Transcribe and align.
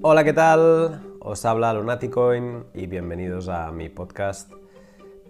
Hola, 0.00 0.22
¿qué 0.22 0.32
tal? 0.32 1.16
Os 1.18 1.44
habla 1.44 1.74
Lunaticoin 1.74 2.66
y 2.72 2.86
bienvenidos 2.86 3.48
a 3.48 3.72
mi 3.72 3.88
podcast. 3.88 4.52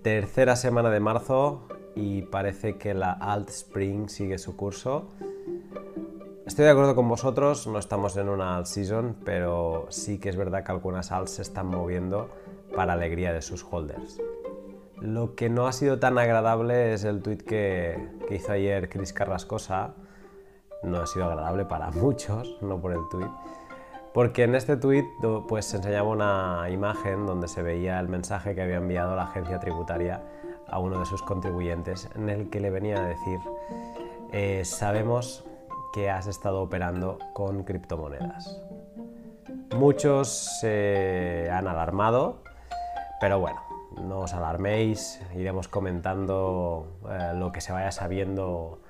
Tercera 0.02 0.56
semana 0.56 0.90
de 0.90 1.00
marzo 1.00 1.66
y 1.94 2.20
parece 2.20 2.76
que 2.76 2.92
la 2.92 3.12
Alt 3.12 3.48
Spring 3.48 4.10
sigue 4.10 4.36
su 4.36 4.56
curso. 4.56 5.08
Estoy 6.44 6.66
de 6.66 6.70
acuerdo 6.72 6.94
con 6.94 7.08
vosotros, 7.08 7.66
no 7.66 7.78
estamos 7.78 8.14
en 8.18 8.28
una 8.28 8.58
alt 8.58 8.66
season, 8.66 9.16
pero 9.24 9.86
sí 9.88 10.18
que 10.18 10.28
es 10.28 10.36
verdad 10.36 10.64
que 10.64 10.72
algunas 10.72 11.12
alts 11.12 11.30
se 11.30 11.42
están 11.42 11.68
moviendo 11.68 12.28
para 12.76 12.92
alegría 12.92 13.32
de 13.32 13.40
sus 13.40 13.64
holders. 13.64 14.20
Lo 15.00 15.34
que 15.34 15.48
no 15.48 15.66
ha 15.66 15.72
sido 15.72 15.98
tan 15.98 16.18
agradable 16.18 16.92
es 16.92 17.04
el 17.04 17.22
tweet 17.22 17.38
que, 17.38 18.06
que 18.28 18.34
hizo 18.34 18.52
ayer 18.52 18.90
Chris 18.90 19.14
Carrascosa. 19.14 19.94
No 20.82 20.98
ha 20.98 21.06
sido 21.06 21.24
agradable 21.24 21.64
para 21.64 21.90
muchos, 21.92 22.58
no 22.60 22.78
por 22.82 22.92
el 22.92 23.00
tweet 23.10 23.30
porque 24.12 24.44
en 24.44 24.54
este 24.54 24.76
tuit 24.76 25.06
pues, 25.48 25.66
se 25.66 25.76
enseñaba 25.76 26.08
una 26.08 26.70
imagen 26.70 27.26
donde 27.26 27.48
se 27.48 27.62
veía 27.62 28.00
el 28.00 28.08
mensaje 28.08 28.54
que 28.54 28.62
había 28.62 28.76
enviado 28.76 29.16
la 29.16 29.24
agencia 29.24 29.58
tributaria 29.60 30.22
a 30.66 30.78
uno 30.78 30.98
de 30.98 31.06
sus 31.06 31.22
contribuyentes 31.22 32.08
en 32.14 32.28
el 32.28 32.50
que 32.50 32.60
le 32.60 32.70
venía 32.70 32.98
a 32.98 33.06
decir 33.06 33.38
eh, 34.32 34.62
sabemos 34.64 35.44
que 35.92 36.10
has 36.10 36.26
estado 36.26 36.60
operando 36.60 37.18
con 37.32 37.64
criptomonedas. 37.64 38.60
Muchos 39.74 40.28
se 40.60 41.48
han 41.50 41.66
alarmado, 41.66 42.42
pero 43.20 43.40
bueno, 43.40 43.60
no 44.02 44.20
os 44.20 44.34
alarméis, 44.34 45.20
iremos 45.34 45.68
comentando 45.68 46.98
eh, 47.10 47.32
lo 47.34 47.52
que 47.52 47.60
se 47.60 47.72
vaya 47.72 47.90
sabiendo 47.90 48.80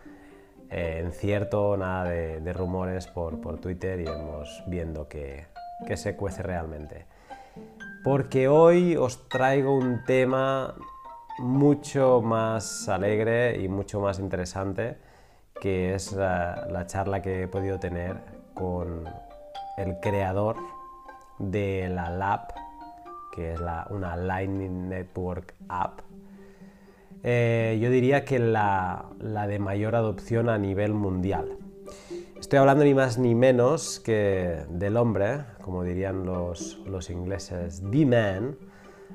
eh, 0.71 1.01
en 1.03 1.13
cierto, 1.13 1.77
nada 1.77 2.05
de, 2.05 2.53
rumores 2.53 3.07
por, 3.07 3.39
Twitter 3.61 4.01
y 4.01 4.03
iremos 4.03 4.63
viendo 4.67 5.09
qué, 5.09 5.47
se 5.97 6.17
cuece 6.17 6.43
realmente. 6.43 7.07
Porque 8.05 8.49
hoy 8.49 8.97
os 8.97 9.29
traigo 9.29 9.75
un 9.75 10.05
tema 10.05 10.75
mucho 11.39 12.21
más 12.21 12.89
alegre 12.89 13.63
y 13.63 13.69
mucho 13.69 14.01
más 14.01 14.19
interesante, 14.19 14.99
que 15.61 15.95
es 15.95 16.13
la, 16.13 16.85
charla 16.87 17.23
que 17.23 17.45
he 17.45 17.49
podido 17.49 17.79
tener 17.79 18.17
con 18.55 19.05
el 19.79 19.99
creador 20.01 20.57
de 21.39 21.89
la 21.89 22.11
LAP, 22.11 22.53
que 23.35 23.55
es 23.55 23.61
una 23.91 24.17
Lightning 24.17 24.89
Network 24.89 25.55
App, 25.69 26.01
eh, 27.23 27.79
yo 27.81 27.91
diría 27.91 28.25
que 28.25 28.39
la, 28.39 29.07
de 29.19 29.59
mayor 29.59 29.97
adopción 29.97 30.49
a 30.49 30.59
nivel 30.59 30.95
mundial. 30.95 31.59
Estoy 32.39 32.59
hablando 32.59 32.85
ni 32.85 32.95
más 32.95 33.19
ni 33.19 33.35
menos 33.35 34.01
que 34.01 34.65
del 34.71 34.97
hombre, 34.97 35.45
como 35.63 35.83
dirían 35.83 36.25
los, 36.25 37.11
ingleses, 37.11 37.83
The 37.91 38.07
Man, 38.07 38.57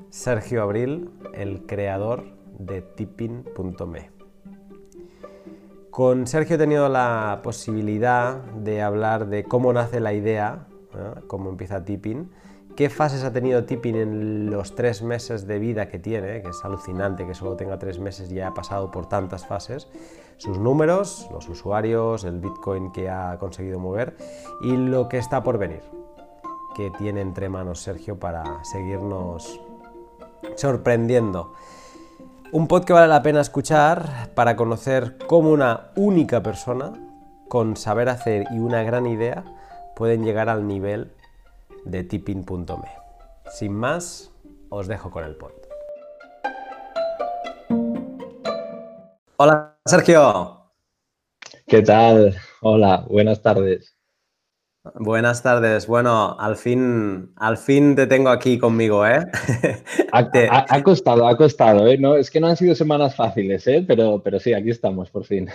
Sergio 0.10 0.64
Abril, 0.64 1.10
el 1.34 1.66
creador 1.66 2.26
de 2.60 2.82
tipping.me. 2.82 4.12
Con 5.90 6.26
Sergio 6.26 6.56
he 6.56 6.60
tenido 6.60 6.90
la 6.90 7.42
posibilidad 7.44 8.38
de 8.38 8.82
hablar 8.82 9.28
de 9.28 9.44
cómo 9.44 9.72
nace 9.74 10.00
la 10.00 10.14
idea, 10.14 10.66
cómo 11.28 11.50
empieza 11.50 11.86
Tipping, 11.86 12.32
qué 12.76 12.90
fases 12.90 13.24
ha 13.24 13.32
tenido 13.32 13.66
Tipping 13.66 13.96
en 13.96 14.52
los 14.52 14.76
tres 14.76 15.02
meses 15.02 15.48
de 15.48 15.60
vida 15.60 15.88
que 15.88 16.00
tiene, 16.00 16.42
que 16.42 16.50
es 16.50 16.64
alucinante 16.64 17.26
que 17.26 17.34
solo 17.34 17.56
tenga 17.56 17.78
tres 17.78 18.00
meses 18.00 18.32
y 18.32 18.40
haya 18.40 18.54
pasado 18.54 18.92
por 18.92 19.08
tantas 19.08 19.46
fases, 19.46 19.88
sus 20.38 20.58
números, 20.58 21.28
los 21.32 21.48
usuarios, 21.50 22.24
el 22.24 22.40
Bitcoin 22.40 22.92
que 22.92 23.10
ha 23.10 23.38
conseguido 23.40 23.80
mover 23.80 24.18
y 24.62 24.76
lo 24.76 25.08
que 25.08 25.18
está 25.18 25.44
por 25.44 25.58
venir, 25.58 25.82
que 26.76 26.92
tiene 26.92 27.22
entre 27.22 27.50
manos 27.50 27.82
Sergio 27.82 28.20
para 28.20 28.64
seguirnos 28.64 29.60
sorprendiendo. 30.56 31.54
Un 32.52 32.68
pod 32.68 32.84
que 32.84 32.94
vale 32.94 33.08
la 33.08 33.24
pena 33.24 33.42
escuchar 33.42 34.30
para 34.36 34.56
conocer 34.56 35.18
cómo 35.28 35.50
una 35.50 35.92
única 35.96 36.44
persona 36.44 36.94
con 37.48 37.78
saber 37.78 38.10
hacer 38.10 38.46
y 38.52 38.60
una 38.60 38.84
gran 38.84 39.06
idea 39.06 39.44
pueden 39.96 40.24
llegar 40.24 40.50
al 40.50 40.68
nivel 40.68 41.14
de 41.86 42.04
tipping.me. 42.04 42.90
Sin 43.52 43.74
más, 43.74 44.32
os 44.70 44.88
dejo 44.88 45.12
con 45.12 45.24
el 45.24 45.36
pod. 45.36 45.52
Hola, 49.38 49.78
Sergio. 49.86 50.72
¿Qué 51.68 51.82
tal? 51.82 52.36
Hola, 52.62 53.06
buenas 53.10 53.42
tardes. 53.42 53.98
Buenas 54.96 55.42
tardes. 55.42 55.88
Bueno, 55.88 56.38
al 56.40 56.58
fin, 56.58 57.32
al 57.38 57.58
fin 57.58 57.96
te 57.96 58.06
tengo 58.06 58.30
aquí 58.30 58.58
conmigo, 58.58 59.06
¿eh? 59.08 59.26
Ha, 60.12 60.84
costado, 60.84 61.28
ha 61.28 61.36
costado, 61.38 61.88
¿eh? 61.88 61.98
No, 61.98 62.16
es 62.16 62.30
que 62.30 62.40
no 62.40 62.48
han 62.48 62.58
sido 62.58 62.76
semanas 62.76 63.16
fáciles, 63.16 63.66
¿eh? 63.66 63.84
Pero, 63.88 64.22
pero 64.22 64.40
sí, 64.40 64.54
aquí 64.54 64.70
estamos, 64.70 65.10
por 65.10 65.24
fin. 65.24 65.50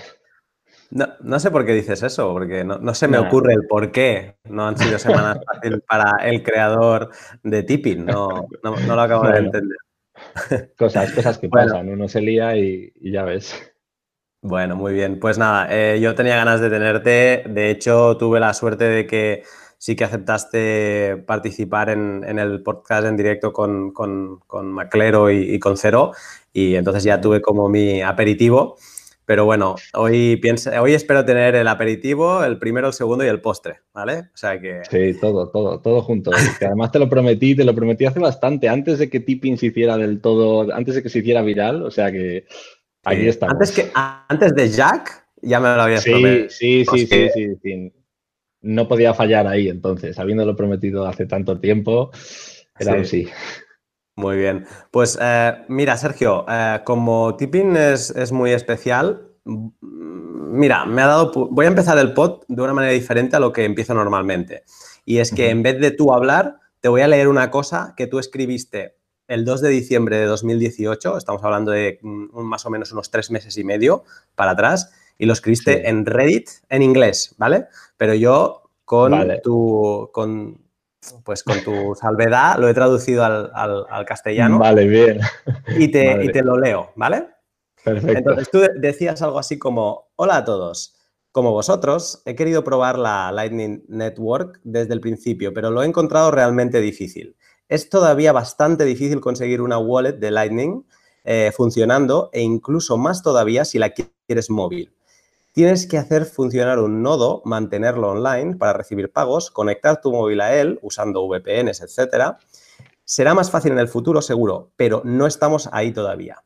No, 0.91 1.39
sé 1.39 1.51
por 1.51 1.67
qué 1.67 1.75
dices 1.75 2.03
eso, 2.03 2.33
porque 2.33 2.65
no, 2.65 2.95
se 2.95 3.09
me 3.09 3.19
ocurre 3.19 3.53
el 3.53 3.67
por 3.67 3.93
qué 3.93 4.37
no 4.45 4.67
han 4.67 4.79
sido 4.79 4.99
semanas 4.99 5.39
fáciles 5.53 5.81
para 5.87 6.17
el 6.25 6.43
creador 6.43 7.11
de 7.43 7.63
Tipping. 7.63 8.07
No, 8.07 8.49
lo 8.63 9.01
acabo 9.01 9.29
de 9.29 9.39
entender. 9.39 9.77
Cosas, 10.77 11.13
cosas 11.13 11.39
que 11.39 11.49
pasan, 11.49 11.89
uno 11.89 12.09
se 12.09 12.21
lía 12.21 12.57
y, 12.57 12.93
ya 13.01 13.23
ves. 13.23 13.55
Bueno, 14.43 14.75
muy 14.75 14.93
bien. 14.93 15.21
Pues 15.21 15.39
nada, 15.39 15.69
eh, 15.71 16.01
yo 16.01 16.15
tenía 16.17 16.35
ganas 16.35 16.61
de 16.61 16.71
tenerte. 16.71 17.45
De 17.49 17.71
hecho, 17.71 18.17
tuve 18.17 18.41
la 18.41 18.53
suerte 18.53 18.85
de 18.85 19.07
que 19.07 19.45
sí 19.79 19.95
que 19.95 20.03
aceptaste 20.03 21.23
participar 21.25 21.91
en, 21.91 22.25
el 22.25 22.65
podcast 22.65 23.07
en 23.07 23.17
directo 23.17 23.53
con, 23.53 23.93
con, 23.93 24.73
Maclero 24.73 25.31
y, 25.31 25.55
y, 25.55 25.59
con 25.61 25.77
Cero. 25.77 26.13
Y 26.53 26.75
entonces 26.75 27.05
ya 27.05 27.21
tuve 27.21 27.41
como 27.41 27.69
mi 27.69 28.03
aperitivo. 28.03 28.77
Pero 29.29 29.45
bueno, 29.45 29.75
hoy, 29.93 30.41
hoy 30.81 30.95
espero 30.95 31.23
tener 31.23 31.55
el 31.55 31.69
aperitivo, 31.69 32.43
el 32.43 32.59
primero, 32.59 32.87
el 32.87 32.95
segundo 32.95 33.27
y 33.27 33.29
el 33.29 33.43
postre, 33.43 33.81
¿vale? 33.93 34.31
O 34.33 34.37
sea 34.39 34.59
que... 34.59 34.81
Sí, 34.91 35.21
todo, 35.21 35.51
todo, 35.51 35.83
todo 35.83 36.01
junto. 36.01 36.31
que 36.59 36.65
además 36.65 36.93
te 36.93 36.99
lo 36.99 37.11
prometí, 37.11 37.55
te 37.55 37.63
lo 37.63 37.75
prometí 37.75 38.07
hace 38.07 38.21
bastante, 38.21 38.71
antes 38.71 38.99
de 38.99 39.11
que 39.11 39.21
Tipping 39.21 39.59
se 39.59 39.67
hiciera 39.67 39.99
del 39.99 40.23
todo, 40.23 40.73
antes 40.73 40.95
de 40.95 41.03
que 41.03 41.11
se 41.11 41.19
hiciera 41.19 41.43
viral, 41.43 41.83
o 41.83 41.91
sea 41.91 42.11
que 42.11 42.47
aquí 43.05 43.29
estamos. 43.29 43.53
Antes, 43.53 43.73
que, 43.73 43.91
antes 43.95 44.55
de 44.55 44.71
Jack, 44.71 45.27
ya 45.43 45.61
me 45.61 45.75
lo 45.75 45.83
habías 45.83 46.05
prometido. 46.05 46.49
Sí, 46.49 46.87
sí, 46.87 47.07
sí, 47.07 47.29
sí, 47.35 47.49
sí, 47.63 47.93
No 48.63 48.89
podía 48.89 49.13
fallar 49.13 49.47
ahí, 49.47 49.69
entonces, 49.69 50.19
habiéndolo 50.19 50.57
prometido 50.57 51.07
hace 51.07 51.27
tanto 51.27 51.61
tiempo, 51.61 52.13
era 52.79 52.95
un 52.95 53.05
sí. 53.05 53.29
Muy 54.19 54.37
bien. 54.37 54.67
Pues 54.91 55.17
eh, 55.23 55.65
mira, 55.69 55.97
Sergio, 55.97 56.45
eh, 56.49 56.81
como 56.83 57.37
tipping 57.37 57.77
es, 57.77 58.33
muy 58.33 58.51
especial, 58.51 59.29
mira, 59.45 60.85
me 60.87 61.03
ha 61.03 61.07
dado. 61.07 61.31
Voy 61.53 61.67
a 61.67 61.69
empezar 61.69 61.97
el 61.99 62.15
pod 62.15 62.43
de 62.49 62.61
una 62.61 62.75
manera 62.75 62.93
diferente 62.93 63.37
a 63.37 63.41
lo 63.41 63.53
que 63.53 63.65
empiezo 63.65 63.95
normalmente. 63.95 64.65
Y 65.05 65.19
es 65.19 65.31
que 65.31 65.51
en 65.51 65.63
vez 65.63 65.79
de 65.79 65.93
tú 65.93 66.13
hablar, 66.13 66.57
te 66.81 66.89
voy 66.89 67.03
a 67.03 67.07
leer 67.07 67.29
una 67.29 67.53
cosa 67.53 67.95
que 67.97 68.09
tú 68.09 68.19
escribiste 68.19 68.97
el 69.29 69.45
2 69.45 69.61
de 69.61 69.69
diciembre 69.69 70.17
de 70.17 70.25
2018. 70.25 71.17
Estamos 71.17 71.45
hablando 71.45 71.71
de 71.71 72.01
más 72.03 72.67
o 72.67 72.71
menos 72.71 72.91
unos 72.91 73.13
tres 73.13 73.31
meses 73.31 73.57
y 73.57 73.63
medio 73.63 74.03
para 74.35 74.51
atrás. 74.51 74.93
Y 75.17 75.27
lo 75.27 75.33
escribiste 75.33 75.89
en 75.89 76.07
Reddit 76.07 76.49
en 76.71 76.83
inglés, 76.83 77.37
¿vale? 77.39 77.67
Pero 77.97 78.15
yo 78.15 78.69
con 78.85 79.13
tu. 79.45 80.11
Con, 80.13 80.68
pues 81.25 81.43
con 81.43 81.63
tu 81.63 81.95
salvedad 81.95 82.59
lo 82.59 82.69
he 82.69 82.75
traducido 82.75 83.25
al, 83.25 84.05
castellano. 84.07 84.59
Vale, 84.59 84.87
bien. 84.87 85.21
Y 85.77 85.89
te, 85.89 86.29
te, 86.31 86.43
lo 86.43 86.59
leo, 86.59 86.93
¿vale? 86.97 87.29
Perfecto. 87.85 88.19
Entonces 88.19 88.51
tú 88.51 88.61
decías 88.77 89.23
algo 89.23 89.39
así 89.39 89.59
como, 89.59 90.11
hola 90.17 90.39
a 90.39 90.45
todos. 90.45 90.95
Como 91.31 91.53
vosotros, 91.53 92.23
he 92.25 92.35
querido 92.35 92.65
probar 92.65 92.99
la 92.99 93.31
Lightning 93.33 93.85
Network 93.89 94.61
desde 94.65 94.95
el 94.95 95.01
principio, 95.01 95.53
pero 95.53 95.71
lo 95.71 95.83
he 95.83 95.87
encontrado 95.87 96.31
realmente 96.31 96.81
difícil. 96.81 97.37
Es 97.69 97.91
todavía 97.91 98.33
bastante 98.33 98.85
difícil 98.85 99.21
conseguir 99.21 99.61
una 99.61 99.79
wallet 99.79 100.15
de 100.15 100.31
Lightning 100.31 100.85
eh, 101.25 101.53
funcionando 101.55 102.31
e 102.33 102.41
incluso 102.41 102.97
más 102.97 103.23
todavía 103.23 103.65
si 103.65 103.79
la 103.79 103.93
quieres 103.93 104.51
móvil. 104.51 104.95
Tienes 105.59 105.89
que 105.89 105.99
hacer 105.99 106.25
funcionar 106.25 106.79
un 106.79 107.03
nodo, 107.03 107.43
mantenerlo 107.45 108.11
online 108.11 108.55
para 108.55 108.75
recibir 108.75 109.11
pagos, 109.11 109.51
conectar 109.51 110.01
tu 110.01 110.13
móvil 110.13 110.41
a 110.41 110.55
él 110.55 110.79
usando 110.83 111.27
VPNs, 111.27 111.81
etc. 111.81 112.37
Será 113.05 113.35
más 113.35 113.51
fácil 113.51 113.73
en 113.73 113.81
el 113.81 113.89
futuro, 113.89 114.23
seguro, 114.23 114.71
pero 114.77 115.03
no 115.05 115.27
estamos 115.27 115.69
ahí 115.73 115.91
todavía. 115.91 116.45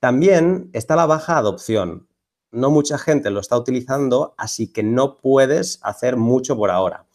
También 0.00 0.70
está 0.72 0.96
la 0.96 1.06
baja 1.06 1.38
adopción. 1.38 2.08
No 2.50 2.72
mucha 2.72 2.98
gente 2.98 3.30
lo 3.30 3.38
está 3.38 3.56
utilizando, 3.56 4.34
así 4.36 4.72
que 4.72 4.82
no 4.82 5.18
puedes 5.18 5.78
hacer 5.82 6.16
mucho 6.16 6.56
por 6.56 6.72
ahora. 6.72 7.06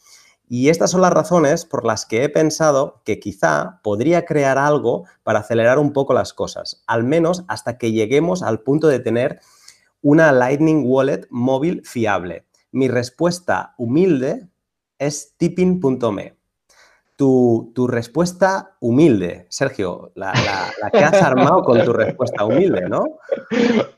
Y 0.48 0.70
estas 0.70 0.92
son 0.92 1.02
las 1.02 1.12
razones 1.12 1.66
por 1.66 1.84
las 1.84 2.06
que 2.06 2.24
he 2.24 2.30
pensado 2.30 3.02
que 3.04 3.20
quizá 3.20 3.82
podría 3.84 4.24
crear 4.24 4.58
algo 4.58 5.04
para 5.24 5.40
acelerar 5.40 5.78
un 5.78 5.92
poco 5.92 6.14
las 6.14 6.32
cosas, 6.32 6.84
al 6.88 7.04
menos 7.04 7.44
hasta 7.50 7.78
que 7.78 7.92
lleguemos 7.92 8.44
al 8.44 8.62
punto 8.62 8.88
de 8.88 9.00
tener 9.00 9.42
una 10.08 10.32
Lightning 10.32 10.84
Wallet 10.86 11.28
móvil 11.30 11.82
fiable? 11.84 12.46
Mi 12.72 12.88
respuesta 12.88 13.74
humilde 13.78 14.48
es 14.98 15.36
tipping.me. 15.36 16.38
tu, 17.18 17.88
respuesta 17.90 18.78
humilde, 18.80 19.48
Sergio, 19.50 20.14
la, 20.16 20.32
que 20.94 21.00
has 21.00 21.22
armado 21.22 21.62
con 21.62 21.84
tu 21.84 21.92
respuesta 21.92 22.46
humilde, 22.46 22.88
¿no? 22.88 23.04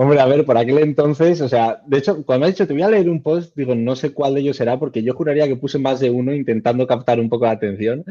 Hombre, 0.00 0.20
a 0.20 0.26
ver, 0.26 0.46
por 0.46 0.56
aquel 0.56 0.78
entonces, 0.78 1.40
o 1.40 1.48
sea, 1.48 1.82
de 1.84 1.98
hecho, 1.98 2.24
cuando 2.24 2.44
me 2.44 2.46
has 2.46 2.54
dicho 2.54 2.68
te 2.68 2.72
voy 2.72 2.82
a 2.82 2.88
leer 2.88 3.10
un 3.10 3.20
post, 3.20 3.52
digo, 3.56 3.74
no 3.74 3.96
sé 3.96 4.12
cuál 4.12 4.34
de 4.34 4.42
ellos 4.42 4.56
será, 4.56 4.78
porque 4.78 5.02
yo 5.02 5.12
juraría 5.12 5.48
que 5.48 5.56
puse 5.56 5.80
más 5.80 5.98
de 5.98 6.08
uno 6.08 6.32
intentando 6.32 6.86
captar 6.86 7.18
un 7.18 7.28
poco 7.28 7.46
la 7.46 7.50
atención. 7.50 8.04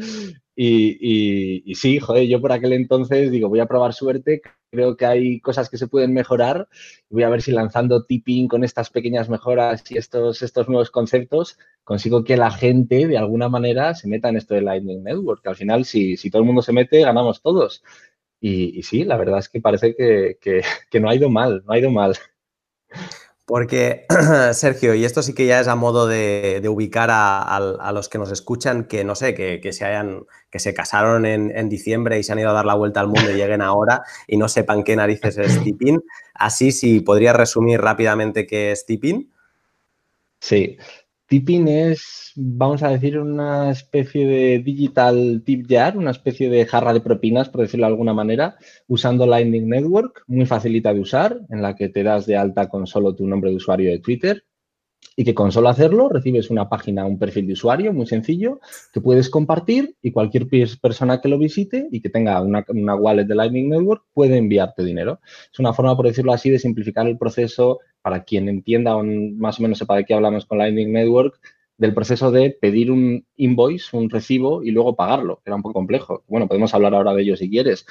Y, 0.54 1.72
sí, 1.76 1.98
joder, 1.98 2.26
yo 2.26 2.42
por 2.42 2.52
aquel 2.52 2.74
entonces 2.74 3.30
digo, 3.30 3.48
voy 3.48 3.60
a 3.60 3.66
probar 3.66 3.94
suerte, 3.94 4.42
creo 4.70 4.98
que 4.98 5.06
hay 5.06 5.40
cosas 5.40 5.70
que 5.70 5.78
se 5.78 5.88
pueden 5.88 6.12
mejorar. 6.12 6.68
Voy 7.08 7.22
a 7.22 7.30
ver 7.30 7.40
si 7.40 7.52
lanzando 7.52 8.04
tipping 8.04 8.48
con 8.48 8.64
estas 8.64 8.90
pequeñas 8.90 9.30
mejoras 9.30 9.82
y 9.90 9.96
estos, 9.96 10.42
estos 10.42 10.68
nuevos 10.68 10.90
conceptos 10.90 11.56
consigo 11.84 12.22
que 12.22 12.36
la 12.36 12.50
gente 12.50 13.06
de 13.06 13.16
alguna 13.16 13.48
manera 13.48 13.94
se 13.94 14.08
meta 14.08 14.28
en 14.28 14.36
esto 14.36 14.52
de 14.52 14.60
Lightning 14.60 15.02
Network. 15.04 15.42
Que 15.42 15.48
al 15.48 15.56
final, 15.56 15.86
si, 15.86 16.18
si 16.18 16.28
todo 16.30 16.42
el 16.42 16.46
mundo 16.46 16.60
se 16.60 16.74
mete, 16.74 17.00
ganamos 17.00 17.40
todos. 17.40 17.82
Y, 18.40 18.82
sí, 18.82 19.04
la 19.04 19.16
verdad 19.16 19.38
es 19.38 19.48
que 19.48 19.60
parece 19.60 19.94
que, 19.96 20.38
que 20.90 21.00
no 21.00 21.08
ha 21.08 21.14
ido 21.14 21.28
mal, 21.30 21.62
no 21.66 21.72
ha 21.72 21.78
ido 21.78 21.90
mal. 21.90 22.14
Porque, 23.48 24.04
Sergio, 24.52 24.94
y 24.94 25.06
esto 25.06 25.22
sí 25.22 25.32
que 25.32 25.46
ya 25.46 25.58
es 25.58 25.68
a 25.68 25.74
modo 25.74 26.06
de, 26.06 26.62
ubicar 26.68 27.08
a, 27.10 27.90
los 27.94 28.10
que 28.10 28.18
nos 28.18 28.30
escuchan, 28.30 28.84
que 28.84 29.04
no 29.04 29.14
sé, 29.14 29.32
que, 29.34 29.72
se 29.72 29.86
hayan, 29.86 30.26
que 30.50 30.58
se 30.58 30.74
casaron 30.74 31.24
en, 31.24 31.68
diciembre 31.70 32.18
y 32.18 32.22
se 32.22 32.32
han 32.32 32.40
ido 32.40 32.50
a 32.50 32.52
dar 32.52 32.66
la 32.66 32.74
vuelta 32.74 33.00
al 33.00 33.08
mundo 33.08 33.30
y 33.30 33.36
lleguen 33.36 33.62
ahora 33.62 34.02
y 34.26 34.36
no 34.36 34.48
sepan 34.48 34.84
qué 34.84 34.96
narices 34.96 35.38
es 35.38 35.60
tipping. 35.64 36.04
Así, 36.34 36.72
sí, 36.72 37.00
podría 37.00 37.32
resumir 37.32 37.80
rápidamente 37.80 38.46
qué 38.46 38.70
es 38.70 38.84
tipping. 38.84 39.32
Sí, 40.40 40.76
Tipping 41.28 41.68
es, 41.68 42.32
vamos 42.36 42.82
a 42.82 42.88
decir, 42.88 43.18
una 43.18 43.70
especie 43.70 44.26
de 44.26 44.60
digital 44.60 45.42
tip 45.44 45.66
jar, 45.68 45.98
una 45.98 46.10
especie 46.10 46.48
de 46.48 46.64
jarra 46.64 46.94
de 46.94 47.02
propinas, 47.02 47.50
por 47.50 47.60
decirlo 47.60 47.84
de 47.84 47.92
alguna 47.92 48.14
manera, 48.14 48.56
usando 48.86 49.26
Lightning 49.26 49.68
Network, 49.68 50.24
muy 50.26 50.46
facilita 50.46 50.94
de 50.94 51.00
usar, 51.00 51.38
en 51.50 51.60
la 51.60 51.76
que 51.76 51.90
te 51.90 52.02
das 52.02 52.24
de 52.24 52.36
alta 52.36 52.70
con 52.70 52.86
solo 52.86 53.14
tu 53.14 53.26
nombre 53.26 53.50
de 53.50 53.56
usuario 53.56 53.90
de 53.90 53.98
Twitter 53.98 54.42
y 55.16 55.24
que 55.24 55.34
con 55.34 55.52
solo 55.52 55.68
hacerlo 55.68 56.08
recibes 56.08 56.48
una 56.48 56.68
página, 56.68 57.04
un 57.04 57.18
perfil 57.18 57.48
de 57.48 57.52
usuario 57.54 57.92
muy 57.92 58.06
sencillo 58.06 58.60
que 58.92 59.00
puedes 59.00 59.28
compartir 59.28 59.96
y 60.00 60.12
cualquier 60.12 60.46
persona 60.80 61.20
que 61.20 61.28
lo 61.28 61.38
visite 61.38 61.88
y 61.90 62.00
que 62.00 62.08
tenga 62.08 62.40
una, 62.40 62.94
wallet 62.94 63.24
de 63.24 63.34
Lightning 63.34 63.68
Network 63.68 64.04
puede 64.14 64.36
enviarte 64.36 64.84
dinero. 64.84 65.20
Es 65.52 65.58
una 65.58 65.72
forma, 65.72 65.96
por 65.96 66.06
decirlo 66.06 66.32
así, 66.32 66.50
de 66.50 66.58
simplificar 66.58 67.06
el 67.06 67.18
proceso 67.18 67.80
para 68.02 68.24
quien 68.24 68.48
entienda 68.48 68.96
o 68.96 69.02
más 69.02 69.58
o 69.58 69.62
menos 69.62 69.78
sepa 69.78 69.96
de 69.96 70.04
qué 70.04 70.14
hablamos 70.14 70.46
con 70.46 70.58
Lightning 70.58 70.92
Network, 70.92 71.38
del 71.76 71.94
proceso 71.94 72.30
de 72.30 72.56
pedir 72.60 72.90
un 72.90 73.24
invoice, 73.36 73.96
un 73.96 74.10
recibo 74.10 74.62
y 74.62 74.72
luego 74.72 74.96
pagarlo, 74.96 75.36
que 75.36 75.50
era 75.50 75.56
un 75.56 75.62
poco 75.62 75.74
complejo. 75.74 76.24
Bueno, 76.26 76.48
podemos 76.48 76.74
hablar 76.74 76.94
ahora 76.94 77.14
de 77.14 77.22
ello 77.22 77.36
si 77.36 77.48
quieres, 77.48 77.86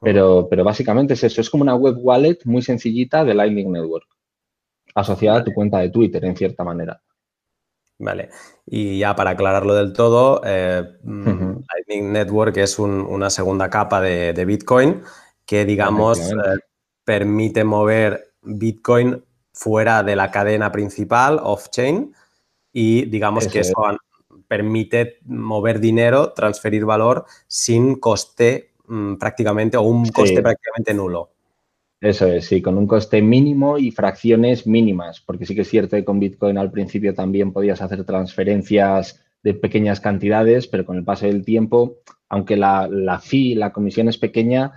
pero, 0.00 0.46
pero 0.48 0.62
básicamente 0.62 1.14
es 1.14 1.24
eso, 1.24 1.40
es 1.40 1.50
como 1.50 1.62
una 1.62 1.74
web 1.74 1.96
wallet 1.98 2.38
muy 2.44 2.62
sencillita 2.62 3.24
de 3.24 3.34
Lightning 3.34 3.72
Network 3.72 4.06
asociada 4.94 5.40
a 5.40 5.44
tu 5.44 5.52
cuenta 5.52 5.78
de 5.78 5.90
Twitter, 5.90 6.24
en 6.24 6.36
cierta 6.36 6.64
manera. 6.64 7.00
Vale, 7.98 8.30
y 8.66 8.98
ya 8.98 9.14
para 9.14 9.30
aclararlo 9.30 9.74
del 9.74 9.92
todo, 9.92 10.40
eh, 10.44 10.82
mm, 11.02 11.64
Lightning 11.74 12.12
Network 12.12 12.56
es 12.58 12.78
una 12.78 13.30
segunda 13.30 13.70
capa 13.70 14.00
de, 14.00 14.44
Bitcoin 14.44 15.02
que, 15.46 15.64
digamos, 15.64 16.18
eh, 16.18 16.34
permite 17.04 17.64
mover 17.64 18.32
Bitcoin 18.42 19.22
fuera 19.56 20.02
de 20.02 20.14
la 20.14 20.30
cadena 20.30 20.70
principal, 20.70 21.40
off-chain, 21.42 22.14
y 22.72 23.06
digamos 23.06 23.48
que 23.48 23.60
eso 23.60 23.72
permite 24.46 25.18
mover 25.24 25.80
dinero, 25.80 26.34
transferir 26.34 26.84
valor 26.84 27.24
sin 27.46 27.96
coste 27.96 28.72
mm, 28.86 29.14
prácticamente 29.14 29.78
o 29.78 29.82
un 29.82 30.06
coste 30.10 30.42
prácticamente 30.42 30.92
nulo. 30.92 31.30
Eso 32.02 32.26
es, 32.26 32.44
sí, 32.44 32.60
con 32.60 32.76
un 32.76 32.86
coste 32.86 33.22
mínimo 33.22 33.78
y 33.78 33.90
fracciones 33.90 34.66
mínimas, 34.66 35.22
porque 35.22 35.46
sí 35.46 35.54
que 35.54 35.62
es 35.62 35.70
cierto 35.70 35.96
que 35.96 36.04
con 36.04 36.20
Bitcoin 36.20 36.58
al 36.58 36.70
principio 36.70 37.14
también 37.14 37.54
podías 37.54 37.80
hacer 37.80 38.04
transferencias 38.04 39.24
de 39.42 39.54
pequeñas 39.54 40.00
cantidades, 40.00 40.66
pero 40.66 40.84
con 40.84 40.98
el 40.98 41.04
paso 41.04 41.24
del 41.24 41.46
tiempo, 41.46 41.96
aunque 42.28 42.56
la, 42.56 42.88
la 42.88 43.20
fee, 43.20 43.54
la 43.54 43.72
comisión 43.72 44.08
es 44.08 44.18
pequeña, 44.18 44.72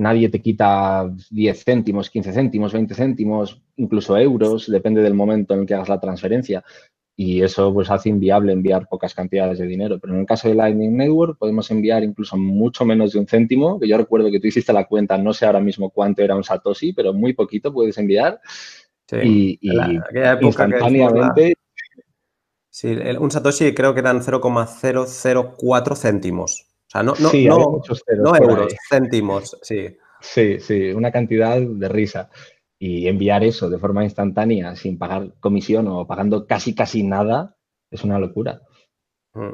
nadie 0.00 0.28
te 0.28 0.40
quita 0.40 1.10
10 1.30 1.64
céntimos, 1.64 2.10
15 2.10 2.32
céntimos, 2.32 2.72
20 2.72 2.94
céntimos, 2.94 3.62
incluso 3.76 4.16
euros, 4.16 4.70
depende 4.70 5.02
del 5.02 5.14
momento 5.14 5.54
en 5.54 5.60
el 5.60 5.66
que 5.66 5.74
hagas 5.74 5.88
la 5.88 6.00
transferencia 6.00 6.64
y 7.16 7.42
eso 7.42 7.74
pues 7.74 7.90
hace 7.90 8.08
inviable 8.08 8.52
enviar 8.52 8.88
pocas 8.88 9.14
cantidades 9.14 9.58
de 9.58 9.66
dinero. 9.66 9.98
Pero 10.00 10.14
en 10.14 10.20
el 10.20 10.26
caso 10.26 10.48
de 10.48 10.54
Lightning 10.54 10.96
Network 10.96 11.36
podemos 11.36 11.70
enviar 11.70 12.02
incluso 12.02 12.38
mucho 12.38 12.86
menos 12.86 13.12
de 13.12 13.18
un 13.18 13.26
céntimo, 13.26 13.78
que 13.78 13.86
yo 13.86 13.98
recuerdo 13.98 14.30
que 14.30 14.40
tú 14.40 14.46
hiciste 14.46 14.72
la 14.72 14.86
cuenta, 14.86 15.18
no 15.18 15.34
sé 15.34 15.44
ahora 15.44 15.60
mismo 15.60 15.90
cuánto 15.90 16.22
era 16.22 16.34
un 16.34 16.44
Satoshi, 16.44 16.94
pero 16.94 17.12
muy 17.12 17.34
poquito 17.34 17.74
puedes 17.74 17.98
enviar. 17.98 18.40
Sí, 19.06 19.58
y, 19.60 19.70
instantáneamente... 20.40 21.56
Sí, 22.70 22.96
un 23.18 23.30
Satoshi 23.30 23.74
creo 23.74 23.92
que 23.92 24.00
eran 24.00 24.22
0,004 24.22 25.96
céntimos. 25.96 26.69
O 26.90 26.92
sea, 26.92 27.02
no, 27.04 27.14
no, 27.20 27.32
euros, 28.36 28.74
céntimos, 28.88 29.56
sí. 29.62 29.96
Sí, 30.20 30.60
sí, 30.60 30.90
una 30.92 31.10
cantidad 31.10 31.58
de 31.58 31.88
risa 31.88 32.28
y 32.78 33.08
enviar 33.08 33.44
eso 33.44 33.70
de 33.70 33.78
forma 33.78 34.04
instantánea 34.04 34.74
sin 34.76 34.98
pagar 34.98 35.34
comisión 35.40 35.86
o 35.88 36.06
pagando 36.06 36.46
casi 36.46 36.74
casi 36.74 37.02
nada 37.02 37.56
es 37.90 38.04
una 38.04 38.18
locura. 38.18 38.60
Mm. 39.34 39.52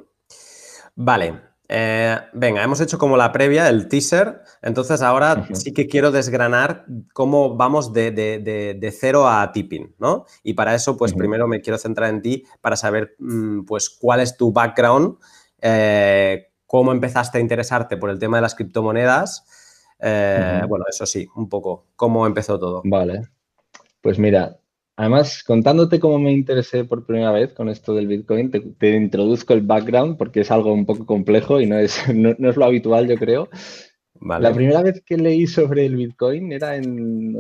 Vale, 0.97 1.41
eh, 1.69 2.17
venga, 2.33 2.63
hemos 2.63 2.81
hecho 2.81 2.99
como 2.99 3.17
la 3.17 3.33
previa, 3.33 3.69
el 3.69 3.89
teaser, 3.89 4.43
entonces 4.63 5.03
ahora 5.03 5.49
sí 5.53 5.75
que 5.75 5.89
quiero 5.89 6.13
desgranar 6.13 6.87
cómo 7.13 7.57
vamos 7.57 7.93
de, 7.93 8.95
cero 8.99 9.29
a 9.29 9.51
tipping, 9.53 9.95
¿no? 9.99 10.27
Y 10.43 10.55
para 10.55 10.75
eso, 10.75 10.97
pues 10.97 11.13
primero 11.13 11.49
me 11.49 11.61
quiero 11.61 11.79
centrar 11.79 12.11
en 12.11 12.23
ti 12.23 12.45
para 12.61 12.77
saber, 12.77 13.17
mm, 13.19 13.65
pues, 13.65 13.91
cuál 13.91 14.21
es 14.21 14.37
tu 14.37 14.53
background, 14.53 15.17
eh, 15.61 16.46
cómo 16.67 16.93
empezaste 16.93 17.39
a 17.39 17.41
interesarte 17.41 17.97
por 17.97 18.11
el 18.11 18.19
tema 18.19 18.39
de 18.39 18.43
las 18.43 18.55
criptomonedas 18.55 19.45
eh, 19.99 20.63
bueno, 20.69 20.85
eso 20.89 21.07
sí, 21.07 21.27
un 21.37 21.49
poco. 21.49 21.87
¿Cómo 21.97 22.27
empezó 22.27 22.59
todo? 22.59 22.83
Vale. 22.85 23.23
Pues 24.01 24.19
mira, 24.19 24.59
además, 24.97 25.43
contándote 25.43 25.99
cómo 25.99 26.19
me 26.19 26.33
interesé 26.33 26.85
por 26.85 27.07
primera 27.07 27.33
vez 27.33 27.53
con 27.53 27.69
esto 27.69 27.95
del 27.95 28.07
Bitcoin, 28.07 28.51
te, 28.51 28.97
introduzco 28.97 29.53
el 29.55 29.63
background 29.63 30.17
porque 30.17 30.41
es 30.41 30.51
algo 30.51 30.73
un 30.73 30.87
poco 30.87 31.07
complejo 31.07 31.61
y 31.61 31.67
no 31.67 31.79
es, 31.79 32.03
no, 32.15 32.31
es 32.31 32.57
lo 32.57 32.65
habitual, 32.65 33.09
yo 33.09 33.17
creo. 33.17 33.49
La 34.21 34.53
primera 34.53 34.83
vez 34.83 35.03
que 35.05 35.19
leí 35.19 35.47
sobre 35.47 35.87
el 35.87 35.97
Bitcoin 35.97 36.53
era 36.53 36.77
en 36.77 37.37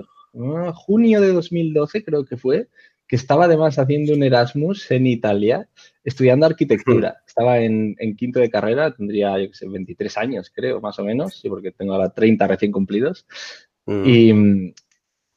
junio 0.74 1.22
de 1.22 1.32
2012, 1.32 2.04
creo 2.04 2.26
que 2.26 2.36
fue, 2.36 2.68
que 3.06 3.16
estaba 3.16 3.44
además 3.44 3.78
haciendo 3.78 4.14
un 4.14 4.22
Erasmus 4.22 4.90
en 4.90 5.06
Italia, 5.06 5.68
estudiando 6.02 6.46
arquitectura. 6.46 7.22
Estaba 7.26 7.60
en, 7.60 7.96
quinto 8.16 8.40
de 8.40 8.50
carrera, 8.50 8.94
tendría, 8.94 9.38
yo 9.38 9.52
sé, 9.52 9.68
23 9.68 10.16
años, 10.18 10.52
creo, 10.54 10.80
más 10.80 10.98
o 10.98 11.04
menos, 11.04 11.38
sí, 11.38 11.48
porque 11.48 11.72
tengo 11.72 11.94
ahora 11.94 12.10
30 12.10 12.46
recién 12.46 12.72
cumplidos. 12.72 13.26
Mm. 13.86 14.72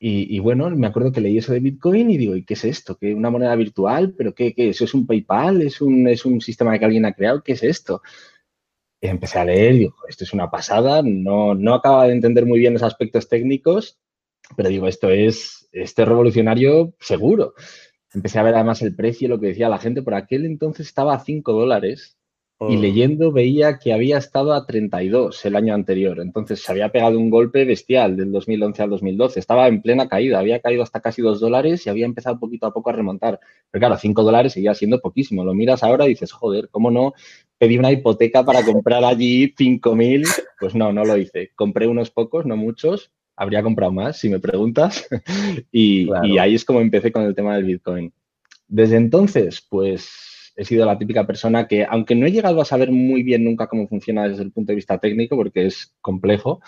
Y, 0.01 0.39
bueno, 0.39 0.69
me 0.69 0.87
acuerdo 0.87 1.11
que 1.11 1.19
leí 1.19 1.37
eso 1.37 1.51
de 1.51 1.59
Bitcoin 1.59 2.09
y 2.09 2.17
digo, 2.17 2.35
¿y 2.35 2.45
qué 2.45 2.53
es 2.53 2.63
esto? 2.63 2.97
¿Qué 2.97 3.13
una 3.13 3.29
moneda 3.29 3.53
virtual? 3.55 4.13
¿Pero 4.17 4.33
qué, 4.33 4.53
qué? 4.53 4.69
¿Eso 4.69 4.85
es 4.85 4.93
un 4.93 5.05
PayPal? 5.05 5.61
¿Es 5.61 5.81
un, 5.81 6.07
¿Es 6.07 6.25
un 6.25 6.39
sistema 6.39 6.79
que 6.79 6.85
alguien 6.85 7.05
ha 7.05 7.13
creado? 7.13 7.43
¿Qué 7.43 7.51
es 7.51 7.63
esto? 7.63 8.01
Y 9.01 9.07
empecé 9.07 9.39
a 9.39 9.45
leer 9.45 9.75
y 9.75 9.79
digo, 9.79 9.95
esto 10.07 10.23
es 10.23 10.33
una 10.33 10.49
pasada, 10.49 11.01
no, 11.03 11.53
no 11.53 11.73
acaba 11.73 12.07
de 12.07 12.13
entender 12.13 12.45
muy 12.45 12.59
bien 12.59 12.73
los 12.73 12.83
aspectos 12.83 13.27
técnicos, 13.29 13.97
pero 14.55 14.69
digo, 14.69 14.87
esto 14.87 15.09
es, 15.09 15.69
este 15.71 16.05
revolucionario 16.05 16.93
seguro. 16.99 17.53
Empecé 18.13 18.39
a 18.39 18.43
ver 18.43 18.55
además 18.55 18.81
el 18.81 18.95
precio, 18.95 19.29
lo 19.29 19.39
que 19.39 19.47
decía 19.47 19.69
la 19.69 19.77
gente, 19.77 20.01
por 20.01 20.15
aquel 20.15 20.45
entonces 20.45 20.87
estaba 20.87 21.13
a 21.13 21.19
5 21.19 21.51
dólares 21.53 22.17
y 22.61 22.75
oh. 22.75 22.81
leyendo 22.81 23.31
veía 23.31 23.79
que 23.79 23.93
había 23.93 24.17
estado 24.17 24.53
a 24.53 24.65
32 24.65 25.45
el 25.45 25.55
año 25.55 25.73
anterior. 25.73 26.19
Entonces 26.19 26.61
se 26.61 26.71
había 26.71 26.89
pegado 26.89 27.17
un 27.17 27.29
golpe 27.29 27.63
bestial 27.63 28.17
del 28.17 28.33
2011 28.33 28.83
al 28.83 28.89
2012. 28.89 29.39
Estaba 29.39 29.67
en 29.67 29.81
plena 29.81 30.09
caída, 30.09 30.39
había 30.39 30.59
caído 30.59 30.83
hasta 30.83 30.99
casi 30.99 31.21
2 31.21 31.39
dólares 31.39 31.85
y 31.85 31.89
había 31.89 32.05
empezado 32.05 32.37
poquito 32.37 32.65
a 32.65 32.73
poco 32.73 32.89
a 32.89 32.93
remontar. 32.93 33.39
Pero 33.71 33.79
claro, 33.79 33.97
5 33.97 34.23
dólares 34.23 34.53
seguía 34.53 34.73
siendo 34.73 34.99
poquísimo. 34.99 35.45
Lo 35.45 35.53
miras 35.53 35.83
ahora 35.83 36.05
y 36.05 36.09
dices, 36.09 36.33
joder, 36.33 36.67
¿cómo 36.69 36.91
no 36.91 37.13
pedí 37.57 37.77
una 37.77 37.93
hipoteca 37.93 38.43
para 38.43 38.65
comprar 38.65 39.05
allí 39.05 39.53
5.000? 39.55 40.27
Pues 40.59 40.75
no, 40.75 40.91
no 40.91 41.05
lo 41.05 41.15
hice. 41.15 41.51
Compré 41.55 41.87
unos 41.87 42.11
pocos, 42.11 42.45
no 42.45 42.57
muchos, 42.57 43.11
habría 43.39 43.63
comprado 43.63 43.93
más, 43.93 44.17
si 44.17 44.29
me 44.29 44.39
preguntas. 44.39 45.07
y, 45.71 46.09
ahí 46.37 46.55
es 46.55 46.65
como 46.65 46.81
empecé 46.81 47.11
con 47.11 47.23
el 47.23 47.33
tema 47.33 47.55
del 47.55 47.63
Bitcoin. 47.63 48.11
Desde 48.67 48.97
entonces, 48.97 49.65
pues 49.67 50.51
he 50.57 50.65
sido 50.65 50.85
la 50.85 50.97
típica 50.97 51.25
persona 51.25 51.65
que, 51.65 51.85
aunque 51.89 52.15
no 52.15 52.25
he 52.25 52.31
llegado 52.31 52.59
a 52.59 52.65
saber 52.65 52.91
muy 52.91 53.23
bien 53.23 53.45
nunca 53.45 53.67
cómo 53.67 53.87
funciona 53.87 54.27
desde 54.27 54.43
el 54.43 54.51
punto 54.51 54.73
de 54.73 54.75
vista 54.75 54.97
técnico, 54.97 55.37
porque 55.37 55.67
es 55.67 55.95
complejo, 56.01 56.59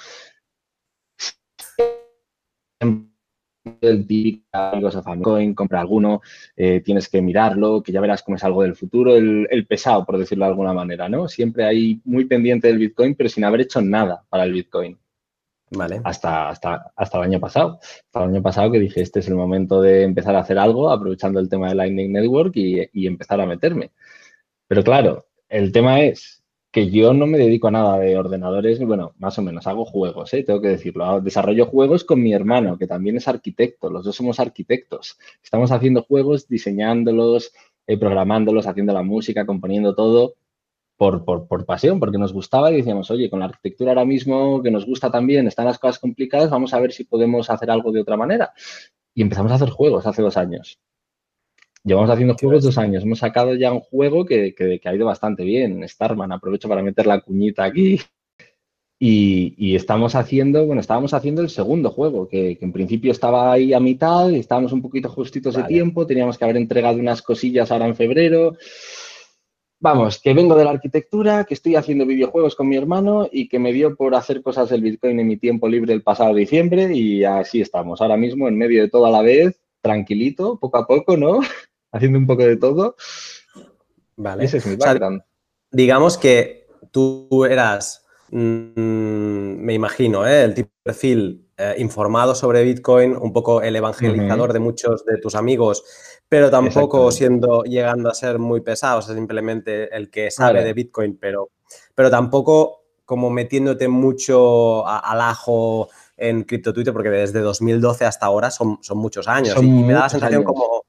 el 3.81 4.07
típico 4.07 5.01
Famcoin, 5.03 5.53
compra 5.53 5.81
alguno, 5.81 6.21
eh, 6.55 6.79
tienes 6.79 7.09
que 7.09 7.21
mirarlo, 7.21 7.83
que 7.83 7.91
ya 7.91 7.99
verás 7.99 8.23
cómo 8.23 8.37
es 8.37 8.43
algo 8.45 8.63
del 8.63 8.75
futuro, 8.75 9.17
el, 9.17 9.67
pesado, 9.67 10.05
por 10.05 10.17
decirlo 10.17 10.45
de 10.45 10.51
alguna 10.51 10.73
manera, 10.73 11.09
¿no? 11.09 11.27
Siempre 11.27 11.65
hay 11.65 11.99
muy 12.05 12.25
pendiente 12.25 12.69
del 12.69 12.77
Bitcoin, 12.77 13.13
pero 13.13 13.29
sin 13.29 13.43
haber 13.43 13.61
hecho 13.61 13.81
nada 13.81 14.23
para 14.29 14.45
el 14.45 14.53
Bitcoin. 14.53 14.97
Vale. 15.71 16.01
Hasta, 16.03 16.49
hasta, 16.49 16.91
hasta 16.95 17.17
el 17.17 17.23
año 17.23 17.39
pasado. 17.39 17.79
Hasta 17.81 18.23
el 18.23 18.29
año 18.29 18.41
pasado 18.41 18.71
que 18.71 18.79
dije, 18.79 19.01
este 19.01 19.21
es 19.21 19.27
el 19.27 19.35
momento 19.35 19.81
de 19.81 20.03
empezar 20.03 20.35
a 20.35 20.39
hacer 20.39 20.59
algo, 20.59 20.89
aprovechando 20.89 21.39
el 21.39 21.49
tema 21.49 21.69
de 21.69 21.75
Lightning 21.75 22.11
Network 22.11 22.55
y, 22.55 22.89
y 22.93 23.07
empezar 23.07 23.39
a 23.41 23.45
meterme. 23.45 23.91
Pero 24.67 24.83
claro, 24.83 25.27
el 25.49 25.71
tema 25.71 26.01
es, 26.01 26.41
que 26.71 26.89
yo 26.89 27.13
no 27.13 27.27
me 27.27 27.37
dedico 27.37 27.67
a 27.67 27.71
nada 27.71 27.99
de 27.99 28.17
ordenadores, 28.17 28.79
bueno, 28.79 29.13
más 29.19 29.37
o 29.37 29.41
menos, 29.41 29.67
hago 29.67 29.83
juegos, 29.83 30.33
¿eh? 30.33 30.43
tengo 30.43 30.61
que 30.61 30.69
decirlo. 30.69 31.19
Desarrollo 31.19 31.65
juegos 31.65 32.05
con 32.05 32.23
mi 32.23 32.33
hermano, 32.33 32.77
que 32.77 32.87
también 32.87 33.17
es 33.17 33.27
arquitecto, 33.27 33.89
los 33.89 34.05
dos 34.05 34.15
somos 34.15 34.39
arquitectos. 34.39 35.19
Estamos 35.43 35.71
haciendo 35.71 36.03
juegos, 36.03 36.47
diseñándolos, 36.47 37.51
eh, 37.87 37.97
programándolos, 37.97 38.67
haciendo 38.67 38.93
la 38.93 39.03
música, 39.03 39.45
componiendo 39.45 39.95
todo 39.95 40.35
por, 41.01 41.25
por, 41.25 41.47
por, 41.47 41.65
pasión, 41.65 41.99
porque 41.99 42.19
nos 42.19 42.31
gustaba 42.31 42.71
y 42.71 42.75
decíamos, 42.75 43.09
oye, 43.09 43.27
con 43.27 43.39
la 43.39 43.45
arquitectura 43.45 43.89
ahora 43.89 44.05
mismo 44.05 44.61
que 44.61 44.69
nos 44.69 44.85
gusta 44.85 45.09
también, 45.09 45.47
están 45.47 45.65
las 45.65 45.79
cosas 45.79 45.97
complicadas, 45.97 46.51
vamos 46.51 46.75
a 46.75 46.79
ver 46.79 46.91
si 46.91 47.05
podemos 47.05 47.49
hacer 47.49 47.71
algo 47.71 47.91
de 47.91 48.01
otra 48.01 48.17
manera. 48.17 48.53
Y 49.15 49.23
empezamos 49.23 49.51
a 49.51 49.55
hacer 49.55 49.71
juegos 49.71 50.05
hace 50.05 50.21
dos 50.21 50.37
años. 50.37 50.79
Llevamos 51.83 52.11
haciendo 52.11 52.35
juegos 52.39 52.63
dos 52.63 52.77
años. 52.77 53.01
Hemos 53.01 53.17
sacado 53.17 53.55
ya 53.55 53.71
un 53.71 53.79
juego 53.79 54.25
que, 54.25 54.53
ha 54.85 54.93
ido 54.93 55.07
bastante 55.07 55.43
bien. 55.43 55.83
Starman, 55.89 56.33
aprovecho 56.33 56.69
para 56.69 56.83
meter 56.83 57.07
la 57.07 57.19
cuñita 57.19 57.63
aquí. 57.63 57.99
Y, 58.99 59.73
estamos 59.73 60.13
haciendo, 60.13 60.67
bueno, 60.67 60.81
estábamos 60.81 61.15
haciendo 61.15 61.41
el 61.41 61.49
segundo 61.49 61.89
juego, 61.89 62.27
que, 62.27 62.59
en 62.61 62.71
principio 62.71 63.11
estaba 63.11 63.51
ahí 63.51 63.73
a 63.73 63.79
mitad, 63.79 64.29
y 64.29 64.35
estábamos 64.35 64.71
un 64.71 64.83
poquito 64.83 65.09
justitos 65.09 65.55
de 65.55 65.63
tiempo, 65.63 66.05
teníamos 66.05 66.37
que 66.37 66.43
haber 66.43 66.57
entregado 66.57 66.99
unas 66.99 67.23
cosillas 67.23 67.71
ahora 67.71 67.87
en 67.87 67.95
febrero. 67.95 68.55
Vamos, 69.83 70.19
que 70.19 70.35
vengo 70.35 70.55
de 70.55 70.63
la 70.63 70.69
arquitectura, 70.69 71.43
que 71.43 71.55
estoy 71.55 71.75
haciendo 71.75 72.05
videojuegos 72.05 72.55
con 72.55 72.69
mi 72.69 72.77
hermano 72.77 73.27
y 73.31 73.49
que 73.49 73.57
me 73.57 73.73
dio 73.73 73.95
por 73.95 74.13
hacer 74.13 74.43
cosas 74.43 74.69
del 74.69 74.83
Bitcoin 74.83 75.19
en 75.19 75.27
mi 75.27 75.37
tiempo 75.37 75.67
libre 75.67 75.91
el 75.91 76.03
pasado 76.03 76.35
diciembre 76.35 76.95
y 76.95 77.23
así 77.23 77.61
estamos, 77.61 77.99
ahora 77.99 78.15
mismo 78.15 78.47
en 78.47 78.59
medio 78.59 78.83
de 78.83 78.89
todo 78.89 79.07
a 79.07 79.09
la 79.09 79.23
vez, 79.23 79.59
tranquilito, 79.81 80.59
poco 80.59 80.77
a 80.77 80.85
poco, 80.85 81.17
¿no? 81.17 81.39
haciendo 81.91 82.19
un 82.19 82.27
poco 82.27 82.43
de 82.43 82.57
todo. 82.57 82.95
Vale. 84.17 84.45
Ese 84.45 84.57
es 84.57 84.67
mi 84.67 84.75
background. 84.75 85.23
digamos 85.71 86.15
que 86.19 86.67
tú 86.91 87.43
eras, 87.49 88.05
mm, 88.29 89.63
me 89.65 89.73
imagino, 89.73 90.27
¿eh? 90.27 90.43
el 90.43 90.53
tipo 90.53 90.69
de 90.69 90.83
perfil 90.83 91.47
eh, 91.61 91.75
informado 91.77 92.33
sobre 92.33 92.63
Bitcoin, 92.63 93.15
un 93.15 93.31
poco 93.31 93.61
el 93.61 93.75
evangelizador 93.75 94.51
de 94.51 94.59
muchos 94.59 95.05
de 95.05 95.17
tus 95.17 95.35
amigos, 95.35 95.83
pero 96.27 96.49
tampoco 96.49 97.11
siendo, 97.11 97.61
llegando 97.63 98.09
a 98.09 98.15
ser 98.15 98.39
muy 98.39 98.61
pesado, 98.61 98.97
o 98.97 99.01
sea, 99.03 99.13
simplemente 99.13 99.95
el 99.95 100.09
que 100.09 100.31
sabe 100.31 100.63
de 100.63 100.73
Bitcoin, 100.73 101.17
pero, 101.21 101.49
pero 101.93 102.09
tampoco 102.09 102.83
como 103.05 103.29
metiéndote 103.29 103.87
mucho 103.87 104.87
al 104.87 105.21
ajo 105.21 105.89
en 106.17 106.43
cripto 106.43 106.73
Twitter, 106.73 106.93
porque 106.93 107.09
desde 107.09 107.41
2012 107.41 108.05
hasta 108.05 108.25
ahora 108.25 108.49
son, 108.49 108.79
son 108.81 108.97
muchos 108.97 109.27
años. 109.27 109.55
y, 109.61 109.67
me 109.67 109.93
da 109.93 109.99
la 109.99 110.09
sensación 110.09 110.43
como 110.43 110.83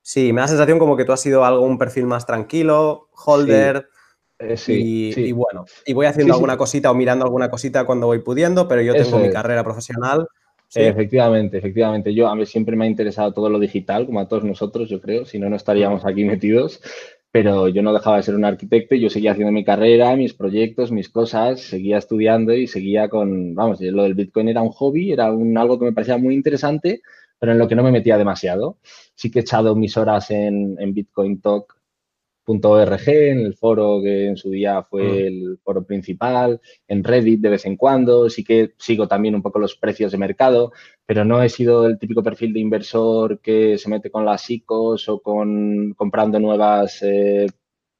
Sí, 0.00 0.32
me 0.32 0.40
da 0.40 0.44
la 0.44 0.48
sensación 0.48 0.78
como 0.78 0.96
que 0.96 1.04
tú 1.04 1.12
has 1.12 1.20
sido 1.20 1.44
algo, 1.44 1.62
un 1.62 1.76
perfil 1.76 2.06
más 2.06 2.24
tranquilo, 2.24 3.08
holder. 3.12 3.88
Eh, 4.38 4.56
sí, 4.56 5.12
y, 5.16 5.32
bueno, 5.32 5.64
y 5.84 5.92
voy 5.92 6.06
haciendo 6.06 6.34
alguna 6.34 6.56
cosita 6.56 6.90
o 6.90 6.94
mirando 6.94 7.24
alguna 7.24 7.50
cosita 7.50 7.84
cuando 7.84 8.06
voy 8.06 8.20
pudiendo, 8.20 8.68
pero 8.68 8.82
yo 8.82 8.94
tengo 8.94 9.18
mi 9.18 9.30
carrera 9.30 9.64
profesional. 9.64 10.26
Efectivamente, 10.74 11.58
efectivamente. 11.58 12.14
Yo 12.14 12.28
a 12.28 12.36
mí 12.36 12.44
siempre 12.46 12.76
me 12.76 12.84
ha 12.84 12.88
interesado 12.88 13.32
todo 13.32 13.48
lo 13.48 13.58
digital, 13.58 14.06
como 14.06 14.20
a 14.20 14.28
todos 14.28 14.44
nosotros, 14.44 14.88
yo 14.88 15.00
creo, 15.00 15.24
si 15.24 15.38
no, 15.38 15.48
no 15.48 15.56
estaríamos 15.56 16.04
aquí 16.04 16.24
metidos. 16.24 16.80
Pero 17.30 17.68
yo 17.68 17.82
no 17.82 17.92
dejaba 17.92 18.16
de 18.16 18.22
ser 18.22 18.34
un 18.36 18.44
arquitecto 18.46 18.94
y 18.94 19.00
yo 19.00 19.10
seguía 19.10 19.32
haciendo 19.32 19.52
mi 19.52 19.62
carrera, 19.62 20.16
mis 20.16 20.32
proyectos, 20.32 20.90
mis 20.90 21.10
cosas, 21.10 21.60
seguía 21.60 21.98
estudiando 21.98 22.54
y 22.54 22.66
seguía 22.66 23.08
con, 23.08 23.54
vamos, 23.54 23.80
lo 23.82 24.04
del 24.04 24.14
Bitcoin 24.14 24.48
era 24.48 24.62
un 24.62 24.70
hobby, 24.70 25.12
era 25.12 25.30
un, 25.30 25.56
algo 25.58 25.78
que 25.78 25.84
me 25.84 25.92
parecía 25.92 26.16
muy 26.16 26.34
interesante, 26.34 27.02
pero 27.38 27.52
en 27.52 27.58
lo 27.58 27.68
que 27.68 27.74
no 27.74 27.82
me 27.82 27.92
metía 27.92 28.16
demasiado. 28.16 28.78
Sí 29.14 29.30
que 29.30 29.40
he 29.40 29.42
echado 29.42 29.76
mis 29.76 29.96
horas 29.98 30.30
en, 30.30 30.76
en 30.78 30.94
bitcointalk.org, 32.48 33.08
en 33.08 33.38
el 33.40 33.54
foro 33.54 34.00
que 34.02 34.26
en 34.26 34.36
su 34.36 34.50
día 34.50 34.82
fue 34.82 35.02
mm. 35.02 35.26
el 35.26 35.58
foro 35.62 35.84
principal, 35.84 36.60
en 36.86 37.04
Reddit 37.04 37.40
de 37.40 37.50
vez 37.50 37.66
en 37.66 37.76
cuando, 37.76 38.28
sí 38.30 38.44
que 38.44 38.74
sigo 38.78 39.06
también 39.06 39.34
un 39.34 39.42
poco 39.42 39.58
los 39.58 39.76
precios 39.76 40.12
de 40.12 40.18
mercado, 40.18 40.72
pero 41.06 41.24
no 41.24 41.42
he 41.42 41.48
sido 41.48 41.86
el 41.86 41.98
típico 41.98 42.22
perfil 42.22 42.52
de 42.52 42.60
inversor 42.60 43.40
que 43.40 43.78
se 43.78 43.88
mete 43.88 44.10
con 44.10 44.24
las 44.24 44.48
ICOs 44.48 45.08
o 45.08 45.20
con 45.20 45.94
comprando 45.94 46.40
nuevas 46.40 47.02
eh, 47.02 47.46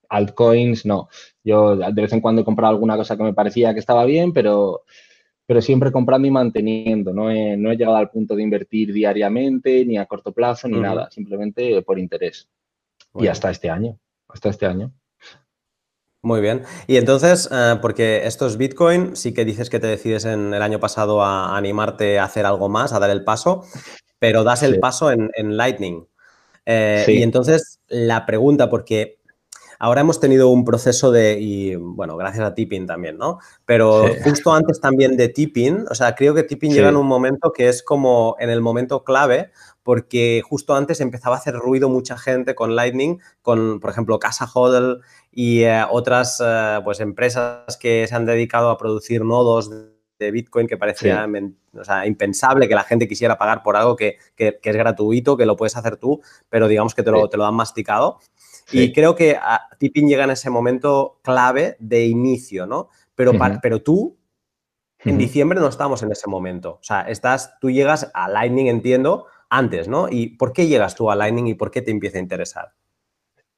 altcoins, 0.09 0.87
no. 0.87 1.09
Yo 1.45 1.77
de 1.77 2.03
vez 2.03 2.13
en 2.13 2.21
cuando 2.21 2.43
he 2.43 2.45
comprado 2.45 2.73
alguna 2.73 2.97
cosa 2.97 3.17
que 3.17 3.23
me 3.23 3.35
parecía 3.35 3.75
que 3.75 3.81
estaba 3.81 4.05
bien, 4.05 4.33
pero 4.33 4.85
pero 5.49 5.63
siempre 5.63 5.91
comprando 5.91 6.29
y 6.29 6.31
manteniendo. 6.31 7.15
No 7.15 7.31
he, 7.31 7.57
no 7.57 7.73
he 7.73 7.77
llegado 7.79 7.97
al 7.97 8.11
punto 8.11 8.37
de 8.37 8.43
invertir 8.43 8.93
diariamente, 8.93 9.83
ni 9.87 9.97
a 9.97 10.05
corto 10.05 10.31
plazo, 10.33 10.69
ni 10.69 10.79
nada, 10.79 11.11
simplemente 11.11 11.81
por 11.81 11.99
interés. 11.99 12.51
Y 13.15 13.29
hasta 13.29 13.51
este 13.51 13.71
año, 13.71 13.99
hasta 14.29 14.49
este 14.49 14.67
año. 14.67 14.93
Muy 16.21 16.41
bien. 16.41 16.65
Y 16.87 16.97
entonces, 16.97 17.49
eh, 17.53 17.77
porque 17.81 18.27
esto 18.27 18.47
es 18.47 18.57
Bitcoin, 18.57 19.15
sí 19.15 19.33
que 19.33 19.45
dices 19.45 19.71
que 19.71 19.79
te 19.79 19.87
decides 19.87 20.25
en 20.25 20.53
el 20.53 20.63
año 20.63 20.81
pasado 20.81 21.23
a 21.23 21.57
animarte 21.57 22.19
a 22.19 22.25
hacer 22.25 22.45
algo 22.45 22.69
más, 22.69 22.93
a 22.93 22.99
dar 22.99 23.11
el 23.11 23.25
paso, 23.25 23.65
pero 24.19 24.43
das 24.43 24.63
el 24.63 24.81
paso 24.81 25.13
en, 25.13 25.57
Lightning. 25.57 26.07
Eh, 26.67 27.05
y 27.09 27.23
entonces 27.23 27.81
la 27.89 28.27
pregunta, 28.27 28.69
porque 28.69 29.19
Ahora 29.81 30.01
hemos 30.01 30.19
tenido 30.19 30.49
un 30.49 30.65
proceso 30.65 31.13
de, 31.13 31.39
y 31.39 31.77
bueno, 31.77 32.17
gracias 32.17 32.45
a 32.45 32.55
Tipping 32.55 32.87
también, 32.87 33.17
¿no? 33.17 33.39
Pero 33.65 34.07
justo 34.25 34.53
antes 34.53 34.81
también 34.81 35.17
de 35.17 35.29
Tipping, 35.29 35.87
o 35.89 35.95
sea, 35.95 36.17
creo 36.17 36.35
que 36.35 36.43
Tipping 36.43 36.73
llega 36.73 36.89
en 36.89 36.97
un 36.97 37.07
momento 37.07 37.53
que 37.53 37.69
es 37.69 37.85
como 37.85 38.35
en 38.41 38.51
el 38.51 38.61
momento 38.61 39.05
clave, 39.05 39.53
porque 39.89 40.43
justo 40.47 40.75
antes 40.75 41.01
empezaba 41.01 41.37
a 41.37 41.39
hacer 41.39 41.55
ruido 41.55 41.89
mucha 41.89 42.19
gente 42.19 42.55
con 42.55 42.77
Lightning, 42.77 43.23
con, 43.41 43.81
por 43.81 43.89
ejemplo, 43.89 44.19
Casa 44.19 44.45
Hodl 44.45 45.01
y 45.33 45.63
eh, 45.63 45.83
otras 45.89 46.43
eh, 46.45 46.81
pues, 46.85 47.01
empresas 47.01 47.79
que 47.81 48.07
se 48.07 48.15
han 48.15 48.27
dedicado 48.27 48.69
a 48.69 48.77
producir 48.77 49.25
nodos 49.25 49.71
de 49.71 50.31
Bitcoin 50.31 50.67
que 50.67 50.77
parecía 50.77 51.27
impensable 52.05 52.69
que 52.69 52.75
la 52.75 52.85
gente 52.85 53.09
quisiera 53.09 53.39
pagar 53.39 53.63
por 53.63 53.77
algo 53.77 53.97
que, 53.97 54.19
que, 54.37 54.59
es 54.63 54.77
gratuito, 54.77 55.39
que 55.39 55.47
lo 55.47 55.57
puedes 55.57 55.75
hacer 55.75 55.97
tú, 55.97 56.21
pero 56.51 56.69
digamos 56.69 56.95
que 56.95 57.03
te 57.03 57.11
lo, 57.11 57.27
te 57.31 57.39
lo 57.39 57.47
han 57.47 57.55
masticado. 57.55 58.19
Y 58.71 58.93
creo 58.93 59.15
que 59.15 59.39
a, 59.41 59.71
Tipping 59.79 60.07
llega 60.07 60.25
en 60.25 60.33
ese 60.33 60.51
momento 60.51 61.19
clave 61.23 61.79
de 61.79 62.05
inicio, 62.05 62.67
¿no? 62.67 62.91
Pero, 63.15 63.33
pero 63.63 63.81
tú, 63.81 64.19
en 64.99 65.17
diciembre 65.17 65.61
no 65.61 65.69
estamos 65.69 66.03
en 66.03 66.13
ese 66.13 66.29
momento. 66.29 66.73
O 66.73 66.83
sea, 66.83 67.09
estás, 67.09 67.59
tú 67.59 67.71
llegas 67.71 68.11
a 68.13 68.29
Lightning, 68.29 68.67
entiendo, 68.67 69.29
antes, 69.51 69.89
¿no? 69.89 70.09
¿Y 70.11 70.37
por 70.37 70.53
qué 70.53 70.67
llegas 70.67 70.95
tú 70.95 71.11
a 71.11 71.17
Lightning 71.17 71.49
y 71.49 71.55
por 71.55 71.71
qué 71.71 71.83
te 71.83 71.91
empieza 71.91 72.19
a 72.19 72.23
interesar? 72.23 72.73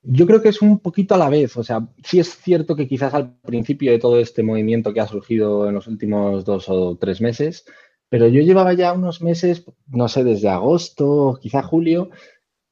Yo 0.03 0.27
creo 0.27 0.41
que 0.41 0.49
es 0.49 0.63
un 0.63 0.79
poquito 0.79 1.15
a 1.15 1.19
la 1.19 1.29
vez. 1.29 1.57
O 1.57 1.63
sea, 1.63 1.87
sí 2.03 2.21
es 2.21 2.29
cierto 2.37 2.75
que 2.77 2.89
quizás 2.89 3.13
al 3.15 3.37
principio 3.41 3.93
de 3.93 3.99
todo 3.99 4.19
este 4.19 4.43
movimiento 4.43 4.95
que 4.95 5.01
ha 5.01 5.07
surgido 5.07 5.69
en 5.69 5.75
los 5.75 5.87
últimos 5.87 6.45
dos 6.45 6.69
o 6.69 6.97
tres 6.97 7.21
meses, 7.21 7.67
pero 8.09 8.27
yo 8.29 8.43
llevaba 8.43 8.73
ya 8.73 8.93
unos 8.93 9.23
meses, 9.23 9.65
no 9.89 10.09
sé, 10.09 10.25
desde 10.25 10.49
agosto, 10.49 11.39
quizá 11.41 11.63
julio, 11.63 12.11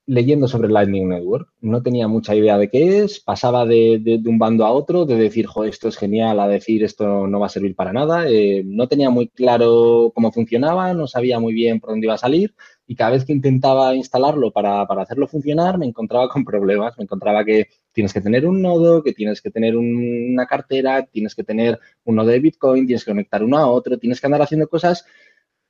leyendo 0.06 0.48
sobre 0.48 0.70
Lightning 0.70 1.08
Network. 1.10 1.50
No 1.60 1.82
tenía 1.82 2.08
mucha 2.08 2.34
idea 2.34 2.56
de 2.56 2.70
qué 2.70 3.00
es, 3.00 3.20
pasaba 3.20 3.66
de, 3.66 4.22
un 4.26 4.38
bando 4.38 4.64
a 4.64 4.72
otro, 4.72 5.04
de 5.04 5.16
decir, 5.16 5.46
jo, 5.46 5.64
esto 5.64 5.88
es 5.88 5.98
genial, 5.98 6.40
a 6.40 6.48
decir, 6.48 6.82
esto 6.82 7.26
no 7.26 7.40
va 7.40 7.46
a 7.46 7.50
servir 7.50 7.76
para 7.76 7.92
nada. 7.92 8.28
Eh, 8.28 8.62
no 8.64 8.88
tenía 8.88 9.10
muy 9.10 9.28
claro 9.28 10.12
cómo 10.14 10.32
funcionaba, 10.32 10.94
no 10.94 11.06
sabía 11.06 11.38
muy 11.38 11.52
bien 11.52 11.78
por 11.78 11.90
dónde 11.90 12.06
iba 12.06 12.14
a 12.14 12.18
salir 12.18 12.54
y 12.90 12.94
cada 12.96 13.10
vez 13.10 13.26
que 13.26 13.34
intentaba 13.34 13.94
instalarlo 13.94 14.50
para, 14.50 14.82
hacerlo 14.82 15.28
funcionar 15.28 15.76
me 15.76 15.84
encontraba 15.84 16.28
con 16.30 16.42
problemas. 16.42 16.96
Me 16.96 17.04
encontraba 17.04 17.44
que 17.44 17.68
tienes 17.92 18.14
que 18.14 18.22
tener 18.22 18.46
un 18.46 18.62
nodo, 18.62 19.02
que 19.02 19.12
tienes 19.12 19.42
que 19.42 19.50
tener 19.50 19.76
una 19.76 20.46
cartera, 20.46 21.04
tienes 21.04 21.34
que 21.34 21.44
tener 21.44 21.78
un 22.04 22.16
nodo 22.16 22.28
de 22.28 22.40
Bitcoin, 22.40 22.86
tienes 22.86 23.04
que 23.04 23.10
conectar 23.10 23.44
uno 23.44 23.58
a 23.58 23.66
otro, 23.66 23.98
tienes 23.98 24.20
que 24.20 24.26
andar 24.26 24.40
haciendo 24.40 24.68
cosas 24.68 25.04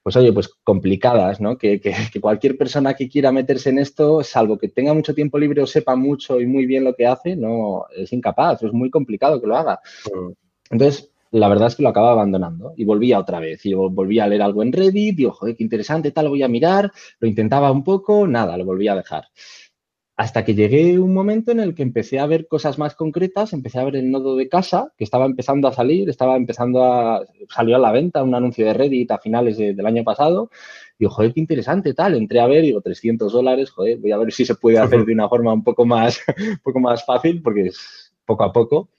pues 0.00 0.16
oye, 0.16 0.32
pues 0.32 0.48
complicadas, 0.64 1.38
¿no? 1.40 1.58
Que, 1.58 1.82
cualquier 2.20 2.56
persona 2.56 2.94
que 2.94 3.10
quiera 3.10 3.32
meterse 3.32 3.68
en 3.70 3.78
esto, 3.78 4.22
salvo 4.22 4.56
que 4.56 4.68
tenga 4.68 4.94
mucho 4.94 5.12
tiempo 5.12 5.38
libre 5.38 5.60
o 5.60 5.66
sepa 5.66 5.96
mucho 5.96 6.40
y 6.40 6.46
muy 6.46 6.64
bien 6.64 6.84
lo 6.84 6.94
que 6.94 7.06
hace, 7.06 7.37
no 7.37 7.84
es 7.94 8.10
incapaz, 8.12 8.62
es 8.62 8.72
muy 8.72 8.90
complicado 8.90 9.38
que 9.38 9.48
lo 9.48 9.56
haga. 9.56 9.80
Entonces, 10.70 11.10
la 11.30 11.49
verdad 11.49 11.68
es 11.68 11.76
que 11.76 11.82
lo 11.82 11.90
acaba 11.90 12.12
abandonando 12.12 12.73
y 12.76 12.85
volvía 12.85 13.18
otra 13.18 13.40
vez. 13.40 13.64
Y 13.66 13.75
volvía 13.75 14.25
a 14.25 14.28
leer 14.28 14.42
algo 14.42 14.62
en 14.62 14.73
Reddit, 14.73 15.16
digo, 15.16 15.32
joder, 15.32 15.56
qué 15.56 15.64
interesante, 15.64 16.11
tal, 16.11 16.28
voy 16.28 16.42
a 16.42 16.49
mirar, 16.49 16.90
lo 17.20 17.28
intentaba 17.28 17.70
un 17.70 17.85
poco, 17.85 18.26
nada, 18.26 18.56
lo 18.56 18.64
volví 18.64 18.88
a 18.88 18.94
dejar. 18.97 19.25
hasta 20.16 20.44
que 20.44 20.54
llegué 20.54 20.99
un 20.99 21.14
momento 21.14 21.52
en 21.52 21.61
el 21.61 21.76
que 21.76 21.82
empecé 21.85 22.18
a 22.18 22.26
ver 22.26 22.49
cosas 22.49 22.76
más 22.76 22.97
concretas, 22.97 23.52
empecé 23.52 23.78
a 23.78 23.85
ver 23.85 23.94
el 23.97 24.11
nodo 24.11 24.35
de 24.35 24.49
casa, 24.49 24.92
que 24.97 25.04
estaba 25.04 25.26
empezando 25.26 25.68
a 25.68 25.73
salir, 25.73 26.08
estaba 26.08 26.37
empezando 26.37 26.82
a, 26.85 27.25
salió 27.49 27.76
a 27.76 27.78
la 27.78 27.92
venta 27.92 28.25
un 28.25 28.35
anuncio 28.35 28.66
de 28.66 28.75
Reddit 28.75 29.12
a 29.12 29.18
finales 29.18 29.56
del 29.58 29.87
año 29.87 30.02
pasado, 30.02 30.50
y 30.99 31.04
digo, 31.04 31.12
joder, 31.12 31.32
qué 31.35 31.40
interesante, 31.40 31.94
tal, 31.94 32.16
entré 32.16 32.40
a 32.40 32.49
ver, 32.49 32.62
digo, 32.62 32.80
300 32.80 33.32
dólares, 33.32 33.70
joder, 33.70 33.99
voy 33.99 34.11
a 34.11 34.18
ver 34.18 34.32
si 34.32 34.44
se 34.44 34.56
puede 34.56 34.78
hacer 34.78 35.04
de 35.06 35.12
una 35.12 35.28
forma 35.28 35.52
un 35.52 35.62
poco 35.62 35.87
más, 35.87 36.20
un 36.37 36.58
poco 36.64 36.80
más 36.80 37.04
fácil, 37.04 37.40
porque 37.40 37.66
es 37.66 38.12
poco 38.25 38.42
a 38.42 38.52
poco. 38.52 38.90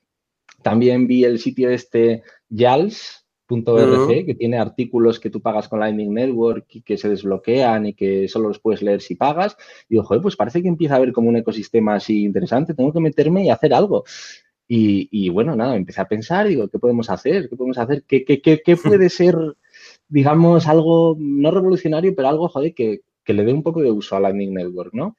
También 0.61 1.07
vi 1.07 1.23
el 1.23 1.39
sitio 1.39 1.69
este 1.69 2.23
YALS, 2.49 3.25
.rg, 3.49 4.25
que 4.25 4.35
tiene 4.35 4.59
artículos 4.59 5.19
que 5.19 5.29
tú 5.29 5.41
pagas 5.41 5.67
con 5.67 5.79
Lightning 5.79 6.13
Network 6.13 6.67
y 6.69 6.81
que 6.81 6.97
se 6.97 7.09
desbloquean 7.09 7.87
y 7.87 7.93
que 7.93 8.27
solo 8.27 8.49
los 8.49 8.59
puedes 8.59 8.81
leer 8.81 9.01
si 9.01 9.15
pagas. 9.15 9.57
Y 9.87 9.95
digo, 9.95 10.03
joder, 10.03 10.21
pues 10.21 10.35
parece 10.35 10.61
que 10.61 10.67
empieza 10.67 10.93
a 10.93 10.97
haber 10.97 11.11
como 11.11 11.29
un 11.29 11.37
ecosistema 11.37 11.95
así 11.95 12.23
interesante, 12.23 12.73
tengo 12.73 12.93
que 12.93 12.99
meterme 12.99 13.45
y 13.45 13.49
hacer 13.49 13.73
algo. 13.73 14.03
Y, 14.71 15.29
bueno, 15.29 15.55
nada, 15.55 15.75
empecé 15.75 15.99
a 15.99 16.07
pensar, 16.07 16.47
digo, 16.47 16.67
¿qué 16.67 16.77
podemos 16.77 17.09
hacer? 17.09 17.49
¿Qué 17.49 17.55
podemos 17.55 17.79
hacer? 17.79 18.03
¿Qué, 18.03 18.23
qué, 18.23 18.39
qué, 18.39 18.77
puede 18.77 19.09
ser, 19.09 19.35
digamos, 20.07 20.67
algo 20.67 21.15
no 21.17 21.49
revolucionario, 21.49 22.13
pero 22.15 22.27
algo, 22.27 22.49
joder, 22.49 22.75
que, 22.75 23.01
que 23.23 23.33
le 23.33 23.45
dé 23.45 23.51
un 23.51 23.63
poco 23.63 23.81
de 23.81 23.89
uso 23.89 24.15
a 24.15 24.19
Lightning 24.19 24.53
Network, 24.53 24.93
¿no? 24.93 25.17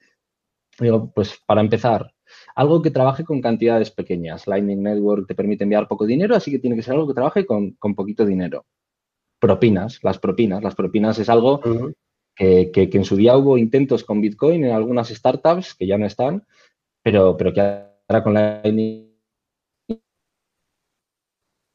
Digo, 0.79 1.11
pues 1.13 1.37
para 1.45 1.59
empezar, 1.59 2.13
algo 2.55 2.81
que 2.81 2.91
trabaje 2.91 3.23
con 3.23 3.41
cantidades 3.41 3.91
pequeñas. 3.91 4.47
Lightning 4.47 4.83
Network 4.83 5.27
te 5.27 5.35
permite 5.35 5.63
enviar 5.63 5.87
poco 5.87 6.05
dinero, 6.05 6.35
así 6.35 6.51
que 6.51 6.59
tiene 6.59 6.75
que 6.75 6.83
ser 6.83 6.93
algo 6.93 7.07
que 7.07 7.13
trabaje 7.13 7.45
con, 7.45 7.75
poquito 7.95 8.25
dinero. 8.25 8.65
Propinas, 9.39 9.99
las 10.03 10.19
propinas. 10.19 10.61
Las 10.61 10.75
propinas 10.75 11.17
es 11.19 11.29
algo 11.29 11.61
que, 12.35 12.71
en 12.73 13.05
su 13.05 13.15
día 13.15 13.37
hubo 13.37 13.57
intentos 13.57 14.03
con 14.03 14.21
Bitcoin 14.21 14.65
en 14.65 14.71
algunas 14.71 15.09
startups 15.09 15.75
que 15.75 15.87
ya 15.87 15.97
no 15.97 16.05
están, 16.05 16.45
pero, 17.01 17.35
pero 17.37 17.53
que 17.53 17.61
ahora 17.61 18.23
con 18.23 18.33
Lightning 18.33 19.11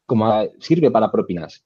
como 0.07 0.49
sirve 0.61 0.91
para 0.91 1.11
propinas. 1.11 1.65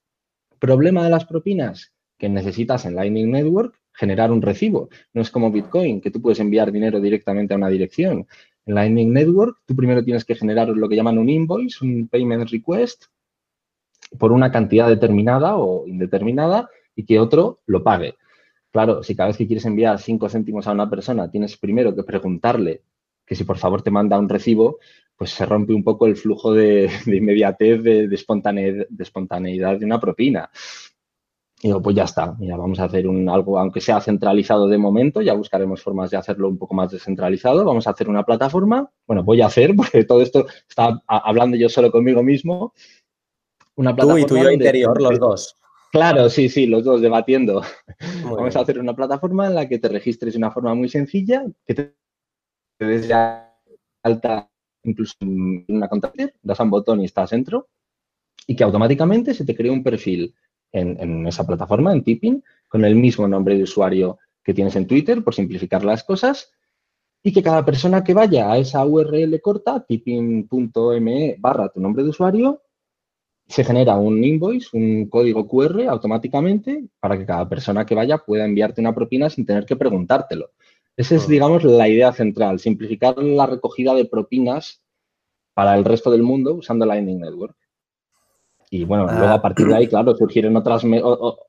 Problema 0.59 1.03
de 1.03 1.11
las 1.11 1.25
propinas 1.25 1.93
que 2.17 2.27
necesitas 2.27 2.85
en 2.85 2.95
Lightning 2.95 3.31
Network 3.31 3.79
generar 3.93 4.31
un 4.31 4.41
recibo. 4.41 4.89
No 5.13 5.21
es 5.21 5.31
como 5.31 5.51
Bitcoin, 5.51 6.01
que 6.01 6.11
tú 6.11 6.21
puedes 6.21 6.39
enviar 6.39 6.71
dinero 6.71 6.99
directamente 6.99 7.53
a 7.53 7.57
una 7.57 7.69
dirección. 7.69 8.27
En 8.71 8.75
Lightning 8.75 9.11
Network, 9.11 9.57
tú 9.65 9.75
primero 9.75 10.01
tienes 10.01 10.23
que 10.23 10.33
generar 10.33 10.69
lo 10.69 10.87
que 10.87 10.95
llaman 10.95 11.17
un 11.17 11.27
invoice, 11.29 11.83
un 11.83 12.07
payment 12.07 12.49
request, 12.49 13.03
por 14.17 14.31
una 14.31 14.49
cantidad 14.49 14.87
determinada 14.87 15.57
o 15.57 15.85
indeterminada 15.85 16.69
y 16.95 17.03
que 17.03 17.19
otro 17.19 17.59
lo 17.65 17.83
pague. 17.83 18.15
Claro, 18.71 19.03
si 19.03 19.13
cada 19.13 19.27
vez 19.27 19.35
que 19.35 19.45
quieres 19.45 19.65
enviar 19.65 19.99
5 19.99 20.29
céntimos 20.29 20.67
a 20.67 20.71
una 20.71 20.89
persona 20.89 21.29
tienes 21.29 21.57
primero 21.57 21.93
que 21.93 22.03
preguntarle 22.03 22.83
que 23.25 23.35
si 23.35 23.43
por 23.43 23.57
favor 23.57 23.81
te 23.81 23.91
manda 23.91 24.17
un 24.17 24.29
recibo, 24.29 24.79
pues 25.17 25.31
se 25.31 25.45
rompe 25.45 25.73
un 25.73 25.83
poco 25.83 26.05
el 26.05 26.15
flujo 26.15 26.53
de, 26.53 26.89
inmediatez, 27.07 27.83
de 27.83 28.15
espontaneidad 28.15 29.79
de 29.79 29.85
una 29.85 29.99
propina. 29.99 30.49
Y 31.63 31.67
digo, 31.67 31.81
pues 31.81 31.95
ya 31.95 32.05
está, 32.05 32.33
mira, 32.39 32.57
vamos 32.57 32.79
a 32.79 32.85
hacer 32.85 33.07
un 33.07 33.29
algo, 33.29 33.59
aunque 33.59 33.81
sea 33.81 34.01
centralizado 34.01 34.67
de 34.67 34.79
momento, 34.79 35.21
ya 35.21 35.33
buscaremos 35.33 35.83
formas 35.83 36.09
de 36.09 36.17
hacerlo 36.17 36.49
un 36.49 36.57
poco 36.57 36.73
más 36.73 36.91
descentralizado. 36.91 37.63
Vamos 37.63 37.85
a 37.85 37.91
hacer 37.91 38.09
una 38.09 38.23
plataforma. 38.23 38.89
Bueno, 39.05 39.23
voy 39.23 39.41
a 39.41 39.45
hacer, 39.45 39.75
porque 39.77 40.03
todo 40.03 40.21
esto 40.21 40.47
está 40.67 41.01
hablando 41.05 41.57
yo 41.57 41.69
solo 41.69 41.91
conmigo 41.91 42.23
mismo. 42.23 42.73
Una 43.75 43.95
plataforma. 43.95 44.25
Tú 44.25 44.35
y 44.35 44.39
tu 44.39 44.43
yo 44.43 44.51
interior, 44.51 44.99
los 44.99 45.19
dos. 45.19 45.55
Claro, 45.91 46.29
sí, 46.29 46.49
sí, 46.49 46.65
los 46.65 46.83
dos 46.83 47.01
debatiendo. 47.01 47.61
vamos 48.23 48.55
a 48.55 48.61
hacer 48.61 48.79
una 48.79 48.95
plataforma 48.95 49.47
en 49.47 49.55
la 49.55 49.67
que 49.67 49.77
te 49.77 49.89
registres 49.89 50.33
de 50.33 50.37
una 50.37 50.49
forma 50.49 50.73
muy 50.73 50.89
sencilla, 50.89 51.45
que 51.65 51.75
te 51.75 51.95
des 52.79 53.07
ya 53.07 53.53
alta 54.01 54.49
incluso 54.83 55.15
en 55.19 55.65
una 55.67 55.87
contraseña, 55.87 56.31
das 56.41 56.59
a 56.59 56.63
un 56.63 56.71
botón 56.71 57.01
y 57.01 57.05
estás 57.05 57.29
dentro, 57.31 57.67
y 58.47 58.55
que 58.55 58.63
automáticamente 58.63 59.33
se 59.33 59.45
te 59.45 59.55
crea 59.55 59.71
un 59.71 59.83
perfil 59.83 60.33
en, 60.71 61.27
esa 61.27 61.45
plataforma, 61.45 61.93
en 61.93 62.03
Tipping, 62.03 62.43
con 62.67 62.85
el 62.85 62.95
mismo 62.95 63.27
nombre 63.27 63.55
de 63.55 63.63
usuario 63.63 64.19
que 64.43 64.53
tienes 64.53 64.75
en 64.75 64.87
Twitter, 64.87 65.23
por 65.23 65.35
simplificar 65.35 65.83
las 65.83 66.03
cosas, 66.03 66.51
y 67.23 67.31
que 67.31 67.43
cada 67.43 67.63
persona 67.63 68.03
que 68.03 68.13
vaya 68.13 68.51
a 68.51 68.57
esa 68.57 68.85
URL 68.85 69.39
corta, 69.41 69.85
tipping.me 69.85 71.35
barra 71.39 71.69
tu 71.69 71.79
nombre 71.79 72.03
de 72.03 72.09
usuario, 72.09 72.61
se 73.47 73.63
genera 73.63 73.97
un 73.97 74.23
invoice, 74.23 74.69
un 74.73 75.09
código 75.09 75.47
QR 75.47 75.87
automáticamente 75.87 76.85
para 76.99 77.17
que 77.17 77.25
cada 77.25 77.47
persona 77.49 77.85
que 77.85 77.95
vaya 77.95 78.17
pueda 78.19 78.45
enviarte 78.45 78.81
una 78.81 78.95
propina 78.95 79.29
sin 79.29 79.45
tener 79.45 79.65
que 79.65 79.75
preguntártelo. 79.75 80.51
Esa 80.95 81.15
es, 81.15 81.27
digamos, 81.27 81.63
la 81.63 81.87
idea 81.87 82.13
central, 82.13 82.59
simplificar 82.59 83.17
la 83.17 83.45
recogida 83.45 83.93
de 83.93 84.05
propinas 84.05 84.81
para 85.53 85.75
el 85.75 85.83
resto 85.83 86.11
del 86.11 86.23
mundo 86.23 86.55
usando 86.55 86.85
Lightning 86.85 87.19
Network. 87.19 87.55
Y 88.73 88.85
bueno, 88.85 89.03
luego 89.03 89.25
a 89.25 89.33
ah. 89.33 89.41
partir 89.41 89.67
de 89.67 89.75
ahí, 89.75 89.87
claro, 89.87 90.15
surgieron 90.15 90.55
otras, 90.55 90.83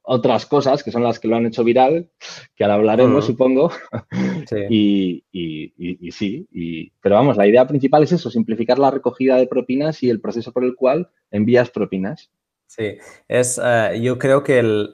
otras 0.03 0.45
cosas 0.45 0.83
que 0.83 0.91
son 0.91 1.05
las 1.05 1.21
que 1.21 1.29
lo 1.29 1.37
han 1.37 1.47
hecho 1.47 1.63
viral, 1.63 2.11
que 2.57 2.65
ahora 2.65 2.75
hablaremos, 2.75 3.25
supongo. 3.25 3.71
Sí. 4.51 5.23
Y, 5.31 6.11
sí, 6.11 6.91
pero 7.01 7.15
vamos, 7.15 7.37
la 7.37 7.47
idea 7.47 7.67
principal 7.67 8.03
es 8.03 8.13
eso, 8.13 8.29
simplificar 8.29 8.79
la 8.81 8.91
recogida 8.91 9.37
de 9.37 9.47
propinas 9.47 10.03
y 10.03 10.11
el 10.11 10.21
proceso 10.21 10.53
por 10.53 10.65
el 10.65 10.75
cual 10.75 11.09
envías 11.31 11.71
propinas. 11.71 12.33
Sí, 12.67 12.99
es, 13.29 13.61
eh, 13.63 14.01
yo 14.03 14.19
creo 14.19 14.43
que 14.43 14.59
el, 14.59 14.91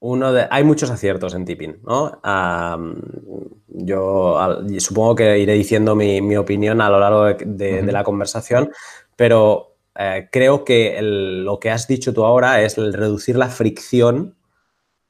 uno 0.00 0.32
de, 0.32 0.48
hay 0.50 0.64
muchos 0.64 0.90
aciertos 0.90 1.34
en 1.34 1.44
tipping, 1.44 1.82
¿no? 1.84 2.20
yo 3.68 4.58
supongo 4.78 5.14
que 5.14 5.38
iré 5.38 5.54
diciendo 5.54 5.94
mi, 5.94 6.36
opinión 6.36 6.80
a 6.80 6.90
lo 6.90 6.98
largo 6.98 7.24
de 7.26 7.92
la 7.92 8.02
conversación, 8.02 8.70
pero 9.16 9.73
eh, 9.96 10.28
creo 10.30 10.64
que 10.64 10.98
lo 11.00 11.60
que 11.60 11.70
has 11.70 11.86
dicho 11.86 12.12
tú 12.12 12.24
ahora 12.24 12.62
es 12.62 12.78
el 12.78 12.92
reducir 12.92 13.36
la 13.36 13.48
fricción 13.48 14.34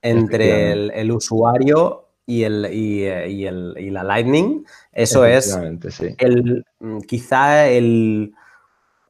entre 0.02 0.72
el, 0.72 1.12
usuario 1.12 2.08
y, 2.26 2.42
el, 2.42 2.66
y, 2.72 3.90
la 3.90 4.04
Lightning. 4.04 4.64
Eso 4.92 5.24
es 5.24 5.56
el, 6.18 6.64
mm, 6.80 7.00
quizá 7.00 7.68
el... 7.68 8.34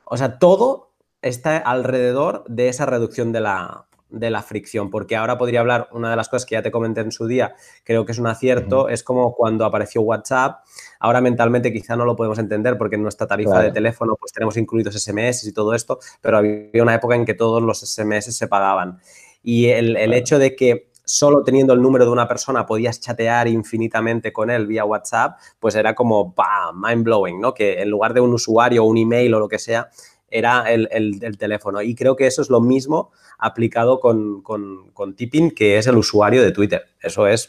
O 0.04 0.16
sea, 0.16 0.38
todo 0.38 0.90
está 1.20 1.56
alrededor 1.56 2.44
de 2.46 2.68
esa 2.68 2.86
reducción 2.86 3.32
de 3.32 3.40
la, 3.40 3.86
de 4.18 4.30
la 4.30 4.42
fricción, 4.42 4.90
porque 4.90 5.16
ahora 5.16 5.36
podría 5.38 5.60
hablar, 5.60 5.88
una 5.92 6.10
de 6.10 6.16
las 6.16 6.28
cosas 6.28 6.46
que 6.46 6.54
ya 6.54 6.62
te 6.62 6.70
comenté 6.70 7.00
en 7.00 7.12
su 7.12 7.26
día, 7.26 7.54
creo 7.82 8.04
que 8.04 8.12
es 8.12 8.18
un 8.18 8.26
acierto, 8.26 8.88
es 8.88 9.02
como 9.02 9.34
cuando 9.34 9.64
apareció 9.64 10.02
WhatsApp, 10.02 10.64
ahora 11.00 11.20
mentalmente 11.20 11.72
quizá 11.72 11.96
no 11.96 12.04
lo 12.04 12.16
podemos 12.16 12.38
entender 12.38 12.78
porque 12.78 12.96
en 12.96 13.02
nuestra 13.02 13.26
tarifa 13.26 13.60
de 13.60 13.72
teléfono 13.72 14.16
pues 14.16 14.32
tenemos 14.32 14.56
incluidos 14.56 14.94
SMS 14.94 15.44
y 15.44 15.52
todo 15.52 15.74
esto, 15.74 15.98
pero 16.20 16.38
había 16.38 16.82
una 16.82 16.94
época 16.94 17.14
en 17.14 17.24
que 17.24 17.34
todos 17.34 17.62
los 17.62 17.80
SMS 17.80 18.36
se 18.36 18.48
pagaban. 18.48 19.00
Y 19.42 19.66
el, 19.66 20.14
hecho 20.14 20.38
de 20.38 20.56
que 20.56 20.90
solo 21.04 21.42
teniendo 21.42 21.74
el 21.74 21.82
número 21.82 22.06
de 22.06 22.10
una 22.10 22.26
persona 22.26 22.64
podías 22.64 22.98
chatear 22.98 23.46
infinitamente 23.46 24.32
con 24.32 24.50
él 24.50 24.66
vía 24.66 24.86
WhatsApp, 24.86 25.38
pues 25.60 25.74
era 25.74 25.94
como, 25.94 26.32
¡bam!, 26.32 26.80
mind 26.82 27.04
blowing, 27.04 27.40
¿no? 27.40 27.52
Que 27.52 27.82
en 27.82 27.90
lugar 27.90 28.14
de 28.14 28.20
un 28.20 28.32
usuario, 28.32 28.84
un 28.84 28.96
email 28.96 29.34
o 29.34 29.40
lo 29.40 29.48
que 29.48 29.58
sea, 29.58 29.90
era 30.34 30.64
el, 30.70 31.38
teléfono. 31.38 31.80
Y 31.80 31.94
creo 31.94 32.16
que 32.16 32.26
eso 32.26 32.42
es 32.42 32.50
lo 32.50 32.60
mismo 32.60 33.12
aplicado 33.38 34.00
con, 34.00 34.42
con, 34.42 35.14
Tipping, 35.14 35.52
que 35.52 35.78
es 35.78 35.86
el 35.86 35.96
usuario 35.96 36.42
de 36.42 36.50
Twitter. 36.50 36.82
Eso 37.00 37.26
es... 37.26 37.48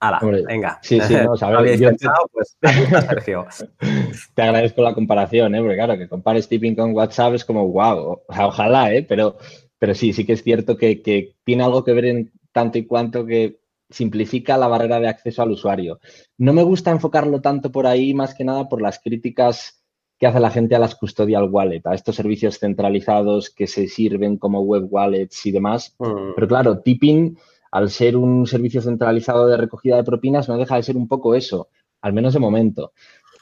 ¡Hala! 0.00 0.20
venga. 0.46 0.78
Sí, 0.80 1.00
sí, 1.00 1.14
no, 1.14 1.34
pues, 2.32 2.56
Sergio. 2.62 3.46
Te 4.34 4.42
agradezco 4.42 4.80
la 4.80 4.94
comparación, 4.94 5.54
¿eh? 5.54 5.60
porque 5.60 5.74
claro, 5.74 5.98
que 5.98 6.08
compares 6.08 6.48
Tipping 6.48 6.76
con 6.76 6.94
WhatsApp 6.94 7.34
es 7.34 7.44
como, 7.44 7.68
wow, 7.68 8.22
ojalá, 8.28 8.94
¿eh? 8.94 9.04
pero, 9.06 9.36
pero 9.78 9.94
sí, 9.94 10.12
sí 10.12 10.24
que 10.24 10.34
es 10.34 10.42
cierto 10.42 10.76
que, 10.76 11.02
que 11.02 11.34
tiene 11.44 11.64
algo 11.64 11.84
que 11.84 11.92
ver 11.92 12.04
en 12.06 12.32
tanto 12.52 12.78
y 12.78 12.86
cuanto 12.86 13.26
que 13.26 13.58
simplifica 13.90 14.56
la 14.56 14.68
barrera 14.68 15.00
de 15.00 15.08
acceso 15.08 15.42
al 15.42 15.50
usuario. 15.50 15.98
No 16.36 16.52
me 16.52 16.62
gusta 16.62 16.90
enfocarlo 16.90 17.40
tanto 17.40 17.72
por 17.72 17.86
ahí, 17.86 18.14
más 18.14 18.34
que 18.34 18.44
nada 18.44 18.68
por 18.68 18.80
las 18.80 18.98
críticas 18.98 19.77
que 20.18 20.26
hace 20.26 20.40
la 20.40 20.50
gente 20.50 20.74
a 20.74 20.78
las 20.78 20.94
custodial 20.94 21.48
wallet, 21.50 21.82
a 21.84 21.94
estos 21.94 22.16
servicios 22.16 22.58
centralizados 22.58 23.50
que 23.50 23.66
se 23.66 23.88
sirven 23.88 24.36
como 24.36 24.60
web 24.62 24.86
wallets 24.90 25.46
y 25.46 25.52
demás. 25.52 25.94
Mm. 25.98 26.34
Pero 26.34 26.48
claro, 26.48 26.80
tipping, 26.80 27.38
al 27.70 27.90
ser 27.90 28.16
un 28.16 28.46
servicio 28.46 28.82
centralizado 28.82 29.46
de 29.46 29.56
recogida 29.56 29.96
de 29.96 30.04
propinas, 30.04 30.48
no 30.48 30.56
deja 30.56 30.76
de 30.76 30.82
ser 30.82 30.96
un 30.96 31.06
poco 31.06 31.34
eso, 31.34 31.68
al 32.00 32.12
menos 32.12 32.34
de 32.34 32.40
momento. 32.40 32.92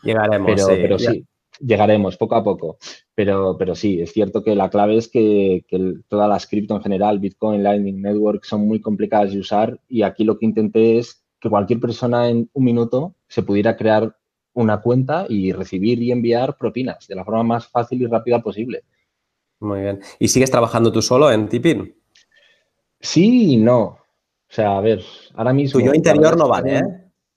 Llegaremos. 0.03 0.47
Pero 0.47 0.67
sí, 0.67 0.73
pero 0.83 0.99
sí 0.99 1.27
llegaremos 1.61 2.17
poco 2.17 2.35
a 2.35 2.45
poco. 2.45 2.79
Pero, 3.15 3.57
pero 3.59 3.75
sí, 3.75 4.01
es 4.01 4.13
cierto 4.13 4.43
que 4.43 4.55
la 4.55 4.71
clave 4.71 4.97
es 4.97 5.09
que, 5.09 5.65
que 5.69 5.95
todas 6.09 6.29
las 6.29 6.47
cripto 6.47 6.75
en 6.75 6.83
general, 6.83 7.19
Bitcoin, 7.19 7.63
Lightning 7.63 8.03
Network, 8.03 8.45
son 8.45 8.67
muy 8.67 8.81
complicadas 8.81 9.33
de 9.33 9.41
usar 9.41 9.81
y 9.89 10.03
aquí 10.03 10.25
lo 10.25 10.39
que 10.39 10.47
intenté 10.47 10.99
es 10.99 11.25
que 11.41 11.51
cualquier 11.51 11.81
persona 11.81 12.29
en 12.29 12.51
un 12.53 12.65
minuto 12.65 13.15
se 13.29 13.43
pudiera 13.43 13.77
crear 13.77 14.17
una 14.57 14.81
cuenta 14.81 15.27
y 15.29 15.53
recibir 15.53 16.03
y 16.03 16.11
enviar 16.11 16.57
propinas 16.57 17.07
de 17.07 17.15
la 17.15 17.25
forma 17.25 17.43
más 17.43 17.69
fácil 17.69 18.03
y 18.03 18.07
rápida 18.07 18.41
posible. 18.41 18.85
Muy 19.61 19.83
bien. 19.83 20.01
¿Y 20.19 20.29
sigues 20.29 20.51
trabajando 20.51 20.91
tú 20.91 21.03
solo 21.03 21.31
en 21.31 21.49
Tipin? 21.49 21.95
Sí 22.99 23.53
y 23.53 23.57
no. 23.59 23.83
O 23.83 23.99
sea, 24.49 24.79
a 24.79 24.81
ver, 24.81 25.03
ahora 25.35 25.53
mismo... 25.53 25.79
Tu 25.79 25.87
yo 25.87 25.93
interior 25.93 26.37
no 26.37 26.49
vale, 26.49 26.79
¿eh? 26.79 26.83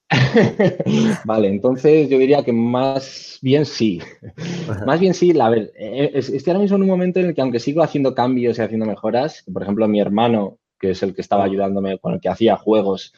vale, 1.25 1.49
entonces 1.49 2.09
yo 2.09 2.17
diría 2.17 2.43
que 2.43 2.53
más 2.53 3.37
bien 3.41 3.65
sí. 3.65 4.01
Más 4.87 4.99
bien 4.99 5.13
sí, 5.13 5.37
a 5.39 5.49
ver, 5.49 5.71
eh, 5.75 6.11
estoy 6.13 6.51
ahora 6.51 6.61
mismo 6.61 6.77
en 6.77 6.83
un 6.83 6.89
momento 6.89 7.19
en 7.19 7.27
el 7.27 7.35
que 7.35 7.41
aunque 7.41 7.59
sigo 7.59 7.83
haciendo 7.83 8.15
cambios 8.15 8.57
y 8.57 8.61
haciendo 8.61 8.85
mejoras, 8.85 9.43
por 9.51 9.61
ejemplo, 9.61 9.87
mi 9.87 9.99
hermano, 9.99 10.57
que 10.79 10.91
es 10.91 11.03
el 11.03 11.13
que 11.13 11.21
estaba 11.21 11.43
ayudándome 11.43 11.99
con 11.99 12.13
el 12.13 12.21
que 12.21 12.29
hacía 12.29 12.55
juegos, 12.55 13.13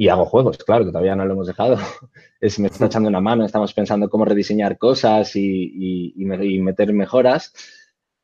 y 0.00 0.08
hago 0.08 0.24
juegos, 0.24 0.56
claro, 0.56 0.86
que 0.86 0.92
todavía 0.92 1.14
no 1.14 1.26
lo 1.26 1.34
hemos 1.34 1.46
dejado, 1.46 1.76
es, 2.40 2.58
me 2.58 2.68
está 2.68 2.86
echando 2.86 3.10
una 3.10 3.20
mano, 3.20 3.44
estamos 3.44 3.74
pensando 3.74 4.08
cómo 4.08 4.24
rediseñar 4.24 4.78
cosas 4.78 5.36
y, 5.36 6.14
y 6.16 6.24
meter 6.24 6.90
mejoras. 6.94 7.52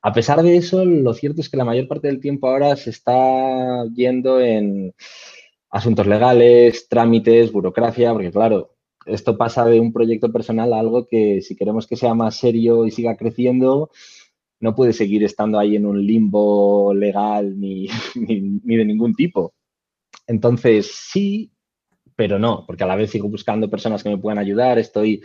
A 0.01 0.11
pesar 0.15 0.43
de 0.43 0.57
eso, 0.57 0.87
lo 0.87 1.13
cierto 1.13 1.43
es 1.43 1.51
que 1.51 1.59
la 1.59 1.67
mayor 1.67 1.87
parte 1.87 2.07
del 2.07 2.19
tiempo 2.19 2.49
ahora 2.49 2.77
se 2.77 2.89
está 2.89 3.85
yendo 3.93 4.41
en 4.41 4.95
asuntos 5.69 6.07
legales, 6.07 6.89
trámites, 6.89 7.53
burocracia, 7.53 8.11
porque 8.15 8.31
claro, 8.31 8.75
esto 9.05 9.37
pasa 9.37 9.67
de 9.67 9.79
un 9.79 9.93
proyecto 9.93 10.33
personal 10.33 10.73
a 10.73 10.81
algo 10.81 11.07
que 11.07 11.43
si 11.43 11.57
queremos 11.57 11.87
que 11.87 11.97
sea 11.97 12.15
más 12.15 12.37
serio 12.37 12.87
y 12.87 12.91
siga 12.91 13.19
creciendo, 13.19 13.91
no 14.61 14.75
puede 14.75 14.95
seguir 14.95 15.25
estando 15.25 15.59
ahí 15.59 15.77
en 15.77 15.85
un 15.85 16.07
limbo 16.07 16.95
legal 16.95 17.61
ni, 17.61 17.89
de 18.15 18.85
ningún 18.87 19.15
tipo. 19.15 19.53
Entonces, 20.27 20.91
sí, 20.91 21.53
pero 22.17 22.39
no, 22.39 22.65
porque 22.67 22.85
a 22.85 22.87
la 22.87 22.97
vez 22.97 23.11
sigo 23.11 23.29
buscando 23.29 23.71
personas 23.71 24.03
que 24.03 24.09
me 24.09 24.19
puedan 24.19 24.39
ayudar, 24.39 24.79
estoy, 24.79 25.23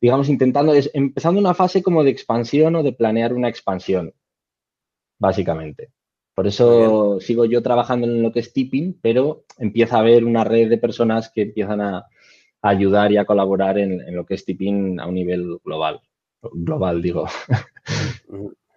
digamos, 0.00 0.28
intentando, 0.28 0.72
empezando 0.94 1.40
una 1.40 1.54
fase 1.54 1.82
como 1.82 2.04
de 2.04 2.10
expansión 2.10 2.76
o 2.76 2.82
de 2.82 2.92
planear 2.92 3.34
una 3.34 3.48
expansión, 3.48 4.14
básicamente. 5.18 5.90
Por 6.34 6.46
eso 6.46 7.20
sigo 7.20 7.44
yo 7.44 7.62
trabajando 7.62 8.06
en 8.06 8.22
lo 8.22 8.32
que 8.32 8.40
es 8.40 8.52
tipping, 8.52 8.98
pero 9.02 9.44
empieza 9.58 9.96
a 9.96 10.00
haber 10.00 10.24
una 10.24 10.44
red 10.44 10.70
de 10.70 10.78
personas 10.78 11.30
que 11.30 11.42
empiezan 11.42 11.80
a, 11.80 12.06
ayudar 12.62 13.10
y 13.10 13.16
a 13.16 13.24
colaborar 13.24 13.78
en, 13.78 14.14
lo 14.14 14.26
que 14.26 14.34
es 14.34 14.44
tipping 14.44 15.00
a 15.00 15.06
un 15.06 15.14
nivel 15.14 15.58
global. 15.64 16.00
Global, 16.42 17.02
digo. 17.02 17.26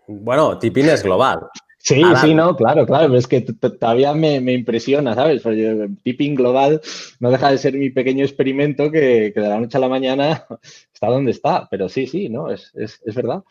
Bueno, 0.07 0.59
tipping 0.59 0.89
es 0.89 1.03
global. 1.03 1.47
Sí, 1.85 2.01
sí, 2.21 2.33
no, 2.33 2.55
claro, 2.55 2.85
claro, 2.85 3.07
pero 3.07 3.17
es 3.17 3.27
que 3.27 3.41
todavía 3.41 4.13
me, 4.13 4.37
impresiona, 4.53 5.15
¿sabes? 5.15 5.41
Porque 5.41 5.89
tipping 6.03 6.33
global 6.33 6.81
no 7.19 7.29
deja 7.29 7.51
de 7.51 7.57
ser 7.57 7.73
mi 7.73 7.89
pequeño 7.89 8.23
experimento 8.23 8.89
que, 8.89 9.33
de 9.35 9.41
la 9.49 9.59
noche 9.59 9.77
a 9.77 9.81
la 9.81 9.89
mañana 9.89 10.45
está 10.93 11.07
donde 11.07 11.31
está, 11.31 11.67
pero 11.69 11.89
sí, 11.89 12.07
sí, 12.07 12.29
¿no? 12.29 12.49
Es, 12.49 12.71
es 12.73 13.15
verdad 13.15 13.43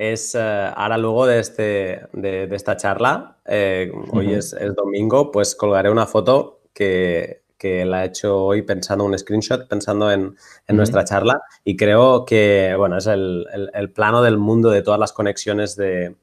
es 0.00 0.34
eh, 0.34 0.70
ahora 0.74 0.96
luego 0.96 1.26
de, 1.26 1.40
este, 1.40 2.00
de, 2.12 2.48
esta 2.52 2.76
charla, 2.76 3.36
eh, 3.44 3.92
hoy 4.12 4.32
es, 4.32 4.56
domingo, 4.74 5.30
pues 5.30 5.54
colgaré 5.54 5.90
una 5.90 6.06
foto 6.06 6.60
que, 6.72 7.42
que, 7.58 7.84
la 7.84 8.04
he 8.04 8.06
hecho 8.06 8.44
hoy 8.44 8.62
pensando, 8.62 9.04
un 9.04 9.18
screenshot 9.18 9.68
pensando 9.68 10.10
en, 10.10 10.36
nuestra 10.68 11.04
charla 11.04 11.42
y 11.64 11.76
creo 11.76 12.24
que, 12.24 12.74
bueno, 12.78 12.96
es 12.96 13.06
el, 13.06 13.46
plano 13.94 14.22
del 14.22 14.38
mundo 14.38 14.70
de 14.70 14.82
todas 14.82 15.00
las 15.00 15.12
conexiones 15.12 15.76
de, 15.76 16.14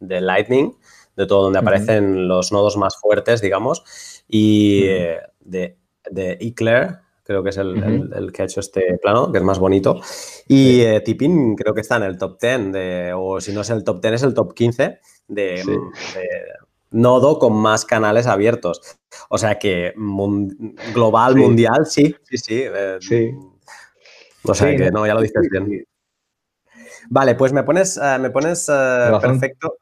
Lightning, 0.00 0.72
de 1.16 1.26
todo 1.26 1.44
donde 1.44 1.58
aparecen 1.58 2.28
los 2.28 2.52
nodos 2.52 2.76
más 2.76 2.96
fuertes, 2.96 3.40
digamos, 3.40 3.84
y 4.28 4.84
eh, 4.84 5.20
de, 5.40 5.78
de 6.10 6.38
Eclair, 6.40 7.00
creo 7.26 7.42
que 7.42 7.50
es 7.50 7.56
el, 7.56 8.30
que 8.32 8.42
ha 8.42 8.44
hecho 8.44 8.60
este 8.60 8.98
plano, 9.02 9.32
que 9.32 9.38
es 9.38 9.44
más 9.44 9.58
bonito. 9.58 10.00
Y 10.46 10.80
eh, 10.82 11.00
Tipin 11.00 11.56
creo 11.56 11.74
que 11.74 11.80
está 11.80 11.96
en 11.96 12.04
el 12.04 12.18
top 12.18 12.38
10, 12.40 12.72
de, 12.72 13.12
o 13.16 13.40
si 13.40 13.52
no 13.52 13.62
es 13.62 13.70
el 13.70 13.82
top 13.82 14.00
10, 14.00 14.14
es 14.14 14.22
el 14.22 14.34
top 14.34 14.54
15 14.54 15.00
de, 15.28 15.62
nodo 16.90 17.38
con 17.38 17.54
más 17.54 17.84
canales 17.84 18.26
abiertos. 18.26 18.80
O 19.28 19.38
sea 19.38 19.58
que 19.58 19.92
global, 20.94 21.36
mundial, 21.36 21.86
sí, 21.86 22.14
sí, 22.22 22.38
sí. 22.38 22.62
Eh, 22.64 22.98
sí. 23.00 23.34
O 24.44 24.54
sea 24.54 24.76
que 24.76 24.90
no, 24.92 25.04
ya 25.06 25.14
lo 25.14 25.20
dices 25.20 25.48
bien. 25.50 25.84
Vale, 27.08 27.34
pues 27.34 27.52
me 27.52 27.62
pones, 27.62 27.96
eh, 27.96 28.18
me 28.18 28.30
pones 28.30 28.66
perfecto 28.66 29.76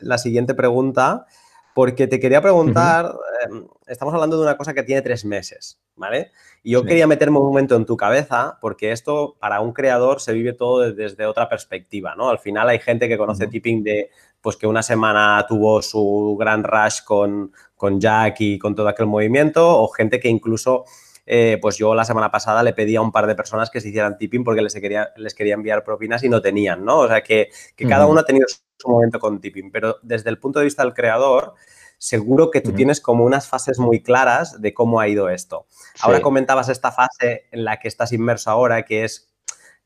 la, 0.00 0.18
siguiente 0.18 0.54
pregunta, 0.54 1.26
porque 1.74 2.06
te 2.06 2.18
quería 2.18 2.42
preguntar, 2.42 3.14
em, 3.44 3.66
estamos 3.86 4.12
hablando 4.12 4.36
de 4.36 4.42
una 4.42 4.56
cosa 4.56 4.74
que 4.74 4.82
tiene 4.82 5.02
tres 5.02 5.24
meses, 5.24 5.80
¿vale? 5.96 6.32
Y 6.62 6.72
yo 6.72 6.84
quería 6.84 7.06
meterme 7.06 7.38
un 7.38 7.46
momento 7.46 7.76
en 7.76 7.86
tu 7.86 7.96
cabeza, 7.96 8.58
porque 8.60 8.92
esto 8.92 9.36
para 9.38 9.60
un 9.60 9.72
creador 9.72 10.20
se 10.20 10.32
vive 10.32 10.52
todo 10.52 10.92
desde 10.92 11.26
otra 11.26 11.48
perspectiva, 11.48 12.14
¿no? 12.16 12.28
Al 12.28 12.38
final 12.38 12.68
hay 12.68 12.80
gente 12.80 13.08
que 13.08 13.16
conoce 13.16 13.46
tipping 13.46 13.82
de, 13.82 14.10
pues 14.40 14.56
que 14.56 14.66
una 14.66 14.82
semana 14.82 15.44
tuvo 15.48 15.80
su 15.80 16.36
gran 16.38 16.64
rush 16.64 17.02
con, 17.04 17.52
con 17.76 18.00
Jack 18.00 18.40
y 18.40 18.58
con 18.58 18.74
todo 18.74 18.88
aquel 18.88 19.06
movimiento, 19.06 19.80
o 19.80 19.88
gente 19.88 20.20
que 20.20 20.28
incluso 20.28 20.84
eh, 21.32 21.58
pues 21.62 21.76
yo 21.76 21.94
la 21.94 22.04
semana 22.04 22.32
pasada 22.32 22.60
le 22.64 22.72
pedí 22.72 22.96
a 22.96 23.00
un 23.00 23.12
par 23.12 23.28
de 23.28 23.36
personas 23.36 23.70
que 23.70 23.80
se 23.80 23.90
hicieran 23.90 24.18
tipping 24.18 24.42
porque 24.42 24.62
les 24.62 24.74
quería, 24.74 25.12
les 25.14 25.32
quería 25.32 25.54
enviar 25.54 25.84
propinas 25.84 26.24
y 26.24 26.28
no 26.28 26.42
tenían, 26.42 26.84
¿no? 26.84 26.98
O 26.98 27.06
sea, 27.06 27.22
que, 27.22 27.50
cada 27.88 28.08
uno 28.08 28.18
ha 28.18 28.24
tenido 28.24 28.48
su 28.48 28.88
momento 28.88 29.20
con 29.20 29.40
tipping, 29.40 29.70
pero 29.70 29.98
desde 30.02 30.28
el 30.28 30.40
punto 30.40 30.58
de 30.58 30.64
vista 30.64 30.82
del 30.82 30.92
creador, 30.92 31.54
seguro 31.98 32.50
que 32.50 32.60
tú 32.60 32.72
tienes 32.72 33.00
como 33.00 33.24
unas 33.24 33.46
fases 33.46 33.78
muy 33.78 34.02
claras 34.02 34.60
de 34.60 34.74
cómo 34.74 34.98
ha 34.98 35.06
ido 35.06 35.28
esto. 35.28 35.66
Ahora 36.00 36.20
comentabas 36.20 36.68
esta 36.68 36.90
fase 36.90 37.44
en 37.52 37.64
la 37.64 37.78
que 37.78 37.86
estás 37.86 38.12
inmerso 38.12 38.50
ahora, 38.50 38.82
que 38.82 39.04
es 39.04 39.32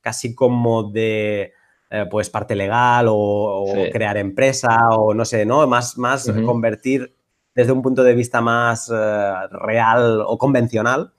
casi 0.00 0.34
como 0.34 0.84
de... 0.84 1.52
Eh, 1.90 2.06
pues 2.10 2.30
parte 2.30 2.56
legal 2.56 3.06
o, 3.10 3.66
crear 3.92 4.16
empresa 4.16 4.88
o 4.92 5.12
no 5.12 5.26
sé, 5.26 5.44
¿no? 5.44 5.64
Más, 5.66 5.98
más 5.98 6.28
convertir 6.46 7.14
desde 7.54 7.70
un 7.70 7.82
punto 7.82 8.02
de 8.02 8.14
vista 8.14 8.40
más 8.40 8.90
eh, 8.90 9.32
real 9.50 10.22
o 10.26 10.38
convencional 10.38 11.12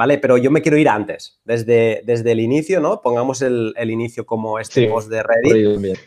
¿vale? 0.00 0.16
Pero 0.16 0.38
yo 0.38 0.50
me 0.50 0.62
quiero 0.62 0.78
ir 0.78 0.88
antes, 0.88 1.42
desde, 1.44 2.00
desde 2.06 2.32
el 2.32 2.40
inicio, 2.40 2.80
¿no? 2.80 3.02
Pongamos 3.02 3.42
el, 3.42 3.74
inicio 3.90 4.24
como 4.24 4.58
este 4.58 4.88
post 4.88 5.10
de 5.10 5.22
Reddit. 5.22 5.98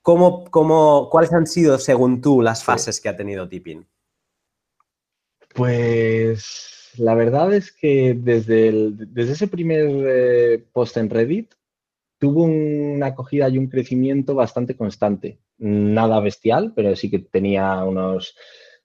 ¿Cómo, 0.00 0.44
cómo, 0.44 1.08
cuáles 1.10 1.32
han 1.32 1.48
sido, 1.48 1.76
según 1.78 2.20
tú, 2.20 2.40
las 2.40 2.62
fases 2.62 3.00
que 3.00 3.08
ha 3.08 3.16
tenido 3.16 3.48
Tipping? 3.48 3.84
Pues 5.52 6.92
la 6.98 7.16
verdad 7.16 7.52
es 7.52 7.72
que 7.72 8.14
desde, 8.16 8.92
desde 8.92 9.32
ese 9.32 9.48
primer 9.48 9.88
eh, 10.06 10.64
post 10.72 10.96
en 10.96 11.10
Reddit 11.10 11.52
tuvo 12.20 12.44
una 12.44 13.06
acogida 13.06 13.48
y 13.48 13.58
un 13.58 13.66
crecimiento 13.66 14.36
bastante 14.36 14.76
constante. 14.76 15.40
Nada 15.58 16.20
bestial, 16.20 16.74
pero 16.76 16.94
sí 16.94 17.10
que 17.10 17.18
tenía 17.18 17.82
unos 17.82 18.36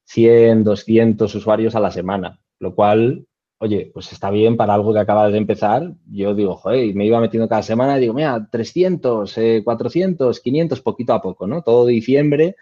100, 0.05 0.63
200 0.63 1.35
usuarios 1.35 1.75
a 1.75 1.79
la 1.79 1.91
semana, 1.91 2.41
lo 2.57 2.73
cual 2.73 3.27
oye, 3.57 3.91
pues 3.93 4.11
está 4.11 4.29
bien 4.31 4.57
para 4.57 4.73
algo 4.73 4.93
que 4.93 4.99
acabas 4.99 5.31
de 5.31 5.37
empezar. 5.37 5.93
Yo 6.11 6.35
digo, 6.35 6.55
joder, 6.55 6.93
me 6.95 7.05
iba 7.05 7.19
metiendo 7.19 7.47
cada 7.49 7.63
semana 7.63 7.97
y 7.97 8.01
digo, 8.01 8.13
mira, 8.13 8.47
300, 8.51 9.35
400, 9.63 10.39
500, 10.39 10.81
poquito 10.81 11.13
a 11.13 11.21
poco, 11.21 11.47
¿no? 11.47 11.61
Todo 11.61 11.85
diciembre, 11.87 12.55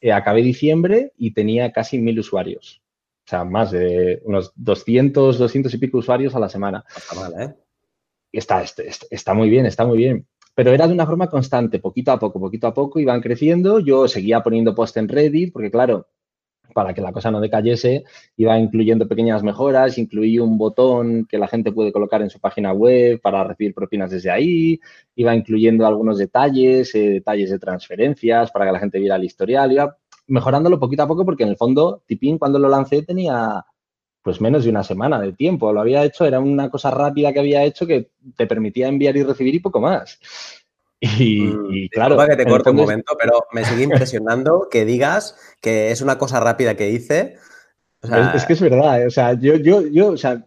eh, 0.00 0.12
acabé 0.12 0.42
diciembre 0.42 1.12
y 1.16 1.32
tenía 1.32 1.72
casi 1.72 1.98
mil 1.98 2.18
usuarios. 2.18 2.82
O 3.26 3.30
sea, 3.30 3.44
más 3.44 3.70
de 3.70 4.20
unos 4.24 4.52
200, 4.56 5.38
200 5.38 5.74
y 5.74 5.78
pico 5.78 5.98
usuarios 5.98 6.34
a 6.34 6.40
la 6.40 6.48
semana. 6.48 6.84
Está 6.96 7.14
mal, 7.14 7.40
¿eh? 7.40 7.54
Está, 8.32 8.62
está, 8.62 8.82
está 9.10 9.34
muy 9.34 9.50
bien, 9.50 9.66
está 9.66 9.84
muy 9.84 9.98
bien 9.98 10.26
pero 10.54 10.72
era 10.72 10.86
de 10.86 10.92
una 10.92 11.06
forma 11.06 11.28
constante, 11.28 11.78
poquito 11.78 12.12
a 12.12 12.18
poco, 12.18 12.38
poquito 12.38 12.66
a 12.66 12.74
poco, 12.74 13.00
iban 13.00 13.22
creciendo. 13.22 13.80
Yo 13.80 14.06
seguía 14.08 14.42
poniendo 14.42 14.74
post 14.74 14.96
en 14.98 15.08
Reddit, 15.08 15.54
porque 15.54 15.70
claro, 15.70 16.08
para 16.72 16.94
que 16.94 17.00
la 17.00 17.12
cosa 17.12 17.30
no 17.30 17.40
decayese, 17.40 18.04
iba 18.36 18.58
incluyendo 18.58 19.08
pequeñas 19.08 19.42
mejoras, 19.42 19.98
incluí 19.98 20.38
un 20.38 20.58
botón 20.58 21.26
que 21.26 21.38
la 21.38 21.48
gente 21.48 21.72
puede 21.72 21.92
colocar 21.92 22.22
en 22.22 22.30
su 22.30 22.40
página 22.40 22.72
web 22.72 23.20
para 23.20 23.44
recibir 23.44 23.74
propinas 23.74 24.10
desde 24.10 24.30
ahí, 24.30 24.80
iba 25.14 25.34
incluyendo 25.34 25.86
algunos 25.86 26.18
detalles, 26.18 26.94
eh, 26.94 27.10
detalles 27.10 27.50
de 27.50 27.58
transferencias 27.58 28.50
para 28.50 28.66
que 28.66 28.72
la 28.72 28.78
gente 28.78 28.98
viera 28.98 29.16
el 29.16 29.24
historial, 29.24 29.72
iba 29.72 29.96
mejorándolo 30.26 30.78
poquito 30.78 31.02
a 31.02 31.08
poco 31.08 31.24
porque 31.24 31.42
en 31.42 31.50
el 31.50 31.56
fondo 31.56 32.02
Tipin 32.06 32.38
cuando 32.38 32.58
lo 32.58 32.68
lancé 32.68 33.02
tenía 33.02 33.64
pues 34.22 34.40
menos 34.40 34.64
de 34.64 34.70
una 34.70 34.84
semana 34.84 35.18
de 35.20 35.32
tiempo, 35.32 35.72
lo 35.72 35.80
había 35.80 36.04
hecho, 36.04 36.26
era 36.26 36.40
una 36.40 36.68
cosa 36.68 36.90
rápida 36.90 37.32
que 37.32 37.40
había 37.40 37.64
hecho 37.64 37.86
que 37.86 38.10
te 38.36 38.46
permitía 38.46 38.88
enviar 38.88 39.16
y 39.16 39.22
recibir 39.22 39.54
y 39.54 39.60
poco 39.60 39.80
más. 39.80 40.20
Y, 41.00 41.40
mm, 41.40 41.88
claro. 41.90 42.16
que 42.28 42.36
te 42.36 42.44
corte 42.44 42.70
un 42.70 42.76
momento, 42.76 43.16
pero 43.18 43.46
me 43.52 43.64
sigue 43.64 43.84
impresionando 43.84 44.68
que 44.70 44.84
digas 44.84 45.34
que 45.60 45.90
es 45.90 46.02
una 46.02 46.18
cosa 46.18 46.40
rápida 46.40 46.76
que 46.76 46.90
hice. 46.90 47.36
es, 48.34 48.44
que 48.44 48.52
es 48.52 48.60
verdad. 48.60 49.02
¿eh? 49.02 49.06
O 49.06 49.10
sea, 49.10 49.32
yo, 49.32 49.56
yo, 49.56 49.86
yo, 49.86 50.08
o 50.08 50.16
sea, 50.18 50.46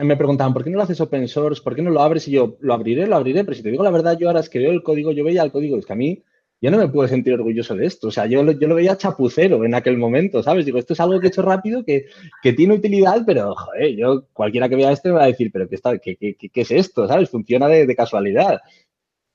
me 0.00 0.16
preguntaban, 0.16 0.52
¿por 0.52 0.62
qué 0.62 0.70
no 0.70 0.76
lo 0.76 0.84
haces 0.84 1.00
open 1.00 1.26
source? 1.26 1.62
¿Por 1.62 1.74
qué 1.74 1.82
no 1.82 1.90
lo 1.90 2.00
abres? 2.00 2.28
Y 2.28 2.30
yo, 2.30 2.56
lo 2.60 2.74
abriré, 2.74 3.06
lo 3.06 3.16
abriré, 3.16 3.44
pero 3.44 3.56
si 3.56 3.62
te 3.62 3.70
digo 3.70 3.82
la 3.82 3.90
verdad, 3.90 4.16
yo 4.18 4.28
ahora 4.28 4.40
es 4.40 4.48
que 4.48 4.60
veo 4.60 4.70
el 4.70 4.82
código, 4.82 5.12
yo 5.12 5.24
veía 5.24 5.42
el 5.42 5.52
código, 5.52 5.76
es 5.76 5.84
que 5.84 5.92
a 5.92 5.96
mí 5.96 6.22
yo 6.62 6.70
no 6.70 6.78
me 6.78 6.86
puedo 6.86 7.08
sentir 7.08 7.34
orgulloso 7.34 7.74
de 7.74 7.86
esto. 7.86 8.06
O 8.06 8.10
sea, 8.12 8.26
yo, 8.26 8.48
yo 8.52 8.68
lo 8.68 8.76
veía 8.76 8.96
chapucero 8.96 9.64
en 9.64 9.74
aquel 9.74 9.98
momento, 9.98 10.44
¿sabes? 10.44 10.64
Digo, 10.64 10.78
esto 10.78 10.92
es 10.92 11.00
algo 11.00 11.18
que 11.18 11.26
he 11.26 11.28
hecho 11.28 11.42
rápido, 11.42 11.84
que, 11.84 12.06
que 12.40 12.52
tiene 12.52 12.74
utilidad, 12.74 13.24
pero, 13.26 13.52
joder, 13.56 13.96
yo, 13.96 14.24
cualquiera 14.32 14.68
que 14.68 14.76
vea 14.76 14.92
esto 14.92 15.08
me 15.08 15.16
va 15.16 15.24
a 15.24 15.26
decir, 15.26 15.50
pero 15.52 15.68
¿qué, 15.68 15.74
está, 15.74 15.98
qué, 15.98 16.14
qué, 16.14 16.36
qué 16.36 16.60
es 16.60 16.70
esto? 16.70 17.08
¿Sabes? 17.08 17.30
Funciona 17.30 17.66
de, 17.66 17.84
de 17.84 17.96
casualidad. 17.96 18.60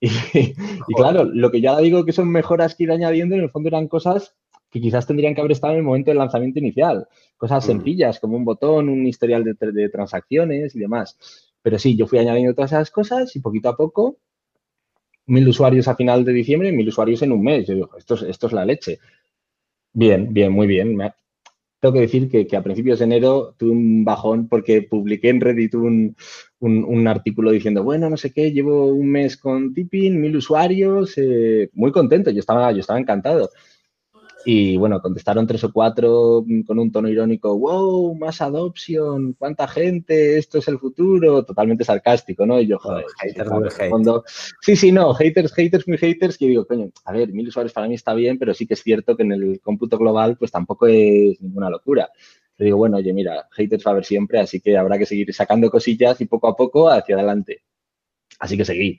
Y, 0.00 0.94
claro, 0.94 1.24
lo 1.24 1.50
que 1.50 1.60
ya 1.60 1.76
digo 1.78 2.04
que 2.04 2.12
son 2.12 2.30
mejoras 2.30 2.74
que 2.74 2.84
ir 2.84 2.92
añadiendo, 2.92 3.34
en 3.34 3.42
el 3.42 3.50
fondo 3.50 3.68
eran 3.68 3.88
cosas 3.88 4.34
que 4.70 4.80
quizás 4.80 5.06
tendrían 5.06 5.34
que 5.34 5.40
haber 5.40 5.52
estado 5.52 5.72
en 5.72 5.80
el 5.80 5.84
momento 5.84 6.10
del 6.10 6.18
lanzamiento 6.18 6.58
inicial. 6.58 7.06
Cosas 7.36 7.64
mm. 7.64 7.66
sencillas 7.66 8.20
como 8.20 8.36
un 8.36 8.44
botón, 8.44 8.88
un 8.88 9.06
historial 9.06 9.44
de, 9.44 9.88
transacciones 9.88 10.74
y 10.74 10.78
demás. 10.78 11.18
Pero 11.62 11.78
sí, 11.78 11.96
yo 11.96 12.06
fui 12.06 12.18
añadiendo 12.18 12.54
todas 12.54 12.72
esas 12.72 12.90
cosas 12.90 13.34
y 13.34 13.40
poquito 13.40 13.68
a 13.68 13.76
poco, 13.76 14.18
mil 15.26 15.48
usuarios 15.48 15.88
a 15.88 15.96
final 15.96 16.24
de 16.24 16.32
diciembre, 16.32 16.72
mil 16.72 16.88
usuarios 16.88 17.22
en 17.22 17.32
un 17.32 17.42
mes. 17.42 17.66
Yo 17.66 17.74
digo, 17.74 17.90
esto 17.96 18.14
es, 18.14 18.22
esto 18.22 18.46
es 18.46 18.52
la 18.52 18.64
leche. 18.64 18.98
Bien, 19.92 20.32
bien, 20.32 20.52
muy 20.52 20.66
bien. 20.66 20.96
tengo 21.80 21.94
que 21.94 22.00
decir 22.00 22.30
que, 22.30 22.56
a 22.56 22.62
principios 22.62 22.98
de 22.98 23.06
enero 23.06 23.54
tuve 23.58 23.72
un 23.72 24.04
bajón 24.04 24.48
porque 24.48 24.82
publiqué 24.82 25.30
en 25.30 25.40
Reddit 25.40 25.74
un, 25.74 26.16
artículo 27.06 27.50
diciendo, 27.50 27.82
bueno, 27.82 28.10
no 28.10 28.16
sé 28.16 28.32
qué, 28.32 28.52
llevo 28.52 28.86
un 28.86 29.10
mes 29.10 29.36
con 29.36 29.72
Tipping, 29.72 30.20
mil 30.20 30.36
usuarios, 30.36 31.14
eh, 31.16 31.70
muy 31.74 31.92
contento, 31.92 32.30
yo 32.30 32.40
estaba, 32.40 32.72
yo 32.72 32.80
estaba 32.80 32.98
encantado. 32.98 33.50
Y 34.44 34.76
bueno, 34.76 35.02
contestaron 35.02 35.46
tres 35.46 35.62
o 35.64 35.72
cuatro 35.72 36.44
con 36.66 36.78
un 36.78 36.90
tono 36.90 37.08
irónico, 37.08 37.58
wow, 37.58 38.14
más 38.14 38.40
adopción, 38.40 39.34
cuánta 39.34 39.68
gente, 39.68 40.38
esto 40.38 40.58
es 40.58 40.68
el 40.68 40.78
futuro, 40.78 41.44
totalmente 41.44 41.84
sarcástico, 41.84 42.46
¿no? 42.46 42.60
Y 42.60 42.68
yo, 42.68 42.78
joder, 42.78 43.04
haters 43.18 43.50
muy 43.50 43.68
hate. 43.68 44.22
Sí, 44.60 44.76
sí, 44.76 44.92
no, 44.92 45.12
haters, 45.12 45.52
haters, 45.52 45.86
muy 45.88 45.98
haters, 45.98 46.38
que 46.38 46.46
digo, 46.46 46.66
coño, 46.66 46.90
a 47.04 47.12
ver, 47.12 47.32
mil 47.32 47.48
usuarios 47.48 47.72
para 47.72 47.88
mí 47.88 47.94
está 47.94 48.14
bien, 48.14 48.38
pero 48.38 48.54
sí 48.54 48.66
que 48.66 48.74
es 48.74 48.82
cierto 48.82 49.16
que 49.16 49.24
en 49.24 49.32
el 49.32 49.60
cómputo 49.60 49.98
global 49.98 50.36
pues 50.38 50.50
tampoco 50.50 50.86
es 50.86 51.40
ninguna 51.42 51.68
locura. 51.68 52.08
Le 52.58 52.66
digo, 52.66 52.76
bueno, 52.76 52.98
oye, 52.98 53.12
mira, 53.12 53.48
haters 53.52 53.86
va 53.86 53.90
a 53.90 53.92
haber 53.92 54.04
siempre, 54.04 54.40
así 54.40 54.60
que 54.60 54.76
habrá 54.76 54.98
que 54.98 55.06
seguir 55.06 55.32
sacando 55.32 55.70
cosillas 55.70 56.20
y 56.20 56.26
poco 56.26 56.48
a 56.48 56.56
poco 56.56 56.90
hacia 56.90 57.14
adelante. 57.14 57.62
Así 58.38 58.56
que 58.56 58.64
seguí. 58.64 58.98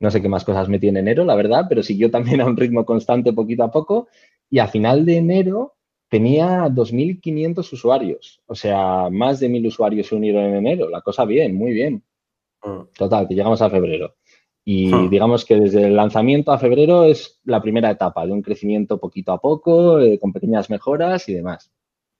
No 0.00 0.10
sé 0.10 0.20
qué 0.20 0.28
más 0.28 0.44
cosas 0.44 0.68
metí 0.68 0.88
en 0.88 0.96
enero, 0.96 1.24
la 1.24 1.34
verdad, 1.34 1.66
pero 1.68 1.82
siguió 1.82 2.10
también 2.10 2.40
a 2.40 2.46
un 2.46 2.56
ritmo 2.56 2.84
constante 2.84 3.32
poquito 3.32 3.62
a 3.62 3.70
poco 3.70 4.08
y 4.50 4.58
a 4.58 4.68
final 4.68 5.04
de 5.06 5.16
enero 5.18 5.76
tenía 6.08 6.68
2.500 6.68 7.72
usuarios. 7.72 8.40
O 8.46 8.54
sea, 8.54 9.08
más 9.10 9.40
de 9.40 9.48
1.000 9.48 9.68
usuarios 9.68 10.06
se 10.06 10.14
unieron 10.14 10.44
en 10.44 10.56
enero. 10.56 10.88
La 10.88 11.00
cosa 11.00 11.24
bien, 11.24 11.54
muy 11.54 11.72
bien. 11.72 12.02
Mm. 12.62 12.92
Total, 12.96 13.28
que 13.28 13.34
llegamos 13.34 13.60
a 13.62 13.70
febrero. 13.70 14.14
Y 14.68 14.92
hmm. 14.92 15.10
digamos 15.10 15.44
que 15.44 15.54
desde 15.54 15.86
el 15.86 15.94
lanzamiento 15.94 16.50
a 16.50 16.58
febrero 16.58 17.04
es 17.04 17.40
la 17.44 17.62
primera 17.62 17.88
etapa 17.88 18.26
de 18.26 18.32
un 18.32 18.42
crecimiento 18.42 18.98
poquito 18.98 19.30
a 19.30 19.40
poco, 19.40 20.00
eh, 20.00 20.18
con 20.18 20.32
pequeñas 20.32 20.70
mejoras 20.70 21.28
y 21.28 21.34
demás. 21.34 21.72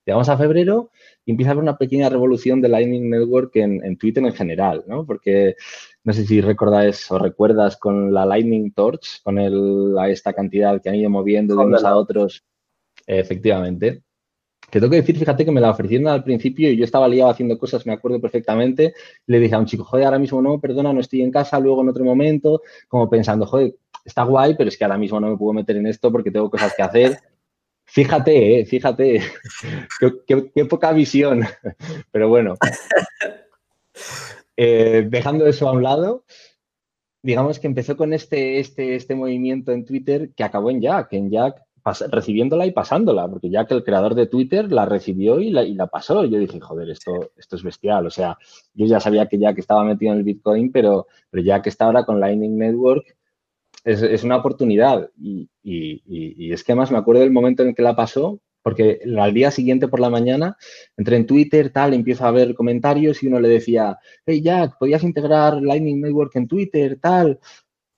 Llegamos 0.07 0.29
a 0.29 0.37
febrero 0.37 0.89
y 1.25 1.31
empieza 1.31 1.49
a 1.49 1.51
haber 1.51 1.63
una 1.63 1.77
pequeña 1.77 2.07
revolución 2.07 2.61
de 2.61 2.69
Lightning 2.69 3.09
Network 3.09 3.53
en, 3.57 3.97
Twitter 3.97 4.23
en 4.23 4.31
general, 4.31 4.85
¿no? 4.87 5.05
Porque 5.05 5.57
no 6.05 6.13
sé 6.13 6.25
si 6.25 6.39
recordáis 6.39 7.11
o 7.11 7.19
recuerdas 7.19 7.75
con 7.75 8.13
la 8.13 8.25
Lightning 8.25 8.71
Torch, 8.71 9.21
con 9.21 9.37
el, 9.37 9.95
esta 10.07 10.31
cantidad 10.31 10.81
que 10.81 10.87
han 10.87 10.95
ido 10.95 11.09
moviendo 11.09 11.57
de 11.57 11.65
unos 11.65 11.83
a 11.83 11.97
otros, 11.97 12.45
efectivamente. 13.05 14.01
Que 14.71 14.79
tengo 14.79 14.91
que 14.91 15.01
decir, 15.01 15.17
fíjate 15.17 15.43
que 15.43 15.51
me 15.51 15.59
la 15.59 15.71
ofrecieron 15.71 16.07
al 16.07 16.23
principio 16.23 16.71
y 16.71 16.77
yo 16.77 16.85
estaba 16.85 17.09
liado 17.09 17.29
haciendo 17.29 17.57
cosas, 17.57 17.85
me 17.85 17.91
acuerdo 17.91 18.21
perfectamente. 18.21 18.93
Le 19.25 19.41
dije 19.41 19.55
a 19.55 19.59
un 19.59 19.65
chico, 19.65 19.83
joder, 19.83 20.05
ahora 20.05 20.19
mismo 20.19 20.41
no, 20.41 20.57
perdona, 20.61 20.93
no 20.93 21.01
estoy 21.01 21.21
en 21.21 21.31
casa, 21.31 21.59
luego 21.59 21.81
en 21.81 21.89
otro 21.89 22.05
momento, 22.05 22.61
como 22.87 23.09
pensando, 23.09 23.45
joder, 23.45 23.75
está 24.05 24.23
guay, 24.23 24.55
pero 24.57 24.69
es 24.69 24.77
que 24.77 24.85
ahora 24.85 24.97
mismo 24.97 25.19
no 25.19 25.31
me 25.31 25.37
puedo 25.37 25.51
meter 25.51 25.75
en 25.75 25.87
esto 25.87 26.13
porque 26.13 26.31
tengo 26.31 26.49
cosas 26.49 26.73
que 26.73 26.81
hacer. 26.81 27.17
Fíjate, 27.89 28.59
eh, 28.59 28.65
fíjate, 28.65 29.21
qué, 30.27 30.65
poca 30.65 30.91
visión. 30.91 31.43
Pero 32.11 32.29
bueno, 32.29 32.55
eh, 34.57 35.07
dejando 35.09 35.47
eso 35.47 35.67
a 35.67 35.71
un 35.71 35.83
lado, 35.83 36.25
digamos 37.23 37.59
que 37.59 37.67
empezó 37.67 37.95
con 37.95 38.13
este, 38.13 38.59
este, 38.59 38.95
este 38.95 39.15
movimiento 39.15 39.71
en 39.71 39.85
Twitter 39.85 40.31
que 40.35 40.43
acabó 40.43 40.69
en 40.69 40.81
Jack, 40.81 41.13
en 41.13 41.31
Jack 41.31 41.63
recibiéndola 42.09 42.65
y 42.65 42.71
pasándola, 42.71 43.27
porque 43.29 43.49
Jack, 43.49 43.71
el 43.71 43.83
creador 43.83 44.15
de 44.15 44.27
Twitter, 44.27 44.71
la 44.71 44.85
recibió 44.85 45.39
y 45.39 45.51
la, 45.51 45.63
y 45.63 45.73
la 45.73 45.87
pasó. 45.87 46.25
Y 46.25 46.29
yo 46.29 46.39
dije, 46.39 46.59
joder, 46.59 46.89
esto, 46.89 47.31
esto 47.37 47.55
es 47.55 47.63
bestial. 47.63 48.05
O 48.05 48.09
sea, 48.09 48.37
yo 48.73 48.85
ya 48.85 48.99
sabía 48.99 49.27
que 49.27 49.39
Jack 49.39 49.59
estaba 49.59 49.85
metido 49.85 50.11
en 50.11 50.19
el 50.19 50.23
Bitcoin, 50.25 50.71
pero, 50.71 51.07
pero 51.29 51.43
Jack 51.43 51.67
está 51.67 51.85
ahora 51.85 52.03
con 52.05 52.19
Lightning 52.19 52.57
Network 52.57 53.16
es, 53.87 54.23
una 54.23 54.37
oportunidad. 54.37 55.09
Y, 55.17 55.49
es 56.51 56.63
que 56.63 56.71
además 56.71 56.91
me 56.91 56.97
acuerdo 56.97 57.21
del 57.21 57.31
momento 57.31 57.63
en 57.63 57.73
que 57.73 57.81
la 57.81 57.95
pasó, 57.95 58.39
porque 58.61 58.99
al 59.17 59.33
día 59.33 59.49
siguiente 59.49 59.87
por 59.87 60.01
la 60.01 60.09
mañana 60.09 60.57
entré 60.97 61.15
en 61.15 61.25
Twitter, 61.25 61.69
tal, 61.69 61.93
empiezo 61.93 62.25
a 62.25 62.31
ver 62.31 62.53
comentarios 62.53 63.23
y 63.23 63.27
uno 63.27 63.39
le 63.39 63.47
decía, 63.47 63.97
hey 64.25 64.41
Jack, 64.41 64.77
¿podías 64.77 65.03
integrar 65.03 65.61
Lightning 65.61 66.01
Network 66.01 66.35
en 66.35 66.47
Twitter, 66.47 66.99
tal? 67.01 67.39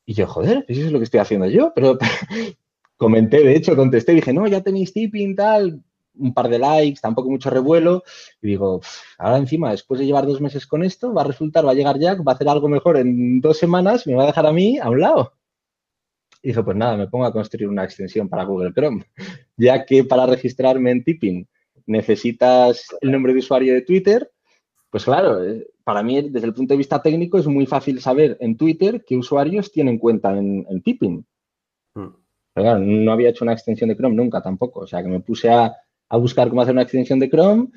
Y 0.05 0.13
yo, 0.13 0.27
joder, 0.27 0.65
eso 0.67 0.85
es 0.85 0.91
lo 0.91 0.99
que 0.99 1.05
estoy 1.05 1.21
haciendo 1.21 1.47
yo, 1.47 1.71
pero 1.73 1.97
comenté, 2.97 3.43
de 3.43 3.55
hecho, 3.55 3.75
contesté, 3.75 4.13
dije, 4.13 4.31
no, 4.31 4.45
ya 4.47 4.61
tenéis 4.61 4.93
tipping, 4.93 5.35
tal, 5.35 5.81
un 6.19 6.33
par 6.33 6.49
de 6.49 6.59
likes, 6.59 6.99
tampoco 7.01 7.31
mucho 7.31 7.49
revuelo. 7.49 8.03
Y 8.41 8.47
digo, 8.47 8.81
ahora 9.17 9.37
encima, 9.37 9.71
después 9.71 9.99
de 9.99 10.05
llevar 10.05 10.27
dos 10.27 10.41
meses 10.41 10.67
con 10.67 10.83
esto, 10.83 11.13
va 11.13 11.21
a 11.21 11.25
resultar, 11.25 11.65
va 11.65 11.71
a 11.71 11.75
llegar 11.75 11.97
Jack, 11.97 12.19
va 12.19 12.33
a 12.33 12.35
hacer 12.35 12.49
algo 12.49 12.67
mejor 12.67 12.97
en 12.97 13.41
dos 13.41 13.57
semanas, 13.57 14.05
me 14.05 14.15
va 14.15 14.23
a 14.23 14.27
dejar 14.27 14.45
a 14.45 14.53
mí 14.53 14.77
a 14.77 14.89
un 14.89 14.99
lado. 14.99 15.33
Y 16.41 16.49
dije, 16.49 16.63
pues 16.63 16.77
nada, 16.77 16.95
me 16.95 17.07
pongo 17.07 17.25
a 17.25 17.33
construir 17.33 17.67
una 17.67 17.83
extensión 17.83 18.29
para 18.29 18.43
Google 18.43 18.73
Chrome, 18.73 19.03
ya 19.57 19.85
que 19.85 20.03
para 20.03 20.25
registrarme 20.25 20.91
en 20.91 21.03
Tipping 21.03 21.47
necesitas 21.85 22.95
el 23.01 23.11
nombre 23.11 23.33
de 23.33 23.39
usuario 23.39 23.73
de 23.73 23.81
Twitter, 23.81 24.31
pues 24.89 25.03
claro, 25.03 25.43
eh, 25.43 25.67
para 25.83 26.01
mí 26.03 26.21
desde 26.29 26.47
el 26.47 26.53
punto 26.53 26.73
de 26.73 26.77
vista 26.77 27.01
técnico 27.01 27.37
es 27.37 27.47
muy 27.47 27.65
fácil 27.65 27.99
saber 27.99 28.37
en 28.39 28.57
Twitter 28.57 29.03
qué 29.05 29.17
usuarios 29.17 29.71
tienen 29.71 29.97
cuenta 29.97 30.35
en, 30.37 30.81
Tipping. 30.81 31.25
Hmm. 31.95 32.09
Pero 32.53 32.63
claro, 32.63 32.79
no 32.79 33.11
había 33.11 33.29
hecho 33.29 33.43
una 33.43 33.53
extensión 33.53 33.89
de 33.89 33.95
Chrome 33.95 34.15
nunca 34.15 34.41
tampoco, 34.41 34.81
o 34.81 34.87
sea 34.87 35.03
que 35.03 35.09
me 35.09 35.19
puse 35.19 35.49
a, 35.49 35.75
a 36.09 36.17
buscar 36.17 36.49
cómo 36.49 36.61
hacer 36.61 36.73
una 36.73 36.83
extensión 36.83 37.19
de 37.19 37.29
Chrome. 37.29 37.67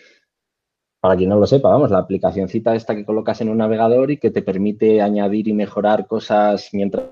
Para 1.01 1.17
quien 1.17 1.31
no 1.31 1.39
lo 1.39 1.47
sepa, 1.49 1.69
vamos, 1.69 1.91
la 1.91 1.99
aplicacióncita 1.99 2.77
esta 2.77 2.95
que 2.95 3.05
colocas 3.05 3.41
en 3.41 3.49
un 3.49 3.59
navegador 3.59 4.13
y 4.13 4.19
que 4.19 4.31
te 4.31 4.41
permite 4.41 5.03
añadir 5.03 5.49
y 5.49 5.53
mejorar 5.53 6.07
cosas 6.07 6.69
mientras 6.73 7.07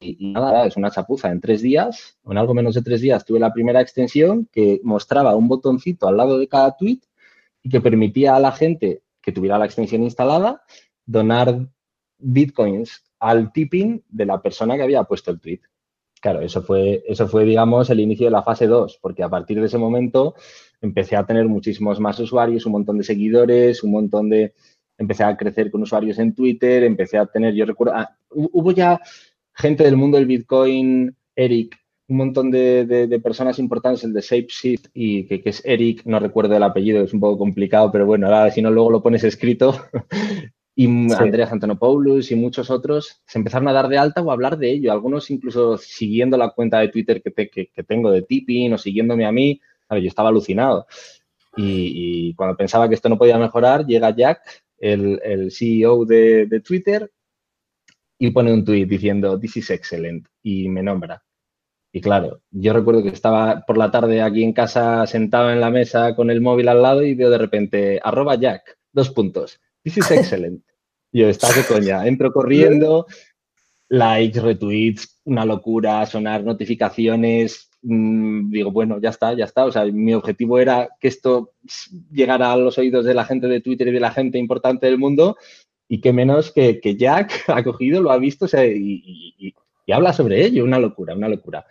y, 0.00 0.32
nada, 0.32 0.66
es 0.66 0.76
una 0.76 0.90
chapuza. 0.90 1.30
En 1.30 1.40
tres 1.40 1.62
días, 1.62 2.18
o 2.22 2.32
en 2.32 2.38
algo 2.38 2.54
menos 2.54 2.74
de 2.74 2.82
tres 2.82 3.00
días, 3.00 3.24
tuve 3.24 3.40
la 3.40 3.52
primera 3.52 3.80
extensión 3.80 4.48
que 4.52 4.80
mostraba 4.82 5.36
un 5.36 5.48
botoncito 5.48 6.06
al 6.06 6.16
lado 6.16 6.38
de 6.38 6.48
cada 6.48 6.76
tweet 6.76 7.00
y 7.62 7.70
que 7.70 7.80
permitía 7.80 8.36
a 8.36 8.40
la 8.40 8.52
gente 8.52 9.02
que 9.20 9.32
tuviera 9.32 9.58
la 9.58 9.64
extensión 9.64 10.02
instalada 10.02 10.62
donar 11.06 11.66
bitcoins 12.18 13.02
al 13.18 13.52
tipping 13.52 14.04
de 14.08 14.26
la 14.26 14.40
persona 14.42 14.76
que 14.76 14.82
había 14.82 15.04
puesto 15.04 15.30
el 15.30 15.40
tweet. 15.40 15.60
Claro, 16.20 16.40
eso 16.40 16.62
fue, 16.62 17.02
eso 17.06 17.28
fue, 17.28 17.44
digamos, 17.44 17.90
el 17.90 18.00
inicio 18.00 18.26
de 18.26 18.30
la 18.30 18.42
fase 18.42 18.66
2, 18.66 18.98
porque 19.00 19.22
a 19.22 19.28
partir 19.28 19.60
de 19.60 19.66
ese 19.66 19.76
momento 19.76 20.34
empecé 20.80 21.16
a 21.16 21.26
tener 21.26 21.46
muchísimos 21.46 22.00
más 22.00 22.18
usuarios, 22.18 22.64
un 22.64 22.72
montón 22.72 22.96
de 22.98 23.04
seguidores, 23.04 23.82
un 23.82 23.92
montón 23.92 24.30
de, 24.30 24.54
empecé 24.98 25.24
a 25.24 25.36
crecer 25.36 25.70
con 25.70 25.82
usuarios 25.82 26.18
en 26.18 26.34
Twitter, 26.34 26.84
empecé 26.84 27.18
a 27.18 27.26
tener, 27.26 27.54
yo 27.54 27.64
recuerdo, 27.66 27.94
ah, 27.96 28.16
hubo 28.30 28.72
ya 28.72 29.00
gente 29.54 29.84
del 29.84 29.96
mundo 29.96 30.16
del 30.16 30.26
Bitcoin, 30.26 31.14
Eric, 31.34 31.76
un 32.08 32.16
montón 32.18 32.50
de, 32.50 33.20
personas 33.22 33.58
importantes, 33.58 34.04
el 34.04 34.12
de 34.12 34.20
ShapeShift 34.20 34.86
y 34.92 35.24
que, 35.26 35.42
es 35.44 35.62
Eric, 35.64 36.02
no 36.04 36.18
recuerdo 36.18 36.56
el 36.56 36.62
apellido, 36.62 37.02
es 37.02 37.14
un 37.14 37.20
poco 37.20 37.38
complicado, 37.38 37.90
pero 37.90 38.06
bueno, 38.06 38.26
ahora 38.26 38.50
si 38.50 38.60
no 38.60 38.70
luego 38.70 38.90
lo 38.90 39.02
pones 39.02 39.24
escrito. 39.24 39.74
y 40.76 40.86
Andreas 41.14 41.52
Antonopoulos 41.52 42.30
y 42.30 42.34
muchos 42.34 42.68
otros 42.68 43.22
se 43.24 43.38
empezaron 43.38 43.68
a 43.68 43.72
dar 43.72 43.88
de 43.88 43.96
alta 43.96 44.22
o 44.22 44.30
a 44.30 44.34
hablar 44.34 44.58
de 44.58 44.72
ello. 44.72 44.92
Algunos 44.92 45.30
incluso 45.30 45.78
siguiendo 45.78 46.36
la 46.36 46.50
cuenta 46.50 46.80
de 46.80 46.88
Twitter 46.88 47.22
que, 47.22 47.48
que, 47.48 47.82
tengo 47.84 48.10
de 48.10 48.22
Tipping 48.22 48.72
o 48.74 48.78
siguiéndome 48.78 49.24
a 49.24 49.32
mí. 49.32 49.60
A 49.88 49.94
ver, 49.94 50.02
yo 50.02 50.08
estaba 50.08 50.30
alucinado. 50.30 50.86
Y, 51.56 52.28
y, 52.30 52.34
cuando 52.34 52.56
pensaba 52.56 52.88
que 52.88 52.96
esto 52.96 53.08
no 53.08 53.16
podía 53.16 53.38
mejorar, 53.38 53.86
llega 53.86 54.14
Jack 54.14 54.40
el, 54.78 55.50
CEO 55.50 56.04
de, 56.04 56.62
Twitter 56.64 57.10
y 58.18 58.30
pone 58.30 58.52
un 58.52 58.64
tweet 58.64 58.86
diciendo, 58.86 59.38
this 59.38 59.56
is 59.56 59.70
excellent, 59.70 60.26
y 60.42 60.68
me 60.68 60.82
nombra. 60.82 61.22
Y 61.92 62.00
claro, 62.00 62.42
yo 62.50 62.72
recuerdo 62.72 63.02
que 63.02 63.10
estaba 63.10 63.64
por 63.66 63.78
la 63.78 63.90
tarde 63.90 64.20
aquí 64.20 64.42
en 64.42 64.52
casa 64.52 65.06
sentado 65.06 65.50
en 65.50 65.60
la 65.60 65.70
mesa 65.70 66.14
con 66.16 66.30
el 66.30 66.40
móvil 66.40 66.68
al 66.68 66.82
lado 66.82 67.02
y 67.02 67.14
veo 67.14 67.30
de 67.30 67.38
repente, 67.38 68.00
arroba 68.02 68.34
Jack, 68.34 68.78
dos 68.92 69.10
puntos, 69.10 69.60
this 69.82 69.98
is 69.98 70.10
excellent. 70.10 70.64
yo, 71.12 71.28
está 71.28 71.52
de 71.52 71.64
coña, 71.64 72.06
entro 72.06 72.32
corriendo, 72.32 73.06
likes, 73.88 74.40
retweets, 74.40 75.20
una 75.24 75.44
locura, 75.44 76.04
sonar 76.06 76.42
notificaciones, 76.42 77.70
Mm, 77.86 78.50
digo, 78.50 78.72
bueno, 78.72 78.98
ya 79.00 79.10
está, 79.10 79.34
ya 79.34 79.44
está. 79.44 79.66
O 79.66 79.72
sea, 79.72 79.84
mi 79.84 80.14
objetivo 80.14 80.58
era 80.58 80.88
que 80.98 81.08
esto 81.08 81.52
llegara 82.10 82.50
a 82.52 82.56
los 82.56 82.78
oídos 82.78 83.04
de 83.04 83.14
la 83.14 83.26
gente 83.26 83.46
de 83.46 83.60
Twitter 83.60 83.88
y 83.88 83.92
de 83.92 84.00
la 84.00 84.10
gente 84.10 84.38
importante 84.38 84.86
del 84.86 84.98
mundo 84.98 85.36
y 85.86 86.00
que 86.00 86.12
menos 86.14 86.50
que, 86.50 86.80
Jack 86.98 87.44
ha 87.48 87.62
cogido, 87.62 88.02
lo 88.02 88.10
ha 88.10 88.18
visto 88.18 88.46
y, 88.56 89.54
habla 89.92 90.14
sobre 90.14 90.44
ello. 90.44 90.64
Una 90.64 90.78
locura, 90.78 91.14
una 91.14 91.28
locura. 91.28 91.66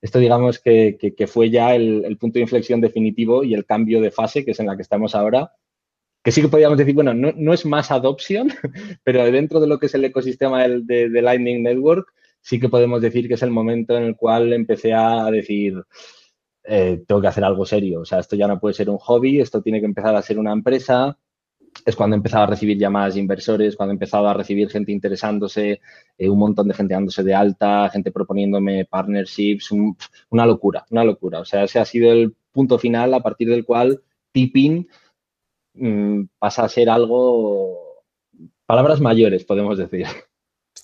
Esto 0.00 0.20
digamos 0.20 0.60
que, 0.60 0.96
fue 1.26 1.50
ya 1.50 1.74
el, 1.74 2.16
punto 2.18 2.34
de 2.34 2.42
inflexión 2.42 2.80
definitivo 2.80 3.42
y 3.42 3.54
el 3.54 3.66
cambio 3.66 4.00
de 4.00 4.12
fase, 4.12 4.44
que 4.44 4.52
es 4.52 4.60
en 4.60 4.66
la 4.66 4.76
que 4.76 4.82
estamos 4.82 5.16
ahora, 5.16 5.52
que 6.22 6.30
sí 6.30 6.42
que 6.42 6.48
podríamos 6.48 6.78
decir, 6.78 6.94
bueno, 6.94 7.12
no, 7.12 7.52
es 7.52 7.66
más 7.66 7.90
adopción, 7.90 8.52
pero 9.04 9.24
dentro 9.32 9.58
de 9.60 9.66
lo 9.66 9.80
que 9.80 9.86
es 9.86 9.94
el 9.94 10.04
ecosistema 10.04 10.68
de, 10.68 11.08
de 11.08 11.22
Lightning 11.22 11.64
Network, 11.64 12.12
sí 12.46 12.60
que 12.60 12.68
podemos 12.68 13.02
decir 13.02 13.26
que 13.26 13.34
es 13.34 13.42
el 13.42 13.50
momento 13.50 13.96
en 13.96 14.04
el 14.04 14.16
cual 14.16 14.52
empecé 14.52 14.94
a 14.94 15.28
decir, 15.32 15.82
eh, 16.62 17.02
tengo 17.06 17.20
que 17.20 17.26
hacer 17.26 17.42
algo 17.42 17.66
serio. 17.66 18.02
O 18.02 18.04
sea, 18.04 18.20
esto 18.20 18.36
ya 18.36 18.46
no 18.46 18.60
puede 18.60 18.74
ser 18.74 18.88
un 18.88 18.98
hobby, 18.98 19.40
esto 19.40 19.62
tiene 19.62 19.80
que 19.80 19.86
empezar 19.86 20.14
a 20.14 20.22
ser 20.22 20.38
una 20.38 20.52
empresa. 20.52 21.18
Es 21.84 21.96
cuando 21.96 22.14
empezaba 22.14 22.44
a 22.44 22.46
recibir 22.46 22.78
llamadas 22.78 23.14
de 23.14 23.20
inversores, 23.20 23.74
cuando 23.74 23.94
empezaba 23.94 24.30
a 24.30 24.34
recibir 24.34 24.70
gente 24.70 24.92
interesándose, 24.92 25.80
eh, 26.18 26.28
un 26.28 26.38
montón 26.38 26.68
de 26.68 26.74
gente 26.74 26.94
dándose 26.94 27.24
de 27.24 27.34
alta, 27.34 27.90
gente 27.90 28.12
proponiéndome 28.12 28.84
partnerships, 28.84 29.72
una 30.30 30.46
locura, 30.46 30.86
una 30.90 31.02
locura. 31.02 31.40
O 31.40 31.44
sea, 31.44 31.64
ese 31.64 31.80
ha 31.80 31.84
sido 31.84 32.12
el 32.12 32.36
punto 32.52 32.78
final 32.78 33.12
a 33.14 33.20
partir 33.20 33.48
del 33.48 33.64
cual 33.64 34.02
tipping 34.32 34.86
mm, 35.74 36.22
pasa 36.38 36.64
a 36.64 36.68
ser 36.68 36.90
algo, 36.90 38.04
palabras 38.66 39.00
mayores, 39.00 39.44
podemos 39.44 39.78
decir. 39.78 40.06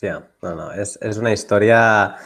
Hostia, 0.03 0.29
no, 0.43 0.57
no, 0.57 0.73
es, 0.73 0.99
es 1.01 1.17
una 1.17 1.33
historia 1.33 2.17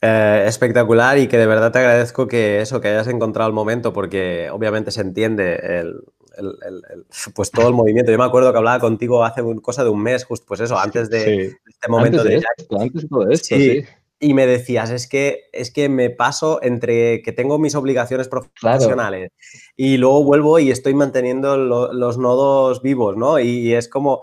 eh, 0.00 0.44
espectacular 0.46 1.18
y 1.18 1.26
que 1.26 1.36
de 1.36 1.46
verdad 1.46 1.70
te 1.70 1.80
agradezco 1.80 2.26
que 2.26 2.62
eso, 2.62 2.80
que 2.80 2.88
hayas 2.88 3.08
encontrado 3.08 3.46
el 3.46 3.54
momento, 3.54 3.92
porque 3.92 4.48
obviamente 4.50 4.90
se 4.90 5.02
entiende 5.02 5.54
el, 5.80 6.02
pues 7.34 7.50
todo 7.50 7.68
el 7.68 7.74
movimiento. 7.74 8.10
Yo 8.10 8.16
me 8.16 8.24
acuerdo 8.24 8.52
que 8.52 8.56
hablaba 8.56 8.78
contigo 8.80 9.22
hace 9.22 9.42
cosa 9.60 9.84
de 9.84 9.90
un 9.90 10.02
mes, 10.02 10.24
justo 10.24 10.46
pues 10.48 10.60
eso, 10.60 10.78
antes 10.78 11.10
de, 11.10 11.58
este 11.66 11.88
momento 11.90 12.24
de, 12.24 12.36
antes 12.36 13.02
de 13.02 13.08
todo 13.08 13.28
esto, 13.28 13.54
sí 13.54 13.84
y 14.24 14.32
me 14.32 14.46
decías, 14.46 14.90
es 14.90 15.06
que, 15.06 15.50
es 15.52 15.70
que 15.70 15.90
me 15.90 16.08
paso 16.08 16.58
entre 16.62 17.20
que 17.20 17.32
tengo 17.32 17.58
mis 17.58 17.74
obligaciones 17.74 18.26
profesionales 18.26 19.32
y 19.76 19.98
luego 19.98 20.24
vuelvo 20.24 20.58
y 20.58 20.70
estoy 20.70 20.94
manteniendo 20.94 21.58
los 21.58 22.16
nodos 22.16 22.80
vivos, 22.80 23.18
¿no? 23.18 23.38
Y, 23.38 23.74
es 23.74 23.86
como 23.86 24.22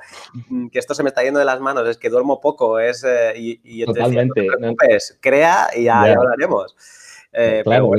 mm, 0.49 0.69
que 0.69 0.79
esto 0.79 0.95
se 0.95 1.03
me 1.03 1.09
está 1.09 1.21
yendo 1.21 1.37
de 1.37 1.45
las 1.45 1.59
manos, 1.59 1.87
es 1.87 1.97
que 1.97 2.09
duermo 2.09 2.41
poco, 2.41 2.79
es... 2.79 3.03
Eh, 3.03 3.33
y, 3.35 3.85
Totalmente. 3.85 4.47
crea 5.19 5.69
y 5.75 5.83
ya, 5.83 6.01
hablaremos. 6.01 6.75
Eh, 7.31 7.61
claro, 7.63 7.91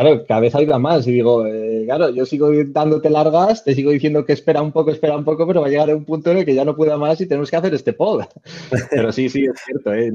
Claro, 0.00 0.24
cada 0.26 0.40
vez 0.40 0.54
ayuda 0.54 0.78
más 0.78 1.06
y 1.06 1.12
digo, 1.12 1.46
eh, 1.46 1.82
claro, 1.86 2.10
yo 2.10 2.24
sigo 2.24 2.50
dándote 2.66 3.10
largas, 3.10 3.64
te 3.64 3.74
sigo 3.74 3.90
diciendo 3.90 4.24
que 4.24 4.32
espera 4.32 4.62
un 4.62 4.70
poco, 4.70 4.90
espera 4.90 5.16
un 5.16 5.24
poco, 5.24 5.46
pero 5.46 5.60
va 5.60 5.66
a 5.66 5.70
llegar 5.70 5.90
a 5.90 5.96
un 5.96 6.04
punto 6.04 6.30
en 6.30 6.38
el 6.38 6.44
que 6.44 6.54
ya 6.54 6.64
no 6.64 6.76
pueda 6.76 6.96
más 6.96 7.20
y 7.20 7.26
tenemos 7.26 7.50
que 7.50 7.56
hacer 7.56 7.74
este 7.74 7.92
pod. 7.92 8.24
pero 8.90 9.10
sí, 9.10 9.28
sí, 9.28 9.44
es 9.44 9.60
cierto, 9.64 9.92
¿eh? 9.92 10.12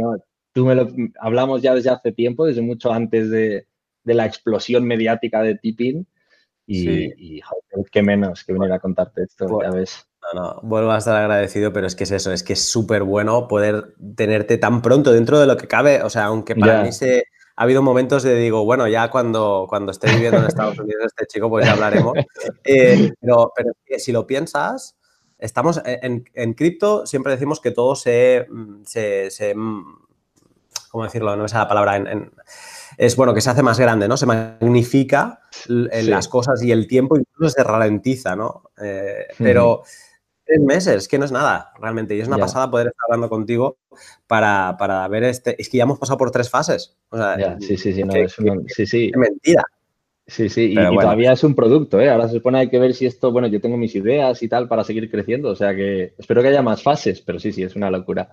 tú 0.53 0.65
me 0.65 0.75
lo 0.75 0.87
hablamos 1.19 1.61
ya 1.61 1.75
desde 1.75 1.89
hace 1.89 2.11
tiempo, 2.11 2.45
desde 2.45 2.61
mucho 2.61 2.93
antes 2.93 3.29
de, 3.29 3.67
la 4.05 4.25
explosión 4.25 4.85
mediática 4.85 5.41
de 5.41 5.55
Tipping 5.55 6.05
y, 6.65 7.41
joder, 7.41 7.89
qué 7.91 8.03
menos 8.03 8.43
que 8.43 8.53
venir 8.53 8.71
a 8.71 8.79
contarte 8.79 9.23
esto, 9.23 9.59
ya 9.61 9.71
ves. 9.71 10.07
No, 10.33 10.41
no, 10.41 10.59
vuelvo 10.63 10.91
a 10.91 10.97
estar 10.97 11.15
agradecido, 11.17 11.73
pero 11.73 11.87
es 11.87 11.95
que 11.95 12.05
es 12.05 12.11
eso, 12.11 12.31
es 12.31 12.43
que 12.43 12.53
es 12.53 12.69
súper 12.69 13.03
bueno 13.03 13.47
poder 13.49 13.95
tenerte 14.15 14.57
tan 14.57 14.81
pronto 14.81 15.11
dentro 15.11 15.39
de 15.39 15.47
lo 15.47 15.57
que 15.57 15.67
cabe, 15.67 16.01
o 16.01 16.09
sea, 16.09 16.25
aunque 16.25 16.55
para 16.55 16.83
mí 16.83 16.93
se 16.93 17.25
ha 17.55 17.63
habido 17.63 17.81
momentos 17.81 18.23
de 18.23 18.35
digo, 18.35 18.65
bueno, 18.65 18.87
ya 18.87 19.09
cuando, 19.09 19.65
cuando 19.69 19.91
esté 19.91 20.11
viviendo 20.11 20.39
en 20.39 20.45
Estados 20.45 20.79
Unidos 20.79 21.05
este 21.05 21.25
chico, 21.27 21.49
pues 21.49 21.65
ya 21.65 21.73
hablaremos. 21.73 22.13
Eh, 22.65 23.11
pero, 23.19 23.51
pero, 23.55 23.71
si 23.99 24.11
lo 24.11 24.25
piensas, 24.25 24.95
estamos 25.37 25.81
en, 25.85 26.23
en 26.33 26.53
cripto, 26.53 27.05
siempre 27.05 27.33
decimos 27.33 27.59
que 27.59 27.71
todo 27.71 27.95
se, 27.95 28.47
mm, 28.49 28.83
se, 28.85 29.29
se, 29.29 29.53
mm, 29.53 29.83
¿cómo 30.89 31.03
decirlo? 31.03 31.35
No 31.35 31.45
es 31.45 31.53
la 31.53 31.67
palabra, 31.67 31.97
en, 31.97 32.31
es 32.97 33.15
bueno, 33.15 33.33
que 33.33 33.41
se 33.41 33.49
hace 33.49 33.63
más 33.63 33.79
grande, 33.79 34.07
¿no? 34.07 34.17
Se 34.17 34.25
magnifica 34.25 35.41
las 35.67 36.27
cosas 36.27 36.61
y 36.63 36.71
el 36.71 36.87
tiempo 36.87 37.17
incluso 37.17 37.55
se 37.55 37.63
ralentiza, 37.63 38.35
¿no? 38.35 38.63
Eh, 38.81 39.27
pero 39.37 39.83
Tres 40.45 40.59
meses, 40.59 41.07
que 41.07 41.17
no 41.17 41.25
es 41.25 41.31
nada, 41.31 41.71
realmente. 41.79 42.15
Y 42.15 42.19
es 42.19 42.27
una 42.27 42.37
pasada 42.37 42.69
poder 42.69 42.87
estar 42.87 43.05
hablando 43.07 43.29
contigo 43.29 43.77
para, 44.27 45.07
ver 45.09 45.23
este. 45.23 45.61
Es 45.61 45.69
que 45.69 45.77
ya 45.77 45.83
hemos 45.83 45.99
pasado 45.99 46.17
por 46.17 46.31
tres 46.31 46.49
fases. 46.49 46.97
sí, 47.59 47.77
sí, 47.77 47.93
sí, 47.93 48.03
no, 48.03 48.13
es 48.13 48.35
sí, 48.67 48.85
sí. 48.85 49.11
mentira. 49.15 49.63
Sí, 50.25 50.47
sí, 50.47 50.71
y, 50.71 50.75
todavía 50.75 51.33
es 51.33 51.43
un 51.43 51.53
producto, 51.53 51.99
¿eh? 51.99 52.09
Ahora 52.09 52.27
se 52.27 52.35
supone 52.35 52.59
hay 52.59 52.69
que 52.69 52.79
ver 52.79 52.93
si 52.93 53.05
esto, 53.05 53.33
bueno, 53.33 53.47
yo 53.47 53.59
tengo 53.59 53.75
mis 53.75 53.93
ideas 53.93 54.41
y 54.41 54.47
tal 54.47 54.69
para 54.69 54.85
seguir 54.85 55.11
creciendo, 55.11 55.49
o 55.49 55.55
sea 55.55 55.75
que 55.75 56.13
espero 56.17 56.41
que 56.41 56.47
haya 56.47 56.61
más 56.61 56.81
fases, 56.81 57.19
pero 57.19 57.39
sí, 57.39 57.51
sí, 57.51 57.61
es 57.61 57.75
una 57.75 57.91
locura. 57.91 58.29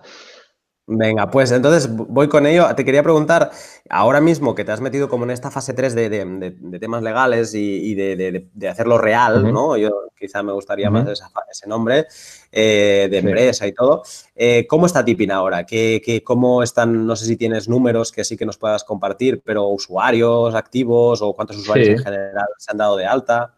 Venga, 0.93 1.31
pues 1.31 1.53
entonces 1.53 1.89
voy 1.89 2.27
con 2.27 2.45
ello. 2.45 2.67
Te 2.75 2.83
quería 2.83 3.01
preguntar, 3.01 3.49
ahora 3.89 4.19
mismo 4.19 4.53
que 4.53 4.65
te 4.65 4.73
has 4.73 4.81
metido 4.81 5.07
como 5.07 5.23
en 5.23 5.31
esta 5.31 5.49
fase 5.49 5.73
3 5.73 5.95
de, 5.95 6.79
temas 6.81 7.01
legales 7.01 7.53
y, 7.55 7.95
de, 7.95 8.49
hacerlo 8.69 8.97
real, 8.97 9.53
¿no? 9.53 9.77
Yo 9.77 10.09
quizá 10.19 10.43
me 10.43 10.51
gustaría 10.51 10.89
más 10.89 11.07
ese 11.49 11.69
nombre 11.69 12.07
eh, 12.51 13.07
de 13.09 13.17
empresa 13.19 13.65
y 13.67 13.71
todo. 13.71 14.03
Eh, 14.35 14.67
¿Cómo 14.67 14.85
está 14.85 15.05
Tipin 15.05 15.31
ahora? 15.31 15.65
¿Qué, 15.65 16.21
cómo 16.25 16.61
están, 16.61 17.07
no 17.07 17.15
sé 17.15 17.25
si 17.25 17.37
tienes 17.37 17.69
números 17.69 18.11
que 18.11 18.25
sí 18.25 18.35
que 18.35 18.45
nos 18.45 18.57
puedas 18.57 18.83
compartir, 18.83 19.41
pero 19.45 19.69
usuarios 19.69 20.53
activos 20.55 21.21
o 21.21 21.31
cuántos 21.33 21.55
usuarios 21.55 21.87
en 21.87 21.99
general 21.99 22.47
se 22.57 22.69
han 22.69 22.77
dado 22.77 22.97
de 22.97 23.05
alta? 23.05 23.57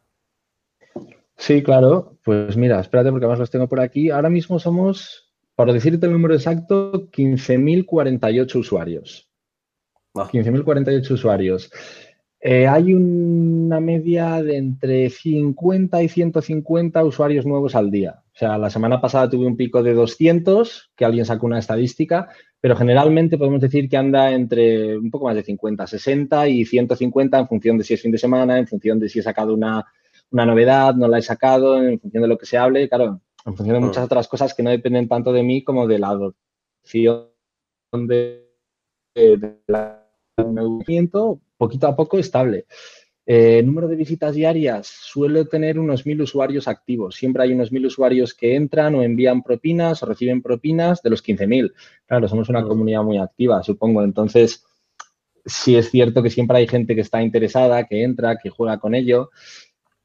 Sí, 1.36 1.63
claro. 1.63 2.15
Pues 2.24 2.56
mira, 2.56 2.80
espérate 2.80 3.10
porque 3.10 3.26
además 3.26 3.39
los 3.39 3.50
tengo 3.50 3.67
por 3.67 3.80
aquí. 3.80 4.12
Ahora 4.12 4.30
mismo 4.30 4.60
somos 4.60 5.22
para 5.55 5.73
decirte 5.73 6.05
el 6.05 6.11
número 6.11 6.33
exacto, 6.33 7.09
15.048 7.11 8.55
usuarios. 8.55 9.29
15.048 10.13 11.07
ah. 11.09 11.13
usuarios. 11.13 11.71
Eh, 12.45 12.67
hay 12.67 12.93
una 12.93 13.79
media 13.79 14.43
de 14.43 14.57
entre 14.57 15.09
50 15.09 16.03
y 16.03 16.09
150 16.09 17.03
usuarios 17.05 17.45
nuevos 17.45 17.73
al 17.73 17.89
día. 17.89 18.21
O 18.33 18.37
sea, 18.37 18.57
la 18.57 18.69
semana 18.69 18.99
pasada 18.99 19.29
tuve 19.29 19.45
un 19.45 19.55
pico 19.55 19.81
de 19.81 19.93
200, 19.93 20.91
que 20.93 21.05
alguien 21.05 21.23
sacó 21.23 21.45
una 21.45 21.59
estadística, 21.59 22.27
pero 22.59 22.75
generalmente 22.75 23.37
podemos 23.37 23.61
decir 23.61 23.87
que 23.87 23.95
anda 23.95 24.31
entre 24.31 24.97
un 24.97 25.09
poco 25.09 25.27
más 25.27 25.35
de 25.35 25.43
50, 25.43 25.87
60 25.87 26.49
y 26.49 26.65
150 26.65 27.39
en 27.39 27.47
función 27.47 27.77
de 27.77 27.85
si 27.85 27.93
es 27.93 28.01
fin 28.01 28.11
de 28.11 28.17
semana, 28.17 28.57
en 28.57 28.67
función 28.67 28.99
de 28.99 29.07
si 29.07 29.19
he 29.19 29.23
sacado 29.23 29.53
una, 29.53 29.85
una 30.31 30.45
novedad, 30.45 30.95
no 30.95 31.07
la 31.07 31.19
he 31.19 31.21
sacado, 31.21 31.81
en 31.81 31.97
función 31.97 32.23
de 32.23 32.27
lo 32.27 32.37
que 32.37 32.45
se 32.45 32.57
hable. 32.57 32.89
Claro, 32.89 33.21
en 33.45 33.56
función 33.56 33.75
de 33.75 33.86
muchas 33.86 34.06
otras 34.06 34.27
cosas 34.27 34.53
que 34.53 34.63
no 34.63 34.69
dependen 34.69 35.08
tanto 35.08 35.34
de 35.34 35.43
mí 35.43 35.63
como 35.63 35.88
de 35.88 35.99
la 35.99 36.10
adopción 36.10 37.27
de, 38.08 38.49
movimiento, 40.38 41.41
poquito 41.58 41.88
a 41.88 41.95
poco 41.95 42.17
estable. 42.19 42.65
Eh, 43.25 43.63
número 43.63 43.88
de 43.88 43.95
visitas 43.95 44.36
diarias, 44.36 44.88
suele 44.88 45.45
tener 45.45 45.79
unos 45.79 46.06
mil 46.06 46.21
usuarios 46.21 46.67
activos. 46.67 47.15
Siempre 47.15 47.43
hay 47.43 47.53
unos 47.53 47.71
mil 47.71 47.86
usuarios 47.86 48.34
que 48.34 48.56
entran 48.56 48.95
o 48.95 49.03
envían 49.03 49.43
propinas 49.43 50.03
o 50.03 50.06
reciben 50.06 50.41
propinas 50.41 51.01
de 51.01 51.10
los 51.10 51.23
15.000. 51.23 51.73
Claro, 52.06 52.27
somos 52.27 52.49
una 52.49 52.63
comunidad 52.63 53.03
muy 53.03 53.17
activa, 53.17 53.63
supongo. 53.63 54.03
Entonces, 54.03 54.65
sí 55.45 55.77
es 55.77 55.89
cierto 55.89 56.21
que 56.21 56.29
siempre 56.29 56.58
hay 56.58 56.67
gente 56.67 56.95
que 56.95 57.01
está 57.01 57.21
interesada, 57.21 57.86
que 57.86 58.03
entra, 58.03 58.38
que 58.38 58.49
juega 58.49 58.79
con 58.79 58.93
ello. 58.93 59.29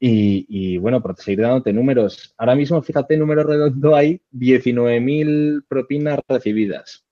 Y, 0.01 0.77
bueno, 0.77 1.01
por 1.01 1.17
seguir 1.17 1.41
dándote 1.41 1.73
números, 1.73 2.33
ahora 2.37 2.55
mismo, 2.55 2.81
fíjate, 2.81 3.17
número 3.17 3.43
redondo 3.43 3.95
hay 3.95 4.21
19.000 4.31 5.65
propinas 5.67 6.19
recibidas 6.27 7.05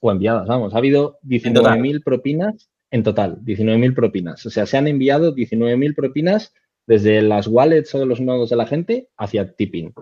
o 0.00 0.12
enviadas, 0.12 0.46
vamos, 0.46 0.74
ha 0.74 0.78
habido 0.78 1.18
19.000 1.24 2.02
propinas 2.04 2.70
en 2.90 3.02
total, 3.02 3.40
19.000 3.44 3.94
propinas. 3.94 4.46
O 4.46 4.50
sea, 4.50 4.66
se 4.66 4.76
han 4.76 4.86
enviado 4.86 5.34
19.000 5.34 5.94
propinas 5.94 6.54
desde 6.86 7.20
las 7.22 7.46
wallets 7.46 7.94
o 7.94 7.98
de 7.98 8.06
los 8.06 8.20
nodos 8.20 8.50
de 8.50 8.56
la 8.56 8.66
gente 8.66 9.08
hacia 9.16 9.52
tipping. 9.52 9.92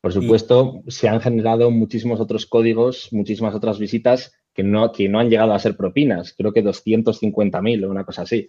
Por 0.00 0.12
supuesto, 0.12 0.82
se 0.88 1.08
han 1.08 1.20
generado 1.20 1.70
muchísimos 1.70 2.20
otros 2.20 2.46
códigos, 2.46 3.12
muchísimas 3.12 3.54
otras 3.54 3.78
visitas 3.78 4.32
que 4.54 4.62
no, 4.62 4.92
que 4.92 5.08
no 5.08 5.20
han 5.20 5.28
llegado 5.28 5.52
a 5.52 5.58
ser 5.58 5.76
propinas, 5.76 6.34
creo 6.36 6.52
que 6.52 6.64
250.000 6.64 7.84
o 7.84 7.90
una 7.90 8.04
cosa 8.04 8.22
así. 8.22 8.48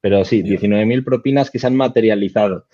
Pero 0.00 0.24
sí, 0.24 0.42
19.000 0.42 1.04
propinas 1.04 1.50
que 1.50 1.58
se 1.58 1.66
han 1.66 1.76
materializado. 1.76 2.66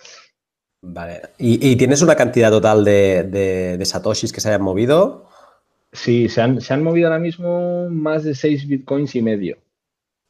Vale. 0.87 1.21
¿Y, 1.39 1.75
tienes 1.77 2.01
una 2.03 2.15
cantidad 2.15 2.51
total 2.51 2.85
de, 2.85 3.81
satoshis 3.85 4.31
que 4.31 4.39
se 4.39 4.49
hayan 4.49 4.61
movido? 4.61 5.27
Sí, 5.91 6.29
se 6.29 6.41
han, 6.41 6.83
movido 6.83 7.07
ahora 7.07 7.19
mismo 7.19 7.89
más 7.89 8.23
de 8.23 8.35
6 8.35 8.67
bitcoins 8.67 9.15
y 9.15 9.21
medio. 9.21 9.57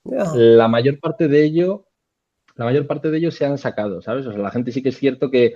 La 0.06 0.68
mayor 0.68 1.00
parte 1.00 1.28
de 1.28 1.44
ello, 1.44 1.88
la 2.56 2.66
mayor 2.66 2.88
parte 2.88 3.12
de 3.12 3.18
ellos 3.18 3.36
se 3.36 3.46
han 3.46 3.58
sacado, 3.58 4.02
¿sabes? 4.02 4.26
O 4.28 4.32
sea, 4.32 4.42
la 4.42 4.52
gente 4.52 4.72
sí 4.72 4.82
que 4.82 4.90
es 4.90 4.98
cierto 4.98 5.30
que 5.30 5.56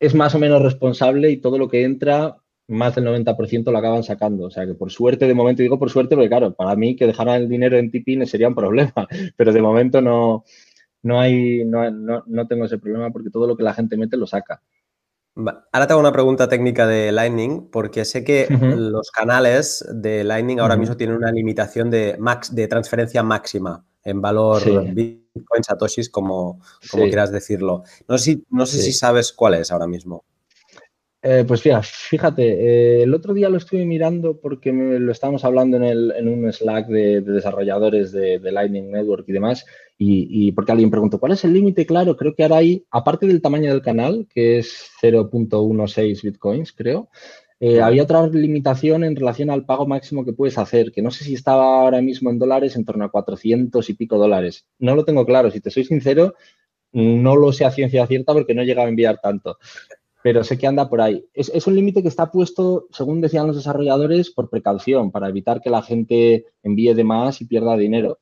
es 0.00 0.14
más 0.14 0.34
o 0.34 0.38
menos 0.38 0.62
responsable 0.62 1.30
y 1.30 1.36
todo 1.36 1.58
lo 1.58 1.68
que 1.68 1.84
entra, 1.84 2.38
más 2.66 2.94
del 2.94 3.04
90% 3.04 3.70
lo 3.70 3.78
acaban 3.78 4.02
sacando. 4.02 4.46
O 4.46 4.50
sea 4.50 4.66
que 4.66 4.74
por 4.74 4.90
suerte, 4.90 5.28
de 5.28 5.34
momento 5.34 5.62
digo 5.62 5.78
por 5.78 5.90
suerte, 5.90 6.16
porque 6.16 6.28
claro, 6.28 6.54
para 6.54 6.74
mí 6.74 6.96
que 6.96 7.06
dejaran 7.06 7.42
el 7.42 7.48
dinero 7.48 7.76
en 7.76 7.90
Tipin 7.90 8.26
sería 8.26 8.48
un 8.48 8.54
problema, 8.54 8.92
pero 9.36 9.52
de 9.52 9.62
momento 9.62 10.00
no, 10.00 10.44
no 11.04 11.20
hay, 11.20 11.64
no, 11.64 12.24
no, 12.26 12.46
tengo 12.48 12.64
ese 12.64 12.78
problema 12.78 13.10
porque 13.10 13.30
todo 13.30 13.46
lo 13.46 13.56
que 13.56 13.62
la 13.62 13.74
gente 13.74 13.96
mete 13.96 14.16
lo 14.16 14.26
saca. 14.26 14.62
Ahora 15.36 15.86
tengo 15.86 16.00
una 16.00 16.12
pregunta 16.12 16.48
técnica 16.48 16.86
de 16.86 17.12
Lightning, 17.12 17.68
porque 17.70 18.04
sé 18.04 18.24
que 18.24 18.46
los 18.48 19.10
canales 19.10 19.84
de 19.92 20.24
Lightning 20.24 20.60
ahora 20.60 20.76
mismo 20.76 20.96
tienen 20.96 21.16
una 21.16 21.30
limitación 21.30 21.90
de, 21.90 22.16
max, 22.18 22.54
de 22.54 22.68
transferencia 22.68 23.22
máxima 23.22 23.84
en 24.04 24.20
valor 24.20 24.62
Bitcoin, 24.94 25.62
Satoshis, 25.62 26.08
como, 26.08 26.60
como 26.90 27.04
quieras 27.04 27.32
decirlo. 27.32 27.82
No 28.08 28.16
sé, 28.16 28.24
si, 28.24 28.44
no 28.50 28.64
sé 28.64 28.78
si 28.78 28.92
sabes 28.92 29.32
cuál 29.32 29.54
es 29.54 29.72
ahora 29.72 29.86
mismo. 29.86 30.24
Eh, 31.26 31.42
pues 31.48 31.62
fíjate, 31.62 31.86
fíjate 31.90 33.02
el 33.02 33.14
otro 33.14 33.32
día 33.32 33.48
lo 33.48 33.56
estuve 33.56 33.86
mirando 33.86 34.38
porque 34.38 34.70
lo 34.72 35.10
estábamos 35.10 35.42
hablando 35.42 35.78
en, 35.78 36.28
un 36.28 36.52
Slack 36.52 36.86
de, 36.86 37.22
desarrolladores 37.22 38.12
de, 38.12 38.38
Lightning 38.40 38.90
Network 38.90 39.24
y 39.26 39.32
demás, 39.32 39.64
y, 39.96 40.52
porque 40.52 40.72
alguien 40.72 40.90
preguntó, 40.90 41.20
¿cuál 41.20 41.32
es 41.32 41.44
el 41.44 41.52
límite? 41.52 41.86
Claro, 41.86 42.16
creo 42.16 42.34
que 42.34 42.42
ahora 42.42 42.56
hay, 42.56 42.84
aparte 42.90 43.26
del 43.26 43.40
tamaño 43.40 43.70
del 43.70 43.82
canal, 43.82 44.26
que 44.28 44.58
es 44.58 44.90
0.16 45.00 46.22
bitcoins, 46.22 46.72
creo, 46.72 47.08
eh, 47.60 47.80
había 47.80 48.02
otra 48.02 48.26
limitación 48.26 49.04
en 49.04 49.14
relación 49.16 49.50
al 49.50 49.64
pago 49.64 49.86
máximo 49.86 50.24
que 50.24 50.32
puedes 50.32 50.58
hacer, 50.58 50.90
que 50.92 51.00
no 51.00 51.10
sé 51.10 51.24
si 51.24 51.34
estaba 51.34 51.80
ahora 51.80 52.02
mismo 52.02 52.30
en 52.30 52.38
dólares, 52.38 52.76
en 52.76 52.84
torno 52.84 53.04
a 53.04 53.10
400 53.10 53.88
y 53.88 53.94
pico 53.94 54.18
dólares. 54.18 54.66
No 54.78 54.96
lo 54.96 55.04
tengo 55.04 55.24
claro, 55.24 55.50
si 55.50 55.60
te 55.60 55.70
soy 55.70 55.84
sincero, 55.84 56.34
no 56.92 57.36
lo 57.36 57.52
sé 57.52 57.64
a 57.64 57.70
ciencia 57.70 58.06
cierta 58.06 58.32
porque 58.32 58.54
no 58.54 58.62
he 58.62 58.66
llegado 58.66 58.86
a 58.86 58.90
enviar 58.90 59.20
tanto 59.22 59.58
pero 60.24 60.42
sé 60.42 60.56
que 60.56 60.66
anda 60.66 60.88
por 60.88 61.02
ahí. 61.02 61.28
Es, 61.34 61.66
un 61.66 61.76
límite 61.76 62.00
que 62.00 62.08
está 62.08 62.30
puesto, 62.30 62.86
según 62.90 63.20
decían 63.20 63.46
los 63.46 63.56
desarrolladores, 63.56 64.30
por 64.30 64.48
precaución, 64.48 65.10
para 65.10 65.28
evitar 65.28 65.60
que 65.60 65.68
la 65.68 65.82
gente 65.82 66.46
envíe 66.62 66.94
de 66.94 67.04
más 67.04 67.42
y 67.42 67.44
pierda 67.44 67.76
dinero, 67.76 68.20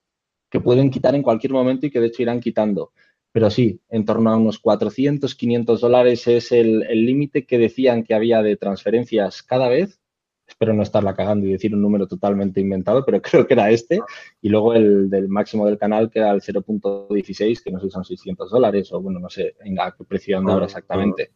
que 0.52 0.60
pueden 0.60 0.90
quitar 0.90 1.14
en 1.14 1.22
cualquier 1.22 1.54
momento 1.54 1.86
y 1.86 1.90
que 1.90 1.98
de 1.98 2.08
hecho 2.08 2.22
irán 2.22 2.38
quitando. 2.38 2.92
Pero 3.32 3.48
sí, 3.48 3.80
en 3.88 4.04
torno 4.04 4.30
a 4.30 4.36
unos 4.36 4.58
400, 4.58 5.34
500 5.34 5.80
dólares 5.80 6.28
es 6.28 6.52
el 6.52 6.80
límite 7.06 7.46
que 7.46 7.56
decían 7.56 8.04
que 8.04 8.12
había 8.12 8.42
de 8.42 8.58
transferencias 8.58 9.42
cada 9.42 9.68
vez. 9.68 9.98
Espero 10.46 10.74
no 10.74 10.82
estarla 10.82 11.14
cagando 11.14 11.46
y 11.46 11.52
decir 11.52 11.74
un 11.74 11.80
número 11.80 12.06
totalmente 12.06 12.60
inventado, 12.60 13.02
pero 13.06 13.22
creo 13.22 13.46
que 13.46 13.54
era 13.54 13.70
este. 13.70 14.00
Y 14.42 14.50
luego 14.50 14.74
el 14.74 15.08
del 15.08 15.28
máximo 15.28 15.64
del 15.64 15.78
canal, 15.78 16.10
que 16.10 16.18
era 16.18 16.32
el 16.32 16.42
0.16, 16.42 17.62
que 17.62 17.70
no 17.70 17.80
sé 17.80 17.86
si 17.86 17.90
son 17.90 18.04
600 18.04 18.50
dólares 18.50 18.92
o 18.92 19.00
bueno, 19.00 19.18
no 19.18 19.30
sé 19.30 19.54
en 19.64 19.76
qué 19.76 20.04
precio 20.04 20.36
anda 20.36 20.52
ahora 20.52 20.66
exactamente. 20.66 21.30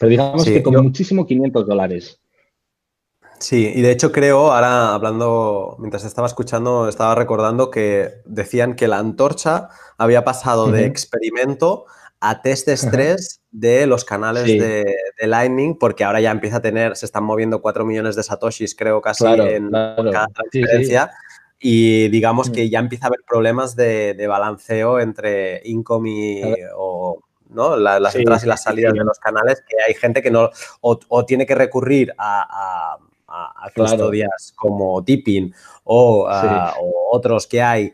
Pero 0.00 0.10
digamos 0.10 0.44
que 0.44 0.64
con 0.64 0.74
muchísimo 0.82 1.24
500 1.24 1.64
dólares. 1.64 2.20
Sí, 3.38 3.72
y 3.74 3.82
de 3.82 3.90
hecho 3.90 4.12
creo, 4.12 4.52
ahora 4.52 4.94
hablando, 4.94 5.76
mientras 5.78 6.04
estaba 6.04 6.26
escuchando, 6.26 6.88
estaba 6.88 7.14
recordando 7.14 7.70
que 7.70 8.22
decían 8.24 8.74
que 8.74 8.88
la 8.88 8.98
antorcha 8.98 9.68
había 9.98 10.24
pasado 10.24 10.70
de 10.70 10.86
experimento 10.86 11.84
a 12.20 12.40
test 12.40 12.66
de 12.66 12.72
estrés 12.72 13.42
de 13.50 13.86
los 13.86 14.04
canales 14.04 14.46
de, 14.46 14.84
Lightning, 15.18 15.78
porque 15.78 16.04
ahora 16.04 16.20
ya 16.20 16.30
empieza 16.30 16.56
a 16.56 16.62
tener, 16.62 16.96
se 16.96 17.06
están 17.06 17.24
moviendo 17.24 17.60
4 17.60 17.84
millones 17.84 18.16
de 18.16 18.22
satoshis, 18.22 18.74
creo, 18.74 19.00
casi 19.00 19.26
en 19.26 19.70
cada 19.70 20.28
transferencia. 20.28 21.10
y 21.58 22.08
digamos 22.08 22.50
que 22.50 22.66
mm. 22.66 22.68
ya 22.68 22.78
empieza 22.78 23.06
a 23.06 23.08
haber 23.08 23.20
problemas 23.26 23.76
de, 23.76 24.26
balanceo 24.26 24.98
entre 24.98 25.60
income 25.64 26.42
o 26.74 27.20
¿no? 27.50 27.76
las 27.76 28.14
entradas 28.14 28.44
y 28.44 28.46
las 28.46 28.62
salidas 28.62 28.94
de 28.94 29.04
los 29.04 29.18
canales, 29.18 29.62
que 29.68 29.76
hay 29.86 29.94
gente 29.94 30.22
que 30.22 30.30
no, 30.30 30.50
o, 30.80 31.24
tiene 31.26 31.46
que 31.46 31.54
recurrir 31.54 32.12
a, 32.18 32.94
a, 32.94 32.98
custodias 33.74 34.52
como 34.56 35.02
Tipping 35.04 35.54
o, 35.84 36.28
otros 37.10 37.46
que 37.46 37.62
hay, 37.62 37.92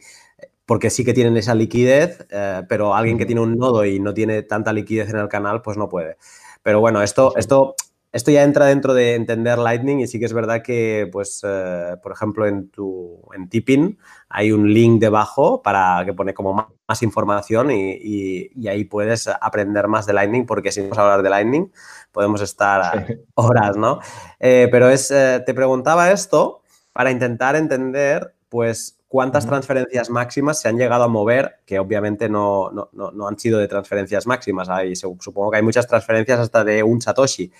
porque 0.67 0.91
sí 0.91 1.05
que 1.05 1.13
tienen 1.13 1.37
esa 1.37 1.55
liquidez, 1.55 2.27
eh, 2.31 2.63
pero 2.69 2.95
alguien 2.95 3.19
que 3.19 3.27
tiene 3.27 3.41
un 3.41 3.57
nodo 3.57 3.85
y 3.85 4.01
no 4.01 4.15
tiene 4.15 4.43
tanta 4.43 4.73
liquidez 4.73 5.11
en 5.11 5.17
el 5.17 5.29
canal, 5.29 5.63
pues 5.63 5.77
no 5.77 5.89
puede. 5.89 6.17
Pero 6.63 6.81
bueno, 6.81 7.03
esto, 7.03 7.35
esto 7.37 7.75
esto 8.13 8.31
ya 8.31 8.43
entra 8.43 8.67
dentro 8.67 8.93
de 8.93 9.15
entender 9.15 9.59
Lightning 9.59 10.01
y 10.01 10.07
sí 10.07 10.19
que 10.19 10.27
es 10.27 10.35
verdad 10.35 10.63
que, 10.63 11.09
pues, 11.11 11.41
eh, 11.45 11.97
por 12.03 12.13
ejemplo, 12.13 12.47
en 12.47 12.69
tu 12.69 13.23
en 13.33 13.49
Tipping 13.49 13.99
hay 14.29 14.53
un 14.53 14.73
link 14.73 15.01
debajo 15.01 15.63
para 15.63 16.05
que 16.05 16.13
pone 16.13 16.35
como 16.35 16.53
más, 16.53 17.03
información 17.03 17.71
y, 17.71 18.51
ahí 18.69 18.85
puedes 18.85 19.27
aprender 19.27 19.89
más 19.89 20.05
de 20.05 20.13
Lightning 20.13 20.45
porque 20.45 20.71
si 20.71 20.83
vamos 20.83 20.99
a 20.99 21.03
hablar 21.03 21.23
de 21.23 21.31
Lightning 21.31 21.73
podemos 22.13 22.43
estar 22.43 23.07
horas, 23.35 23.79
¿no? 23.79 24.01
Eh, 24.39 24.69
pero 24.71 24.91
es, 24.91 25.11
eh, 25.11 25.43
te 25.47 25.55
preguntaba 25.55 26.11
esto 26.11 26.61
para 26.93 27.11
intentar 27.11 27.57
entender, 27.57 28.35
pues, 28.51 28.99
cuántas 29.09 29.47
transferencias 29.47 30.11
máximas 30.11 30.61
se 30.61 30.69
han 30.69 30.77
llegado 30.77 31.05
a 31.05 31.09
mover, 31.09 31.61
que 31.65 31.79
obviamente 31.79 32.29
no, 32.29 32.71
no, 32.71 32.91
no 32.93 33.29
han 33.29 33.39
sido 33.39 33.59
de 33.59 33.69
transferencias 33.69 34.27
máximas. 34.27 34.69
Hay, 34.69 34.97
supongo 34.97 35.51
que 35.51 35.59
hay 35.59 35.63
muchas 35.63 35.87
transferencias 35.87 36.41
hasta 36.41 36.65
de 36.65 36.83
un 36.83 37.01
Satoshi. 37.01 37.51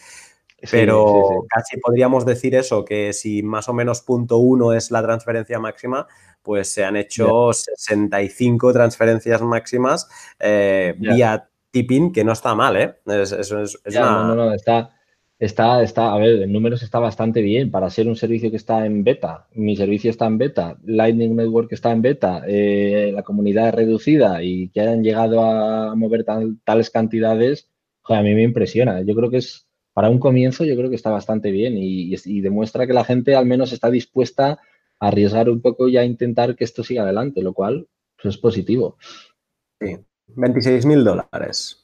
Pero 0.71 1.45
casi 1.49 1.79
podríamos 1.79 2.25
decir 2.25 2.55
eso, 2.55 2.85
que 2.85 3.13
si 3.13 3.43
más 3.43 3.69
o 3.69 3.73
menos 3.73 4.01
punto 4.03 4.39
uno 4.39 4.73
es 4.73 4.91
la 4.91 5.03
transferencia 5.03 5.59
máxima, 5.59 6.07
pues 6.43 6.69
se 6.73 6.85
han 6.85 6.97
hecho 6.97 7.53
65 7.53 8.73
transferencias 8.73 9.43
máximas 9.43 10.09
eh, 10.39 10.95
vía 10.99 11.49
tipping, 11.71 12.13
que 12.13 12.25
no 12.25 12.33
está 12.33 12.55
mal, 12.55 12.77
¿eh? 12.77 12.95
No, 13.07 14.35
no, 14.35 14.35
no, 14.35 14.53
está, 14.53 14.91
está, 15.39 15.83
está, 15.83 16.13
a 16.13 16.19
ver, 16.19 16.43
en 16.43 16.53
números 16.53 16.83
está 16.83 16.99
bastante 16.99 17.43
bien 17.43 17.71
para 17.71 17.91
ser 17.91 18.07
un 18.07 18.17
servicio 18.17 18.51
que 18.51 18.57
está 18.57 18.87
en 18.87 19.03
beta. 19.03 19.49
Mi 19.55 19.75
servicio 19.75 20.11
está 20.11 20.27
en 20.27 20.39
beta, 20.39 20.79
Lightning 20.85 21.35
Network 21.35 21.73
está 21.73 21.91
en 21.91 22.03
beta, 22.03 22.43
eh, 22.47 23.11
la 23.13 23.23
comunidad 23.23 23.69
es 23.69 23.75
reducida 23.75 24.43
y 24.43 24.69
que 24.69 24.81
hayan 24.81 25.03
llegado 25.03 25.43
a 25.43 25.95
mover 25.97 26.25
tales 26.65 26.91
cantidades, 26.91 27.69
a 28.05 28.23
mí 28.23 28.35
me 28.35 28.43
impresiona. 28.43 29.01
Yo 29.03 29.15
creo 29.15 29.31
que 29.31 29.39
es 29.39 29.67
para 29.93 30.09
un 30.09 30.19
comienzo 30.19 30.65
yo 30.65 30.77
creo 30.77 30.89
que 30.91 30.97
está 30.97 31.11
bastante 31.11 31.51
bien 31.51 31.75
y, 31.77 32.41
demuestra 32.41 32.87
que 32.87 32.93
la 32.93 33.05
gente 33.05 33.35
al 33.35 33.47
menos 33.47 33.73
está 33.73 33.91
dispuesta 33.91 34.59
a 34.99 35.09
arriesgar 35.09 35.51
un 35.51 35.61
poco 35.61 35.89
y 35.89 35.97
a 35.97 36.05
intentar 36.05 36.57
que 36.57 36.65
esto 36.65 36.83
siga 36.83 37.03
adelante, 37.03 37.43
lo 37.43 37.53
cual 37.53 37.89
pues, 38.21 38.35
es 38.35 38.41
positivo. 38.41 38.97
Sí, 39.81 39.99
26 40.29 40.87
mil 40.87 41.05
dólares. 41.05 41.79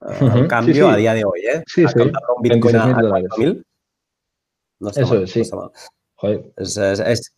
Uh 0.00 0.46
cambio 0.46 0.88
a 0.88 0.96
día 0.96 1.14
de 1.14 1.24
hoy, 1.24 1.40
¿eh? 1.40 1.62
Sí, 1.66 1.86
sí. 1.86 2.00
Un 2.00 2.12
Bitcoin 2.42 2.76
a, 2.76 2.92
dólares. 2.92 3.30
No 4.78 4.88
está 4.90 5.02
Eso 5.02 5.26
sí. 5.26 5.42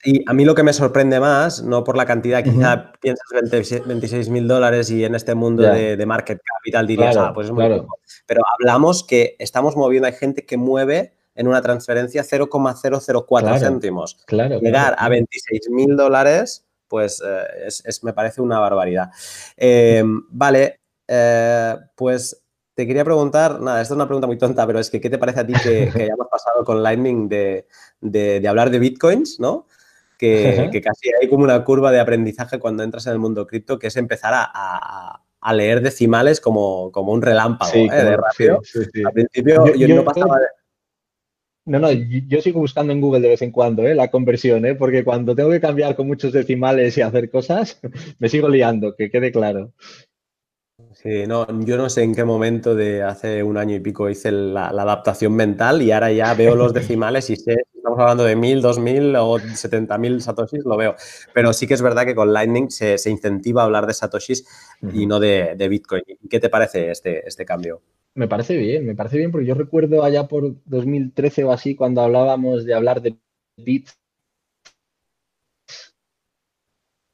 Y 0.04 0.22
a 0.28 0.32
mí 0.32 0.44
lo 0.44 0.54
que 0.54 0.62
me 0.62 0.72
sorprende 0.72 1.18
más, 1.18 1.62
no 1.62 1.82
por 1.82 1.96
la 1.96 2.06
cantidad, 2.06 2.44
quizá 2.44 2.92
piensas 3.00 3.26
26 3.86 4.28
mil 4.28 4.46
dólares 4.46 4.90
y 4.90 5.04
en 5.04 5.14
este 5.14 5.34
mundo 5.34 5.64
de, 5.64 6.06
market 6.06 6.40
capital 6.42 6.86
dirías, 6.86 7.16
ah, 7.16 7.32
pues 7.34 7.48
es 7.48 7.52
muy 7.52 7.68
poco 7.68 7.98
pero 8.28 8.42
hablamos 8.58 9.04
que 9.04 9.36
estamos 9.38 9.74
moviendo, 9.74 10.06
hay 10.06 10.12
gente 10.12 10.44
que 10.44 10.56
mueve 10.58 11.14
en 11.34 11.48
una 11.48 11.62
transferencia 11.62 12.22
0,004 12.22 13.58
céntimos. 13.58 14.18
Claro, 14.26 14.60
Llegar 14.60 14.94
a 14.98 15.08
26 15.08 15.70
mil 15.70 15.96
dólares, 15.96 16.66
pues 16.88 17.22
eh, 17.24 17.66
es, 17.66 18.04
me 18.04 18.12
parece 18.12 18.42
una 18.42 18.58
barbaridad. 18.58 19.10
Eh, 19.56 20.02
vale, 20.28 20.80
eh, 21.06 21.76
pues 21.94 22.42
te 22.78 22.86
quería 22.86 23.04
preguntar, 23.04 23.60
nada, 23.60 23.82
esta 23.82 23.94
es 23.94 23.96
una 23.96 24.06
pregunta 24.06 24.28
muy 24.28 24.38
tonta, 24.38 24.64
pero 24.64 24.78
es 24.78 24.88
que 24.88 25.00
¿qué 25.00 25.10
te 25.10 25.18
parece 25.18 25.40
a 25.40 25.46
ti 25.46 25.52
que, 25.52 25.90
hayamos 25.94 26.28
pasado 26.30 26.64
con 26.64 26.80
Lightning 26.80 27.28
de, 27.28 27.66
hablar 28.48 28.70
de 28.70 28.78
bitcoins, 28.78 29.40
¿no? 29.40 29.66
Que, 30.16 30.70
casi 30.84 31.10
hay 31.20 31.28
como 31.28 31.42
una 31.42 31.64
curva 31.64 31.90
de 31.90 32.00
aprendizaje 32.00 32.60
cuando 32.60 32.84
entras 32.84 33.06
en 33.06 33.14
el 33.14 33.18
mundo 33.18 33.46
cripto, 33.46 33.78
que 33.78 33.88
es 33.88 33.96
empezar 33.96 34.32
a 34.34 35.22
a 35.40 35.54
leer 35.54 35.80
decimales 35.80 36.40
como, 36.40 36.90
como 36.92 37.12
un 37.12 37.22
relámpago 37.22 37.72
¿eh? 37.74 37.88
de 37.90 38.16
rápido. 38.16 38.60
Al 39.06 39.12
principio 39.12 39.74
yo, 39.74 39.88
no 39.94 40.04
pasaba 40.04 40.38
de... 40.38 40.46
No, 41.64 41.78
no, 41.78 41.90
yo 41.90 42.40
sigo 42.40 42.60
buscando 42.60 42.94
en 42.94 43.00
Google 43.00 43.20
de 43.20 43.28
vez 43.28 43.42
en 43.42 43.52
cuando 43.52 43.86
¿eh? 43.86 43.94
la 43.94 44.10
conversión, 44.10 44.64
¿eh? 44.64 44.74
porque 44.74 45.04
cuando 45.04 45.36
tengo 45.36 45.50
que 45.50 45.60
cambiar 45.60 45.94
con 45.96 46.06
muchos 46.06 46.32
decimales 46.32 46.96
y 46.96 47.02
hacer 47.02 47.30
cosas, 47.30 47.78
me 48.18 48.28
sigo 48.28 48.48
liando, 48.48 48.94
que 48.96 49.10
quede 49.10 49.30
claro. 49.30 49.72
Sí, 51.00 51.28
no, 51.28 51.46
yo 51.64 51.76
no 51.76 51.88
sé 51.88 52.02
en 52.02 52.12
qué 52.12 52.24
momento 52.24 52.74
de 52.74 53.04
hace 53.04 53.44
un 53.44 53.56
año 53.56 53.76
y 53.76 53.78
pico 53.78 54.10
hice 54.10 54.32
la, 54.32 54.66
adaptación 54.66 55.32
mental 55.32 55.80
y 55.80 55.92
ahora 55.92 56.10
ya 56.10 56.34
veo 56.34 56.56
los 56.56 56.74
decimales 56.74 57.30
y 57.30 57.36
sé, 57.36 57.54
estamos 57.72 58.00
hablando 58.00 58.24
de 58.24 58.34
mil, 58.34 58.60
dos 58.60 58.80
mil 58.80 59.14
o 59.14 59.38
setenta 59.38 59.96
mil 59.96 60.20
satoshis, 60.20 60.64
lo 60.64 60.76
veo. 60.76 60.96
Pero 61.32 61.52
sí 61.52 61.68
que 61.68 61.74
es 61.74 61.82
verdad 61.82 62.04
que 62.04 62.16
con 62.16 62.32
Lightning 62.32 62.68
se, 62.68 62.96
incentiva 63.08 63.62
a 63.62 63.66
hablar 63.66 63.86
de 63.86 63.94
satoshis 63.94 64.44
y 64.92 65.06
no 65.06 65.20
de, 65.20 65.54
Bitcoin. 65.70 66.02
¿Qué 66.28 66.40
te 66.40 66.48
parece 66.48 66.90
este, 66.90 67.24
este 67.28 67.46
cambio? 67.46 67.80
Me 68.14 68.26
parece 68.26 68.56
bien, 68.56 68.84
me 68.84 68.96
parece 68.96 69.18
bien 69.18 69.30
porque 69.30 69.46
yo 69.46 69.54
recuerdo 69.54 70.02
allá 70.02 70.26
por 70.26 70.56
2013 70.64 71.44
o 71.44 71.52
así 71.52 71.76
cuando 71.76 72.00
hablábamos 72.00 72.64
de 72.64 72.74
hablar 72.74 73.02
de 73.02 73.16
bits. 73.56 73.96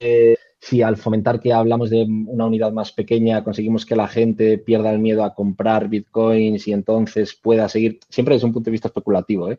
Eh, 0.01 0.37
si 0.66 0.80
al 0.80 0.96
fomentar 0.96 1.40
que 1.40 1.52
hablamos 1.52 1.90
de 1.90 2.06
una 2.26 2.46
unidad 2.46 2.72
más 2.72 2.90
pequeña 2.90 3.44
conseguimos 3.44 3.84
que 3.84 3.96
la 3.96 4.08
gente 4.08 4.56
pierda 4.56 4.90
el 4.92 4.98
miedo 4.98 5.22
a 5.22 5.34
comprar 5.34 5.90
bitcoins 5.90 6.66
y 6.66 6.72
entonces 6.72 7.34
pueda 7.34 7.68
seguir, 7.68 8.00
siempre 8.08 8.34
desde 8.34 8.46
un 8.46 8.54
punto 8.54 8.68
de 8.68 8.72
vista 8.72 8.88
especulativo, 8.88 9.50
¿eh? 9.50 9.58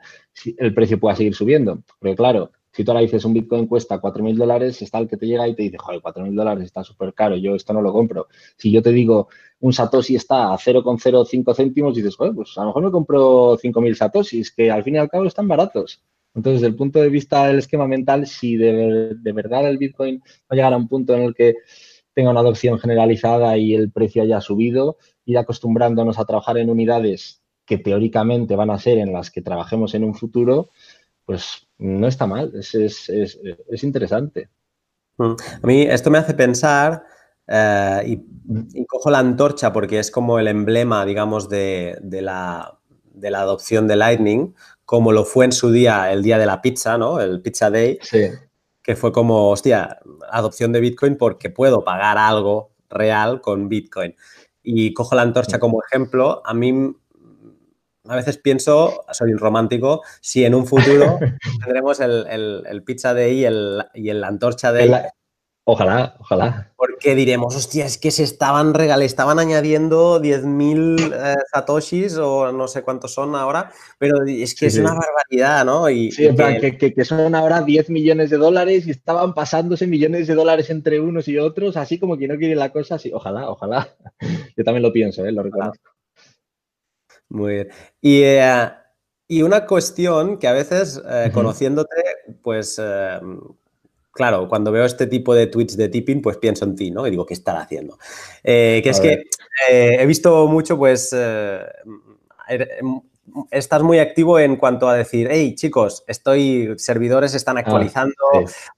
el 0.57 0.73
precio 0.73 0.99
pueda 0.99 1.15
seguir 1.15 1.35
subiendo. 1.35 1.83
Porque 1.99 2.15
claro, 2.15 2.49
si 2.71 2.83
tú 2.83 2.89
ahora 2.89 3.01
dices 3.01 3.23
un 3.23 3.33
bitcoin 3.33 3.67
cuesta 3.67 4.01
4.000 4.01 4.35
dólares, 4.35 4.81
está 4.81 4.97
el 4.97 5.07
que 5.07 5.15
te 5.17 5.27
llega 5.27 5.47
y 5.47 5.53
te 5.53 5.61
dice, 5.61 5.77
joder, 5.77 6.01
4.000 6.01 6.33
dólares 6.33 6.63
está 6.63 6.83
súper 6.83 7.13
caro, 7.13 7.35
yo 7.35 7.53
esto 7.53 7.71
no 7.71 7.83
lo 7.83 7.93
compro. 7.93 8.27
Si 8.57 8.71
yo 8.71 8.81
te 8.81 8.89
digo, 8.89 9.27
un 9.59 9.73
satoshi 9.73 10.15
está 10.15 10.53
a 10.53 10.57
0,05 10.57 11.55
céntimos, 11.55 11.93
dices, 11.93 12.15
joder, 12.15 12.33
pues 12.33 12.57
a 12.57 12.61
lo 12.61 12.67
mejor 12.67 12.83
me 12.83 12.91
compro 12.91 13.59
5.000 13.59 13.93
satoshis, 13.93 14.51
que 14.51 14.71
al 14.71 14.83
fin 14.83 14.95
y 14.95 14.97
al 14.97 15.09
cabo 15.09 15.25
están 15.25 15.47
baratos. 15.47 16.01
Entonces, 16.35 16.61
desde 16.61 16.71
el 16.71 16.75
punto 16.75 16.99
de 16.99 17.09
vista 17.09 17.47
del 17.47 17.59
esquema 17.59 17.87
mental, 17.87 18.27
si 18.27 18.57
de, 18.57 19.15
verdad 19.23 19.67
el 19.69 19.77
Bitcoin 19.77 20.19
va 20.19 20.47
a 20.49 20.55
llegar 20.55 20.73
a 20.73 20.77
un 20.77 20.87
punto 20.87 21.15
en 21.15 21.23
el 21.23 21.33
que 21.33 21.55
tenga 22.13 22.29
una 22.29 22.41
adopción 22.41 22.77
generalizada 22.77 23.57
y 23.57 23.73
el 23.73 23.89
precio 23.91 24.21
haya 24.21 24.41
subido, 24.41 24.97
ir 25.25 25.37
acostumbrándonos 25.37 26.19
a 26.19 26.25
trabajar 26.25 26.57
en 26.57 26.69
unidades 26.69 27.41
que 27.65 27.77
teóricamente 27.77 28.55
van 28.55 28.69
a 28.69 28.77
ser 28.77 28.97
en 28.97 29.11
las 29.11 29.31
que 29.31 29.41
trabajemos 29.41 29.95
en 29.95 30.03
un 30.03 30.13
futuro, 30.13 30.69
pues 31.25 31.67
no 31.77 32.07
está 32.07 32.27
mal, 32.27 32.53
es, 32.53 33.83
interesante. 33.83 34.49
Mm. 35.17 35.35
A 35.63 35.67
mí 35.67 35.81
esto 35.83 36.11
me 36.11 36.17
hace 36.17 36.33
pensar, 36.33 37.03
eh, 37.47 38.01
y, 38.05 38.85
cojo 38.85 39.09
la 39.09 39.19
antorcha 39.19 39.71
porque 39.73 39.99
es 39.99 40.11
como 40.11 40.39
el 40.39 40.47
emblema, 40.47 41.05
digamos, 41.05 41.49
de, 41.49 41.97
la, 42.01 42.77
de, 43.13 43.31
la, 43.31 43.41
adopción 43.41 43.87
de 43.87 43.95
Lightning, 43.95 44.53
como 44.85 45.11
lo 45.11 45.25
fue 45.25 45.45
en 45.45 45.51
su 45.51 45.71
día 45.71 46.11
el 46.11 46.23
día 46.23 46.37
de 46.37 46.45
la 46.45 46.61
pizza, 46.61 46.97
¿no? 46.97 47.19
El 47.19 47.41
Pizza 47.41 47.69
Day. 47.69 47.99
Sí. 48.01 48.29
Que 48.81 48.95
fue 48.95 49.11
como, 49.11 49.49
hostia, 49.49 49.99
adopción 50.29 50.71
de 50.71 50.79
Bitcoin 50.79 51.17
porque 51.17 51.49
puedo 51.49 51.83
pagar 51.83 52.17
algo 52.17 52.71
real 52.89 53.41
con 53.41 53.67
Bitcoin. 53.67 54.15
Y 54.61 54.93
cojo 54.93 55.15
la 55.15 55.23
antorcha 55.23 55.59
como 55.59 55.81
ejemplo. 55.83 56.41
A 56.45 56.53
mí 56.53 56.95
a 58.07 58.15
veces 58.15 58.37
pienso, 58.37 59.03
soy 59.11 59.31
un 59.31 59.39
romántico, 59.39 60.03
si 60.21 60.45
en 60.45 60.53
un 60.53 60.67
futuro 60.67 61.17
tendremos 61.63 61.99
el, 61.99 62.83
Pizza 62.85 63.13
Day 63.13 63.39
y 63.39 63.45
el, 63.45 63.83
y 63.93 64.09
el 64.09 64.23
Antorcha 64.23 64.71
Day. 64.71 64.91
Ojalá, 65.67 66.15
ojalá. 66.19 66.71
Porque 66.77 67.15
diremos, 67.15 67.55
hostia, 67.55 67.87
es 67.87 67.97
que 67.97 68.11
se 68.11 68.21
estaban 68.21 68.75
regalando, 68.75 69.03
estaban 69.03 69.39
añadiendo 69.39 70.21
10.000 70.21 71.11
eh, 71.11 71.35
satoshis 71.51 72.17
o 72.17 72.51
no 72.51 72.67
sé 72.67 72.83
cuántos 72.83 73.15
son 73.15 73.35
ahora, 73.35 73.71
pero 73.97 74.23
es 74.27 74.53
que 74.53 74.67
es 74.67 74.77
una 74.77 74.93
barbaridad, 74.93 75.65
¿no? 75.65 75.89
Y, 75.89 76.11
sí, 76.11 76.27
en 76.27 76.35
plan, 76.35 76.61
que, 76.61 76.77
que, 76.77 77.03
son 77.03 77.33
ahora 77.33 77.63
10 77.63 77.89
millones 77.89 78.29
de 78.29 78.37
dólares 78.37 78.85
y 78.85 78.91
estaban 78.91 79.33
pasándose 79.33 79.87
millones 79.87 80.27
de 80.27 80.35
dólares 80.35 80.69
entre 80.69 80.99
unos 80.99 81.27
y 81.27 81.39
otros, 81.39 81.77
así 81.77 81.97
como 81.97 82.15
que 82.15 82.27
no 82.27 82.37
quiere 82.37 82.53
la 82.53 82.71
cosa, 82.71 82.95
así, 82.95 83.11
ojalá, 83.11 83.49
ojalá. 83.49 83.89
Yo 84.55 84.63
también 84.63 84.83
lo 84.83 84.93
pienso, 84.93 85.25
¿eh? 85.25 85.31
lo 85.31 85.41
reconozco. 85.41 85.89
Muy 87.29 87.53
bien. 87.53 87.69
Y, 88.01 88.21
eh, 88.21 88.69
y, 89.27 89.41
una 89.41 89.65
cuestión 89.65 90.37
que 90.37 90.47
a 90.47 90.53
veces, 90.53 91.01
eh, 91.09 91.31
conociéndote, 91.33 91.95
pues 92.43 92.79
claro, 94.15 94.47
cuando 94.47 94.71
veo 94.71 94.85
este 94.85 95.07
tipo 95.07 95.35
de 95.35 95.47
tweets 95.47 95.75
de 95.75 95.89
tipping, 95.89 96.21
pues 96.21 96.37
pienso 96.37 96.63
en 96.63 96.75
ti, 96.75 96.89
¿no? 96.89 97.05
Y 97.05 97.11
digo, 97.11 97.25
¿qué 97.25 97.33
estará 97.33 97.59
haciendo? 97.61 97.99
Eh, 98.43 98.79
que 98.81 98.89
es 98.89 98.99
que 99.01 99.11
eh, 99.69 99.97
he 99.99 100.05
visto 100.05 100.47
mucho, 100.47 100.77
pues, 100.77 101.13
eh, 101.13 101.59
er, 102.47 102.69
em, 102.79 103.01
estás 103.51 103.83
muy 103.83 103.99
activo 103.99 104.39
en 104.39 104.55
cuanto 104.55 104.87
a 104.87 104.95
decir, 104.95 105.27
hey, 105.29 105.53
chicos, 105.55 106.05
estoy, 106.07 106.75
servidores 106.77 107.35
están 107.35 107.57
ah, 107.57 107.59
actualizando, 107.59 108.15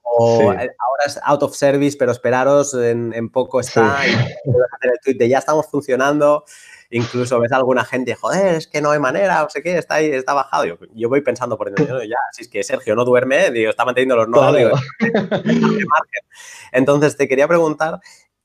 o 0.02 0.50
ahora 0.50 1.04
es 1.06 1.20
out 1.22 1.42
of 1.44 1.54
service, 1.54 1.96
pero 1.96 2.10
esperaros, 2.10 2.74
en, 2.74 3.30
poco 3.30 3.60
está, 3.60 4.00
y 4.06 4.10
hacer 4.10 4.90
el 4.92 5.00
tweet 5.04 5.14
de 5.14 5.28
ya 5.28 5.38
estamos 5.38 5.66
funcionando. 5.66 6.44
Incluso 6.90 7.38
ves 7.38 7.52
a 7.52 7.56
alguna 7.56 7.84
gente, 7.84 8.14
joder, 8.14 8.54
es 8.54 8.66
que 8.66 8.80
no 8.80 8.90
hay 8.90 8.98
manera, 8.98 9.42
no 9.42 9.50
sé 9.50 9.62
qué, 9.62 9.76
está 9.76 9.96
ahí, 9.96 10.06
está 10.06 10.32
bajado. 10.32 10.64
Yo, 10.94 11.08
voy 11.08 11.20
pensando 11.20 11.58
por 11.58 11.70
dentro, 11.70 12.02
ya, 12.02 12.16
si 12.32 12.42
es 12.42 12.48
que 12.48 12.62
Sergio 12.62 12.94
no 12.94 13.04
duerme, 13.04 13.50
digo, 13.50 13.68
está 13.68 13.84
manteniendo 13.84 14.16
los 14.16 14.28
nodos, 14.28 14.80
Entonces, 16.72 17.16
te 17.16 17.28
quería 17.28 17.46
preguntar, 17.46 18.00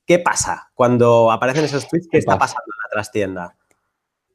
¿qué 0.05 0.19
pasa 0.19 0.71
cuando 0.73 1.31
aparecen 1.31 1.63
esos 1.63 1.87
tweets? 1.87 2.07
¿Qué, 2.11 2.17
está 2.17 2.37
pasando 2.37 2.65
en 2.65 2.83
la 2.83 2.89
trastienda? 2.91 3.55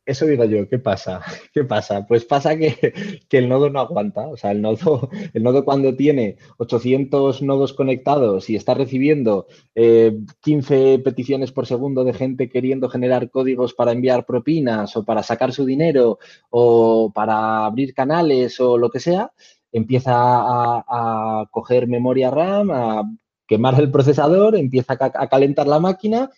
Eso 0.08 0.24
digo 0.24 0.42
yo, 0.46 0.66
¿qué 0.70 0.78
pasa? 0.78 1.20
¿Qué 1.52 1.64
pasa? 1.64 2.06
Pues 2.06 2.24
pasa 2.24 2.56
que, 2.56 2.94
el 3.30 3.46
nodo 3.46 3.68
no 3.68 3.78
aguanta. 3.78 4.26
O 4.26 4.38
sea, 4.38 4.52
el 4.52 4.62
nodo, 4.62 5.10
el 5.34 5.42
nodo 5.42 5.66
cuando 5.66 5.94
tiene 5.94 6.38
800 6.56 7.42
nodos 7.42 7.74
conectados 7.74 8.48
y 8.48 8.56
está 8.56 8.72
recibiendo 8.72 9.46
15 9.74 10.94
eh, 10.94 10.98
peticiones 11.00 11.52
por 11.52 11.66
segundo 11.66 12.04
de 12.04 12.14
gente 12.14 12.48
queriendo 12.48 12.88
generar 12.88 13.28
códigos 13.30 13.74
para 13.74 13.92
enviar 13.92 14.24
propinas 14.24 14.96
o 14.96 15.04
para 15.04 15.22
sacar 15.22 15.52
su 15.52 15.66
dinero 15.66 16.18
o 16.48 17.12
para 17.14 17.66
abrir 17.66 17.92
canales 17.92 18.58
o 18.60 18.78
lo 18.78 18.88
que 18.88 19.00
sea, 19.00 19.30
empieza 19.72 20.14
a 20.14 21.44
coger 21.50 21.86
memoria 21.86 22.30
RAM, 22.30 22.70
a 22.70 23.02
quemar 23.46 23.78
el 23.78 23.90
procesador, 23.90 24.56
empieza 24.56 24.96
a 24.98 25.28
calentar 25.28 25.66
la 25.66 25.80
máquina 25.80 26.30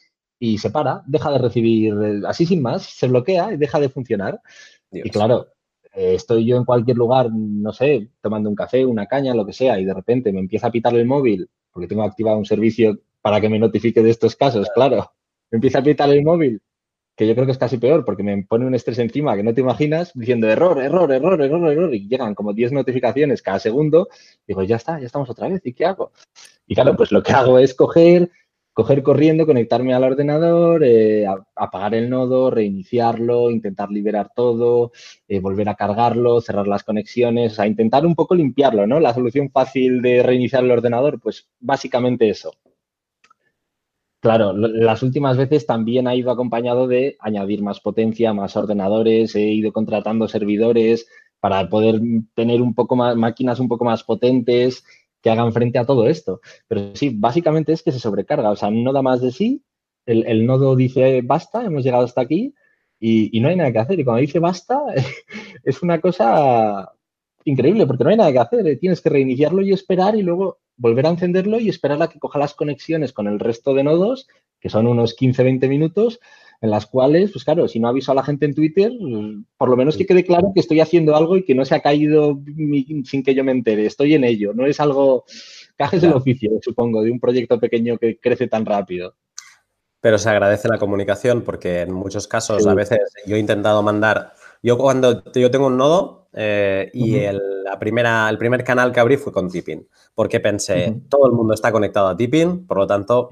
y 0.43 0.57
se 0.59 0.71
para, 0.71 1.03
deja 1.07 1.31
de 1.31 1.39
recibir, 1.39 1.95
eh, 2.03 2.23
así 2.27 2.47
sin 2.47 2.63
más, 2.63 2.83
se 2.83 3.07
bloquea 3.07 3.53
y 3.53 3.59
deja 3.59 3.79
de 3.79 3.91
funcionar. 3.91 4.41
Y 4.91 5.09
claro, 5.11 5.49
eh, 5.95 6.15
estoy 6.15 6.47
yo 6.47 6.57
en 6.57 6.65
cualquier 6.65 6.97
lugar, 6.97 7.31
no 7.31 7.73
sé, 7.73 8.09
tomando 8.23 8.49
un 8.49 8.57
café, 8.57 8.85
una 8.87 9.07
caña, 9.07 9.35
lo 9.35 9.45
que 9.45 9.53
sea, 9.53 9.79
y 9.79 9.85
de 9.85 9.93
repente 9.93 10.33
me 10.33 10.41
empieza 10.41 10.69
a 10.69 10.73
pitar 10.73 10.95
el 10.95 11.05
móvil, 11.05 11.49
porque 11.71 11.87
tengo 11.87 12.03
activado 12.03 12.39
un 12.39 12.47
servicio 12.47 12.99
para 13.21 13.39
que 13.39 13.51
me 13.51 13.59
notifique 13.59 14.03
de 14.03 14.11
estos 14.11 14.35
casos, 14.35 14.69
claro. 14.75 15.13
Me 15.51 15.57
empieza 15.57 15.81
a 15.81 15.83
pitar 15.83 16.09
el 16.09 16.25
móvil, 16.25 16.63
que 17.15 17.27
yo 17.27 17.35
creo 17.35 17.45
que 17.45 17.53
es 17.53 17.59
casi 17.59 17.77
peor, 17.77 18.07
porque 18.07 18.23
me 18.23 18.43
pone 18.45 18.65
un 18.65 18.75
estrés 18.75 18.99
encima 18.99 19.37
que 19.37 19.43
no 19.43 19.53
te 19.53 19.61
imaginas, 19.61 20.13
diciendo 20.15 20.49
error, 20.49 20.81
error, 20.81 21.13
error, 21.13 21.43
error, 21.43 21.71
error, 21.71 21.95
y 21.95 22.09
llegan 22.09 22.35
como 22.35 22.55
10 22.55 22.73
notificaciones 22.73 23.43
cada 23.43 23.59
segundo. 23.59 24.09
Digo, 24.47 24.63
ya 24.63 24.77
está, 24.77 24.99
ya 24.99 25.05
estamos 25.05 25.29
otra 25.29 25.49
vez, 25.49 25.61
¿y 25.65 25.75
qué 25.75 25.85
hago? 25.85 26.13
Y 26.67 26.75
claro, 26.75 26.97
pues 26.97 27.13
lo 27.13 27.23
que 27.23 27.33
hago 27.33 27.59
es 27.59 27.75
coger, 27.75 28.31
coger 28.73 29.03
corriendo, 29.03 29.47
conectarme 29.47 29.95
al 29.95 30.05
ordenador, 30.05 30.83
eh, 30.85 31.27
apagar 31.57 31.95
el 31.95 32.09
nodo, 32.09 32.51
reiniciarlo, 32.51 33.51
intentar 33.51 33.91
liberar 33.91 34.31
todo, 34.35 34.93
eh, 35.29 35.41
volver 35.41 35.69
a 35.69 35.75
cargarlo, 35.75 36.41
cerrar 36.41 36.67
las 36.67 36.85
conexiones, 36.85 37.53
o 37.53 37.55
sea, 37.57 37.67
intentar 37.67 38.07
un 38.07 38.15
poco 38.15 38.35
limpiarlo, 38.35 38.87
¿no? 38.87 39.01
La 39.01 39.15
solución 39.15 39.51
fácil 39.51 40.03
de 40.03 40.23
reiniciar 40.23 40.65
el 40.65 40.71
ordenador, 40.71 41.21
pues 41.21 41.49
básicamente 41.59 42.29
eso. 42.29 42.53
Claro, 44.21 44.53
las 44.53 45.03
últimas 45.03 45.39
veces 45.39 45.65
también 45.65 46.07
ha 46.07 46.15
ido 46.15 46.31
acompañado 46.31 46.87
de 46.87 47.17
añadir 47.21 47.63
más 47.63 47.81
potencia, 47.81 48.35
más 48.35 48.55
ordenadores, 48.55 49.35
he 49.35 49.49
ido 49.53 49.73
contratando 49.73 50.29
servidores 50.29 51.09
para 51.41 51.67
poder 51.71 52.01
tener 52.35 52.61
un 52.61 52.75
poco 52.75 52.97
más, 52.97 53.17
máquinas 53.17 53.61
un 53.61 53.69
poco 53.69 53.87
más 53.87 54.05
potentes, 54.05 54.85
que 55.23 55.31
hagan 55.31 55.53
frente 55.53 55.79
a 55.79 55.85
todo 55.85 56.09
esto. 56.09 56.41
Pero 56.69 56.95
sí, 56.95 57.11
básicamente 57.11 57.73
es 57.73 57.83
que 57.83 57.93
se 57.93 57.99
sobrecarga, 57.99 58.51
o 58.51 58.57
sea, 58.57 58.71
no 58.71 58.93
da 58.93 59.03
más 59.03 59.21
de 59.21 59.33
sí, 59.33 59.63
el, 60.07 60.47
nodo 60.47 60.77
dice 60.77 61.23
basta, 61.23 61.65
hemos 61.65 61.85
llegado 61.85 62.05
hasta 62.05 62.21
aquí 62.21 62.55
y, 62.99 63.41
no 63.41 63.49
hay 63.49 63.57
nada 63.57 63.73
que 63.73 63.79
hacer. 63.79 64.01
Y 64.01 64.05
cuando 64.05 64.21
dice 64.21 64.39
basta, 64.39 64.81
es 65.65 65.83
una 65.83 66.01
cosa 66.01 66.93
increíble 67.45 67.87
porque 67.87 68.05
no 68.05 68.11
hay 68.11 68.17
nada 68.17 68.33
que 68.33 68.39
hacer. 68.39 68.67
¿eh? 68.67 68.77
Tienes 68.77 69.01
que 69.01 69.11
reiniciarlo 69.11 69.63
y 69.63 69.73
esperar 69.73 70.17
y 70.17 70.23
luego 70.23 70.59
volver 70.77 71.07
a 71.07 71.11
encenderlo 71.11 71.61
y 71.61 71.69
esperar 71.69 72.03
a 72.03 72.09
que 72.09 72.19
coja 72.19 72.39
las 72.39 72.55
conexiones 72.55 73.13
con 73.13 73.27
el 73.27 73.39
resto 73.39 73.75
de 73.75 73.85
nodos, 73.85 74.29
que 74.61 74.71
son 74.71 74.87
unos 74.87 75.17
15-20 75.17 75.69
minutos, 75.69 76.21
en 76.61 76.71
las 76.71 76.87
cuales, 76.87 77.33
pues 77.33 77.45
claro, 77.45 77.69
si 77.69 77.81
no 77.81 77.89
aviso 77.89 78.13
a 78.13 78.15
la 78.15 78.23
gente 78.23 78.45
en 78.45 78.55
Twitter, 78.55 78.93
por 79.57 79.71
lo 79.71 79.77
menos 79.77 79.97
que 79.97 80.07
quede 80.07 80.25
claro 80.25 80.53
que 80.55 80.61
estoy 80.61 80.81
haciendo 80.81 81.17
algo 81.17 81.37
y 81.37 81.45
que 81.45 81.55
no 81.55 81.65
se 81.65 81.75
ha 81.75 81.81
caído 81.81 82.39
sin 83.05 83.23
que 83.23 83.35
yo 83.35 83.45
me 83.45 83.53
entere. 83.53 83.87
Estoy 83.87 84.15
en 84.15 84.25
ello. 84.25 84.53
No 84.53 84.67
es 84.67 84.79
algo, 84.79 85.25
cajes 85.77 86.03
del 86.03 86.13
oficio, 86.13 86.51
supongo, 86.61 87.03
de 87.03 87.11
un 87.11 87.19
proyecto 87.19 87.59
pequeño 87.59 87.97
que 87.97 88.19
crece 88.19 88.47
tan 88.47 88.67
rápido. 88.67 89.15
Pero 90.03 90.19
se 90.19 90.29
agradece 90.29 90.69
la 90.69 90.79
comunicación 90.79 91.43
porque 91.43 91.81
en 91.81 91.93
muchos 91.93 92.29
casos, 92.29 92.67
a 92.67 92.75
veces 92.75 93.01
yo 93.27 93.37
he 93.37 93.39
intentado 93.39 93.83
mandar, 93.83 94.33
yo 94.63 94.77
cuando 94.77 95.23
yo 95.35 95.51
tengo 95.51 95.67
un 95.67 95.77
nodo 95.77 96.29
eh, 96.33 96.91
y 96.93 97.17
el, 97.17 97.65
la 97.65 97.79
primera, 97.79 98.29
el 98.29 98.39
primer 98.39 98.65
canal 98.65 98.93
que 98.93 99.01
abrí 99.01 99.17
fue 99.17 99.33
con 99.33 99.51
Tipping, 99.51 99.87
porque 100.15 100.41
pensé, 100.41 101.03
todo 101.09 101.27
el 101.27 101.33
mundo 101.33 101.55
está 101.55 101.71
conectado 101.71 102.09
a 102.09 102.17
Tipping, 102.17 102.67
por 102.67 102.79
lo 102.79 102.87
tanto, 102.87 103.29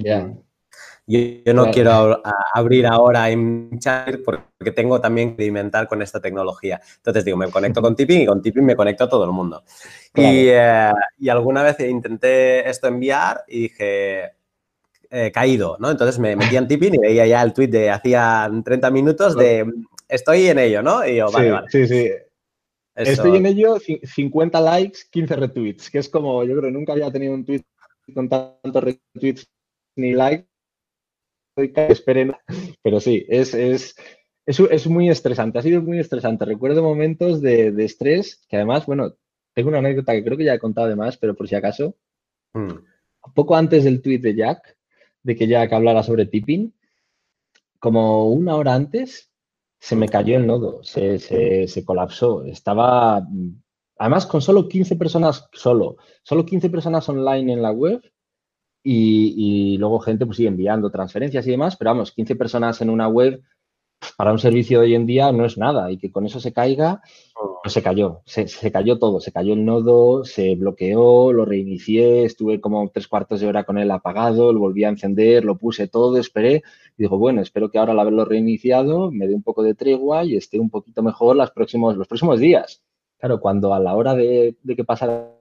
yo, 1.08 1.54
no 1.54 1.70
quiero 1.70 2.20
abrir 2.52 2.86
ahora 2.86 3.30
en 3.30 3.78
chat 3.78 4.16
porque 4.22 4.72
tengo 4.72 5.00
también 5.00 5.28
que 5.28 5.32
experimentar 5.32 5.88
con 5.88 6.02
esta 6.02 6.20
tecnología. 6.20 6.80
Entonces 6.96 7.24
digo, 7.24 7.38
me 7.38 7.50
conecto 7.50 7.80
con 7.80 7.96
Tipping 7.96 8.20
y 8.20 8.26
con 8.26 8.42
Tipping 8.42 8.64
me 8.64 8.76
conecto 8.76 9.04
a 9.04 9.08
todo 9.08 9.24
el 9.24 9.32
mundo. 9.32 9.62
Y, 10.14 10.48
eh, 10.48 10.92
y, 11.18 11.30
alguna 11.30 11.62
vez 11.62 11.80
intenté 11.80 12.68
esto 12.68 12.88
enviar 12.88 13.42
y 13.48 13.62
dije, 13.62 14.32
eh, 15.08 15.32
caído, 15.32 15.78
¿no? 15.80 15.90
Entonces 15.90 16.18
me 16.18 16.36
metí 16.36 16.56
en 16.56 16.68
Tipping 16.68 16.96
y 16.96 16.98
veía 16.98 17.26
ya 17.26 17.42
el 17.42 17.54
tweet 17.54 17.68
de 17.68 17.90
hacía 17.90 18.50
30 18.62 18.90
minutos 18.90 19.34
de 19.34 19.64
estoy 20.08 20.48
en 20.48 20.58
ello, 20.58 20.82
¿no? 20.82 21.06
Y 21.06 21.16
yo, 21.16 21.30
vale, 21.30 21.50
vale. 21.50 21.66
Sí, 21.70 21.88
sí. 21.88 22.10
Estoy 22.94 23.36
en 23.36 23.46
ello, 23.46 23.78
50 23.78 24.60
likes, 24.60 24.98
15 25.10 25.36
retweets, 25.36 25.90
que 25.90 25.98
es 25.98 26.08
como, 26.10 26.44
yo 26.44 26.58
creo, 26.58 26.70
nunca 26.70 26.92
había 26.92 27.10
tenido 27.10 27.32
un 27.32 27.46
tweet 27.46 27.62
con 28.12 28.28
tantos 28.28 28.84
retweets 28.84 29.48
ni 29.96 30.12
likes 30.12 30.48
esperen, 31.58 32.34
pero 32.82 33.00
sí, 33.00 33.24
es, 33.28 33.54
es, 33.54 33.94
es, 34.46 34.86
muy 34.86 35.10
estresante, 35.10 35.58
ha 35.58 35.62
sido 35.62 35.82
muy 35.82 35.98
estresante. 35.98 36.44
Recuerdo 36.44 36.82
momentos 36.82 37.40
de, 37.40 37.68
estrés 37.84 38.44
que 38.48 38.56
además, 38.56 38.86
bueno, 38.86 39.14
tengo 39.54 39.68
una 39.68 39.78
anécdota 39.78 40.12
que 40.12 40.24
creo 40.24 40.38
que 40.38 40.44
ya 40.44 40.54
he 40.54 40.58
contado 40.58 40.86
además, 40.86 41.18
pero 41.18 41.34
por 41.34 41.48
si 41.48 41.54
acaso, 41.54 41.96
mm. 42.54 43.32
poco 43.34 43.56
antes 43.56 43.84
del 43.84 44.00
tweet 44.00 44.20
de 44.20 44.34
Jack, 44.34 44.76
de 45.22 45.36
que 45.36 45.46
Jack 45.46 45.72
hablara 45.72 46.02
sobre 46.02 46.26
tipping, 46.26 46.72
como 47.78 48.30
una 48.30 48.56
hora 48.56 48.74
antes, 48.74 49.30
se 49.78 49.96
me 49.96 50.08
cayó 50.08 50.36
el 50.36 50.46
nodo, 50.46 50.82
se, 50.82 51.18
se, 51.18 51.84
colapsó. 51.84 52.44
Estaba, 52.44 53.22
además, 53.98 54.26
con 54.26 54.42
solo 54.42 54.68
15 54.68 54.96
personas, 54.96 55.48
solo, 55.52 55.96
solo 56.22 56.44
15 56.44 56.70
personas 56.70 57.08
online 57.08 57.52
en 57.52 57.62
la 57.62 57.70
web, 57.70 58.02
y, 58.90 59.76
luego 59.78 60.00
gente 60.00 60.24
pues 60.24 60.38
sigue 60.38 60.48
enviando 60.48 60.90
transferencias 60.90 61.46
y 61.46 61.50
demás, 61.50 61.76
pero 61.76 61.90
vamos, 61.90 62.12
15 62.12 62.36
personas 62.36 62.80
en 62.80 62.88
una 62.88 63.06
web 63.06 63.42
para 64.16 64.32
un 64.32 64.38
servicio 64.38 64.78
de 64.80 64.86
hoy 64.86 64.94
en 64.94 65.06
día 65.06 65.32
no 65.32 65.44
es 65.44 65.58
nada 65.58 65.90
y 65.90 65.98
que 65.98 66.10
con 66.10 66.24
eso 66.24 66.40
se 66.40 66.52
caiga, 66.52 67.02
pues 67.62 67.72
se 67.74 67.82
cayó, 67.82 68.22
se, 68.24 68.46
cayó 68.70 68.98
todo, 68.98 69.20
se 69.20 69.32
cayó 69.32 69.52
el 69.54 69.64
nodo, 69.64 70.24
se 70.24 70.54
bloqueó, 70.54 71.32
lo 71.32 71.44
reinicié, 71.44 72.24
estuve 72.24 72.60
como 72.60 72.88
tres 72.90 73.08
cuartos 73.08 73.40
de 73.40 73.48
hora 73.48 73.64
con 73.64 73.76
él 73.76 73.90
apagado, 73.90 74.52
lo 74.52 74.60
volví 74.60 74.84
a 74.84 74.88
encender, 74.88 75.44
lo 75.44 75.58
puse 75.58 75.88
todo, 75.88 76.16
esperé 76.16 76.62
y 76.96 77.02
digo, 77.02 77.18
bueno, 77.18 77.42
espero 77.42 77.70
que 77.70 77.78
ahora 77.78 77.92
al 77.92 78.00
haberlo 78.00 78.24
reiniciado 78.24 79.10
me 79.10 79.26
dé 79.26 79.34
un 79.34 79.42
poco 79.42 79.62
de 79.62 79.74
tregua 79.74 80.24
y 80.24 80.36
esté 80.36 80.58
un 80.58 80.70
poquito 80.70 81.02
mejor 81.02 81.36
los 81.36 81.50
próximos, 81.50 81.96
los 81.96 82.08
próximos 82.08 82.40
días. 82.40 82.82
Claro, 83.18 83.40
cuando 83.40 83.74
a 83.74 83.80
la 83.80 83.96
hora 83.96 84.14
de, 84.14 84.56
de 84.62 84.76
que 84.76 84.84
pasara 84.84 85.37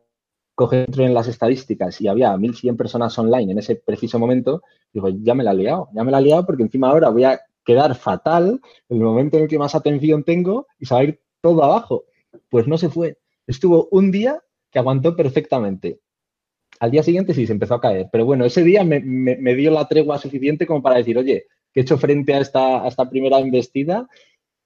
coge 0.58 0.88
en 0.98 1.14
las 1.14 1.28
estadísticas 1.28 2.02
y 2.02 2.08
había 2.08 2.36
1.100 2.36 2.76
personas 2.76 3.16
online 3.20 3.52
en 3.52 3.60
ese 3.60 3.76
preciso 3.76 4.18
momento, 4.18 4.64
digo, 4.92 5.10
ya 5.10 5.36
me 5.36 5.44
la 5.44 5.52
he 5.52 5.56
liado, 5.56 5.90
ya 5.94 6.04
me 6.04 6.10
la 6.12 6.18
he 6.18 6.24
liado 6.24 6.48
porque 6.48 6.64
encima 6.64 6.90
ahora 6.90 7.10
voy 7.10 7.26
a 7.26 7.40
quedar 7.64 7.94
fatal 7.94 8.60
el 8.90 8.98
momento 8.98 9.38
en 9.38 9.44
el 9.44 9.50
que 9.50 9.60
más 9.60 9.76
atención 9.76 10.24
tengo 10.24 10.66
y 10.80 10.88
se 10.88 10.96
va 10.96 11.02
a 11.02 11.04
ir 11.04 11.22
todo 11.42 11.64
abajo. 11.64 12.06
Pues 12.50 12.68
no 12.68 12.80
se 12.80 12.90
fue. 12.90 13.20
Estuvo 13.46 13.88
un 13.92 14.10
día 14.10 14.42
que 14.72 14.80
aguantó 14.80 15.16
perfectamente. 15.16 16.00
Al 16.80 16.90
día 16.90 17.04
siguiente 17.04 17.36
sí 17.36 17.46
se 17.46 17.54
empezó 17.54 17.76
a 17.76 17.82
caer, 17.82 18.10
pero 18.12 18.26
bueno, 18.26 18.44
ese 18.44 18.64
día 18.64 18.84
me, 18.84 19.00
dio 19.54 19.70
la 19.70 19.88
tregua 19.88 20.18
suficiente 20.18 20.66
como 20.66 20.82
para 20.82 20.98
decir, 20.98 21.20
oye, 21.20 21.46
que 21.72 21.82
he 21.82 21.84
hecho 21.84 22.00
frente 22.00 22.34
a 22.34 22.40
esta, 22.40 23.10
primera 23.12 23.38
embestida 23.38 24.08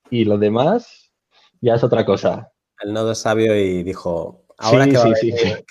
y 0.10 0.24
lo 0.24 0.38
demás 0.38 1.12
ya 1.60 1.76
es 1.76 1.84
otra 1.84 2.06
cosa. 2.06 2.54
El 2.82 2.94
nodo 2.94 3.14
sabio 3.14 3.60
y 3.60 3.84
dijo, 3.84 4.41
Ahora 4.62 4.86
que, 4.86 4.98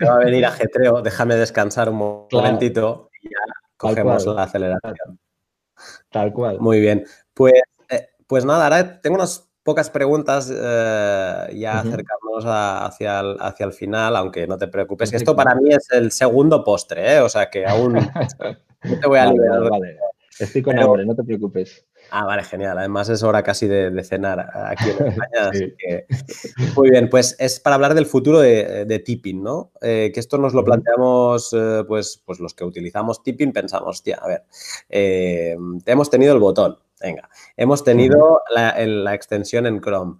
va 0.07 0.15
a 0.15 0.19
venir, 0.19 0.45
ajetreo, 0.45 1.03
déjame 1.03 1.37
descansar 1.37 1.89
un 1.89 2.27
momentito 2.31 3.11
y 3.23 3.29
ya 3.29 3.39
cogemos 3.77 4.27
la 4.27 4.43
aceleración. 4.43 5.19
Tal 6.11 6.33
cual. 6.33 6.59
Muy 6.61 6.81
bien. 6.81 7.05
Pues, 7.33 7.55
eh, 7.89 8.09
pues 8.27 8.45
nada, 8.45 8.65
ahora 8.65 9.01
tengo 9.01 9.17
unas 9.17 9.51
pocas 9.63 9.91
preguntas 9.91 10.51
eh, 10.53 11.55
ya 11.55 11.79
acercarnos 11.79 12.45
hacia, 12.45 13.21
el, 13.21 13.37
hacia 13.41 13.67
el 13.67 13.73
final, 13.73 14.17
aunque 14.17 14.47
no 14.47 14.59
te 14.59 14.69
preocupes. 14.69 15.13
Esto 15.13 15.37
para 15.37 15.55
mí 15.55 15.71
es 15.71 15.89
el 15.93 16.11
segundo 16.11 16.65
postre, 16.65 17.15
¿eh? 17.15 17.21
o 17.21 17.29
sea 17.29 17.49
que 17.49 17.67
aún 17.67 17.93
no 18.85 19.01
te 19.01 19.07
voy 19.07 19.19
a 19.19 19.27
liberar. 19.27 19.63
Estoy 20.39 20.63
con 20.63 20.79
hambre, 20.79 21.05
no 21.05 21.15
te 21.15 21.23
preocupes. 21.23 21.87
Ah, 22.11 22.25
vale, 22.25 22.43
genial. 22.45 22.79
Además 22.79 23.09
es 23.09 23.23
hora 23.23 23.43
casi 23.43 23.69
de, 23.69 24.03
cenar 24.05 24.51
aquí 24.55 24.91
en 24.91 25.07
España. 25.07 25.49
así 25.51 25.75
que... 25.79 26.07
Muy 26.77 26.91
bien, 26.91 27.09
pues 27.09 27.37
es 27.39 27.61
para 27.61 27.77
hablar 27.77 27.95
del 27.95 28.07
futuro 28.07 28.41
de, 28.41 29.03
tipping, 29.05 29.43
¿no? 29.43 29.73
Eh, 29.81 30.11
que 30.13 30.21
esto 30.21 30.39
nos 30.39 30.55
lo 30.55 30.65
planteamos, 30.65 31.53
eh, 31.53 31.85
pues, 31.87 32.23
pues 32.25 32.41
los 32.41 32.55
que 32.55 32.65
utilizamos 32.65 33.23
tipping 33.23 33.53
pensamos, 33.53 34.03
tía, 34.03 34.19
a 34.21 34.29
ver, 34.29 34.45
eh, 34.89 35.57
hemos 35.87 36.11
tenido 36.11 36.35
el 36.35 36.41
botón, 36.41 36.79
venga, 37.01 37.29
hemos 37.57 37.85
tenido 37.85 38.43
la, 38.51 39.15
extensión 39.15 39.67
en 39.67 39.81
Chrome. 39.81 40.17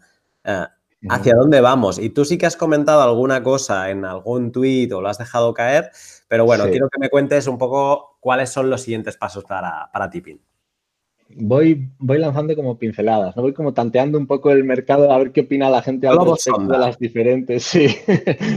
¿Hacia 1.09 1.35
dónde 1.35 1.63
vamos? 1.63 1.99
Y 1.99 2.11
tú 2.11 2.27
sí 2.27 2.37
que 2.37 2.45
has 2.45 2.57
comentado 2.57 3.01
alguna 3.01 3.43
cosa 3.43 3.89
en 3.89 4.05
algún 4.05 4.53
tweet 4.53 4.93
o 4.93 5.01
lo 5.01 5.09
has 5.09 5.17
dejado 5.17 5.55
caer, 5.55 5.91
pero 6.29 6.45
bueno, 6.45 6.65
quiero 6.69 6.91
que 6.91 6.99
me 6.99 7.09
cuentes 7.09 7.47
un 7.47 7.57
poco 7.57 8.19
cuáles 8.21 8.51
son 8.51 8.69
los 8.69 8.83
siguientes 8.83 9.17
pasos 9.17 9.45
para, 9.45 9.89
para 9.93 10.11
tipping 10.11 10.41
voy, 11.37 11.91
voy 11.99 12.19
lanzando 12.19 12.55
como 12.57 12.79
pinceladas, 12.79 13.37
¿no? 13.37 13.43
Voy 13.43 13.53
como 13.53 13.73
tanteando 13.73 14.19
un 14.19 14.27
poco 14.27 14.51
el 14.51 14.65
mercado 14.65 15.13
a 15.13 15.19
ver 15.19 15.33
qué 15.33 15.43
opina 15.43 15.71
la 15.71 15.83
gente 15.83 16.07
al 16.07 16.19
respecto 16.19 16.67
de 16.67 16.79
las 16.79 16.99
diferentes, 16.99 17.63
sí, 17.65 17.87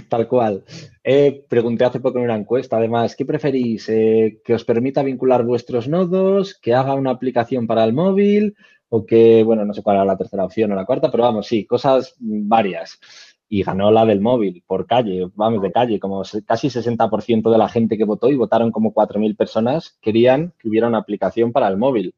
tal 0.09 0.28
cual. 0.28 0.63
Eh, 1.03 1.45
pregunté 1.47 1.86
hace 1.86 1.99
poco 1.99 2.17
en 2.19 2.26
una 2.26 2.36
encuesta, 2.36 2.78
además, 2.78 3.15
¿qué 3.15 3.26
preferís? 3.26 3.89
Eh, 3.89 4.41
¿Que 4.43 4.53
os 4.53 4.65
permita 4.65 5.03
vincular 5.03 5.43
vuestros 5.43 5.88
nodos? 5.88 6.57
¿Que 6.59 6.74
haga 6.74 6.95
una 6.95 7.11
aplicación 7.11 7.67
para 7.67 7.84
el 7.84 7.93
móvil? 7.93 8.55
O 8.89 9.05
que, 9.05 9.43
bueno, 9.43 9.65
no 9.65 9.74
sé 9.74 9.82
cuál 9.82 9.97
era 9.97 10.05
la 10.05 10.17
tercera 10.17 10.45
opción 10.45 10.71
o 10.71 10.76
la 10.76 10.86
cuarta, 10.86 11.09
pero 11.11 11.24
vamos, 11.24 11.47
sí, 11.47 11.65
cosas 11.65 12.15
varias. 12.19 12.99
Y 13.49 13.63
ganó 13.63 13.91
la 13.91 14.05
del 14.05 14.21
móvil, 14.21 14.63
por 14.65 14.88
calle, 14.88 15.30
vamos, 15.36 15.61
de 15.61 15.71
calle, 15.71 15.99
como 15.99 16.24
casi 16.45 16.69
60% 16.69 17.51
de 17.51 17.57
la 17.57 17.69
gente 17.69 17.97
que 17.97 18.05
votó 18.05 18.30
y 18.30 18.36
votaron 18.36 18.71
como 18.71 18.93
4.000 18.93 19.36
personas, 19.36 19.97
querían 20.01 20.53
que 20.59 20.69
hubiera 20.69 20.88
una 20.88 20.99
aplicación 20.99 21.51
para 21.51 21.67
el 21.67 21.78
móvil. 21.78 22.15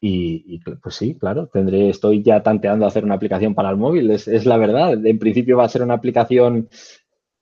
Y, 0.00 0.60
pues 0.60 0.94
sí, 0.94 1.16
claro, 1.16 1.48
tendré, 1.48 1.88
estoy 1.90 2.22
ya 2.22 2.42
tanteando 2.42 2.86
hacer 2.86 3.04
una 3.04 3.14
aplicación 3.14 3.54
para 3.54 3.70
el 3.70 3.76
móvil, 3.76 4.10
es, 4.12 4.46
la 4.46 4.56
verdad. 4.56 5.04
En 5.04 5.18
principio 5.18 5.56
va 5.56 5.64
a 5.64 5.68
ser 5.68 5.82
una 5.82 5.94
aplicación 5.94 6.68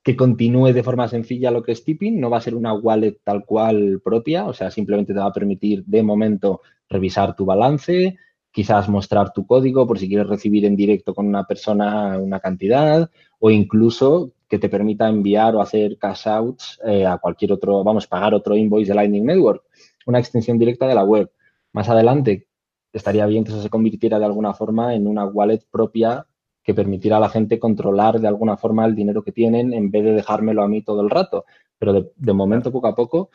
que 0.03 0.15
continúe 0.15 0.73
de 0.73 0.83
forma 0.83 1.07
sencilla 1.07 1.51
lo 1.51 1.61
que 1.61 1.73
es 1.73 1.83
tipping, 1.83 2.19
no 2.19 2.29
va 2.29 2.37
a 2.37 2.41
ser 2.41 2.55
una 2.55 2.73
wallet 2.73 3.19
tal 3.23 3.45
cual 3.45 4.01
propia, 4.03 4.45
o 4.45 4.53
sea, 4.53 4.71
simplemente 4.71 5.13
te 5.13 5.19
va 5.19 5.25
a 5.25 5.33
permitir 5.33 5.83
de 5.85 6.01
momento 6.01 6.61
revisar 6.89 7.35
tu 7.35 7.45
balance, 7.45 8.17
quizás 8.49 8.89
mostrar 8.89 9.33
tu 9.33 9.45
código 9.45 9.85
por 9.85 9.99
si 9.99 10.07
quieres 10.07 10.27
recibir 10.27 10.65
en 10.65 10.75
directo 10.75 11.13
con 11.13 11.27
una 11.27 11.45
persona 11.45 12.17
una 12.17 12.39
cantidad 12.39 13.11
o 13.39 13.51
incluso 13.51 14.31
que 14.47 14.59
te 14.59 14.69
permita 14.69 15.09
enviar 15.09 15.55
o 15.55 15.61
hacer 15.61 15.97
cash 15.97 16.27
outs 16.27 16.79
eh, 16.85 17.05
a 17.05 17.17
cualquier 17.17 17.51
otro, 17.51 17.83
vamos, 17.83 18.07
pagar 18.07 18.33
otro 18.33 18.55
invoice 18.55 18.91
de 18.91 18.95
Lightning 18.95 19.25
Network, 19.25 19.63
una 20.05 20.19
extensión 20.19 20.57
directa 20.57 20.87
de 20.87 20.95
la 20.95 21.03
web. 21.03 21.29
Más 21.73 21.89
adelante, 21.89 22.46
estaría 22.97 23.25
bien 23.25 23.43
que 23.43 23.51
eso 23.51 23.61
se 23.61 23.69
convirtiera 23.69 24.19
de 24.19 24.25
alguna 24.25 24.53
forma 24.53 24.93
en 24.93 25.07
una 25.07 25.25
wallet 25.25 25.61
propia 25.71 26.25
que 26.67 26.73
permitiera 26.73 27.15
a 27.15 27.21
la 27.21 27.29
gente 27.29 27.59
controlar 27.59 28.19
de 28.19 28.27
alguna 28.27 28.57
forma 28.57 28.85
el 28.85 28.93
dinero 28.93 29.23
que 29.23 29.31
tienen 29.31 29.73
en 29.73 29.89
vez 29.89 30.03
de 30.03 30.11
dejármelo 30.11 30.63
a 30.63 30.67
mí 30.67 30.81
todo 30.81 31.01
el 31.01 31.09
rato. 31.09 31.45
Pero 31.79 32.11
de, 32.13 32.33
momento, 32.33 32.73
poco 32.73 32.87
a 32.87 32.95
poco, 32.95 33.29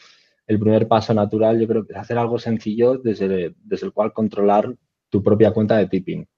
el 0.46 0.58
primer 0.58 0.86
paso 0.86 1.14
natural 1.14 1.58
yo 1.58 1.66
creo 1.66 1.86
que 1.86 1.94
es 1.94 1.98
hacer 1.98 2.18
algo 2.18 2.38
sencillo 2.38 2.98
desde, 2.98 3.54
desde 3.64 3.86
el 3.86 3.92
cual 3.92 4.12
controlar 4.12 4.74
tu 5.08 5.22
propia 5.22 5.52
cuenta 5.52 5.78
de 5.78 5.86
tipping. 5.86 6.28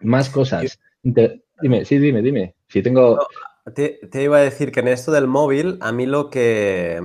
Más 0.00 0.28
cosas. 0.28 0.78
dime, 1.02 1.84
sí, 1.86 1.98
dime, 1.98 2.20
dime. 2.20 2.56
Si 2.68 2.82
tengo... 2.82 3.26
te, 3.74 4.22
iba 4.22 4.36
a 4.36 4.42
decir 4.42 4.70
que 4.70 4.80
en 4.80 4.88
esto 4.88 5.12
del 5.12 5.26
móvil, 5.26 5.78
a 5.80 5.92
mí 5.92 6.04
lo 6.04 6.28
que 6.28 7.00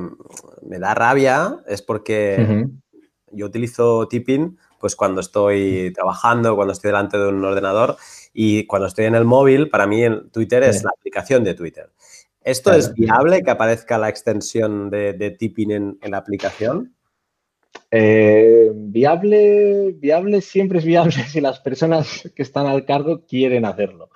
me 0.63 0.79
da 0.79 0.95
rabia 0.95 1.59
es 1.65 1.81
porque 1.81 2.67
yo 3.31 3.45
utilizo 3.45 4.07
tipping 4.09 4.57
pues 4.79 4.95
cuando 4.95 5.21
estoy 5.21 5.91
trabajando, 5.93 6.55
cuando 6.55 6.73
estoy 6.73 6.89
delante 6.89 7.17
de 7.17 7.27
un 7.27 7.43
ordenador 7.43 7.97
y 8.33 8.65
cuando 8.65 8.87
estoy 8.87 9.05
en 9.05 9.15
el 9.15 9.25
móvil, 9.25 9.69
para 9.69 9.87
mí 9.87 10.03
Twitter 10.31 10.63
es 10.63 10.83
la 10.83 10.91
aplicación 10.97 11.43
de 11.43 11.53
Twitter. 11.53 11.91
¿Esto 12.41 12.73
es 12.73 12.93
viable 12.93 13.43
que 13.43 13.51
aparezca 13.51 13.97
la 13.97 14.09
extensión 14.09 14.89
de, 14.89 15.35
tipping 15.37 15.71
en, 15.71 15.97
la 16.11 16.17
aplicación? 16.17 16.95
Eh, 17.91 18.71
viable, 18.73 19.93
viable 19.97 20.41
siempre 20.41 20.79
es 20.79 20.85
viable 20.85 21.11
si 21.27 21.41
las 21.41 21.59
personas 21.59 22.29
que 22.35 22.43
están 22.43 22.65
al 22.67 22.85
cargo 22.85 23.25
quieren 23.25 23.65
hacerlo. 23.65 24.09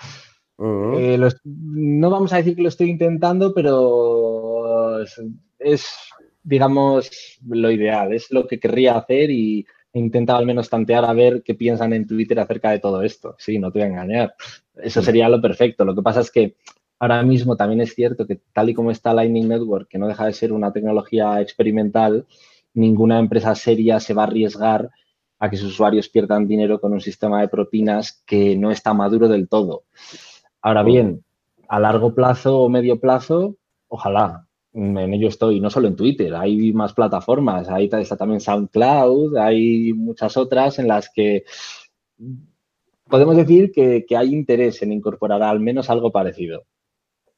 Eh, 0.57 1.19
no 1.43 2.09
vamos 2.09 2.31
a 2.31 2.37
decir 2.37 2.55
que 2.55 2.61
lo 2.61 2.69
estoy 2.69 2.89
intentando, 2.89 3.53
pero 3.53 5.03
es, 5.59 5.89
digamos, 6.43 7.39
lo 7.47 7.71
ideal, 7.71 8.13
es 8.13 8.31
lo 8.31 8.47
que 8.47 8.59
querría 8.59 8.97
hacer 8.97 9.29
y 9.29 9.65
he 9.93 9.99
intentado 9.99 10.39
al 10.39 10.45
menos 10.45 10.69
tantear 10.69 11.05
a 11.05 11.13
ver 11.13 11.43
qué 11.43 11.53
piensan 11.53 11.93
en 11.93 12.07
Twitter 12.07 12.39
acerca 12.39 12.71
de 12.71 12.79
todo 12.79 13.03
esto. 13.03 13.35
Sí, 13.37 13.59
no 13.59 13.71
te 13.71 13.79
voy 13.79 13.87
a 13.87 13.91
engañar. 13.91 14.35
Eso 14.75 15.01
sería 15.03 15.29
lo 15.29 15.39
perfecto. 15.39 15.85
Lo 15.85 15.95
que 15.95 16.01
pasa 16.01 16.21
es 16.21 16.31
que 16.31 16.55
ahora 16.97 17.21
mismo 17.21 17.55
también 17.55 17.79
es 17.81 17.93
cierto 17.93 18.25
que 18.25 18.41
tal 18.53 18.69
y 18.69 18.73
como 18.73 18.89
está 18.89 19.13
Lightning 19.13 19.47
Network, 19.47 19.87
que 19.87 19.99
no 19.99 20.07
deja 20.07 20.25
de 20.25 20.33
ser 20.33 20.51
una 20.51 20.73
tecnología 20.73 21.39
experimental, 21.41 22.25
ninguna 22.73 23.19
empresa 23.19 23.53
seria 23.53 23.99
se 23.99 24.15
va 24.15 24.23
a 24.23 24.27
arriesgar 24.27 24.89
a 25.37 25.49
que 25.49 25.57
sus 25.57 25.73
usuarios 25.73 26.09
pierdan 26.09 26.47
dinero 26.47 26.79
con 26.79 26.91
un 26.93 27.01
sistema 27.01 27.41
de 27.41 27.49
propinas 27.49 28.23
que 28.25 28.55
no 28.55 28.71
está 28.71 28.93
maduro 28.93 29.27
del 29.27 29.47
todo. 29.47 29.83
Ahora 30.61 30.81
bien, 30.81 31.23
a 31.67 31.79
largo 31.79 32.15
plazo 32.15 32.61
o 32.61 32.69
medio 32.69 32.99
plazo, 32.99 33.57
ojalá, 33.89 34.47
en 34.73 35.13
ello 35.13 35.27
estoy, 35.27 35.59
no 35.59 35.69
solo 35.69 35.87
en 35.87 35.95
Twitter, 35.95 36.33
hay 36.35 36.73
más 36.73 36.93
plataformas, 36.93 37.69
ahí 37.69 37.89
está 37.91 38.17
también 38.17 38.41
SoundCloud, 38.41 39.37
hay 39.37 39.93
muchas 39.93 40.35
otras 40.35 40.79
en 40.79 40.87
las 40.87 41.09
que 41.13 41.43
podemos 43.07 43.35
decir 43.35 43.71
que, 43.71 44.05
hay 44.15 44.33
interés 44.33 44.81
en 44.81 44.91
incorporar 44.91 45.43
al 45.43 45.59
menos 45.59 45.89
algo 45.89 46.11
parecido. 46.11 46.65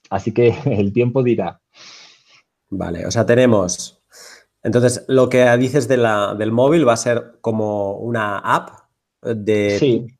Así 0.10 0.34
que 0.34 0.56
el 0.66 0.94
tiempo 0.94 1.24
dirá. 1.24 1.62
Vale, 2.70 3.06
o 3.06 3.12
sea, 3.12 3.26
tenemos. 3.26 4.02
Entonces, 4.64 5.06
lo 5.08 5.30
que 5.30 5.46
dices 5.58 5.88
de 5.88 5.98
la, 5.98 6.34
del 6.36 6.52
móvil 6.52 6.88
va 6.88 6.94
a 6.94 6.98
ser 6.98 7.34
como 7.42 7.98
una 7.98 8.40
app 8.40 8.70
de, 9.22 9.78
sí 9.78 10.15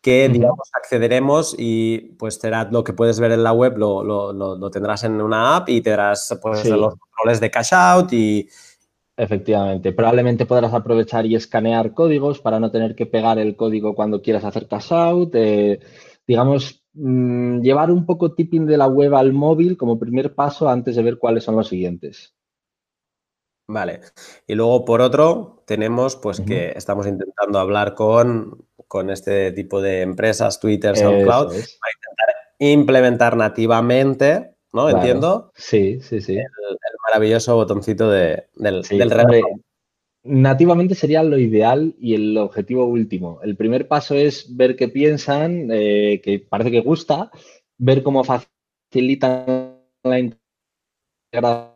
que, 0.00 0.28
digamos, 0.28 0.70
accederemos 0.72 1.54
y 1.58 2.14
pues 2.18 2.36
será 2.36 2.68
lo 2.70 2.82
que 2.82 2.92
puedes 2.92 3.20
ver 3.20 3.32
en 3.32 3.42
la 3.42 3.52
web, 3.52 3.76
lo, 3.76 4.02
lo, 4.02 4.70
tendrás 4.70 5.04
en 5.04 5.20
una 5.20 5.56
app 5.56 5.68
y 5.68 5.80
tendrás 5.82 6.38
pues, 6.40 6.64
los 6.68 6.94
controles 6.96 7.40
de 7.40 7.50
cash 7.50 7.74
out 7.74 8.12
y... 8.12 8.48
Efectivamente, 9.16 9.92
probablemente 9.92 10.46
podrás 10.46 10.72
aprovechar 10.72 11.26
y 11.26 11.34
escanear 11.34 11.92
códigos 11.92 12.40
para 12.40 12.58
no 12.58 12.70
tener 12.70 12.94
que 12.94 13.04
pegar 13.04 13.38
el 13.38 13.54
código 13.54 13.94
cuando 13.94 14.22
quieras 14.22 14.44
hacer 14.44 14.66
cash 14.66 14.94
out. 14.94 15.34
Eh, 15.34 15.78
digamos, 16.26 16.82
mm, 16.94 17.60
llevar 17.60 17.90
un 17.90 18.06
poco 18.06 18.32
tipping 18.32 18.64
de 18.64 18.78
la 18.78 18.86
web 18.86 19.14
al 19.14 19.34
móvil 19.34 19.76
como 19.76 19.98
primer 19.98 20.34
paso 20.34 20.70
antes 20.70 20.96
de 20.96 21.02
ver 21.02 21.18
cuáles 21.18 21.44
son 21.44 21.56
los 21.56 21.68
siguientes. 21.68 22.34
Vale. 23.68 24.00
Y 24.46 24.54
luego, 24.54 24.84
por 24.84 25.00
otro, 25.00 25.62
tenemos 25.66 26.16
pues 26.16 26.40
que 26.40 26.72
estamos 26.74 27.06
intentando 27.06 27.58
hablar 27.60 27.94
con, 27.94 28.66
con, 28.90 29.08
este 29.08 29.52
tipo 29.52 29.80
de 29.80 30.02
empresas, 30.02 30.58
Twitter, 30.58 30.96
SoundCloud, 30.96 31.46
para 31.46 31.54
intentar 31.54 32.34
implementar 32.58 33.36
nativamente, 33.36 34.56
¿no? 34.72 34.90
Entiendo. 34.90 35.52
Sí, 35.54 36.00
sí, 36.00 36.20
sí. 36.20 36.34
El, 36.34 36.46
maravilloso 37.06 37.54
botoncito 37.54 38.10
de, 38.10 38.48
del, 38.56 38.82
del 38.82 39.42
Nativamente 40.22 40.94
sería 40.94 41.22
lo 41.22 41.38
ideal 41.38 41.94
y 41.98 42.14
el 42.14 42.36
objetivo 42.36 42.84
último. 42.84 43.40
El 43.42 43.56
primer 43.56 43.88
paso 43.88 44.14
es 44.14 44.54
ver 44.54 44.76
qué 44.76 44.88
piensan, 44.88 45.68
eh, 45.72 46.20
que 46.22 46.40
parece 46.40 46.70
que 46.70 46.80
gusta, 46.80 47.30
ver 47.78 48.02
cómo 48.02 48.22
facilitan 48.24 49.78
la 50.02 50.18
integración, 50.18 51.70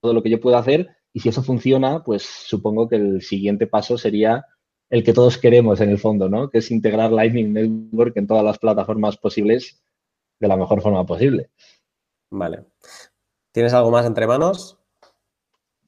todo 0.00 0.12
lo 0.12 0.22
que 0.22 0.30
yo 0.30 0.40
puedo 0.40 0.56
hacer 0.56 0.96
y 1.16 1.20
si 1.20 1.30
eso 1.30 1.42
funciona, 1.42 2.04
pues 2.04 2.24
supongo 2.24 2.88
que 2.88 2.96
el 2.96 3.22
siguiente 3.22 3.66
paso 3.66 3.96
sería 3.96 4.44
el 4.90 5.02
que 5.02 5.12
todos 5.12 5.38
queremos 5.38 5.80
en 5.80 5.90
el 5.90 5.98
fondo, 5.98 6.28
¿no? 6.28 6.50
Que 6.50 6.58
es 6.58 6.70
integrar 6.70 7.12
Lightning 7.12 7.52
Network 7.52 8.16
en 8.16 8.26
todas 8.26 8.44
las 8.44 8.58
plataformas 8.58 9.16
posibles 9.16 9.82
de 10.38 10.48
la 10.48 10.56
mejor 10.56 10.80
forma 10.80 11.04
posible. 11.04 11.50
Vale. 12.30 12.64
¿Tienes 13.52 13.72
algo 13.72 13.90
más 13.90 14.06
entre 14.06 14.26
manos? 14.26 14.78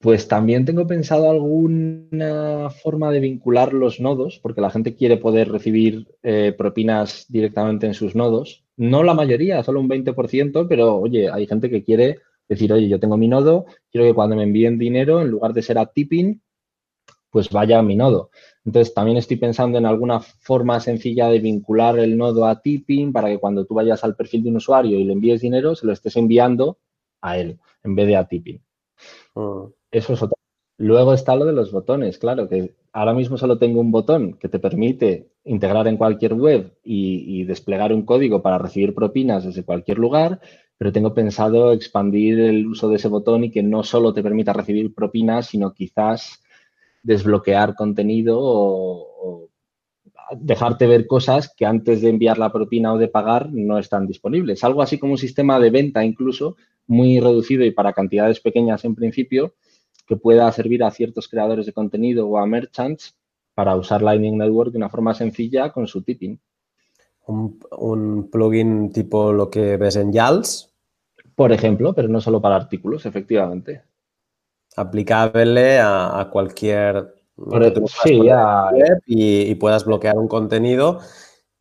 Pues 0.01 0.29
también 0.29 0.65
tengo 0.65 0.87
pensado 0.87 1.29
alguna 1.29 2.71
forma 2.71 3.11
de 3.11 3.21
vincular 3.21 3.73
los 3.73 3.99
nodos, 4.01 4.39
porque 4.41 4.61
la 4.61 4.71
gente 4.71 4.95
quiere 4.95 5.17
poder 5.17 5.51
recibir 5.51 6.07
eh, 6.23 6.55
propinas 6.57 7.27
directamente 7.29 7.87
en 7.87 7.95
sus 7.95 8.15
nodos. 8.15 8.65
No 8.77 9.03
la 9.03 9.15
mayoría, 9.15 9.63
solo 9.65 9.81
un 9.81 9.89
20%, 9.89 10.67
pero 10.69 10.97
oye, 10.97 11.29
hay 11.31 11.47
gente 11.49 11.69
que 11.69 11.83
quiere 11.83 12.21
decir, 12.49 12.73
oye, 12.73 12.89
yo 12.89 13.01
tengo 13.01 13.17
mi 13.17 13.29
nodo, 13.29 13.67
quiero 13.91 14.07
que 14.07 14.15
cuando 14.15 14.37
me 14.37 14.45
envíen 14.45 14.79
dinero, 14.79 15.21
en 15.21 15.29
lugar 15.29 15.53
de 15.53 15.63
ser 15.63 15.79
a 15.79 15.87
tipping, 15.87 16.41
pues 17.31 17.51
vaya 17.51 17.79
a 17.79 17.83
mi 17.83 17.97
nodo. 17.97 18.31
Entonces, 18.65 18.95
también 18.95 19.17
estoy 19.17 19.37
pensando 19.37 19.79
en 19.79 19.87
alguna 19.87 20.21
forma 20.21 20.81
sencilla 20.81 21.29
de 21.29 21.41
vincular 21.41 21.99
el 21.99 22.17
nodo 22.17 22.47
a 22.47 22.61
tipping 22.61 23.13
para 23.13 23.29
que 23.29 23.39
cuando 23.39 23.65
tú 23.65 23.75
vayas 23.75 24.05
al 24.05 24.17
perfil 24.17 24.45
de 24.45 24.51
un 24.51 24.57
usuario 24.57 24.99
y 24.99 25.05
le 25.05 25.13
envíes 25.13 25.41
dinero, 25.41 25.75
se 25.75 25.87
lo 25.87 25.93
estés 25.93 26.17
enviando 26.17 26.79
a 27.21 27.39
él 27.39 27.59
en 27.85 27.95
vez 27.95 28.07
de 28.07 28.17
a 28.17 28.27
tipping. 28.27 28.61
Mm. 29.35 29.65
Eso 29.91 30.13
es 30.13 30.23
otra. 30.23 30.37
Luego 30.81 31.13
está 31.13 31.35
lo 31.35 31.45
de 31.45 31.53
los 31.53 31.73
botones, 31.73 32.19
claro, 32.19 32.49
que 32.49 32.77
ahora 32.93 33.13
mismo 33.13 33.37
solo 33.37 33.59
tengo 33.59 33.81
un 33.81 33.91
botón 33.91 34.35
que 34.35 34.49
te 34.49 34.61
permite 34.61 35.33
integrar 35.45 35.89
en 35.89 35.97
cualquier 35.97 36.35
web 36.35 36.73
y, 36.85 37.43
desplegar 37.45 37.93
un 37.93 38.03
código 38.03 38.43
para 38.43 38.59
recibir 38.59 38.95
propinas 38.95 39.45
desde 39.45 39.65
cualquier 39.65 39.99
lugar, 39.99 40.41
pero 40.77 40.93
tengo 40.93 41.15
pensado 41.15 41.73
expandir 41.73 42.39
el 42.39 42.67
uso 42.67 42.89
de 42.89 42.97
ese 42.97 43.09
botón 43.09 43.45
y 43.45 43.51
que 43.51 43.63
no 43.63 43.83
solo 43.83 44.15
te 44.15 44.23
permita 44.23 44.53
recibir 44.53 44.95
propinas, 44.95 45.47
sino 45.47 45.73
quizás 45.73 46.43
desbloquear 47.09 47.75
contenido 47.75 48.39
o, 48.39 49.49
dejarte 50.37 50.87
ver 50.87 51.07
cosas 51.07 51.55
que 51.57 51.65
antes 51.65 52.03
de 52.03 52.11
enviar 52.11 52.37
la 52.37 52.53
propina 52.53 52.93
o 52.93 52.99
de 52.99 53.09
pagar 53.09 53.49
no 53.51 53.79
están 53.79 54.07
disponibles. 54.07 54.63
Algo 54.63 54.83
así 54.83 54.99
como 54.99 55.13
un 55.13 55.19
sistema 55.19 55.59
de 55.59 55.71
venta 55.71 56.05
incluso 56.05 56.57
muy 56.87 57.19
reducido 57.19 57.65
y 57.65 57.71
para 57.71 57.95
cantidades 57.95 58.39
pequeñas 58.41 58.85
en 58.85 58.95
principio, 58.95 59.55
que 60.07 60.17
pueda 60.17 60.53
servir 60.53 60.85
a 60.85 60.91
ciertos 60.91 61.29
creadores 61.29 61.65
de 61.65 61.73
contenido 61.73 62.29
o 62.29 62.37
a 62.37 62.47
merchants 62.47 63.17
para 63.55 63.75
usar 63.75 64.03
Lightning 64.03 64.37
Network 64.37 64.71
de 64.71 64.79
una 64.79 64.91
forma 64.91 65.15
sencilla 65.15 65.73
con 65.73 65.87
su 65.87 66.03
tipping. 66.03 66.39
Un, 67.27 68.29
plugin 68.31 68.93
tipo 68.93 69.33
lo 69.33 69.49
que 69.49 69.79
ves 69.79 69.97
en 69.97 70.13
YALS. 70.13 70.75
Por 71.35 71.53
ejemplo, 71.53 71.95
pero 71.95 72.09
no 72.09 72.21
solo 72.21 72.43
para 72.43 72.57
artículos, 72.57 73.07
efectivamente. 73.07 73.88
Aplicable 74.79 75.81
a, 75.81 76.29
cualquier 76.31 77.15
sí, 78.05 78.21
web 78.21 79.03
y, 79.07 79.55
puedas 79.57 79.85
bloquear 79.85 80.17
un 80.17 80.29
contenido 80.29 81.01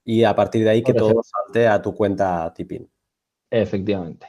y 0.03 0.24
a 0.24 0.36
partir 0.36 0.63
de 0.63 0.70
ahí 0.70 0.84
que 0.84 0.93
todo 0.93 1.22
salte 1.24 1.68
a 1.68 1.82
tu 1.82 1.95
cuenta 1.95 2.53
tipping. 2.53 2.88
Efectivamente. 3.49 4.28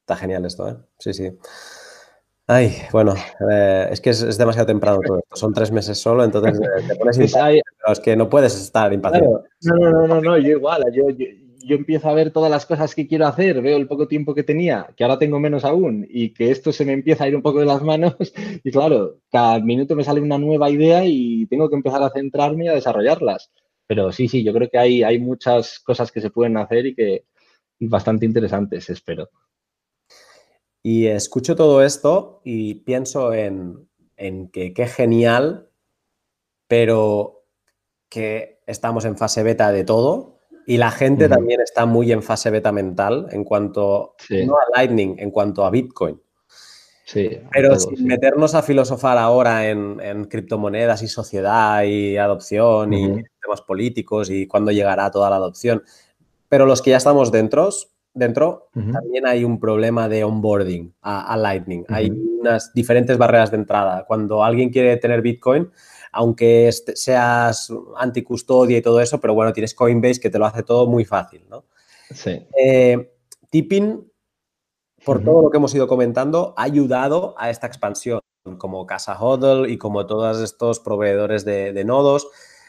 Está 0.00 0.16
genial 0.16 0.46
esto, 0.46 0.68
¿eh? 0.68 0.76
Sí, 0.98 1.12
sí. 1.12 1.36
Ay, 2.48 2.72
bueno, 2.92 3.14
eh, 3.50 3.88
es 3.90 4.00
que 4.00 4.10
es, 4.10 4.38
demasiado 4.38 4.66
temprano 4.66 5.00
todo 5.04 5.18
esto. 5.18 5.36
Son 5.36 5.52
tres 5.52 5.72
meses 5.72 5.98
solo, 5.98 6.22
entonces 6.22 6.58
eh, 6.60 6.84
te 6.88 6.94
pones 6.94 7.18
impaciente, 7.18 7.70
pero 7.78 7.92
es 7.92 8.00
que 8.00 8.16
no 8.16 8.30
puedes 8.30 8.54
estar 8.54 8.92
impaciente. 8.92 9.28
No, 9.62 9.74
no, 9.76 10.06
no, 10.06 10.20
no, 10.20 10.38
yo 10.38 10.50
igual. 10.52 10.84
Yo, 10.92 11.10
yo, 11.10 11.26
empiezo 11.74 12.08
a 12.08 12.14
ver 12.14 12.30
todas 12.30 12.50
las 12.50 12.64
cosas 12.66 12.94
que 12.94 13.06
quiero 13.06 13.26
hacer, 13.26 13.60
veo 13.60 13.76
el 13.76 13.88
poco 13.88 14.06
tiempo 14.06 14.34
que 14.34 14.44
tenía, 14.44 14.92
que 14.96 15.04
ahora 15.04 15.18
tengo 15.18 15.40
menos 15.40 15.64
aún, 15.64 16.06
y 16.08 16.32
que 16.32 16.50
esto 16.50 16.72
se 16.72 16.84
me 16.84 16.92
empieza 16.92 17.24
a 17.24 17.28
ir 17.28 17.36
un 17.36 17.42
poco 17.42 17.60
de 17.60 17.66
las 17.66 17.82
manos. 17.82 18.14
Y 18.64 18.70
claro, 18.70 19.18
cada 19.30 19.60
minuto 19.60 19.96
me 19.96 20.04
sale 20.04 20.20
una 20.20 20.38
nueva 20.38 20.70
idea 20.70 21.04
y 21.04 21.46
tengo 21.46 21.68
que 21.68 21.76
empezar 21.76 22.02
a 22.02 22.10
centrarme 22.10 22.64
y 22.66 22.68
a 22.68 22.74
desarrollarlas. 22.74 23.50
Pero 23.86 24.12
sí, 24.12 24.28
sí, 24.28 24.42
yo 24.44 24.52
creo 24.52 24.68
que 24.68 24.78
hay, 24.78 25.02
hay 25.02 25.18
muchas 25.18 25.78
cosas 25.80 26.10
que 26.10 26.20
se 26.20 26.30
pueden 26.30 26.56
hacer 26.56 26.86
y 26.86 26.94
que 26.94 27.24
y 27.78 27.88
bastante 27.88 28.26
interesantes, 28.26 28.88
espero. 28.90 29.30
Y 30.82 31.06
escucho 31.06 31.56
todo 31.56 31.82
esto 31.82 32.40
y 32.44 32.76
pienso 32.76 33.32
en, 33.32 33.88
que 34.52 34.72
qué 34.72 34.86
genial, 34.86 35.70
pero 36.68 37.44
que 38.08 38.60
estamos 38.66 39.04
en 39.04 39.16
fase 39.16 39.42
beta 39.42 39.72
de 39.72 39.84
todo 39.84 40.35
y 40.66 40.76
la 40.78 40.90
gente 40.90 41.28
también 41.28 41.60
está 41.60 41.86
muy 41.86 42.10
en 42.10 42.22
fase 42.22 42.50
beta 42.50 42.72
mental 42.72 43.28
en 43.30 43.44
cuanto, 43.44 44.16
no 44.30 44.56
a 44.56 44.62
Lightning, 44.76 45.14
en 45.18 45.30
cuanto 45.30 45.64
a 45.64 45.70
Bitcoin. 45.70 46.20
Sí, 47.04 47.38
pero 47.52 47.78
sin 47.78 48.04
meternos 48.04 48.56
a 48.56 48.62
filosofar 48.62 49.16
ahora 49.16 49.68
en, 49.68 50.24
criptomonedas 50.24 51.02
y 51.02 51.08
sociedad 51.08 51.84
y 51.84 52.16
adopción 52.16 52.92
y 52.92 53.22
temas 53.40 53.62
políticos 53.62 54.28
y 54.28 54.48
cuándo 54.48 54.72
llegará 54.72 55.08
toda 55.12 55.30
la 55.30 55.36
adopción. 55.36 55.84
Pero 56.48 56.66
los 56.66 56.82
que 56.82 56.90
ya 56.90 56.96
estamos 56.96 57.30
dentro, 57.30 57.70
dentro, 58.12 58.70
también 58.72 59.24
hay 59.24 59.44
un 59.44 59.60
problema 59.60 60.08
de 60.08 60.24
onboarding 60.24 60.94
a, 61.02 61.36
Lightning. 61.36 61.84
Hay 61.88 62.10
unas 62.10 62.72
diferentes 62.74 63.16
barreras 63.18 63.52
de 63.52 63.58
entrada. 63.58 64.04
Cuando 64.04 64.42
alguien 64.42 64.70
quiere 64.70 64.96
tener 64.96 65.22
Bitcoin, 65.22 65.70
aunque 66.16 66.70
seas 66.72 67.70
anticustodia 67.96 68.78
y 68.78 68.82
todo 68.82 69.00
eso, 69.00 69.20
pero 69.20 69.34
bueno, 69.34 69.52
tienes 69.52 69.74
Coinbase 69.74 70.20
que 70.20 70.30
te 70.30 70.38
lo 70.38 70.46
hace 70.46 70.62
todo 70.62 70.86
muy 70.86 71.04
fácil, 71.04 71.44
¿no? 71.48 71.64
Sí. 72.10 72.46
Eh, 72.58 73.12
tipping, 73.50 74.10
por 75.04 75.22
todo 75.22 75.42
lo 75.42 75.50
que 75.50 75.58
hemos 75.58 75.74
ido 75.74 75.86
comentando, 75.86 76.54
ha 76.56 76.62
ayudado 76.62 77.34
a 77.38 77.50
esta 77.50 77.66
expansión, 77.66 78.20
como 78.58 78.86
Casa 78.86 79.20
Hodl 79.20 79.68
y 79.68 79.76
como 79.76 80.06
todos 80.06 80.40
estos 80.40 80.80
proveedores 80.80 81.44
de, 81.44 81.84
nodos. 81.84 82.28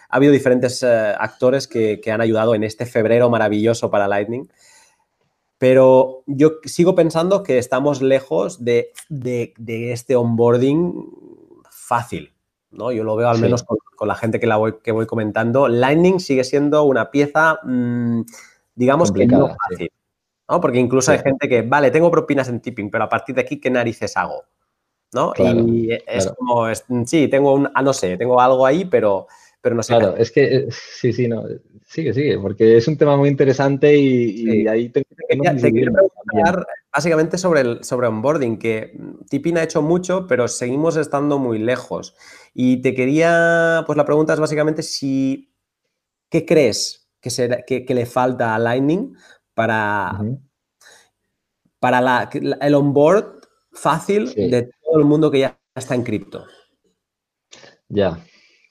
Ha 0.09 0.17
habido 0.17 0.33
diferentes 0.33 0.83
eh, 0.83 0.87
actores 0.87 1.67
que, 1.67 2.01
que, 2.01 2.11
han 2.11 2.21
ayudado 2.21 2.53
en 2.53 2.63
este 2.63 2.85
febrero 2.85 3.29
maravilloso 3.29 3.89
para 3.89 4.07
Lightning. 4.07 4.49
Pero 5.57 6.23
yo 6.27 6.53
sigo 6.65 6.95
pensando 6.95 7.43
que 7.43 7.57
estamos 7.57 8.01
lejos 8.01 8.63
de, 8.63 8.93
este 9.57 10.15
onboarding 10.15 11.09
fácil, 11.71 12.33
¿no? 12.71 12.91
Yo 12.91 13.03
lo 13.03 13.15
veo 13.15 13.29
al 13.29 13.39
menos 13.39 13.63
con, 13.63 13.77
la 14.07 14.15
gente 14.15 14.39
que, 14.39 14.47
la 14.47 14.57
voy, 14.57 14.75
que 14.83 14.91
voy 14.91 15.05
comentando. 15.05 15.67
Lightning 15.67 16.19
sigue 16.19 16.43
siendo 16.43 16.83
una 16.83 17.09
pieza, 17.11 17.59
mm, 17.63 18.21
digamos 18.75 19.11
que 19.11 19.25
no 19.25 19.55
fácil, 19.55 19.91
¿no? 20.49 20.61
Porque 20.61 20.79
incluso 20.79 21.11
hay 21.11 21.19
gente 21.19 21.49
que, 21.49 21.61
vale, 21.63 21.91
tengo 21.91 22.11
propinas 22.11 22.49
en 22.49 22.61
tipping, 22.61 22.89
pero 22.91 23.05
a 23.05 23.09
partir 23.09 23.35
de 23.35 23.41
aquí, 23.41 23.59
¿qué 23.59 23.69
narices 23.69 24.15
hago? 24.17 24.43
¿No? 25.13 25.33
y 25.37 25.89
es 26.05 26.27
como, 26.37 26.65
sí, 27.05 27.29
tengo 27.29 27.53
un, 27.53 27.69
ah, 27.73 27.81
no 27.81 27.93
sé, 27.93 28.17
tengo 28.17 28.41
algo 28.41 28.65
ahí, 28.65 28.83
pero, 28.83 29.27
pero 29.61 29.73
no 29.73 29.81
sé. 29.81 29.95
Claro, 29.95 30.17
es 30.17 30.31
que, 30.31 30.43
eh, 30.43 30.67
sí, 30.69 31.13
sí, 31.13 31.29
no, 31.29 31.45
sigue, 31.85 32.13
sigue, 32.13 32.37
porque 32.37 32.75
es 32.75 32.87
un 32.89 32.97
tema 32.97 33.15
muy 33.15 33.29
interesante 33.29 33.97
y, 33.97 34.67
ahí 34.67 34.89
te, 34.89 35.03
te 35.03 35.71
quiero 35.71 35.93
preguntar 35.93 36.67
básicamente 36.97 37.37
sobre 37.37 37.61
el 37.61 37.83
sobre 37.83 38.07
onboarding, 38.07 38.57
que 38.57 38.99
Tipin 39.29 39.59
ha 39.59 39.63
hecho 39.63 39.83
mucho, 39.83 40.25
pero 40.25 40.47
seguimos 40.47 40.97
estando 40.97 41.37
muy 41.37 41.59
lejos. 41.59 42.15
Y 42.55 42.81
te 42.81 42.95
quería, 42.95 43.83
pues 43.85 43.97
la 43.97 44.05
pregunta 44.05 44.33
es 44.33 44.39
básicamente 44.39 44.81
si, 44.81 45.53
¿qué 46.31 46.43
crees 46.43 47.07
que, 47.21 47.29
se, 47.29 47.63
que, 47.67 47.93
le 47.93 48.07
falta 48.07 48.55
a 48.55 48.57
Lightning 48.57 49.15
para, 49.53 50.19
para 51.79 52.01
la, 52.01 52.31
el 52.33 52.73
onboard 52.73 53.41
fácil 53.71 54.33
de 54.33 54.71
todo 54.83 54.97
el 54.97 55.05
mundo 55.05 55.29
que 55.29 55.41
ya 55.41 55.59
está 55.75 55.93
en 55.93 56.01
cripto? 56.01 56.47
Ya, 57.89 58.19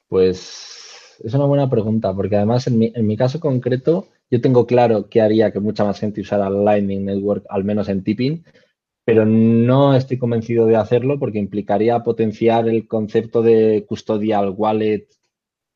pues 0.09 1.15
es 1.23 1.33
una 1.33 1.45
buena 1.45 1.69
pregunta, 1.69 2.13
porque 2.13 2.35
además 2.35 2.67
en 2.67 2.77
mi, 2.77 2.91
en 2.93 3.07
mi 3.07 3.15
caso 3.15 3.39
concreto 3.39 4.09
yo 4.29 4.41
tengo 4.41 4.65
claro 4.65 5.09
que 5.09 5.21
haría 5.21 5.51
que 5.51 5.59
mucha 5.59 5.83
más 5.85 5.99
gente 5.99 6.21
usara 6.21 6.49
Lightning 6.49 7.05
Network, 7.05 7.45
al 7.49 7.63
menos 7.63 7.89
en 7.89 8.03
tipping, 8.03 8.43
pero 9.05 9.25
no 9.25 9.95
estoy 9.95 10.17
convencido 10.17 10.65
de 10.65 10.75
hacerlo 10.75 11.17
porque 11.17 11.39
implicaría 11.39 12.03
potenciar 12.03 12.67
el 12.67 12.87
concepto 12.87 13.41
de 13.41 13.85
custodial 13.87 14.53
wallet 14.57 15.07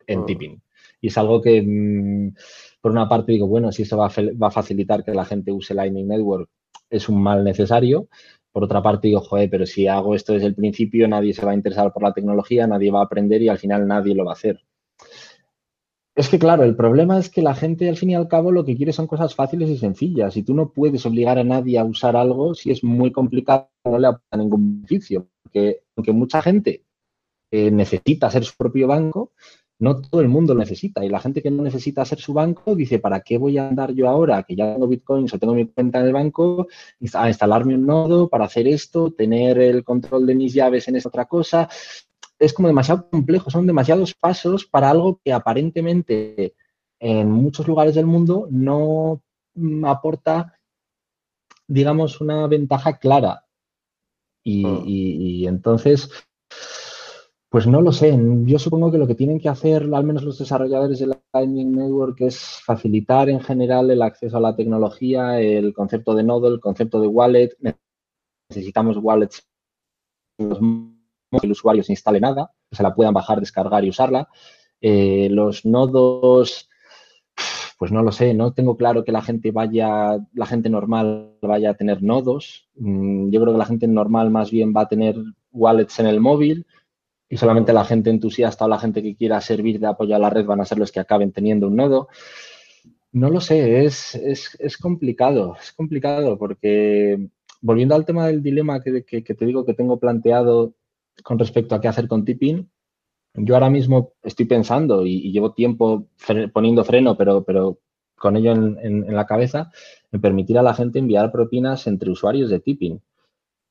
en 0.05 0.21
mm. 0.21 0.25
tipping. 0.25 0.61
Y 0.99 1.07
es 1.07 1.17
algo 1.17 1.41
que, 1.41 1.61
mm, 1.61 2.35
por 2.81 2.91
una 2.91 3.07
parte, 3.07 3.31
digo, 3.31 3.47
bueno, 3.47 3.71
si 3.71 3.83
eso 3.83 3.97
va 3.97 4.07
a, 4.07 4.11
va 4.41 4.47
a 4.47 4.51
facilitar 4.51 5.03
que 5.03 5.13
la 5.13 5.25
gente 5.25 5.51
use 5.51 5.73
Lightning 5.73 6.07
Network, 6.07 6.49
es 6.89 7.07
un 7.09 7.21
mal 7.23 7.43
necesario. 7.43 8.09
por 8.51 8.65
otra 8.65 8.83
parte 8.83 9.07
digo, 9.07 9.21
joder, 9.21 9.49
pero 9.49 9.65
si 9.65 9.87
hago 9.87 10.13
esto 10.13 10.33
desde 10.33 10.47
el 10.47 10.55
principio, 10.55 11.07
nadie 11.07 11.33
se 11.33 11.45
va 11.45 11.51
a 11.53 11.55
interesar 11.55 11.93
por 11.93 12.03
la 12.03 12.11
tecnología, 12.13 12.67
nadie 12.67 12.91
va 12.91 12.99
a 12.99 13.05
aprender 13.05 13.41
y 13.41 13.47
al 13.47 13.57
final 13.57 13.87
nadie 13.87 14.13
lo 14.13 14.25
va 14.25 14.31
a 14.31 14.33
hacer. 14.33 14.59
Es 16.21 16.29
que, 16.29 16.37
claro, 16.37 16.63
el 16.63 16.75
problema 16.75 17.17
es 17.17 17.31
que 17.31 17.41
la 17.41 17.55
gente, 17.55 17.89
al 17.89 17.97
fin 17.97 18.11
y 18.11 18.15
al 18.15 18.27
cabo, 18.27 18.51
lo 18.51 18.63
que 18.63 18.77
quiere 18.77 18.93
son 18.93 19.07
cosas 19.07 19.33
fáciles 19.33 19.71
y 19.71 19.77
sencillas. 19.79 20.37
Y 20.37 20.43
tú 20.43 20.53
no 20.53 20.71
puedes 20.71 21.03
obligar 21.07 21.39
a 21.39 21.43
nadie 21.43 21.79
a 21.79 21.83
usar 21.83 22.15
algo 22.15 22.53
si 22.53 22.69
es 22.69 22.83
muy 22.83 23.11
complicado, 23.11 23.71
no 23.85 23.97
le 23.97 24.05
aporta 24.05 24.37
ningún 24.37 24.83
beneficio. 24.83 25.29
Porque 25.41 25.81
aunque 25.95 26.11
mucha 26.11 26.43
gente 26.43 26.83
eh, 27.49 27.71
necesita 27.71 28.29
ser 28.29 28.45
su 28.45 28.55
propio 28.55 28.87
banco, 28.87 29.31
no 29.79 29.99
todo 29.99 30.21
el 30.21 30.27
mundo 30.27 30.53
lo 30.53 30.59
necesita. 30.59 31.03
Y 31.03 31.09
la 31.09 31.19
gente 31.19 31.41
que 31.41 31.49
no 31.49 31.63
necesita 31.63 32.05
ser 32.05 32.19
su 32.19 32.33
banco 32.33 32.75
dice, 32.75 32.99
¿para 32.99 33.21
qué 33.21 33.39
voy 33.39 33.57
a 33.57 33.67
andar 33.67 33.91
yo 33.91 34.07
ahora, 34.07 34.43
que 34.43 34.55
ya 34.55 34.73
tengo 34.73 34.87
bitcoins 34.87 35.33
o 35.33 35.39
tengo 35.39 35.55
mi 35.55 35.65
cuenta 35.65 36.01
en 36.01 36.05
el 36.05 36.13
banco, 36.13 36.67
a 37.15 37.29
instalarme 37.29 37.73
un 37.73 37.87
nodo 37.87 38.29
para 38.29 38.45
hacer 38.45 38.67
esto, 38.67 39.11
tener 39.11 39.57
el 39.57 39.83
control 39.83 40.27
de 40.27 40.35
mis 40.35 40.53
llaves 40.53 40.87
en 40.87 40.97
esta 40.97 41.09
otra 41.09 41.25
cosa? 41.25 41.67
Es 42.41 42.53
como 42.53 42.67
demasiado 42.67 43.07
complejo, 43.09 43.51
son 43.51 43.67
demasiados 43.67 44.15
pasos 44.15 44.65
para 44.65 44.89
algo 44.89 45.21
que 45.23 45.31
aparentemente 45.31 46.55
en 46.99 47.29
muchos 47.29 47.67
lugares 47.67 47.93
del 47.93 48.07
mundo 48.07 48.47
no 48.49 49.21
mm, 49.53 49.85
aporta, 49.85 50.59
digamos, 51.67 52.19
una 52.19 52.47
ventaja 52.47 52.97
clara. 52.97 53.45
Hmm. 54.43 54.83
Y, 54.87 55.45
entonces, 55.45 56.09
pues 57.49 57.67
no 57.67 57.79
lo 57.79 57.91
sé. 57.91 58.17
Yo 58.45 58.57
supongo 58.57 58.91
que 58.91 58.97
lo 58.97 59.05
que 59.05 59.15
tienen 59.15 59.39
que 59.39 59.49
hacer, 59.49 59.83
al 59.93 60.03
menos 60.03 60.23
los 60.23 60.39
desarrolladores 60.39 60.97
de 60.97 61.15
Lightning 61.33 61.73
Network, 61.73 62.21
es 62.21 62.59
facilitar 62.65 63.29
en 63.29 63.41
general 63.41 63.91
el 63.91 64.01
acceso 64.01 64.37
a 64.37 64.41
la 64.41 64.55
tecnología, 64.55 65.39
el 65.39 65.75
concepto 65.75 66.15
de 66.15 66.23
nodo, 66.23 66.47
el 66.47 66.59
concepto 66.59 66.99
de 66.99 67.07
wallet. 67.07 67.55
Necesitamos 68.49 68.97
wallets 68.97 69.47
que 71.39 71.47
el 71.47 71.51
usuario 71.51 71.83
se 71.83 71.93
instale 71.93 72.19
nada, 72.19 72.51
se 72.71 72.83
la 72.83 72.93
puedan 72.93 73.13
bajar, 73.13 73.39
descargar 73.39 73.83
y 73.85 73.89
usarla. 73.89 74.27
Eh, 74.81 75.29
los 75.31 75.65
nodos, 75.65 76.69
pues 77.77 77.91
no 77.91 78.01
lo 78.01 78.11
sé, 78.11 78.33
no 78.33 78.53
tengo 78.53 78.75
claro 78.77 79.03
que 79.03 79.11
la 79.11 79.21
gente 79.21 79.51
vaya, 79.51 80.17
la 80.33 80.45
gente 80.45 80.69
normal 80.69 81.35
vaya 81.41 81.71
a 81.71 81.75
tener 81.75 82.03
nodos. 82.03 82.69
Mm, 82.75 83.29
yo 83.29 83.41
creo 83.41 83.53
que 83.53 83.59
la 83.59 83.65
gente 83.65 83.87
normal 83.87 84.29
más 84.31 84.51
bien 84.51 84.73
va 84.75 84.81
a 84.81 84.89
tener 84.89 85.15
wallets 85.51 85.99
en 85.99 86.07
el 86.07 86.19
móvil 86.19 86.65
y 87.29 87.37
solamente 87.37 87.71
la 87.71 87.85
gente 87.85 88.09
entusiasta 88.09 88.65
o 88.65 88.67
la 88.67 88.79
gente 88.79 89.01
que 89.01 89.15
quiera 89.15 89.39
servir 89.39 89.79
de 89.79 89.87
apoyo 89.87 90.15
a 90.15 90.19
la 90.19 90.29
red 90.29 90.45
van 90.45 90.59
a 90.59 90.65
ser 90.65 90.77
los 90.77 90.91
que 90.91 90.99
acaben 90.99 91.31
teniendo 91.31 91.67
un 91.67 91.77
nodo. 91.77 92.09
No 93.13 93.29
lo 93.29 93.39
sé, 93.41 93.85
es, 93.85 94.15
es, 94.15 94.77
complicado, 94.77 95.55
es 95.61 95.71
complicado 95.73 96.37
porque 96.37 97.29
volviendo 97.61 97.95
al 97.95 98.05
tema 98.05 98.27
del 98.27 98.41
dilema 98.41 98.81
que, 98.81 99.01
te 99.01 99.45
digo 99.45 99.65
que 99.65 99.73
tengo 99.73 99.97
planteado 99.97 100.73
con 101.23 101.39
respecto 101.39 101.75
a 101.75 101.81
qué 101.81 101.87
hacer 101.87 102.07
con 102.07 102.25
tipping, 102.25 102.69
yo 103.33 103.55
ahora 103.55 103.69
mismo 103.69 104.13
estoy 104.23 104.45
pensando 104.45 105.05
y, 105.05 105.31
llevo 105.31 105.53
tiempo 105.53 106.07
poniendo 106.53 106.83
freno, 106.83 107.15
pero, 107.15 107.43
pero 107.43 107.79
con 108.15 108.35
ello 108.35 108.51
en, 108.51 109.15
la 109.15 109.25
cabeza, 109.25 109.71
en 110.11 110.21
permitir 110.21 110.57
a 110.57 110.63
la 110.63 110.73
gente 110.73 110.99
enviar 110.99 111.31
propinas 111.31 111.87
entre 111.87 112.11
usuarios 112.11 112.49
de 112.49 112.59
tipping. 112.59 113.01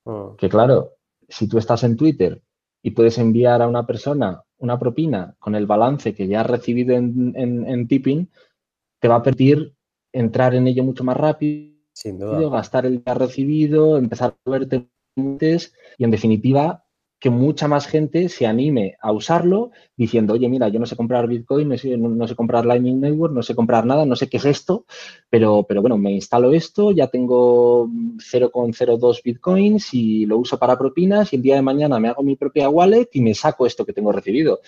Oh. 0.05 0.35
Que 0.37 0.49
claro, 0.49 0.95
si 1.29 1.47
tú 1.47 1.59
estás 1.59 1.85
en 1.85 1.97
Twitter 1.97 2.43
y 2.83 2.93
puedes 2.93 3.19
enviar 3.19 3.61
a 3.61 3.69
una 3.69 3.87
persona 3.87 4.43
una 4.59 4.79
propina 4.79 5.37
con 5.39 5.55
el 5.55 5.67
balance 5.67 6.15
que 6.15 6.27
ya 6.27 6.43
has 6.43 6.47
recibido 6.47 6.95
en, 6.95 7.35
en 7.37 7.89
tipping, 7.89 8.29
te 8.99 9.09
va 9.09 9.17
a 9.17 9.23
permitir 9.23 9.75
entrar 10.13 10.55
en 10.55 10.67
ello 10.67 10.85
mucho 10.85 11.05
más 11.05 11.17
rápido, 11.17 11.71
Sin 11.93 12.19
gastar 12.19 12.87
el 12.87 13.03
que 13.03 13.11
has 13.11 13.17
recibido, 13.17 13.97
empezar 13.97 14.37
a 14.45 14.51
verte 14.51 14.89
y 15.17 16.05
en 16.05 16.11
definitiva 16.11 16.85
que 17.21 17.29
mucha 17.29 17.69
más 17.69 17.87
gente 17.87 18.31
se 18.31 18.47
anime 18.47 18.97
a 19.01 19.13
usarlo 19.13 19.71
diciendo, 19.95 20.33
oye, 20.33 20.49
mira, 20.49 20.69
yo 20.69 20.81
no 20.81 20.87
sé 20.87 20.97
comprar 20.97 21.29
Bitcoin, 21.29 21.69
no 21.69 22.27
sé, 22.27 22.35
comprar 22.35 22.65
Lightning 22.65 22.99
Network, 22.99 23.35
no 23.35 23.43
sé 23.43 23.55
comprar 23.55 23.85
nada, 23.85 24.07
no 24.07 24.17
sé 24.17 24.29
qué 24.31 24.39
es 24.39 24.47
esto, 24.47 24.87
pero, 25.29 25.65
pero 25.69 25.83
bueno, 25.83 25.99
me 25.99 26.13
instalo 26.13 26.53
esto, 26.53 26.93
ya 26.93 27.09
tengo 27.09 27.87
0,02 27.87 29.23
Bitcoins 29.23 29.93
y 29.93 30.25
lo 30.25 30.39
uso 30.39 30.59
para 30.59 30.79
propinas 30.79 31.31
y 31.33 31.37
el 31.37 31.43
día 31.43 31.57
de 31.57 31.63
mañana 31.63 32.01
me 32.01 32.09
hago 32.09 32.23
mi 32.23 32.37
propia 32.37 32.71
wallet 32.71 33.11
y 33.13 33.21
me 33.21 33.35
saco 33.35 33.67
esto 33.67 33.85
que 33.85 33.93
tengo 33.93 34.13
recibido. 34.13 34.61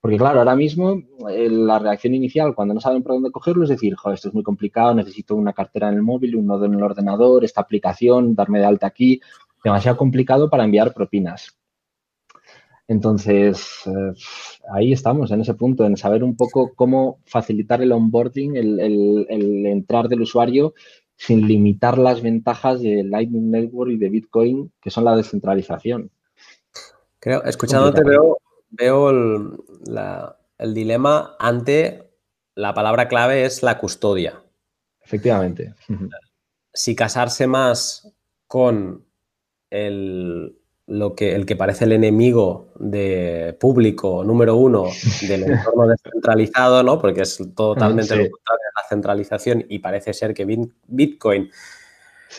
Porque 0.00 0.16
claro, 0.16 0.38
ahora 0.38 0.56
mismo 0.56 1.02
eh, 1.30 1.48
la 1.50 1.78
reacción 1.78 2.14
inicial 2.14 2.54
cuando 2.54 2.72
no 2.72 2.80
saben 2.80 3.02
por 3.02 3.12
dónde 3.12 3.30
cogerlo 3.30 3.64
es 3.64 3.70
decir, 3.70 3.94
joder, 3.94 4.14
esto 4.14 4.28
es 4.28 4.34
muy 4.34 4.42
complicado, 4.42 4.94
necesito 4.94 5.34
una 5.34 5.52
cartera 5.52 5.88
en 5.90 5.96
el 5.96 6.02
móvil, 6.02 6.36
un 6.36 6.46
nodo 6.46 6.64
en 6.64 6.74
el 6.74 6.82
ordenador, 6.82 7.44
esta 7.44 7.60
aplicación, 7.60 8.34
darme 8.34 8.58
de 8.58 8.66
alta 8.66 8.86
aquí, 8.86 9.20
demasiado 9.62 9.98
complicado 9.98 10.48
para 10.48 10.64
enviar 10.64 10.94
propinas. 10.94 11.58
Entonces, 12.86 13.82
eh, 13.86 14.12
ahí 14.70 14.92
estamos, 14.92 15.30
en 15.30 15.40
ese 15.40 15.54
punto, 15.54 15.86
en 15.86 15.96
saber 15.96 16.22
un 16.22 16.36
poco 16.36 16.74
cómo 16.74 17.20
facilitar 17.24 17.80
el 17.80 17.92
onboarding, 17.92 18.56
el, 18.56 19.66
entrar 19.66 20.08
del 20.08 20.22
usuario 20.22 20.74
sin 21.16 21.46
limitar 21.46 21.96
las 21.96 22.20
ventajas 22.20 22.82
de 22.82 23.04
Lightning 23.04 23.50
Network 23.50 23.92
y 23.92 23.96
de 23.96 24.08
Bitcoin, 24.10 24.72
que 24.82 24.90
son 24.90 25.04
la 25.04 25.16
descentralización. 25.16 26.10
Creo, 27.20 27.42
escuchándote 27.44 28.04
veo, 28.04 28.38
veo 28.70 29.10
el, 29.10 30.74
dilema 30.74 31.36
ante 31.38 32.10
la 32.54 32.74
palabra 32.74 33.08
clave 33.08 33.44
es 33.44 33.62
la 33.62 33.78
custodia. 33.78 34.42
Efectivamente. 35.02 35.74
Si 36.72 36.94
casarse 36.94 37.46
más 37.46 38.12
con 38.46 39.04
el, 39.70 40.58
lo 40.86 41.14
que, 41.14 41.34
el 41.34 41.46
que 41.46 41.56
parece 41.56 41.84
el 41.84 41.92
enemigo 41.92 42.68
de 42.76 43.56
público 43.58 44.22
número 44.24 44.56
uno 44.56 44.84
del 45.26 45.42
entorno 45.50 45.88
descentralizado, 45.88 46.82
¿no? 46.82 47.00
Porque 47.00 47.22
es 47.22 47.38
totalmente 47.54 48.16
lo 48.16 48.30
contrario 48.30 48.64
la 48.76 48.88
centralización 48.88 49.64
y 49.68 49.78
parece 49.78 50.12
ser 50.12 50.34
que 50.34 50.46
Bitcoin 50.86 51.50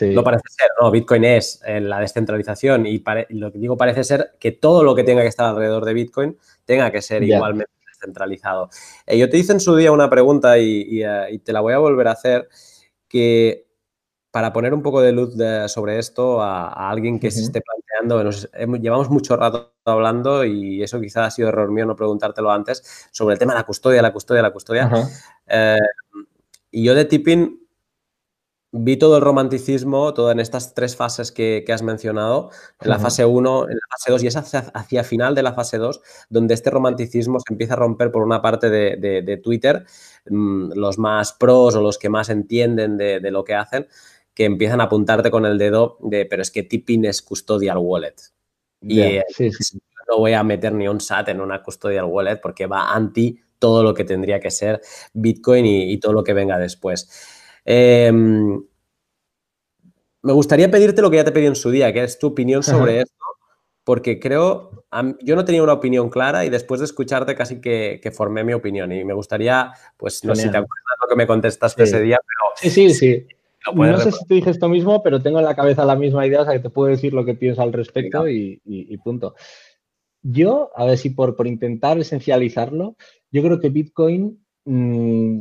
lo 0.00 0.22
parece 0.22 0.42
ser, 0.48 0.68
¿no? 0.80 0.90
Bitcoin 0.90 1.24
es 1.24 1.60
eh, 1.64 1.80
la 1.80 2.00
descentralización 2.00 2.86
y 2.86 3.02
lo 3.30 3.52
que 3.52 3.58
digo 3.58 3.76
parece 3.76 4.04
ser 4.04 4.32
que 4.38 4.52
todo 4.52 4.82
lo 4.82 4.94
que 4.94 5.04
tenga 5.04 5.22
que 5.22 5.28
estar 5.28 5.46
alrededor 5.46 5.84
de 5.84 5.94
Bitcoin 5.94 6.36
tenga 6.64 6.90
que 6.90 7.00
ser 7.02 7.22
igualmente 7.22 7.72
descentralizado. 7.86 8.68
Eh, 9.06 9.18
yo 9.18 9.30
te 9.30 9.38
hice 9.38 9.52
en 9.52 9.60
su 9.60 9.74
día 9.76 9.92
una 9.92 10.10
pregunta 10.10 10.58
y, 10.58 11.02
eh, 11.02 11.40
te 11.42 11.52
la 11.52 11.60
voy 11.60 11.72
a 11.72 11.78
volver 11.78 12.08
a 12.08 12.12
hacer, 12.12 12.48
que 13.08 13.65
para 14.36 14.52
poner 14.52 14.74
un 14.74 14.82
poco 14.82 15.00
de 15.00 15.12
luz 15.12 15.32
sobre 15.68 15.98
esto 15.98 16.42
a, 16.42 16.90
alguien 16.90 17.18
que 17.18 17.30
se 17.30 17.40
esté 17.40 17.62
planteando, 17.62 18.22
nos, 18.22 18.50
llevamos 18.82 19.08
mucho 19.08 19.34
rato 19.34 19.72
hablando 19.86 20.44
y 20.44 20.82
eso 20.82 21.00
quizás 21.00 21.28
ha 21.28 21.30
sido 21.30 21.48
error 21.48 21.72
mío 21.72 21.86
no 21.86 21.96
preguntártelo 21.96 22.50
antes, 22.50 23.08
sobre 23.10 23.32
el 23.32 23.38
tema 23.38 23.54
de 23.54 23.60
la 23.60 23.64
custodia, 23.64 24.02
la 24.02 24.12
custodia, 24.12 24.42
la 24.42 24.50
custodia. 24.50 24.90
Eh, 25.46 25.78
y 26.70 26.84
yo 26.84 26.94
de 26.94 27.06
tipping 27.06 27.66
vi 28.72 28.98
todo 28.98 29.16
el 29.16 29.22
romanticismo, 29.22 30.12
todo 30.12 30.30
en 30.30 30.40
estas 30.40 30.74
tres 30.74 30.96
fases 30.96 31.32
que, 31.32 31.64
has 31.72 31.82
mencionado, 31.82 32.50
en 32.80 32.90
la 32.90 32.98
fase 32.98 33.24
1, 33.24 33.62
en 33.70 33.74
la 33.74 33.86
fase 33.90 34.12
2 34.12 34.22
y 34.22 34.26
es 34.26 34.36
hacia, 34.36 35.02
final 35.04 35.34
de 35.34 35.42
la 35.42 35.54
fase 35.54 35.78
2, 35.78 36.02
donde 36.28 36.52
este 36.52 36.68
romanticismo 36.68 37.38
se 37.40 37.54
empieza 37.54 37.72
a 37.72 37.76
romper 37.76 38.10
por 38.10 38.22
una 38.22 38.42
parte 38.42 38.68
de, 38.68 39.40
Twitter, 39.42 39.86
mm, 40.28 40.72
los 40.74 40.98
más 40.98 41.32
pros 41.32 41.74
o 41.74 41.80
los 41.80 41.96
que 41.96 42.10
más 42.10 42.28
entienden 42.28 42.98
de, 42.98 43.20
de 43.20 43.30
lo 43.30 43.44
que 43.44 43.54
hacen, 43.54 43.86
que 44.36 44.44
empiezan 44.44 44.82
a 44.82 44.84
apuntarte 44.84 45.30
con 45.30 45.46
el 45.46 45.56
dedo 45.56 45.96
de, 46.00 46.26
pero 46.26 46.42
es 46.42 46.50
que 46.50 46.62
tipping 46.62 47.06
es 47.06 47.22
custodial 47.22 47.78
wallet. 47.78 48.16
Y 48.82 49.00
no 50.08 50.18
voy 50.18 50.34
a 50.34 50.44
meter 50.44 50.74
ni 50.74 50.86
un 50.86 51.00
SAT 51.00 51.30
en 51.30 51.40
una 51.40 51.62
custodial 51.62 52.04
wallet 52.04 52.36
porque 52.36 52.66
va 52.66 52.94
anti 52.94 53.40
todo 53.58 53.82
lo 53.82 53.94
que 53.94 54.04
tendría 54.04 54.38
que 54.38 54.50
ser 54.50 54.82
Bitcoin 55.14 55.64
y, 55.64 55.98
todo 55.98 56.12
lo 56.12 56.22
que 56.22 56.34
venga 56.34 56.58
después. 56.58 57.08
Em, 57.64 58.62
me 60.20 60.32
gustaría 60.34 60.70
pedirte 60.70 61.00
lo 61.00 61.10
que 61.10 61.16
ya 61.16 61.24
te 61.24 61.32
pedí 61.32 61.46
en 61.46 61.56
su 61.56 61.70
día, 61.70 61.90
que 61.94 62.04
es 62.04 62.18
tu 62.18 62.26
opinión 62.26 62.62
sobre 62.62 63.00
esto, 63.00 63.24
porque 63.84 64.20
creo, 64.20 64.84
yo 65.22 65.34
no 65.34 65.46
tenía 65.46 65.62
una 65.62 65.72
opinión 65.72 66.10
clara 66.10 66.44
y 66.44 66.50
después 66.50 66.80
de 66.80 66.84
escucharte 66.84 67.34
casi 67.34 67.62
que, 67.62 68.12
formé 68.14 68.44
mi 68.44 68.52
opinión 68.52 68.92
y 68.92 69.02
me 69.02 69.14
gustaría, 69.14 69.72
pues 69.96 70.22
no 70.24 70.34
sé 70.34 70.42
si 70.42 70.50
te 70.50 70.58
acuerdas 70.58 70.96
lo 71.00 71.08
que 71.08 71.16
me 71.16 71.26
contestaste 71.26 71.84
ese 71.84 72.02
día, 72.02 72.18
pero... 72.22 72.52
Sí, 72.56 72.70
sí, 72.70 72.94
sí. 72.94 73.26
No 73.74 73.98
sé 73.98 74.12
si 74.12 74.26
te 74.26 74.34
dije 74.34 74.50
esto 74.50 74.68
mismo, 74.68 75.02
pero 75.02 75.20
tengo 75.20 75.38
en 75.38 75.44
la 75.44 75.56
cabeza 75.56 75.84
la 75.84 75.96
misma 75.96 76.26
idea, 76.26 76.42
o 76.42 76.44
sea 76.44 76.54
que 76.54 76.60
te 76.60 76.70
puedo 76.70 76.90
decir 76.90 77.12
lo 77.12 77.24
que 77.24 77.34
pienso 77.34 77.62
al 77.62 77.72
respecto 77.72 78.28
y, 78.28 78.60
punto. 79.02 79.34
Yo, 80.22 80.70
a 80.74 80.84
ver 80.84 80.98
si 80.98 81.10
por, 81.10 81.36
por 81.36 81.46
intentar 81.46 81.98
esencializarlo, 81.98 82.96
yo 83.30 83.42
creo 83.42 83.60
que 83.60 83.68
Bitcoin 83.68 84.44
mm, 84.64 85.40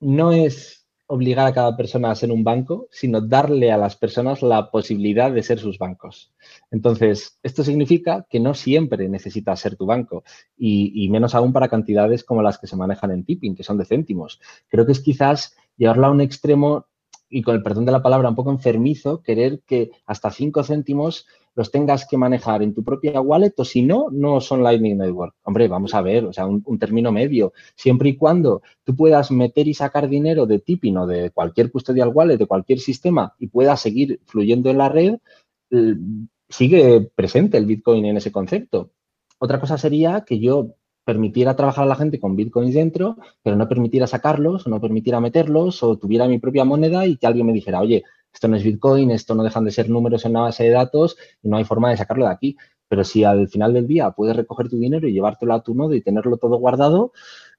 no 0.00 0.32
es 0.32 0.86
obligar 1.08 1.46
a 1.46 1.52
cada 1.52 1.76
persona 1.76 2.10
a 2.10 2.16
ser 2.16 2.32
un 2.32 2.42
banco, 2.42 2.88
sino 2.90 3.20
darle 3.20 3.70
a 3.70 3.76
las 3.76 3.94
personas 3.96 4.42
la 4.42 4.70
posibilidad 4.70 5.30
de 5.30 5.42
ser 5.42 5.60
sus 5.60 5.78
bancos. 5.78 6.32
Entonces, 6.70 7.38
esto 7.42 7.62
significa 7.62 8.26
que 8.28 8.40
no 8.40 8.54
siempre 8.54 9.08
necesitas 9.08 9.60
ser 9.60 9.76
tu 9.76 9.86
banco 9.86 10.24
y, 10.56 11.04
y 11.04 11.08
menos 11.08 11.36
aún 11.36 11.52
para 11.52 11.68
cantidades 11.68 12.24
como 12.24 12.42
las 12.42 12.58
que 12.58 12.66
se 12.66 12.76
manejan 12.76 13.12
en 13.12 13.24
tipping, 13.24 13.54
que 13.54 13.62
son 13.62 13.78
de 13.78 13.84
céntimos. 13.84 14.40
Creo 14.68 14.84
que 14.84 14.92
es 14.92 15.00
quizás 15.00 15.56
llevarlo 15.76 16.06
a 16.06 16.10
un 16.10 16.20
extremo 16.20 16.86
y 17.28 17.42
con 17.42 17.54
el 17.54 17.62
perdón 17.62 17.86
de 17.86 17.92
la 17.92 18.02
palabra, 18.02 18.28
un 18.28 18.34
poco 18.34 18.50
enfermizo 18.50 19.22
querer 19.22 19.60
que 19.66 19.90
hasta 20.06 20.30
5 20.30 20.62
céntimos 20.62 21.26
los 21.56 21.70
tengas 21.70 22.06
que 22.06 22.18
manejar 22.18 22.62
en 22.62 22.74
tu 22.74 22.84
propia 22.84 23.20
wallet 23.20 23.54
o 23.56 23.64
si 23.64 23.82
no, 23.82 24.08
no 24.12 24.40
son 24.40 24.62
Lightning 24.62 24.98
Network. 24.98 25.34
Hombre, 25.42 25.68
vamos 25.68 25.94
a 25.94 26.02
ver, 26.02 26.26
o 26.26 26.32
sea, 26.32 26.46
un, 26.46 26.78
término 26.78 27.10
medio. 27.10 27.54
Siempre 27.74 28.10
y 28.10 28.16
cuando 28.16 28.62
tú 28.84 28.94
puedas 28.94 29.30
meter 29.30 29.66
y 29.66 29.72
sacar 29.72 30.08
dinero 30.08 30.44
de 30.46 30.58
Tipping 30.58 30.98
o 30.98 31.06
de 31.06 31.30
cualquier 31.30 31.72
custodial 31.72 32.10
wallet, 32.10 32.36
de 32.36 32.46
cualquier 32.46 32.78
sistema 32.78 33.34
y 33.38 33.46
pueda 33.46 33.76
seguir 33.78 34.20
fluyendo 34.26 34.68
en 34.68 34.78
la 34.78 34.90
red, 34.90 35.14
sigue 36.48 37.10
presente 37.14 37.56
el 37.56 37.64
Bitcoin 37.64 38.04
en 38.04 38.18
ese 38.18 38.30
concepto. 38.30 38.90
Otra 39.38 39.58
cosa 39.58 39.78
sería 39.78 40.22
que 40.26 40.38
yo 40.38 40.74
permitiera 41.06 41.54
trabajar 41.54 41.84
a 41.84 41.86
la 41.86 41.94
gente 41.94 42.18
con 42.18 42.34
bitcoins 42.34 42.74
dentro, 42.74 43.16
pero 43.42 43.54
no 43.54 43.68
permitiera 43.68 44.08
sacarlos, 44.08 44.66
o 44.66 44.70
no 44.70 44.80
permitiera 44.80 45.20
meterlos, 45.20 45.82
o 45.84 45.96
tuviera 45.96 46.26
mi 46.26 46.40
propia 46.40 46.64
moneda 46.64 47.06
y 47.06 47.16
que 47.16 47.28
alguien 47.28 47.46
me 47.46 47.52
dijera, 47.52 47.80
oye, 47.80 48.02
esto 48.34 48.48
no 48.48 48.56
es 48.56 48.64
Bitcoin, 48.64 49.12
esto 49.12 49.34
no 49.34 49.44
dejan 49.44 49.64
de 49.64 49.70
ser 49.70 49.88
números 49.88 50.24
en 50.24 50.32
una 50.32 50.42
base 50.42 50.64
de 50.64 50.70
datos 50.70 51.16
y 51.42 51.48
no 51.48 51.56
hay 51.56 51.64
forma 51.64 51.90
de 51.90 51.96
sacarlo 51.96 52.26
de 52.26 52.32
aquí. 52.32 52.56
Pero 52.88 53.04
si 53.04 53.24
al 53.24 53.48
final 53.48 53.72
del 53.72 53.86
día 53.86 54.10
puedes 54.10 54.36
recoger 54.36 54.68
tu 54.68 54.76
dinero 54.78 55.08
y 55.08 55.12
llevártelo 55.12 55.54
a 55.54 55.62
tu 55.62 55.74
nodo 55.74 55.94
y 55.94 56.02
tenerlo 56.02 56.36
todo 56.36 56.58
guardado, 56.58 57.12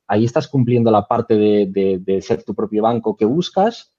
ahí 0.08 0.26
estás 0.26 0.48
cumpliendo 0.48 0.92
la 0.92 1.08
parte 1.08 1.36
de, 1.36 2.22
ser 2.22 2.44
tu 2.44 2.54
propio 2.54 2.84
banco 2.84 3.16
que 3.16 3.26
buscas 3.26 3.94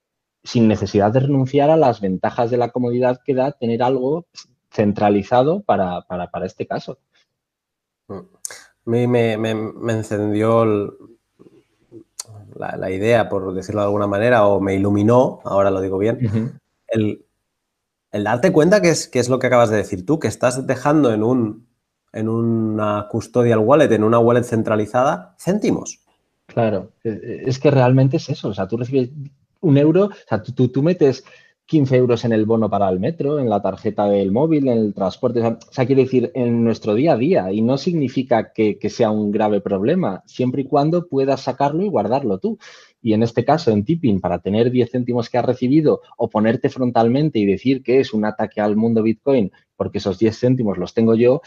sin 0.45 0.69
necesidad 0.69 1.11
de 1.13 1.21
renunciar 1.21 1.71
a 1.71 1.77
las 1.77 2.01
ventajas 2.01 2.51
de 2.51 2.59
la 2.59 2.71
comodidad 2.71 3.21
que 3.25 3.35
da 3.35 3.51
tener 3.53 3.83
algo 3.83 4.27
centralizado 4.71 5.63
para, 5.63 6.05
este 6.45 6.67
caso. 6.67 6.99
A 8.09 8.23
mí 8.89 9.07
me, 9.07 9.33
encendió 9.93 10.97
la, 12.55 12.91
idea, 12.91 13.29
por 13.29 13.55
decirlo 13.55 13.81
de 13.83 13.87
alguna 13.87 14.07
manera, 14.07 14.47
o 14.47 14.61
me 14.61 14.75
iluminó, 14.75 15.41
ahora 15.45 15.71
lo 15.71 15.81
digo 15.81 15.99
bien, 15.99 16.59
el, 16.89 17.25
darte 18.13 18.53
cuenta 18.53 18.81
que 18.81 18.91
es, 18.91 19.09
que 19.09 19.19
es 19.19 19.29
lo 19.29 19.39
que 19.39 19.47
acabas 19.47 19.71
de 19.71 19.77
decir 19.77 20.05
tú, 20.05 20.19
que 20.19 20.29
estás 20.29 20.67
dejando 20.67 21.13
en, 21.13 21.23
un, 21.23 21.67
en 22.13 22.29
una 22.29 23.07
custodial 23.11 23.59
wallet, 23.59 23.93
en 23.93 24.05
una 24.05 24.19
wallet 24.19 24.45
centralizada, 24.45 25.37
céntimos. 25.39 26.01
Claro, 26.47 26.93
e, 27.05 27.11
e, 27.11 27.43
es 27.47 27.59
que 27.59 27.71
realmente 27.71 28.17
es 28.17 28.29
eso. 28.31 28.49
O 28.49 28.55
sea, 28.55 28.67
tú 28.67 28.79
recibes 28.79 29.11
un 29.61 29.77
euro, 29.77 30.07
o 30.07 30.29
sea, 30.29 30.43
tú, 30.43 30.69
tú, 30.69 30.83
metes 30.83 31.25
15 31.69 31.97
euros 31.97 32.25
en 32.25 32.33
el 32.33 32.47
bono 32.47 32.71
para 32.71 32.89
el 32.89 32.99
metro, 32.99 33.39
en 33.39 33.51
la 33.51 33.61
tarjeta 33.61 34.07
del 34.07 34.33
móvil, 34.33 34.69
en 34.69 34.79
el 34.79 34.95
transporte. 34.95 35.43
O 35.43 35.59
sea, 35.71 35.85
quiere 35.87 36.05
decir, 36.05 36.33
en 36.35 36.65
nuestro 36.65 36.95
día 36.95 37.13
a 37.13 37.17
día. 37.19 37.53
Y 37.53 37.61
no 37.61 37.77
significa 37.77 38.53
que, 38.53 38.79
que, 38.79 38.89
sea 38.89 39.11
un 39.11 39.31
grave 39.31 39.61
problema, 39.61 40.23
siempre 40.27 40.63
y 40.63 40.65
cuando 40.65 41.07
puedas 41.07 41.43
sacarlo 41.43 41.85
y 41.85 41.89
guardarlo 41.89 42.39
tú 42.39 42.59
y 43.01 43.13
en 43.13 43.23
este 43.23 43.45
caso 43.45 43.71
en 43.71 43.85
tipping 43.85 44.21
para 44.21 44.41
tener 44.41 44.71
10 44.71 44.91
céntimos 44.91 45.31
que 45.31 45.39
has 45.39 45.45
recibido 45.45 46.01
o 46.17 46.29
ponerte 46.29 46.69
frontalmente 46.69 47.39
y 47.39 47.47
decir 47.47 47.83
que 47.83 48.01
es 48.01 48.13
un 48.13 48.25
ataque 48.25 48.61
al 48.61 48.75
mundo 48.75 49.03
Bitcoin 49.03 49.53
porque 49.77 49.99
esos 49.99 50.19
10 50.19 50.37
céntimos 50.37 50.79
los 50.79 50.95
tengo 50.95 51.15
yo, 51.15 51.41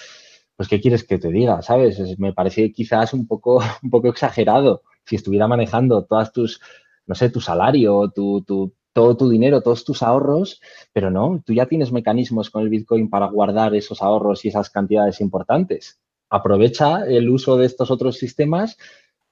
pues 0.55 0.69
¿qué 0.69 0.79
quieres 0.79 1.03
que 1.03 1.17
te 1.17 1.31
diga? 1.31 1.61
¿Sabes? 1.61 2.17
Me 2.19 2.33
parece 2.33 2.71
quizás 2.71 3.13
un 3.13 3.27
poco, 3.27 3.61
un 3.83 3.89
poco 3.89 4.07
exagerado 4.07 4.83
si 5.05 5.15
estuviera 5.15 5.47
manejando 5.47 6.05
todas 6.05 6.31
tus, 6.31 6.61
no 7.07 7.15
sé, 7.15 7.29
tu 7.29 7.41
salario, 7.41 8.11
tu, 8.13 8.41
tu, 8.43 8.73
todo 8.93 9.15
tu 9.15 9.29
dinero, 9.29 9.61
todos 9.61 9.85
tus 9.85 10.03
ahorros, 10.03 10.61
pero 10.93 11.09
no, 11.09 11.41
tú 11.45 11.53
ya 11.53 11.65
tienes 11.65 11.91
mecanismos 11.91 12.49
con 12.49 12.63
el 12.63 12.69
Bitcoin 12.69 13.09
para 13.09 13.27
guardar 13.27 13.73
esos 13.75 14.01
ahorros 14.01 14.43
y 14.45 14.49
esas 14.49 14.69
cantidades 14.69 15.21
importantes. 15.21 15.99
Aprovecha 16.29 17.05
el 17.05 17.29
uso 17.29 17.57
de 17.57 17.65
estos 17.65 17.91
otros 17.91 18.17
sistemas 18.17 18.77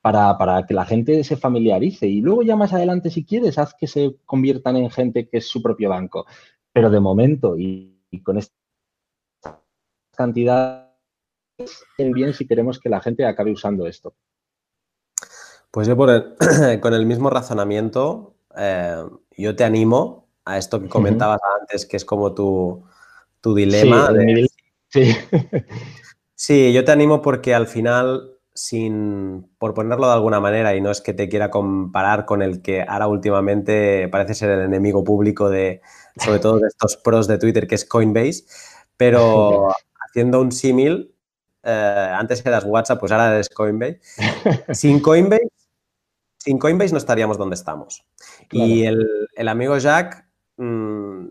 para, 0.01 0.65
que 0.67 0.73
la 0.73 0.85
gente 0.85 1.23
se 1.23 1.37
familiarice. 1.37 2.07
Y 2.07 2.21
luego 2.21 2.43
ya 2.43 2.55
más 2.55 2.73
adelante, 2.73 3.09
si 3.09 3.25
quieres, 3.25 3.57
haz 3.57 3.73
que 3.73 3.87
se 3.87 4.15
conviertan 4.25 4.77
en 4.77 4.89
gente 4.89 5.27
que 5.27 5.37
es 5.37 5.47
su 5.47 5.61
propio 5.61 5.89
banco. 5.89 6.25
Pero 6.73 6.89
de 6.89 6.99
momento, 6.99 7.57
y, 7.57 7.97
con 8.23 8.37
esta 8.37 8.55
cantidad, 10.15 10.91
es 11.57 11.85
bien 11.97 12.33
si 12.33 12.47
queremos 12.47 12.79
que 12.79 12.89
la 12.89 13.01
gente 13.01 13.25
acabe 13.25 13.51
usando 13.51 13.87
esto. 13.87 14.13
Pues 15.71 15.87
yo 15.87 15.95
con 16.81 16.93
el 16.93 17.05
mismo 17.05 17.29
razonamiento, 17.29 18.35
eh, 18.57 19.03
yo 19.41 19.55
te 19.55 19.63
animo 19.63 20.27
a 20.45 20.57
esto 20.57 20.81
que 20.81 20.89
comentabas 20.89 21.39
antes, 21.61 21.85
que 21.85 21.97
es 21.97 22.05
como 22.05 22.33
tu, 22.33 22.83
dilema. 23.43 24.11
sí. 24.89 25.15
sí, 26.35 26.73
yo 26.73 26.83
te 26.83 26.91
animo 26.91 27.21
porque 27.21 27.53
al 27.53 27.67
final 27.67 28.39
sin, 28.59 29.49
por 29.57 29.73
ponerlo 29.73 30.07
de 30.07 30.13
alguna 30.13 30.41
manera, 30.41 30.75
y 30.75 30.81
no 30.81 30.91
es 30.91 30.99
que 30.99 31.13
te 31.13 31.29
quiera 31.29 31.49
comparar 31.49 32.25
con 32.25 32.41
el 32.41 32.61
que 32.61 32.83
ahora 32.85 33.07
últimamente 33.07 34.09
parece 34.09 34.33
ser 34.33 34.49
el 34.49 34.61
enemigo 34.61 35.03
público 35.03 35.49
de, 35.49 35.81
sobre 36.17 36.39
todo 36.39 36.59
de 36.59 36.67
estos 36.67 36.97
pros 36.97 37.27
de 37.27 37.37
Twitter, 37.37 37.67
que 37.67 37.75
es 37.75 37.85
Coinbase, 37.85 38.43
pero 38.97 39.69
haciendo 40.09 40.41
un 40.41 40.51
símil, 40.51 41.15
eh, 41.63 42.11
antes 42.13 42.45
eras 42.45 42.65
WhatsApp, 42.65 42.99
pues 42.99 43.13
ahora 43.13 43.33
eres 43.33 43.47
Coinbase. 43.49 44.01
Sin 44.73 44.99
Coinbase, 44.99 45.49
sin 46.39 46.57
Coinbase 46.57 46.91
no 46.91 46.97
estaríamos 46.97 47.37
donde 47.37 47.55
estamos. 47.55 48.03
Y 48.51 48.83
el, 48.85 49.47
amigo 49.47 49.77
Jack 49.77 50.25
mm, 50.57 51.25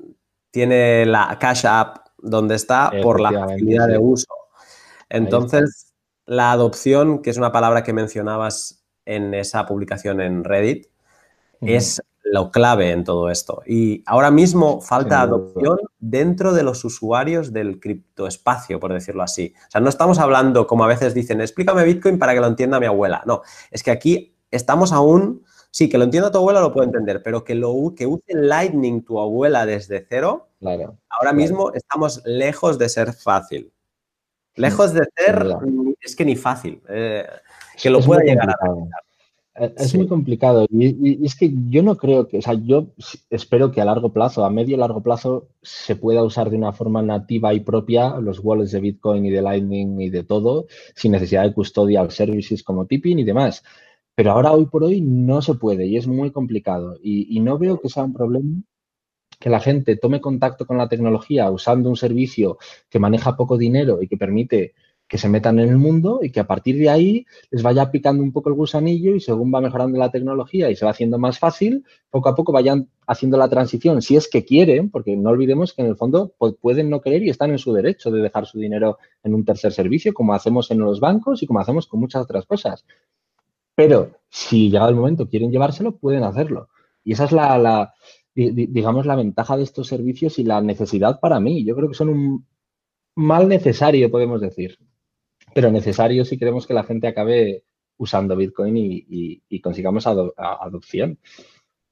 tiene 0.51 1.07
la 1.07 1.37
Cash 1.41 1.67
App 1.67 2.07
donde 2.19 2.55
está 2.55 2.93
por 3.03 3.21
la 3.21 3.33
facilidad 3.33 3.89
de 3.89 3.99
uso. 3.99 4.33
Entonces, 5.09 5.95
la 6.27 6.53
adopción, 6.53 7.23
que 7.23 7.31
es 7.31 7.39
una 7.39 7.53
palabra 7.53 7.83
que 7.83 7.93
mencionabas 7.93 8.85
en 9.07 9.33
esa 9.35 9.67
publicación 9.67 10.21
en 10.21 10.45
Reddit, 10.45 10.87
es 11.61 12.03
lo 12.23 12.51
clave 12.51 12.91
en 12.91 13.05
todo 13.05 13.31
esto. 13.31 13.63
Y 13.67 14.03
ahora 14.07 14.31
mismo 14.31 14.83
falta 14.83 15.23
adopción 15.23 15.79
dentro 15.99 16.53
de 16.53 16.63
los 16.63 16.85
usuarios 16.85 17.53
del 17.53 17.81
criptoespacio, 17.81 18.79
por 18.79 18.93
decirlo 18.93 19.23
así. 19.23 19.55
O 19.67 19.71
sea, 19.71 19.81
no 19.81 19.89
estamos 19.89 20.19
hablando, 20.19 20.67
como 20.67 20.85
a 20.85 20.89
veces 20.89 21.15
dicen, 21.15 21.41
explícame 21.41 21.85
Bitcoin 21.85 22.19
para 22.19 22.35
que 22.35 22.41
lo 22.41 22.47
entienda 22.47 22.79
mi 22.79 22.87
abuela. 22.87 23.23
No, 23.27 23.41
es 23.71 23.83
que 23.83 23.91
aquí 23.91 24.38
estamos 24.51 24.93
aún, 24.93 25.45
sí, 25.71 25.89
que 25.89 25.99
lo 25.99 26.05
entienda 26.05 26.31
tu 26.31 26.39
abuela 26.39 26.61
lo 26.61 26.73
puedo 26.73 26.87
entender, 26.87 27.23
pero 27.23 27.45
que, 27.45 27.55
lo, 27.55 27.75
que 27.97 28.07
use 28.07 28.35
Lightning 28.35 29.03
tu 29.03 29.21
abuela 29.21 29.67
desde 29.67 30.05
cero, 30.09 30.49
claro, 30.61 30.99
ahora 31.09 31.33
mismo 31.33 31.73
estamos 31.73 32.23
lejos 32.25 32.79
de 32.79 32.89
ser 32.89 33.13
fácil. 33.13 33.73
Lejos 34.55 34.93
de 34.93 35.07
ser, 35.17 35.47
es 36.01 36.17
que 36.17 36.25
ni 36.25 36.35
fácil. 36.35 36.83
Eh, 36.89 37.25
que 37.81 37.91
lo 37.91 38.01
pueda 38.01 38.23
llegar 38.23 38.51
a 38.51 38.55
eh, 39.55 39.73
Es 39.77 39.95
muy 39.95 40.09
complicado 40.09 40.67
y, 40.69 41.25
es 41.25 41.37
que 41.37 41.53
yo 41.69 41.83
no 41.85 41.97
creo 41.97 42.27
que, 42.27 42.39
o 42.39 42.43
sea, 42.43 42.55
yo 42.55 42.89
espero 43.31 43.71
que 43.71 43.81
a 43.81 43.85
largo 43.85 44.13
plazo, 44.13 44.45
a 44.45 44.51
medio 44.51 44.77
y 44.77 44.81
largo 44.81 45.01
plazo, 45.01 45.49
se 45.63 45.95
pueda 45.95 46.25
usar 46.25 46.51
de 46.51 46.57
una 46.57 46.73
forma 46.73 47.03
nativa 47.03 47.55
y 47.55 47.61
propia 47.61 48.19
los 48.19 48.41
wallets 48.41 48.73
de 48.73 48.81
Bitcoin 48.81 49.27
y 49.27 49.31
de 49.31 49.43
Lightning 49.43 50.01
y 50.01 50.11
de 50.11 50.25
todo, 50.25 50.67
sin 50.95 51.13
necesidad 51.13 51.45
de 51.45 51.53
custodial 51.53 52.11
services 52.11 52.65
como 52.65 52.87
Tipping 52.87 53.21
y 53.21 53.25
demás. 53.25 53.63
Pero 54.19 54.33
ahora, 54.33 54.51
hoy 54.51 54.67
por 54.67 54.83
hoy, 54.83 55.01
no 55.01 55.41
se 55.43 55.55
puede 55.55 55.87
y 55.87 55.97
es 55.97 56.09
muy 56.09 56.33
complicado. 56.33 56.99
y 57.01 57.39
no 57.39 57.57
veo 57.57 57.79
que 57.81 57.89
sea 57.89 58.03
un 58.03 58.13
problema 58.13 58.63
que 59.39 59.49
la 59.49 59.61
gente 59.61 59.95
tome 59.95 60.21
contacto 60.21 60.67
con 60.67 60.77
la 60.77 60.89
tecnología 60.89 61.49
usando 61.53 61.89
un 61.89 61.97
servicio 61.97 62.59
que 62.91 62.99
maneja 62.99 63.37
poco 63.37 63.57
dinero 63.57 64.03
y 64.03 64.09
que 64.09 64.17
permite 64.17 64.75
que 65.07 65.19
se 65.19 65.29
metan 65.29 65.61
en 65.61 65.69
el 65.69 65.79
mundo 65.79 66.19
y 66.21 66.31
que 66.33 66.41
a 66.41 66.49
partir 66.49 66.77
de 66.79 66.91
ahí 66.91 67.27
les 67.53 67.63
vaya 67.63 67.93
picando 67.93 68.23
un 68.25 68.33
poco 68.33 68.49
el 68.49 68.57
gusanillo 68.57 69.15
y 69.15 69.21
según 69.21 69.55
va 69.55 69.61
mejorando 69.61 69.97
la 69.99 70.11
tecnología 70.11 70.69
y 70.69 70.75
se 70.75 70.85
va 70.85 70.91
haciendo 70.91 71.19
más 71.19 71.39
fácil, 71.39 71.85
poco 72.11 72.29
a 72.29 72.35
poco 72.35 72.51
vayan 72.51 72.89
haciendo 73.07 73.39
la 73.39 73.49
transición, 73.49 74.03
si 74.03 74.17
es 74.17 74.29
que 74.29 74.45
quieren, 74.45 74.91
porque 74.91 75.17
no 75.17 75.31
olvidemos 75.31 75.75
que 75.75 75.83
en 75.83 75.89
el 75.89 75.97
fondo 75.97 76.35
pueden 76.61 76.91
no 76.91 77.01
querer 77.01 77.23
y 77.23 77.31
están 77.31 77.53
en 77.53 77.59
su 77.59 77.73
derecho 77.73 78.11
de 78.11 78.21
dejar 78.21 78.47
su 78.47 78.59
dinero 78.59 78.99
en 79.23 79.35
un 79.35 79.45
tercer 79.45 79.73
servicio, 79.73 80.13
como 80.13 80.35
hacemos 80.35 80.73
en 80.73 80.81
los 80.81 80.99
bancos 80.99 81.41
y 81.41 81.47
como 81.47 81.61
hacemos 81.61 81.87
con 81.87 82.01
muchas 82.01 82.25
otras 82.25 82.45
cosas. 82.45 82.85
Pero 83.79 84.11
si 84.29 84.71
llegado 84.71 84.91
el 84.91 84.97
momento 84.97 85.29
quieren 85.29 85.53
llevárselo, 85.53 85.99
pueden 85.99 86.25
hacerlo. 86.25 86.69
Y 87.05 87.13
esa 87.13 87.27
es 87.27 87.31
la, 87.31 87.95
digamos, 88.35 89.07
la 89.07 89.15
ventaja 89.15 89.57
de 89.57 89.63
estos 89.63 89.87
servicios 89.87 90.41
y 90.41 90.43
la 90.43 90.61
necesidad 90.61 91.21
para 91.21 91.39
mí. 91.39 91.65
Yo 91.65 91.77
creo 91.77 91.89
que 91.89 91.95
son 91.95 92.09
un 92.09 92.47
mal 93.15 93.47
necesario, 93.47 94.11
podemos 94.11 94.41
decir, 94.41 94.81
pero 95.55 95.71
necesario 95.71 96.25
si 96.25 96.37
queremos 96.39 96.67
que 96.67 96.75
la 96.75 96.83
gente 96.83 97.07
acabe 97.07 97.63
usando 97.99 98.35
Bitcoin 98.35 98.75
y, 98.77 99.61
consigamos 99.61 100.09
adopción. 100.09 101.21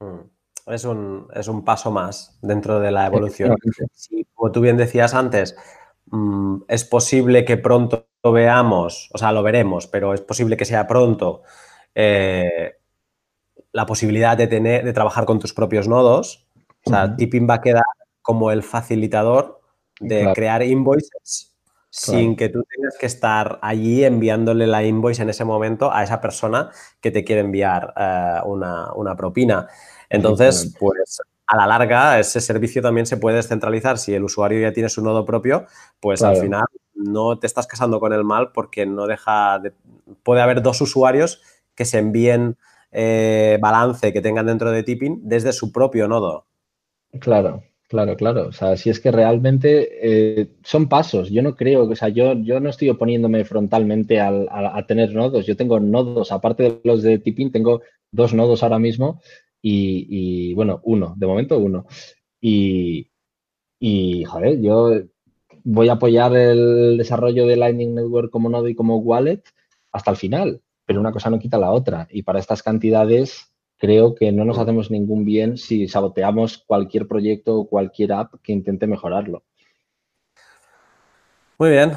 Mm. 0.01 0.72
Es 0.72 0.84
un, 0.84 1.28
es 1.37 1.47
un, 1.47 1.64
paso 1.64 1.93
más 1.93 2.37
dentro 2.43 2.80
de 2.80 2.91
la 2.91 3.07
evolución. 3.07 3.55
como 4.34 4.51
tú 4.51 4.61
bien 4.61 4.76
decías 4.76 5.14
antes, 5.14 5.57
mm, 6.07 6.62
es 6.66 6.84
posible 6.84 7.45
que 7.45 7.57
pronto 7.57 8.09
lo 8.24 8.32
veamos, 8.32 9.09
o 9.14 9.18
sea, 9.18 9.30
lo 9.30 9.45
veremos, 9.45 9.87
pero 9.87 10.14
es 10.14 10.20
posible 10.20 10.57
que 10.57 10.64
sea 10.64 10.89
pronto 10.89 11.45
eh, 11.99 12.74
la 13.72 13.86
posibilidad 13.86 14.36
de, 14.36 14.47
tener, 14.47 14.84
de 14.84 14.92
trabajar 14.92 15.24
con 15.24 15.38
tus 15.38 15.55
propios 15.55 15.88
nodos. 15.88 16.47
O 16.84 16.90
sea, 16.90 17.16
Tipping 17.16 17.49
va 17.49 17.55
a 17.55 17.61
quedar 17.62 17.82
como 18.20 18.51
el 18.51 18.62
facilitador 18.62 19.61
de 19.99 20.30
crear 20.34 20.62
invoices 20.62 21.57
sin 21.88 22.36
que 22.36 22.51
tú 22.51 22.62
tengas 22.68 22.99
que 22.99 23.07
estar 23.07 23.59
allí 23.62 24.05
enviándole 24.05 24.66
la 24.66 24.84
invoice 24.84 25.22
en 25.22 25.30
ese 25.30 25.47
momento 25.47 25.90
a 25.90 26.05
esa 26.05 26.20
persona 26.20 26.70
que 27.01 27.11
te 27.11 27.24
quiere 27.24 27.40
enviar 27.40 27.94
eh, 27.97 28.40
una, 28.44 29.16
propina. 29.16 29.66
Entonces, 30.11 30.74
pues 30.78 31.20
a 31.47 31.57
la 31.57 31.66
larga 31.66 32.18
ese 32.18 32.42
servicio 32.42 32.82
también 32.82 33.07
se 33.07 33.16
puede 33.16 33.36
descentralizar. 33.36 33.97
Si 33.97 34.12
el 34.12 34.24
usuario 34.24 34.61
ya 34.61 34.74
tiene 34.74 34.90
su 34.90 35.03
nodo 35.03 35.24
propio, 35.24 35.64
pues 35.99 36.22
al 36.22 36.36
final 36.36 36.66
no 36.94 37.38
te 37.38 37.47
estás 37.47 37.66
casando 37.66 37.99
con 38.01 38.12
el 38.12 38.24
mal 38.24 38.53
porque 38.53 38.84
no 38.84 39.07
deja 39.07 39.59
de... 39.59 39.72
Puede 40.22 40.42
haber 40.42 40.61
dos 40.61 40.80
usuarios 40.82 41.40
que 41.77 41.85
se 41.85 41.99
envíen 41.99 42.57
eh, 42.91 43.59
balance 43.61 44.12
que 44.12 44.22
tengan 44.22 44.47
dentro 44.47 44.70
de 44.70 44.83
Tipping 44.83 45.20
desde 45.22 45.53
su 45.53 45.70
propio 45.70 46.09
nodo. 46.09 46.47
Claro, 47.20 47.62
claro, 47.89 48.16
claro. 48.16 48.49
O 48.49 48.53
sea, 48.53 48.77
si 48.77 48.91
es 48.91 49.01
que 49.01 49.11
realmente 49.11 49.89
eh, 50.41 50.49
son 50.62 50.89
pasos. 50.89 51.31
Yo 51.31 51.43
no 51.43 51.55
creo, 51.55 51.85
o 51.89 51.97
sea, 51.97 52.09
yo, 52.09 52.35
yo 52.35 52.59
no 52.61 52.70
estoy 52.70 52.89
oponiéndome 52.91 53.45
frontalmente 53.45 54.20
a, 54.20 54.85
tener 54.89 55.14
nodos. 55.14 55.47
Yo 55.47 55.57
tengo 55.57 55.79
nodos, 55.79 56.33
aparte 56.33 56.62
de 56.62 56.81
los 56.85 57.03
de 57.03 57.18
Tipping, 57.18 57.53
tengo 57.53 57.83
dos 58.11 58.35
nodos 58.35 58.62
ahora 58.62 58.79
mismo 58.79 59.20
y, 59.61 60.55
bueno, 60.55 60.81
uno, 60.85 61.14
de 61.16 61.27
momento 61.27 61.59
uno. 61.59 61.87
Y, 62.41 63.11
y, 63.81 64.24
joder, 64.24 64.61
yo 64.61 64.91
voy 65.64 65.89
a 65.89 65.95
apoyar 65.95 66.35
el 66.37 66.97
desarrollo 66.97 67.47
de 67.47 67.57
Lightning 67.57 67.95
Network 67.95 68.31
como 68.31 68.49
nodo 68.49 68.68
y 68.68 68.77
como 68.77 68.99
wallet 68.99 69.43
hasta 69.91 70.12
el 70.12 70.16
final, 70.16 70.62
pero 70.87 71.01
una 71.01 71.12
cosa 71.12 71.28
no 71.28 71.39
quita 71.39 71.59
la 71.59 71.72
otra. 71.72 72.07
Y 72.11 72.22
para 72.22 72.39
estas 72.39 72.62
cantidades 72.62 73.53
creo 73.78 74.14
que 74.14 74.32
no 74.32 74.45
nos 74.45 74.59
hacemos 74.59 74.91
ningún 74.91 75.24
bien 75.24 75.59
si 75.59 75.89
saboteamos 75.89 76.59
cualquier 76.66 77.07
proyecto 77.07 77.57
o 77.57 77.68
cualquier 77.68 78.12
app 78.12 78.34
que 78.43 78.53
intente 78.53 78.87
mejorarlo. 78.87 79.45
Muy 81.59 81.70
bien, 81.70 81.93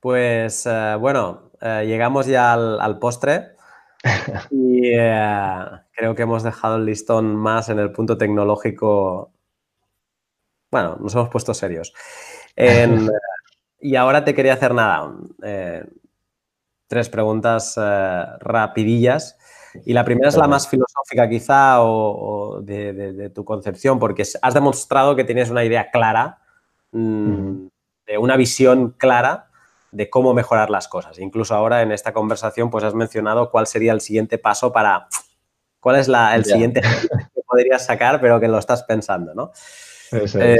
pues 0.00 0.66
eh, 0.66 0.96
bueno, 0.98 1.52
eh, 1.60 1.84
llegamos 1.86 2.26
ya 2.26 2.54
al 2.54 2.98
postre. 2.98 3.56
Y 4.50 4.92
eh, 4.94 5.64
creo 5.92 6.14
que 6.14 6.22
hemos 6.22 6.42
dejado 6.44 6.76
el 6.76 6.86
listón 6.86 7.34
más 7.34 7.68
en 7.68 7.78
el 7.80 7.90
punto 7.90 8.16
tecnológico. 8.16 9.32
Bueno, 10.70 10.96
nos 11.00 11.14
hemos 11.14 11.28
puesto 11.28 11.52
serios. 11.52 11.92
y 13.80 13.96
ahora 13.96 14.24
te 14.24 14.34
quería 14.34 14.54
hacer 14.54 14.72
nada. 14.72 15.12
Eh, 16.88 16.94
tres 16.98 17.08
preguntas 17.08 17.74
eh, 17.76 18.24
rapidillas. 18.40 19.38
Y 19.84 19.92
la 19.92 20.04
primera 20.04 20.28
es 20.28 20.36
la 20.36 20.48
más 20.48 20.66
filosófica 20.66 21.28
quizá 21.28 21.82
o, 21.82 22.60
de, 22.62 23.30
tu 23.34 23.44
concepción, 23.44 23.98
porque 23.98 24.24
has 24.42 24.54
demostrado 24.54 25.14
que 25.14 25.24
tienes 25.24 25.50
una 25.50 25.64
idea 25.64 25.90
clara, 25.90 26.38
mm, 26.92 27.66
de 28.06 28.18
una 28.18 28.36
visión 28.36 28.92
clara 28.92 29.50
de 29.92 30.10
cómo 30.10 30.34
mejorar 30.34 30.70
las 30.70 30.88
cosas. 30.88 31.18
Incluso 31.18 31.54
ahora 31.54 31.82
en 31.82 31.92
esta 31.92 32.12
conversación, 32.12 32.70
pues 32.70 32.82
has 32.84 32.94
mencionado 32.94 33.50
cuál 33.50 33.66
sería 33.66 33.92
el 33.92 34.00
siguiente 34.00 34.38
paso 34.38 34.72
para, 34.72 35.06
cuál 35.80 35.96
es 35.96 36.08
el 36.08 36.44
siguiente 36.44 36.80
que 37.34 37.42
podrías 37.46 37.84
sacar, 37.84 38.20
pero 38.20 38.40
que 38.40 38.48
lo 38.48 38.58
estás 38.58 38.82
pensando, 38.82 39.34
¿no? 39.34 39.52
Eh, 40.12 40.58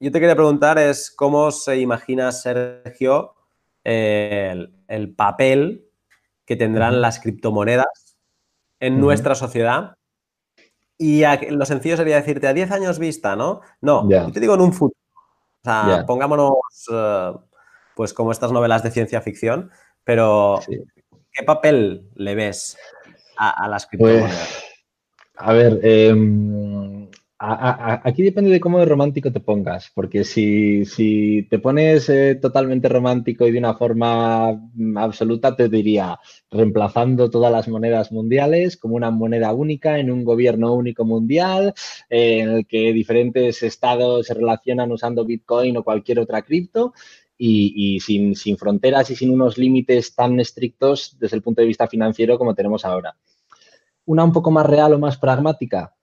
yo 0.00 0.12
te 0.12 0.20
quería 0.20 0.34
preguntar 0.34 0.78
es 0.78 1.10
cómo 1.10 1.50
se 1.52 1.78
imagina, 1.78 2.32
Sergio, 2.32 3.37
el, 3.88 5.14
papel 5.16 5.86
que 6.44 6.56
tendrán 6.56 7.00
las 7.00 7.20
criptomonedas 7.20 8.18
en 8.80 9.00
nuestra 9.00 9.34
sociedad. 9.34 9.96
Y 10.96 11.22
lo 11.50 11.64
sencillo 11.64 11.96
sería 11.96 12.16
decirte 12.16 12.48
a 12.48 12.52
10 12.52 12.70
años 12.72 12.98
vista, 12.98 13.36
¿no? 13.36 13.60
No, 13.80 14.08
yo 14.08 14.32
te 14.32 14.40
digo 14.40 14.54
en 14.54 14.60
un 14.60 14.72
futuro. 14.72 14.98
O 15.62 15.64
sea, 15.64 16.04
pongámonos 16.06 16.54
eh, 16.92 17.32
pues 17.94 18.14
como 18.14 18.32
estas 18.32 18.52
novelas 18.52 18.82
de 18.82 18.90
ciencia 18.90 19.20
ficción, 19.20 19.70
pero 20.04 20.60
¿qué 21.32 21.42
papel 21.44 22.08
le 22.14 22.34
ves 22.34 22.76
a, 23.36 23.68
las 23.68 23.86
pues, 23.86 23.98
criptomonedas? 24.00 24.64
a 25.36 25.52
ver, 25.52 25.80
aquí 27.40 28.22
depende 28.22 28.50
de 28.50 28.58
cómo 28.58 28.80
de 28.80 28.84
romántico 28.84 29.30
te 29.30 29.38
pongas, 29.40 29.92
porque 29.94 30.24
si, 30.24 31.46
te 31.48 31.58
pones 31.60 32.08
eh, 32.08 32.34
totalmente 32.34 32.88
romántico 32.88 33.46
y 33.46 33.52
de 33.52 33.58
una 33.58 33.74
forma 33.74 34.52
mm, 34.52 34.98
absoluta, 34.98 35.54
te 35.54 35.68
diría, 35.68 36.18
reemplazando 36.50 37.30
todas 37.30 37.52
las 37.52 37.68
monedas 37.68 38.10
mundiales 38.10 38.76
como 38.76 38.96
una 38.96 39.10
moneda 39.10 39.52
única 39.52 39.98
en 39.98 40.10
un 40.10 40.24
gobierno 40.24 40.74
único 40.74 41.04
mundial, 41.04 41.74
eh, 42.10 42.40
en 42.40 42.48
el 42.50 42.66
que 42.66 42.92
diferentes 42.92 43.62
estados 43.62 44.26
se 44.26 44.34
relacionan 44.34 44.90
usando 44.90 45.24
Bitcoin 45.24 45.76
o 45.76 45.84
cualquier 45.84 46.18
otra 46.20 46.42
cripto. 46.42 46.92
Y, 47.40 48.00
sin, 48.00 48.34
sin 48.34 48.58
fronteras 48.58 49.10
y 49.10 49.14
sin 49.14 49.30
unos 49.30 49.58
límites 49.58 50.12
tan 50.12 50.40
estrictos 50.40 51.16
desde 51.20 51.36
el 51.36 51.42
punto 51.42 51.60
de 51.60 51.68
vista 51.68 51.86
financiero 51.86 52.36
como 52.36 52.52
tenemos 52.52 52.84
ahora. 52.84 53.14
Una 54.06 54.24
un 54.24 54.32
poco 54.32 54.50
más 54.50 54.66
real 54.66 54.94
o 54.94 54.98
más 54.98 55.18
pragmática, 55.18 55.94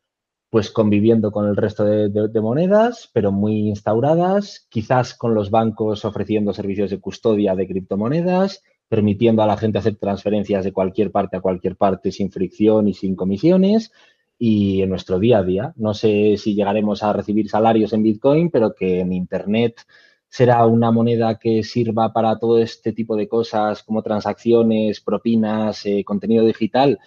pues 0.56 0.72
conviviendo 0.72 1.34
con 1.34 1.50
el 1.50 1.58
resto 1.58 1.84
de, 1.84 2.40
monedas, 2.40 3.10
pero 3.12 3.34
muy 3.34 3.68
instauradas, 3.68 4.66
quizás 4.70 5.14
con 5.14 5.36
los 5.36 5.52
bancos 5.52 6.06
ofreciendo 6.06 6.54
servicios 6.54 6.92
de 6.92 7.02
custodia 7.02 7.56
de 7.56 7.68
criptomonedas, 7.68 8.64
permitiendo 8.88 9.44
a 9.44 9.48
la 9.48 9.58
gente 9.58 9.80
hacer 9.80 9.98
transferencias 9.98 10.64
de 10.64 10.72
cualquier 10.72 11.12
parte 11.12 11.36
a 11.36 11.42
cualquier 11.42 11.76
parte 11.76 12.10
sin 12.14 12.32
fricción 12.32 12.88
y 12.88 12.94
sin 12.94 13.18
comisiones. 13.18 13.92
Y 14.40 14.82
en 14.82 14.88
nuestro 14.88 15.20
día 15.20 15.40
a 15.40 15.44
día, 15.44 15.74
no 15.76 15.94
sé 15.94 16.38
si 16.38 16.56
llegaremos 16.56 17.04
a 17.04 17.12
recibir 17.12 17.50
salarios 17.50 17.92
en 17.92 18.04
Bitcoin, 18.04 18.50
pero 18.50 18.74
que 18.74 19.02
en 19.02 19.12
Internet 19.12 19.82
será 20.30 20.66
una 20.66 20.90
moneda 20.90 21.38
que 21.38 21.64
sirva 21.64 22.14
para 22.14 22.40
todo 22.40 22.60
este 22.60 22.94
tipo 22.94 23.18
de 23.18 23.28
cosas 23.28 23.84
como 23.84 24.02
transacciones, 24.02 25.02
propinas, 25.02 25.86
eh, 25.86 26.06
contenido 26.06 26.46
digital. 26.46 26.98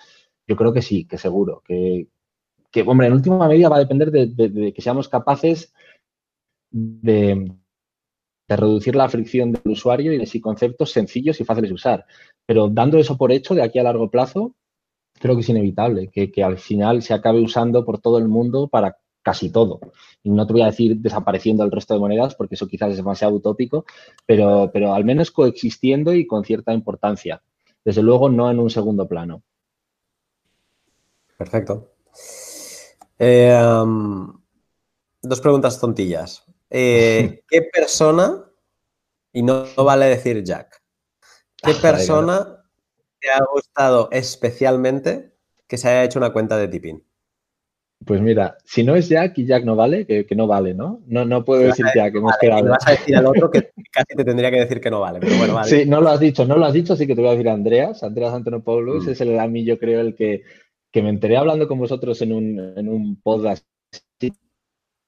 Yo 0.47 0.55
creo 0.55 0.75
que 0.75 0.83
sí, 0.83 1.07
que 1.07 1.17
seguro, 1.17 1.63
que, 1.65 2.09
que, 2.71 2.83
hombre, 2.83 3.07
en 3.07 3.15
última 3.15 3.49
medida 3.49 3.69
va 3.69 3.77
a 3.77 3.81
depender 3.81 4.11
de, 4.11 4.73
que 4.75 4.83
seamos 4.83 5.09
capaces 5.09 5.73
de, 6.71 7.53
reducir 8.49 8.97
la 8.97 9.09
fricción 9.09 9.53
del 9.53 9.73
usuario 9.73 10.13
y 10.13 10.19
de 10.19 10.27
si 10.27 10.41
conceptos 10.41 10.91
sencillos 10.91 11.41
y 11.41 11.45
fáciles 11.45 11.71
de 11.71 11.75
usar. 11.75 12.07
Pero 12.47 12.69
dando 12.69 12.99
eso 12.99 13.17
por 13.17 13.33
hecho 13.33 13.55
de 13.55 13.63
aquí 13.63 13.79
a 13.79 13.83
largo 13.83 14.11
plazo, 14.11 14.55
creo 15.19 15.35
que 15.35 15.43
es 15.43 15.49
inevitable 15.49 16.09
que, 16.09 16.43
al 16.43 16.59
final 16.59 17.03
se 17.03 17.15
acabe 17.15 17.41
usando 17.41 17.85
por 17.85 18.01
todo 18.01 18.19
el 18.19 18.29
mundo 18.29 18.69
para 18.69 18.97
casi 19.23 19.51
todo. 19.51 19.81
Y 20.23 20.31
no 20.31 20.47
te 20.47 20.55
voy 20.55 20.63
a 20.63 20.67
decir 20.67 20.97
desapareciendo 20.97 21.65
el 21.65 21.71
resto 21.71 21.93
de 21.93 22.01
monedas, 22.01 22.35
porque 22.35 22.55
eso 22.55 22.67
quizás 22.67 22.91
es 22.91 22.97
demasiado 22.97 23.35
utópico, 23.35 23.85
pero, 24.25 24.71
pero 24.73 24.95
al 24.95 25.05
menos 25.05 25.31
coexistiendo 25.31 26.15
y 26.15 26.27
con 26.27 26.45
cierta 26.45 26.73
importancia. 26.73 27.43
Desde 27.85 28.03
luego, 28.03 28.31
no 28.31 28.51
en 28.51 28.59
un 28.59 28.71
segundo 28.71 29.07
plano. 29.07 29.43
Perfecto. 31.37 31.93
Eh, 33.19 33.59
dos 35.23 35.41
preguntas 35.41 35.81
tontillas. 35.81 36.45
Eh, 36.71 37.43
¿Qué 37.49 37.63
persona, 37.73 38.45
y 39.33 39.43
no, 39.43 39.65
vale 39.77 40.07
decir 40.07 40.43
Jack, 40.43 40.83
qué 41.63 41.73
ah, 41.73 41.83
persona 41.83 42.65
te 43.21 43.31
ha 43.31 43.45
gustado 43.53 44.09
especialmente 44.13 45.35
que 45.67 45.77
se 45.77 45.89
haya 45.89 46.05
hecho 46.05 46.19
una 46.19 46.33
cuenta 46.33 46.57
de 46.57 46.69
tipping? 46.69 47.05
Pues 48.05 48.21
mira, 48.21 48.57
si 48.65 48.85
no 48.85 48.95
es 48.95 49.09
Jack 49.09 49.39
y 49.39 49.47
Jack 49.47 49.65
no 49.65 49.75
vale, 49.75 50.07
que, 50.07 50.25
no 50.37 50.47
vale, 50.47 50.73
¿no? 50.73 51.03
No, 51.09 51.25
no 51.25 51.45
puedo 51.45 51.63
decir 51.63 51.85
Jack, 51.93 52.15
hemos 52.15 52.37
quedado. 52.39 52.69
vas 52.69 52.87
a 52.87 52.93
decir 52.93 53.17
al 53.17 53.27
otro 53.27 53.51
que 53.51 53.71
casi 53.93 54.15
te 54.17 54.25
tendría 54.25 54.53
que 54.53 54.61
decir 54.61 54.81
que 54.81 54.91
no 54.91 55.01
vale, 55.01 55.19
pero 55.19 55.37
bueno, 55.37 55.55
vale. 55.55 55.69
Sí, 55.69 55.85
no 55.85 56.01
lo 56.01 56.11
has 56.11 56.21
dicho, 56.21 56.47
no 56.47 56.57
lo 56.57 56.65
has 56.65 56.73
dicho, 56.73 56.95
sí 56.95 57.09
que 57.09 57.17
te 57.17 57.21
voy 57.21 57.31
a 57.31 57.33
decir 57.33 57.49
Andreas. 57.49 58.05
Andreas 58.05 58.33
Antonopoulos 58.33 59.05
mm. 59.05 59.11
es 59.11 59.21
el 59.21 59.39
a 59.39 59.49
mí, 59.49 59.65
yo 59.65 59.79
creo, 59.79 60.01
el 60.01 60.15
que 60.15 60.45
que 60.93 61.03
me 61.03 61.11
enteré 61.11 61.37
hablando 61.37 61.69
con 61.69 61.79
vosotros 61.79 62.21
en 62.23 62.33
un, 62.33 62.59
en 62.77 62.89
un 62.89 63.21
podcast 63.21 63.65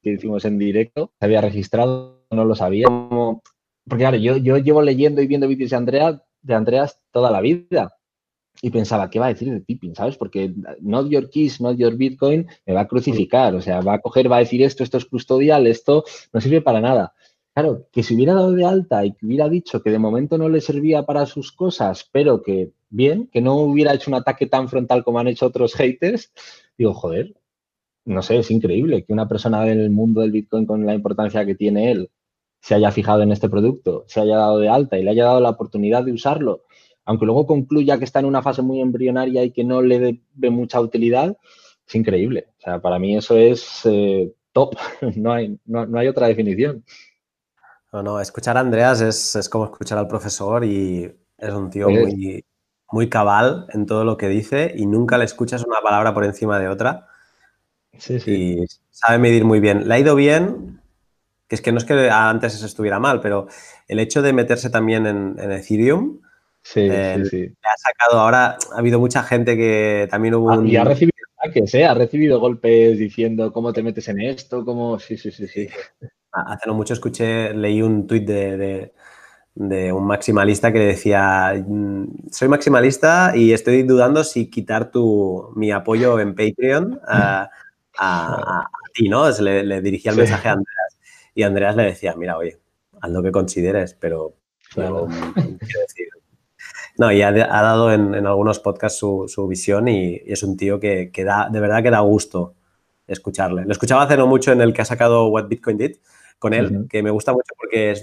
que 0.02 0.12
hicimos 0.12 0.44
en 0.44 0.58
directo, 0.58 1.12
se 1.18 1.26
había 1.26 1.40
registrado, 1.40 2.24
no 2.30 2.44
lo 2.44 2.54
sabía. 2.54 2.86
porque 2.88 4.02
claro, 4.02 4.16
yo, 4.16 4.36
yo 4.36 4.58
llevo 4.58 4.82
leyendo 4.82 5.22
y 5.22 5.26
viendo 5.26 5.48
vídeos 5.48 5.70
de 5.70 5.76
Andrea, 5.76 6.22
de 6.42 6.54
Andreas 6.54 7.00
toda 7.10 7.30
la 7.30 7.40
vida. 7.40 7.94
Y 8.62 8.70
pensaba, 8.70 9.08
¿qué 9.08 9.18
va 9.18 9.26
a 9.26 9.30
decir 9.30 9.50
de 9.50 9.60
tipping? 9.60 9.94
¿Sabes? 9.94 10.16
Porque 10.16 10.52
not 10.80 11.08
your 11.08 11.30
keys, 11.30 11.60
not 11.60 11.78
your 11.78 11.96
Bitcoin, 11.96 12.46
me 12.66 12.74
va 12.74 12.82
a 12.82 12.88
crucificar. 12.88 13.54
O 13.54 13.62
sea, 13.62 13.80
va 13.80 13.94
a 13.94 14.00
coger, 14.00 14.30
va 14.30 14.36
a 14.36 14.40
decir 14.40 14.62
esto, 14.62 14.84
esto 14.84 14.98
es 14.98 15.06
custodial, 15.06 15.66
esto 15.66 16.04
no 16.32 16.40
sirve 16.40 16.60
para 16.60 16.80
nada. 16.80 17.14
Claro, 17.60 17.86
que 17.92 18.02
si 18.02 18.14
hubiera 18.14 18.32
dado 18.32 18.52
de 18.52 18.64
alta 18.64 19.04
y 19.04 19.12
que 19.12 19.26
hubiera 19.26 19.46
dicho 19.46 19.82
que 19.82 19.90
de 19.90 19.98
momento 19.98 20.38
no 20.38 20.48
le 20.48 20.62
servía 20.62 21.02
para 21.04 21.26
sus 21.26 21.52
cosas, 21.52 22.08
pero 22.10 22.42
que 22.42 22.72
bien, 22.88 23.26
que 23.26 23.42
no 23.42 23.56
hubiera 23.56 23.92
hecho 23.92 24.10
un 24.10 24.14
ataque 24.14 24.46
tan 24.46 24.70
frontal 24.70 25.04
como 25.04 25.18
han 25.18 25.28
hecho 25.28 25.44
otros 25.44 25.74
haters, 25.74 26.32
digo, 26.78 26.94
joder, 26.94 27.34
no 28.06 28.22
sé, 28.22 28.38
es 28.38 28.50
increíble 28.50 29.04
que 29.04 29.12
una 29.12 29.28
persona 29.28 29.62
del 29.62 29.90
mundo 29.90 30.22
del 30.22 30.30
Bitcoin 30.30 30.64
con 30.64 30.86
la 30.86 30.94
importancia 30.94 31.44
que 31.44 31.54
tiene 31.54 31.90
él 31.90 32.10
se 32.62 32.76
haya 32.76 32.90
fijado 32.92 33.20
en 33.20 33.30
este 33.30 33.50
producto, 33.50 34.04
se 34.06 34.20
haya 34.20 34.38
dado 34.38 34.58
de 34.58 34.70
alta 34.70 34.98
y 34.98 35.02
le 35.04 35.10
haya 35.10 35.24
dado 35.26 35.40
la 35.40 35.50
oportunidad 35.50 36.02
de 36.02 36.12
usarlo, 36.12 36.62
aunque 37.04 37.26
luego 37.26 37.46
concluya 37.46 37.98
que 37.98 38.06
está 38.06 38.20
en 38.20 38.24
una 38.24 38.40
fase 38.40 38.62
muy 38.62 38.80
embrionaria 38.80 39.44
y 39.44 39.50
que 39.50 39.64
no 39.64 39.82
le 39.82 40.22
dé 40.32 40.48
mucha 40.48 40.80
utilidad, 40.80 41.36
es 41.86 41.94
increíble. 41.94 42.46
O 42.58 42.62
sea, 42.62 42.80
para 42.80 42.98
mí 42.98 43.18
eso 43.18 43.36
es 43.36 43.82
eh, 43.84 44.32
top, 44.54 44.76
no 45.16 45.34
hay, 45.34 45.58
no 45.66 45.98
hay 45.98 46.08
otra 46.08 46.26
definición. 46.28 46.84
No, 47.92 48.02
no, 48.02 48.20
escuchar 48.20 48.56
a 48.56 48.60
Andreas 48.60 49.00
es, 49.00 49.48
como 49.48 49.64
escuchar 49.64 49.98
al 49.98 50.06
profesor 50.06 50.64
y 50.64 51.12
es 51.38 51.52
un 51.52 51.70
tío 51.70 51.88
muy, 51.88 52.44
muy 52.92 53.08
cabal 53.08 53.66
en 53.72 53.86
todo 53.86 54.04
lo 54.04 54.16
que 54.16 54.28
dice 54.28 54.72
y 54.76 54.86
nunca 54.86 55.18
le 55.18 55.24
escuchas 55.24 55.64
una 55.64 55.80
palabra 55.82 56.14
por 56.14 56.24
encima 56.24 56.60
de 56.60 56.68
otra. 56.68 57.08
Sí, 57.98 58.20
sí. 58.20 58.30
Y 58.30 58.66
sabe 58.90 59.18
medir 59.18 59.44
muy 59.44 59.58
bien. 59.58 59.88
Le 59.88 59.94
ha 59.94 59.98
ido 59.98 60.14
bien, 60.14 60.80
que 61.48 61.56
es 61.56 61.62
que 61.62 61.72
no 61.72 61.78
es 61.78 61.84
que 61.84 62.08
antes 62.10 62.62
estuviera 62.62 63.00
mal, 63.00 63.20
pero 63.20 63.48
el 63.88 63.98
hecho 63.98 64.22
de 64.22 64.32
meterse 64.32 64.70
también 64.70 65.06
en, 65.06 65.36
Ethereum. 65.50 66.20
Sí, 66.62 66.88
sí, 66.88 67.24
sí. 67.24 67.38
Le 67.38 67.56
ha 67.64 67.76
sacado 67.76 68.20
ahora, 68.20 68.56
ha 68.72 68.78
habido 68.78 69.00
mucha 69.00 69.24
gente 69.24 69.56
que 69.56 70.06
también 70.08 70.34
hubo. 70.34 70.52
Ah, 70.52 70.62
y 70.64 70.76
ha 70.76 70.84
recibido 70.84 71.16
ataques, 71.38 71.74
¿eh? 71.74 71.86
Ha 71.86 71.94
recibido 71.94 72.38
golpes 72.38 72.98
diciendo 72.98 73.52
cómo 73.52 73.72
te 73.72 73.82
metes 73.82 74.06
en 74.08 74.20
esto, 74.20 74.64
cómo. 74.64 75.00
Sí, 75.00 75.16
sí, 75.16 75.32
sí, 75.32 75.48
sí. 75.48 75.68
Hace 76.32 76.68
no 76.68 76.74
mucho 76.74 76.94
escuché, 76.94 77.52
leí 77.54 77.82
un 77.82 78.06
tuit 78.06 78.24
de 78.24 78.92
de 79.54 79.92
un 79.92 80.06
maximalista 80.06 80.72
que 80.72 80.78
decía, 80.78 81.52
mm, 81.66 82.30
soy 82.30 82.48
maximalista 82.48 83.32
y 83.34 83.52
estoy 83.52 83.82
dudando 83.82 84.24
si 84.24 84.48
quitar 84.48 84.90
tu, 84.90 85.52
mi 85.56 85.72
apoyo 85.72 86.18
en 86.20 86.34
Patreon 86.34 87.00
a, 87.06 87.50
ti, 88.94 89.08
¿no? 89.08 89.28
Le, 89.30 89.82
dirigía 89.82 90.12
el 90.12 90.16
mensaje 90.16 90.48
a 90.48 90.52
Andreas 90.52 90.98
y 91.34 91.42
Andreas 91.42 91.76
le 91.76 91.84
decía, 91.84 92.14
mira, 92.16 92.36
oye, 92.36 92.58
haz 93.00 93.10
lo 93.10 93.22
que 93.22 93.30
consideres, 93.30 93.94
pero, 93.94 94.34
quiero 94.72 95.06
decir, 95.06 96.08
no, 96.96 97.12
y 97.12 97.22
ha, 97.22 97.32
dado 97.32 97.92
en, 97.92 98.14
algunos 98.26 98.60
podcasts 98.60 98.98
su, 98.98 99.46
visión 99.48 99.88
y, 99.88 100.22
es 100.26 100.42
un 100.42 100.56
tío 100.56 100.80
que, 100.80 101.10
que, 101.12 101.24
da, 101.24 101.48
de 101.50 101.60
verdad 101.60 101.82
que 101.82 101.90
da 101.90 102.00
gusto 102.00 102.54
escucharle. 103.06 103.64
Lo 103.64 103.72
escuchaba 103.72 104.04
hace 104.04 104.16
no 104.16 104.26
mucho 104.26 104.52
en 104.52 104.60
el 104.60 104.72
que 104.72 104.82
ha 104.82 104.86
sacado 104.86 105.26
What 105.28 105.48
Bitcoin 105.48 105.76
Did, 105.76 105.96
con 106.40 106.54
él, 106.54 106.86
que 106.88 107.02
me 107.02 107.10
gusta 107.10 107.34
mucho 107.34 107.52
porque 107.54 107.94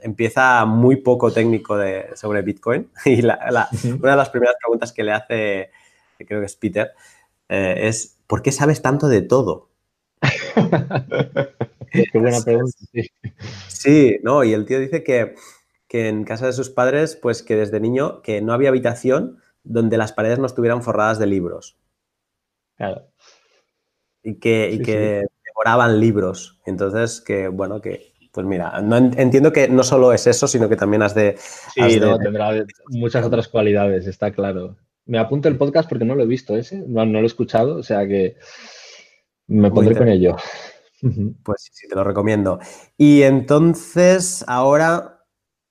empieza 0.00 0.66
muy 0.66 0.96
poco 0.96 1.32
técnico 1.32 1.78
de, 1.78 2.14
sobre 2.14 2.42
Bitcoin. 2.42 2.90
Y 3.06 3.20
una 3.24 3.38
de 3.40 4.16
las 4.16 4.28
primeras 4.28 4.56
preguntas 4.60 4.92
que 4.92 5.02
le 5.02 5.12
hace, 5.12 5.70
creo 6.18 6.40
que 6.40 6.46
es 6.46 6.56
Peter, 6.56 6.92
eh, 7.48 7.88
es 7.88 8.18
¿por 8.26 8.42
qué 8.42 8.52
sabes 8.52 8.82
tanto 8.82 9.08
de 9.08 9.22
todo? 9.22 9.70
Qué 11.90 12.18
buena 12.18 12.42
pregunta. 12.44 12.76
Sí. 13.68 14.18
no, 14.22 14.44
y 14.44 14.52
el 14.52 14.66
tío 14.66 14.78
dice 14.78 15.02
que, 15.02 15.34
que, 15.88 16.08
en 16.08 16.24
casa 16.24 16.44
de 16.44 16.52
sus 16.52 16.68
padres, 16.68 17.16
pues 17.16 17.42
que 17.42 17.56
desde 17.56 17.80
niño, 17.80 18.20
que 18.20 18.42
no 18.42 18.52
había 18.52 18.68
habitación 18.68 19.38
donde 19.64 19.96
las 19.96 20.12
paredes 20.12 20.38
no 20.38 20.44
estuvieran 20.44 20.82
forradas 20.82 21.18
de 21.18 21.26
libros. 21.26 21.78
Claro. 22.76 23.06
Y 24.22 24.34
que, 24.34 24.70
y 24.70 24.82
que 24.82 25.24
devoraban 25.56 26.00
libros. 26.00 26.60
Entonces, 26.66 27.20
que 27.20 27.48
bueno, 27.48 27.80
que 27.80 28.14
pues 28.36 28.46
mira, 28.46 28.82
no, 28.82 28.98
entiendo 28.98 29.50
que 29.50 29.66
no 29.66 29.82
solo 29.82 30.12
es 30.12 30.26
eso, 30.26 30.46
sino 30.46 30.68
que 30.68 30.76
también 30.76 31.02
has 31.02 31.14
de... 31.14 31.38
Sí, 31.38 31.98
tendrá 32.22 32.50
muchas 32.88 33.24
otras 33.24 33.48
cualidades, 33.48 34.06
está 34.06 34.30
claro. 34.30 34.76
Me 35.06 35.18
apunto 35.18 35.48
el 35.48 35.56
podcast 35.56 35.88
porque 35.88 36.04
no 36.04 36.14
lo 36.14 36.24
he 36.24 36.26
visto 36.26 36.54
ese, 36.54 36.84
no, 36.86 37.06
lo 37.06 37.20
he 37.20 37.24
escuchado, 37.24 37.76
o 37.76 37.82
sea 37.82 38.06
que 38.06 38.36
me 39.46 39.70
pondré 39.70 39.96
con 39.96 40.08
ello. 40.08 40.36
Pues 41.44 41.62
sí, 41.62 41.70
sí, 41.72 41.88
te 41.88 41.94
lo 41.94 42.04
recomiendo. 42.04 42.58
Y 42.98 43.22
entonces, 43.22 44.44
ahora, 44.48 45.24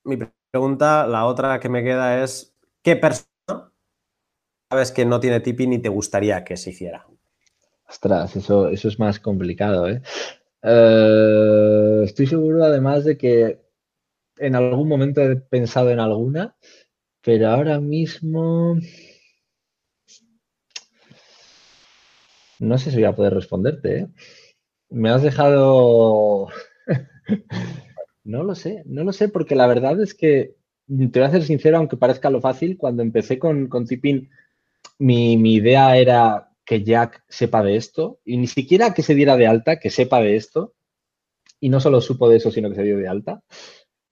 mi 0.03 0.18
pregunta, 0.49 1.06
la 1.06 1.26
otra 1.26 1.60
que 1.60 1.70
me 1.70 1.84
queda 1.84 2.24
es, 2.24 2.56
¿qué 2.82 2.95
persona 2.95 3.28
sabes 4.72 4.91
que 4.91 5.06
no 5.06 5.20
tiene 5.20 5.40
tipi 5.40 5.68
ni 5.68 5.78
te 5.78 5.90
gustaría 5.90 6.44
que 6.44 6.57
se 6.57 6.72
hiciera? 6.72 7.06
Ostras, 7.88 8.36
eso, 8.36 8.70
eso 8.70 8.88
es 8.88 8.99
más 8.99 9.20
complicado, 9.20 9.88
¿eh? 9.88 10.02
¿eh? 10.64 12.02
Estoy 12.03 12.28
seguro 12.28 12.64
además 12.64 13.03
de 13.06 13.18
que 13.18 13.62
en 14.38 14.56
algún 14.56 14.88
momento 14.88 15.22
he 15.22 15.36
pensado 15.36 15.91
en 15.91 15.99
alguna, 15.99 16.56
pero 17.22 17.49
ahora 17.49 17.80
mismo 17.80 18.78
no 22.60 22.78
sé 22.78 22.91
si 22.91 22.98
voy 22.98 23.06
a 23.06 23.16
poder 23.16 23.34
responderte. 23.34 23.99
¿eh? 23.99 24.07
Me 24.90 25.10
has 25.10 25.22
dejado... 25.24 26.48
no 28.24 28.44
lo 28.44 28.56
sé, 28.56 28.84
no 28.86 29.03
lo 29.03 29.14
sé, 29.14 29.30
porque 29.30 29.56
la 29.56 29.68
verdad 29.68 30.02
es 30.02 30.14
que, 30.14 30.56
te 30.88 31.20
voy 31.20 31.28
a 31.28 31.32
ser 31.32 31.44
sincero, 31.44 31.78
aunque 31.78 31.98
parezca 31.98 32.30
lo 32.30 32.41
fácil, 32.41 32.78
cuando 32.78 33.03
empecé 33.03 33.40
con, 33.40 33.68
con 33.68 33.86
Tipping, 33.86 34.30
mi, 34.99 35.38
mi 35.38 35.56
idea 35.56 35.98
era 35.98 36.55
que 36.65 36.83
Jack 36.83 37.23
sepa 37.29 37.63
de 37.63 37.75
esto 37.75 38.19
y 38.25 38.37
ni 38.37 38.47
siquiera 38.47 38.93
que 38.93 39.03
se 39.03 39.15
diera 39.15 39.37
de 39.37 39.47
alta, 39.47 39.79
que 39.79 39.89
sepa 39.89 40.19
de 40.19 40.35
esto. 40.35 40.73
Y 41.59 41.69
no 41.69 41.79
solo 41.79 42.01
supo 42.01 42.27
de 42.27 42.37
eso, 42.37 42.51
sino 42.51 42.69
que 42.69 42.75
se 42.75 42.83
dio 42.83 42.97
de 42.97 43.07
alta. 43.07 43.41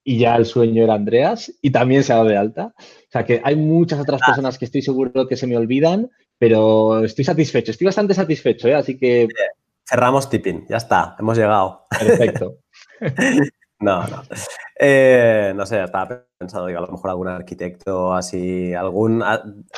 Y 0.06 0.20
ya 0.20 0.36
el 0.36 0.46
sueño 0.46 0.84
era 0.84 0.94
Andreas 0.94 1.52
y 1.62 1.72
también 1.72 2.04
se 2.04 2.14
ha 2.14 2.18
dado 2.18 2.30
de 2.30 2.38
alta. 2.38 2.74
O 2.78 3.12
sea 3.12 3.26
que 3.26 3.42
hay 3.44 3.56
muchas 3.56 4.00
otras 4.00 4.22
ah. 4.24 4.26
personas 4.28 4.58
que 4.58 4.66
estoy 4.66 4.82
seguro 4.82 5.28
que 5.28 5.38
se 5.38 5.48
me 5.48 5.58
olvidan, 5.58 6.10
pero 6.38 7.04
estoy 7.04 7.26
satisfecho, 7.26 7.72
estoy 7.72 7.86
bastante 7.86 8.14
satisfecho, 8.14 8.68
¿eh? 8.68 8.76
así 8.76 8.98
que... 8.98 9.28
Cerramos 9.86 10.30
tipping, 10.30 10.66
ya 10.70 10.78
está, 10.78 11.16
hemos 11.20 11.38
llegado. 11.38 11.86
Perfecto. 11.90 12.58
no, 13.80 14.08
no. 14.08 14.24
Eh, 14.80 15.54
no 15.56 15.66
sé, 15.66 15.84
estaba 15.84 16.26
pensando, 16.44 16.68
digo, 16.68 16.80
a 16.80 16.86
lo 16.86 16.92
mejor 16.92 17.10
algún 17.10 17.28
arquitecto 17.28 18.14
así, 18.14 18.74
algún... 18.74 19.24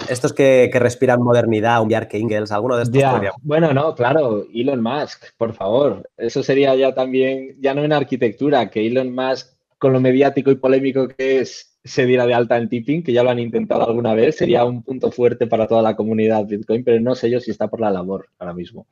Estos 0.10 0.34
que, 0.34 0.70
respiran 0.74 1.22
modernidad, 1.22 1.82
un 1.82 1.88
Bjarke 1.88 2.18
Ingels, 2.18 2.52
alguno 2.52 2.76
de 2.76 2.84
estos. 2.84 3.02
Bueno, 3.42 3.74
no, 3.74 3.96
claro, 3.96 4.46
Elon 4.54 4.82
Musk, 4.82 5.26
por 5.38 5.54
favor. 5.54 6.10
Eso 6.18 6.44
sería 6.44 6.76
ya 6.76 6.94
también, 6.94 7.56
ya 7.60 7.74
no 7.74 7.84
en 7.84 7.94
arquitectura, 7.94 8.70
que 8.70 8.86
Elon 8.86 9.14
Musk, 9.14 9.56
con 9.78 9.94
lo 9.94 10.00
mediático 10.00 10.52
y 10.52 10.56
polémico 10.56 11.08
que 11.08 11.40
es, 11.40 11.78
se 11.84 12.06
diera 12.06 12.26
de 12.26 12.34
alta 12.34 12.58
en 12.58 12.68
tipping, 12.68 13.04
que 13.04 13.14
ya 13.14 13.24
lo 13.24 13.30
han 13.30 13.40
intentado 13.40 13.88
alguna 13.88 14.16
vez, 14.16 14.38
sería 14.38 14.66
un 14.66 14.82
punto 14.82 15.12
fuerte 15.12 15.46
para 15.46 15.68
toda 15.68 15.84
la 15.84 15.96
comunidad 15.96 16.46
Bitcoin, 16.46 16.84
pero 16.84 17.00
no 17.00 17.14
sé 17.14 17.30
yo 17.30 17.40
si 17.40 17.52
está 17.52 17.68
por 17.68 17.80
la 17.80 17.92
labor 17.92 18.28
ahora 18.40 18.54
mismo. 18.54 18.88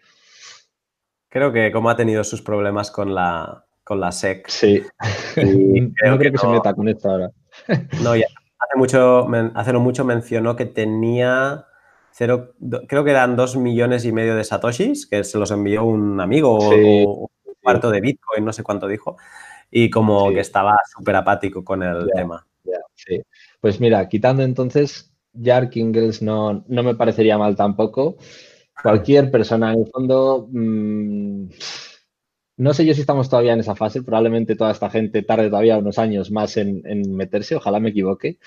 Creo 1.29 1.51
que 1.51 1.71
como 1.71 1.89
ha 1.89 1.95
tenido 1.95 2.23
sus 2.23 2.43
problemas 2.43 2.91
con 2.91 3.15
la, 3.15 3.65
con 3.83 3.99
la 3.99 4.11
SEC. 4.11 4.47
Sí. 4.47 4.83
no 5.35 6.17
creo 6.17 6.31
que, 6.31 6.37
se 6.37 6.47
meta 6.47 6.73
con 6.73 6.87
esto 6.87 7.09
ahora. 7.09 7.31
No, 8.03 8.15
ya 8.15 8.25
hace 8.63 8.77
mucho, 8.77 9.27
hace 9.55 9.73
no 9.73 9.79
mucho 9.79 10.05
mencionó 10.05 10.55
que 10.55 10.65
tenía 10.65 11.65
cero, 12.11 12.53
creo 12.87 13.03
que 13.03 13.11
eran 13.11 13.35
dos 13.35 13.55
millones 13.55 14.05
y 14.05 14.11
medio 14.11 14.35
de 14.35 14.43
satoshis, 14.43 15.07
que 15.07 15.23
se 15.23 15.37
los 15.37 15.51
envió 15.51 15.83
un 15.83 16.21
amigo 16.21 16.57
o 16.57 17.29
un 17.45 17.55
cuarto 17.61 17.89
de 17.89 18.01
Bitcoin, 18.01 18.45
no 18.45 18.53
sé 18.53 18.63
cuánto 18.63 18.87
dijo, 18.87 19.17
y 19.71 19.89
como 19.89 20.29
que 20.29 20.39
estaba 20.39 20.77
súper 20.95 21.15
apático 21.15 21.63
con 21.63 21.83
el 21.83 22.09
tema. 22.13 22.45
sí. 22.93 23.21
Pues 23.59 23.79
mira, 23.79 24.07
quitando 24.07 24.43
entonces, 24.43 25.11
Jark 25.41 25.75
Ingles 25.77 26.21
no, 26.21 26.63
no 26.67 26.83
me 26.83 26.95
parecería 26.95 27.37
mal 27.37 27.55
tampoco. 27.55 28.17
Cualquier 28.81 29.31
persona, 29.31 29.73
en 29.73 29.79
el 29.79 29.87
fondo, 29.87 30.47
mm, 30.51 31.45
no 32.57 32.73
sé 32.73 32.85
yo 32.85 32.93
si 32.93 33.01
estamos 33.01 33.29
todavía 33.29 33.53
en 33.53 33.59
esa 33.59 33.75
fase, 33.75 34.03
probablemente 34.03 34.55
toda 34.55 34.71
esta 34.71 34.89
gente 34.89 35.23
tarde 35.23 35.49
todavía 35.49 35.77
unos 35.77 35.97
años 35.97 36.31
más 36.31 36.57
en, 36.57 36.83
meterse, 37.15 37.55
ojalá 37.55 37.79
me 37.79 37.89
equivoque, 37.89 38.37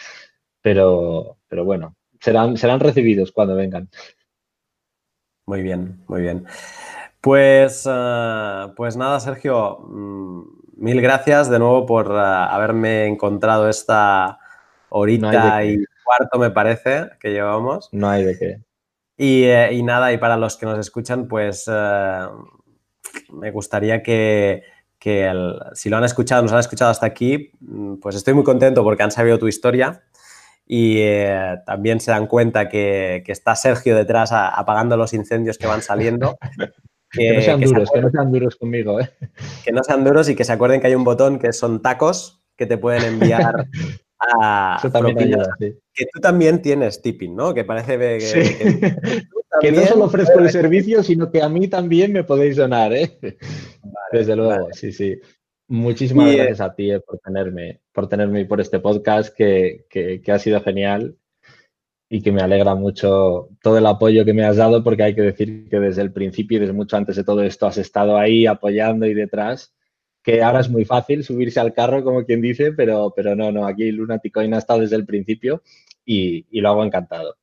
pero, 0.62 1.38
pero 1.48 1.64
bueno, 1.64 1.96
serán, 2.20 2.56
serán 2.56 2.80
recibidos 2.80 3.32
cuando 3.32 3.56
vengan. 3.56 3.88
Muy 5.46 5.62
bien, 5.62 6.04
muy 6.08 6.22
bien. 6.22 6.46
Pues, 7.20 7.88
eh, 7.90 8.66
pues 8.76 8.96
nada, 8.96 9.18
Sergio, 9.20 9.78
mm, 9.78 10.42
mil 10.76 11.00
gracias 11.00 11.50
de 11.50 11.58
nuevo 11.58 11.86
por 11.86 12.06
eh, 12.06 12.18
haberme 12.18 13.06
encontrado 13.06 13.68
esta 13.68 14.38
horita 14.88 15.64
y 15.64 15.84
cuarto, 16.04 16.38
me 16.38 16.50
parece, 16.50 17.10
que 17.18 17.30
llevamos. 17.30 17.88
No 17.92 18.08
hay 18.08 18.24
de 18.24 18.38
qué. 18.38 18.60
Y, 19.16 19.44
eh, 19.44 19.82
nada, 19.82 20.12
y 20.12 20.18
para 20.18 20.36
los 20.36 20.56
que 20.56 20.66
nos 20.66 20.78
escuchan, 20.78 21.26
pues 21.26 21.68
me 23.30 23.50
gustaría 23.50 24.02
que, 24.02 24.62
si 25.74 25.88
lo 25.88 25.96
han 25.96 26.04
escuchado, 26.04 26.42
nos 26.42 26.52
han 26.52 26.60
escuchado 26.60 26.90
hasta 26.90 27.06
aquí, 27.06 27.50
mm, 27.60 27.96
pues 27.96 28.16
estoy 28.16 28.34
muy 28.34 28.44
contento 28.44 28.82
porque 28.82 29.02
han 29.02 29.10
sabido 29.10 29.38
tu 29.38 29.48
historia 29.48 30.02
y 30.66 30.98
eh, 30.98 31.58
también 31.64 32.00
se 32.00 32.10
dan 32.10 32.26
cuenta 32.26 32.68
que, 32.68 33.22
está 33.26 33.54
Sergio 33.54 33.94
detrás 33.94 34.30
apagando 34.32 34.96
los 34.96 35.12
incendios 35.12 35.58
que 35.58 35.66
van 35.66 35.82
saliendo. 35.82 36.38
Que, 37.08 37.34
no 37.34 37.40
sean 37.40 37.60
duros, 37.60 37.88
que 37.94 38.00
no 38.00 38.10
sean 38.10 38.32
duros 38.32 38.56
conmigo. 38.56 39.00
¿eh? 39.00 39.08
Que 39.64 39.70
no 39.70 39.82
sean 39.84 40.04
duros 40.04 40.28
y 40.28 40.34
que 40.34 40.44
se 40.44 40.52
acuerden 40.52 40.80
que 40.80 40.88
hay 40.88 40.94
un 40.96 41.04
botón 41.04 41.38
que 41.38 41.52
son 41.52 41.80
tacos 41.80 42.42
que 42.56 42.66
te 42.66 42.76
pueden 42.78 43.04
enviar 43.04 43.68
a 44.18 44.78
que 44.82 46.06
tú 46.12 46.20
también 46.20 46.60
tienes 46.60 47.00
tipping, 47.00 47.34
¿no? 47.34 47.54
Que 47.54 47.64
parece 47.64 47.96
que, 47.96 49.22
que 49.60 49.72
no 49.72 49.82
solo 49.82 50.04
ofrezco 50.04 50.38
el 50.38 50.50
servicio, 50.50 51.02
sino 51.02 51.30
que 51.30 51.42
a 51.42 51.48
mí 51.48 51.68
también 51.68 52.12
me 52.12 52.24
podéis 52.24 52.56
donar, 52.56 52.92
¿eh? 52.92 53.18
Desde 54.12 54.36
luego, 54.36 54.68
sí, 54.72 54.92
sí. 54.92 55.18
Muchísimas 55.68 56.30
eh, 56.30 56.36
gracias 56.36 56.60
a 56.60 56.74
ti 56.74 56.90
eh, 56.92 57.00
por 57.00 57.18
tenerme, 57.18 57.80
por 57.92 58.08
tenerme 58.08 58.44
por 58.44 58.60
este 58.60 58.78
podcast 58.78 59.34
que, 59.34 60.22
ha 60.28 60.38
sido 60.38 60.60
genial 60.60 61.16
y 62.08 62.22
que 62.22 62.30
me 62.30 62.40
alegra 62.40 62.76
mucho 62.76 63.48
todo 63.60 63.78
el 63.78 63.86
apoyo 63.86 64.24
que 64.24 64.32
me 64.32 64.44
has 64.44 64.56
dado, 64.56 64.84
porque 64.84 65.02
hay 65.02 65.14
que 65.14 65.22
decir 65.22 65.68
que 65.68 65.80
desde 65.80 66.02
el 66.02 66.12
principio 66.12 66.58
y 66.58 66.60
desde 66.60 66.72
mucho 66.72 66.96
antes 66.96 67.16
de 67.16 67.24
todo 67.24 67.42
esto 67.42 67.66
has 67.66 67.78
estado 67.78 68.16
ahí 68.16 68.46
apoyando 68.46 69.06
y 69.06 69.14
detrás, 69.14 69.74
que 70.22 70.42
ahora 70.42 70.60
es 70.60 70.68
muy 70.68 70.84
fácil 70.84 71.24
subirse 71.24 71.58
al 71.58 71.72
carro, 71.72 72.04
como 72.04 72.24
quien 72.24 72.40
dice, 72.40 72.72
pero, 72.72 73.12
pero 73.14 73.34
no, 73.34 73.50
no, 73.50 73.66
aquí 73.66 73.90
Lunaticoin 73.90 74.54
ha 74.54 74.58
estado 74.58 74.80
desde 74.80 74.96
el 74.96 75.06
principio 75.06 75.62
y, 76.04 76.46
y 76.50 76.60
lo 76.60 76.68
hago 76.68 76.84
encantado. 76.84 77.36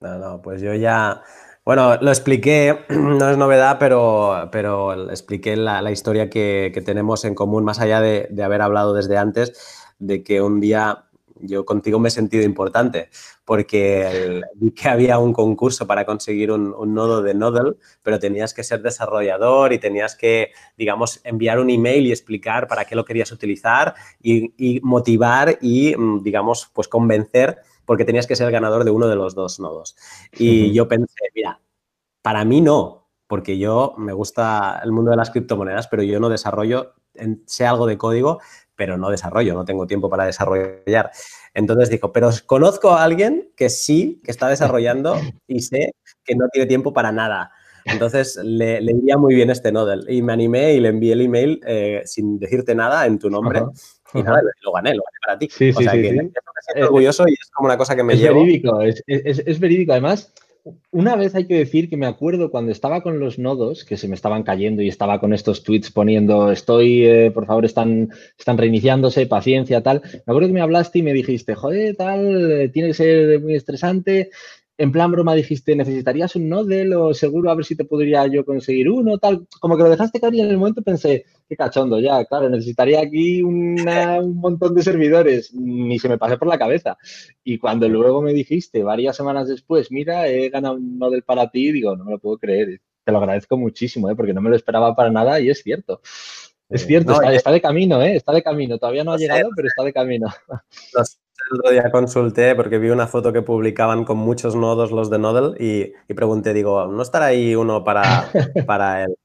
No, 0.00 0.16
no, 0.18 0.40
pues 0.42 0.60
yo 0.62 0.74
ya, 0.74 1.22
Bueno, 1.64 1.96
lo 2.00 2.10
expliqué, 2.10 2.84
no 2.88 3.30
es 3.30 3.36
novedad, 3.36 3.78
pero, 3.80 4.48
pero 4.52 5.10
expliqué 5.10 5.56
la, 5.56 5.90
historia 5.90 6.30
que, 6.30 6.72
tenemos 6.84 7.24
en 7.24 7.34
común, 7.34 7.64
más 7.64 7.80
allá 7.80 8.00
de, 8.00 8.28
haber 8.42 8.62
hablado 8.62 8.94
desde 8.94 9.18
antes, 9.18 9.52
de 9.98 10.22
que 10.22 10.40
un 10.40 10.60
día 10.60 11.04
yo 11.40 11.64
contigo 11.64 11.98
me 11.98 12.08
he 12.08 12.10
sentido 12.10 12.42
importante 12.44 13.10
porque 13.44 14.42
vi 14.54 14.72
que 14.72 14.88
había 14.88 15.18
un 15.18 15.32
concurso 15.32 15.86
para 15.86 16.04
conseguir 16.04 16.50
un, 16.52 16.94
nodo 16.94 17.22
de 17.22 17.34
Nodel, 17.34 17.76
pero 18.02 18.18
tenías 18.18 18.54
que 18.54 18.64
ser 18.64 18.82
desarrollador 18.82 19.72
y 19.72 19.78
tenías 19.78 20.16
que, 20.16 20.52
digamos, 20.76 21.20
enviar 21.24 21.58
un 21.58 21.70
email 21.70 22.06
y 22.06 22.10
explicar 22.10 22.66
para 22.66 22.84
qué 22.84 22.94
lo 22.94 23.04
querías 23.04 23.32
utilizar 23.32 23.94
y, 24.22 24.80
motivar 24.82 25.58
y, 25.60 25.94
mm, 25.96 26.22
digamos, 26.22 26.70
pues 26.72 26.88
convencer 26.88 27.58
porque 27.88 28.04
tenías 28.04 28.26
que 28.26 28.36
ser 28.36 28.48
el 28.48 28.52
ganador 28.52 28.84
de 28.84 28.90
uno 28.90 29.08
de 29.08 29.16
los 29.16 29.34
dos 29.34 29.60
nodos. 29.60 29.96
Y 30.36 30.74
yo 30.74 30.88
pensé, 30.88 31.14
mira, 31.34 31.58
para 32.20 32.44
mí 32.44 32.60
no, 32.60 33.08
porque 33.26 33.56
yo 33.56 33.94
me 33.96 34.12
gusta 34.12 34.78
el 34.84 34.92
mundo 34.92 35.10
de 35.10 35.16
las 35.16 35.30
criptomonedas, 35.30 35.88
pero 35.88 36.02
yo 36.02 36.20
no 36.20 36.28
desarrollo, 36.28 36.92
sé 37.46 37.66
algo 37.66 37.86
de 37.86 37.96
código, 37.96 38.40
pero 38.76 38.98
no 38.98 39.08
desarrollo, 39.08 39.54
no 39.54 39.64
tengo 39.64 39.86
tiempo 39.86 40.10
para 40.10 40.26
desarrollar. 40.26 41.12
Entonces 41.54 41.88
dijo, 41.88 42.12
pero 42.12 42.28
conozco 42.44 42.90
a 42.90 43.04
alguien 43.04 43.52
que 43.56 43.70
sí, 43.70 44.20
que 44.22 44.32
está 44.32 44.48
desarrollando 44.48 45.18
y 45.46 45.62
sé 45.62 45.94
que 46.24 46.34
no 46.34 46.46
tiene 46.52 46.66
tiempo 46.66 46.92
para 46.92 47.10
nada. 47.10 47.52
Entonces 47.86 48.36
le, 48.36 48.82
le 48.82 48.92
iría 48.92 49.16
muy 49.16 49.34
bien 49.34 49.48
este 49.48 49.72
Nodel. 49.72 50.04
Y 50.10 50.20
me 50.20 50.34
animé 50.34 50.74
y 50.74 50.80
le 50.80 50.90
envié 50.90 51.14
el 51.14 51.22
email 51.22 51.60
eh, 51.66 52.02
sin 52.04 52.38
decirte 52.38 52.74
nada 52.74 53.06
en 53.06 53.18
tu 53.18 53.30
nombre. 53.30 53.62
Y 54.14 54.22
nada, 54.22 54.40
lo 54.62 54.72
gané, 54.72 54.94
lo 54.94 55.02
gané 55.02 55.18
para 55.24 55.38
ti. 55.38 55.48
Sí, 55.50 55.72
sí, 55.72 55.84
sí, 55.84 55.96
Me 55.98 56.10
siento 56.10 56.86
orgulloso 56.86 57.28
y 57.28 57.34
es 57.34 57.50
como 57.52 57.66
una 57.66 57.76
cosa 57.76 57.94
que 57.94 58.02
me 58.02 58.14
es 58.14 58.20
llevo. 58.20 58.40
Verídico, 58.40 58.80
es, 58.82 59.02
es, 59.06 59.42
es 59.44 59.60
verídico. 59.60 59.92
Además, 59.92 60.32
una 60.90 61.16
vez 61.16 61.34
hay 61.34 61.46
que 61.46 61.54
decir 61.54 61.88
que 61.88 61.96
me 61.96 62.06
acuerdo 62.06 62.50
cuando 62.50 62.72
estaba 62.72 63.02
con 63.02 63.18
los 63.20 63.38
nodos, 63.38 63.84
que 63.84 63.96
se 63.96 64.08
me 64.08 64.14
estaban 64.14 64.42
cayendo 64.42 64.82
y 64.82 64.88
estaba 64.88 65.20
con 65.20 65.32
estos 65.32 65.62
tweets 65.62 65.90
poniendo, 65.90 66.50
estoy, 66.50 67.04
eh, 67.04 67.30
por 67.30 67.46
favor, 67.46 67.64
están, 67.64 68.10
están 68.38 68.58
reiniciándose, 68.58 69.26
paciencia, 69.26 69.82
tal. 69.82 70.02
Me 70.02 70.20
acuerdo 70.26 70.48
que 70.48 70.54
me 70.54 70.60
hablaste 70.60 70.98
y 70.98 71.02
me 71.02 71.12
dijiste, 71.12 71.54
joder, 71.54 71.96
tal, 71.96 72.50
eh, 72.50 72.68
tiene 72.68 72.88
que 72.88 72.94
ser 72.94 73.40
muy 73.40 73.54
estresante. 73.54 74.30
En 74.80 74.92
plan 74.92 75.10
broma 75.10 75.34
dijiste, 75.34 75.74
¿necesitarías 75.74 76.36
un 76.36 76.48
nodel 76.48 76.92
o 76.92 77.12
seguro 77.12 77.50
a 77.50 77.56
ver 77.56 77.64
si 77.64 77.74
te 77.74 77.84
podría 77.84 78.28
yo 78.28 78.44
conseguir 78.44 78.88
uno? 78.88 79.18
Tal, 79.18 79.48
como 79.58 79.76
que 79.76 79.82
lo 79.82 79.90
dejaste 79.90 80.20
caer 80.20 80.34
y 80.34 80.40
en 80.40 80.50
el 80.50 80.56
momento 80.56 80.82
pensé, 80.82 81.24
qué 81.48 81.56
cachondo, 81.56 81.98
ya, 81.98 82.24
claro, 82.26 82.48
necesitaría 82.48 83.00
aquí 83.00 83.42
un 83.42 84.36
montón 84.36 84.76
de 84.76 84.82
servidores. 84.82 85.52
Ni 85.52 85.98
se 85.98 86.08
me 86.08 86.16
pasé 86.16 86.38
por 86.38 86.46
la 86.46 86.58
cabeza. 86.58 86.96
Y 87.42 87.58
cuando 87.58 87.88
luego 87.88 88.22
me 88.22 88.32
dijiste, 88.32 88.84
varias 88.84 89.16
semanas 89.16 89.48
después, 89.48 89.90
mira, 89.90 90.28
he 90.28 90.48
ganado 90.48 90.76
un 90.76 90.96
nodel 90.96 91.24
para 91.24 91.50
ti, 91.50 91.72
digo, 91.72 91.96
no 91.96 92.04
me 92.04 92.12
lo 92.12 92.20
puedo 92.20 92.38
creer. 92.38 92.80
Te 93.02 93.10
lo 93.10 93.18
agradezco 93.18 93.56
muchísimo, 93.56 94.08
¿eh? 94.08 94.14
porque 94.14 94.32
no 94.32 94.40
me 94.40 94.50
lo 94.50 94.54
esperaba 94.54 94.94
para 94.94 95.10
nada 95.10 95.40
y 95.40 95.50
es 95.50 95.60
cierto. 95.60 96.00
Es 96.68 96.86
cierto, 96.86 97.20
está, 97.20 97.50
de 97.50 97.60
camino, 97.60 98.00
¿eh? 98.02 98.14
Está 98.14 98.32
de 98.32 98.42
camino. 98.42 98.78
Todavía 98.78 99.02
no 99.02 99.12
ha 99.12 99.16
llegado, 99.16 99.48
pero 99.56 99.66
está 99.66 99.82
de 99.82 99.92
camino. 99.92 100.28
El 101.50 101.58
otro 101.58 101.70
día 101.70 101.90
consulté 101.90 102.54
porque 102.54 102.78
vi 102.78 102.90
una 102.90 103.06
foto 103.06 103.32
que 103.32 103.42
publicaban 103.42 104.04
con 104.04 104.18
muchos 104.18 104.54
nodos 104.54 104.90
los 104.90 105.10
de 105.10 105.18
Nodel 105.18 105.54
y, 105.58 105.92
pregunté, 106.14 106.52
digo, 106.52 106.86
¿no 106.86 107.02
estará 107.02 107.26
ahí 107.26 107.54
uno 107.54 107.84
para, 107.84 108.30
para 108.66 109.04
el 109.04 109.16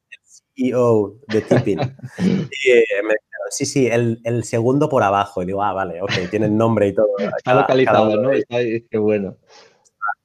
CEO 0.55 1.15
de 1.27 1.41
Tipping? 1.41 1.79
Y 1.79 2.69
me 3.03 3.13
dijeron, 3.13 3.49
sí, 3.49 3.65
sí, 3.65 3.87
el, 3.87 4.21
el, 4.23 4.43
segundo 4.43 4.89
por 4.89 5.03
abajo. 5.03 5.41
Y 5.41 5.45
digo, 5.45 5.63
ah, 5.63 5.73
vale, 5.73 6.01
ok, 6.01 6.29
tiene 6.29 6.45
el 6.45 6.55
nombre 6.55 6.87
y 6.87 6.93
todo. 6.93 7.07
Está 7.17 7.53
localizado, 7.53 8.15
¿no? 8.17 8.31
Está, 8.31 8.57
qué 8.57 8.97
bueno. 8.97 9.37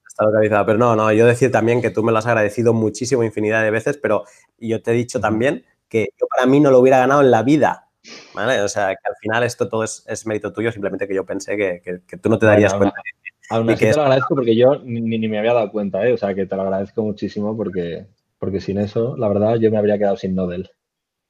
Está 0.07 0.25
localizado, 0.25 0.67
pero 0.67 0.79
no, 0.79 0.97
no, 0.97 1.13
yo 1.13 1.27
decir 1.27 1.51
también 1.51 1.81
que 1.81 1.91
tú 1.91 2.03
me 2.03 2.13
lo 2.13 2.19
has 2.19 2.27
agradecido 2.27 2.73
muchísimo, 2.73 3.23
infinidad 3.23 3.63
de 3.63 3.71
veces, 3.71 3.99
pero 3.99 4.25
yo 4.59 4.83
te 4.83 4.91
he 4.91 4.95
dicho 4.95 5.21
también 5.21 5.65
que 5.89 6.09
yo 6.21 6.27
para 6.27 6.47
mí 6.47 6.61
no 6.61 6.71
lo 6.71 6.81
hubiera 6.81 6.99
ganado 6.99 7.23
en 7.23 7.31
la 7.31 7.43
vida 7.43 7.88
o 8.35 8.69
sea, 8.69 8.89
que 8.89 9.09
al 9.09 9.17
final 9.21 9.43
esto 9.43 9.69
todo 9.69 9.85
es, 9.85 10.27
mérito 10.27 10.53
tuyo, 10.53 10.73
simplemente 10.73 11.07
que 11.07 11.15
yo 11.15 11.25
pensé 11.25 11.57
que, 11.57 12.01
tú 12.19 12.29
no 12.29 12.39
te 12.39 12.47
darías 12.47 12.75
cuenta. 12.75 13.01
Aún 13.51 13.71
así 13.71 13.87
te 13.87 13.95
lo 13.95 14.03
agradezco 14.03 14.35
porque 14.35 14.55
yo 14.55 14.79
ni, 14.85 15.27
me 15.27 15.39
había 15.39 15.55
dado 15.55 15.71
cuenta, 15.71 16.07
¿eh? 16.07 16.13
O 16.13 16.17
sea, 16.19 16.35
que 16.35 16.47
te 16.47 16.55
lo 16.55 16.63
agradezco 16.63 17.03
muchísimo 17.03 17.57
porque, 17.57 18.07
porque 18.39 18.61
sin 18.61 18.79
eso, 18.79 19.17
la 19.17 19.29
verdad, 19.29 19.57
yo 19.57 19.71
me 19.71 19.79
habría 19.79 19.97
quedado 19.99 20.17
sin 20.17 20.35
Nodel. 20.35 20.71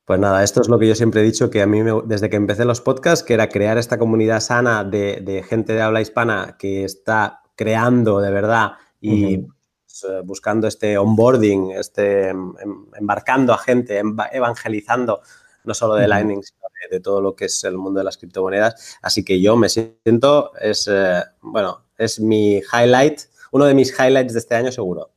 Pues 0.04 0.18
nada, 0.18 0.42
esto 0.42 0.62
es 0.62 0.68
lo 0.68 0.78
que 0.78 0.88
yo 0.88 0.94
siempre 0.94 1.20
he 1.20 1.24
dicho, 1.24 1.50
que 1.50 1.60
a 1.60 1.66
mí 1.66 1.80
desde 2.06 2.30
que 2.30 2.36
empecé 2.36 2.64
los 2.64 2.80
podcasts, 2.80 3.22
que 3.22 3.34
era 3.34 3.50
crear 3.50 3.76
esta 3.76 3.98
comunidad 3.98 4.40
sana 4.40 4.82
de, 4.82 5.44
gente 5.46 5.74
de 5.74 5.82
habla 5.82 6.00
hispana 6.00 6.56
que 6.58 6.84
está 6.84 7.42
creando 7.54 8.20
de 8.20 8.30
verdad 8.30 8.72
y 9.00 9.36
pues, 9.36 10.06
eh, 10.08 10.22
buscando 10.24 10.66
este 10.66 10.96
onboarding, 10.96 11.72
este, 11.72 12.30
em, 12.30 12.54
em, 12.58 12.86
embarcando 12.98 13.52
a 13.52 13.58
gente, 13.58 14.00
evangelizando 14.32 15.20
no 15.68 15.74
solo 15.74 15.94
de 15.94 16.08
Lightning, 16.08 16.42
sino 16.42 16.66
de, 16.90 17.00
todo 17.00 17.20
lo 17.20 17.36
que 17.36 17.44
es 17.44 17.62
el 17.64 17.76
mundo 17.76 18.00
de 18.00 18.04
las 18.04 18.16
criptomonedas. 18.16 18.98
Así 19.02 19.24
que 19.24 19.40
yo 19.40 19.56
me 19.56 19.68
siento, 19.68 20.52
es, 20.58 20.88
eh, 20.90 21.22
bueno, 21.42 21.84
es 21.96 22.18
mi 22.18 22.62
highlight, 22.72 23.20
uno 23.52 23.66
de 23.66 23.74
mis 23.74 23.92
highlights 23.96 24.32
de 24.32 24.38
este 24.40 24.54
año 24.54 24.72
seguro, 24.72 25.10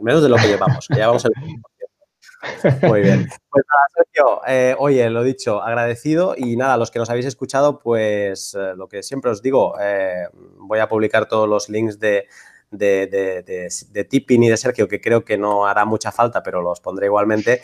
menos 0.00 0.22
de 0.22 0.30
lo 0.30 0.36
que 0.36 0.48
llevamos, 0.48 0.88
que 0.88 0.94
llevamos 0.94 1.24
el... 1.26 1.32
Muy 2.88 3.02
bien. 3.02 3.28
Pues 3.50 3.64
nada, 3.68 3.84
Sergio, 3.94 4.40
eh, 4.46 4.74
oye, 4.78 5.10
lo 5.10 5.22
dicho, 5.22 5.62
agradecido 5.62 6.34
y 6.36 6.56
nada, 6.56 6.78
los 6.78 6.90
que 6.90 6.98
nos 6.98 7.10
habéis 7.10 7.26
escuchado, 7.26 7.78
pues 7.78 8.56
eh, 8.58 8.72
lo 8.76 8.88
que 8.88 9.02
siempre 9.02 9.30
os 9.30 9.42
digo, 9.42 9.74
voy 10.56 10.78
a 10.78 10.88
publicar 10.88 11.28
todos 11.28 11.46
los 11.46 11.68
links 11.68 12.00
de, 12.00 12.26
de, 12.70 13.06
de, 13.06 13.68
de, 13.90 14.04
Tipping 14.04 14.44
y 14.44 14.48
de 14.48 14.56
Sergio, 14.56 14.88
que 14.88 15.00
creo 15.00 15.24
que 15.24 15.36
no 15.36 15.66
hará 15.66 15.84
mucha 15.84 16.12
falta, 16.12 16.42
pero 16.42 16.62
los 16.62 16.80
pondré 16.80 17.06
igualmente. 17.06 17.60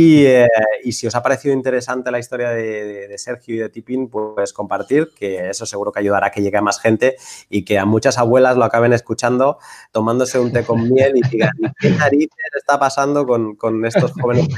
Eh, 0.00 0.48
y, 0.84 0.92
si 0.92 1.06
os 1.06 1.14
ha 1.14 1.22
parecido 1.22 1.54
interesante 1.54 2.10
la 2.10 2.18
historia 2.18 2.50
de, 2.50 3.16
Sergio 3.18 3.54
y 3.54 3.58
de 3.58 3.68
Tipin, 3.68 4.08
pues 4.08 4.52
compartir, 4.52 5.10
que 5.16 5.48
eso 5.48 5.66
seguro 5.66 5.92
que 5.92 6.00
ayudará 6.00 6.28
a 6.28 6.30
que 6.30 6.42
llegue 6.42 6.58
a 6.58 6.62
más 6.62 6.80
gente 6.80 7.16
y 7.48 7.64
que 7.64 7.78
a 7.78 7.84
muchas 7.84 8.18
abuelas 8.18 8.56
lo 8.56 8.64
acaben 8.64 8.92
escuchando 8.92 9.58
tomándose 9.92 10.38
un 10.38 10.52
té 10.52 10.64
con 10.64 10.88
miel 10.88 11.16
y 11.16 11.28
digan, 11.28 11.52
¿qué 11.80 11.90
narices 11.90 12.30
está 12.56 12.78
pasando 12.78 13.26
con, 13.26 13.84
estos 13.84 14.12
jóvenes 14.12 14.48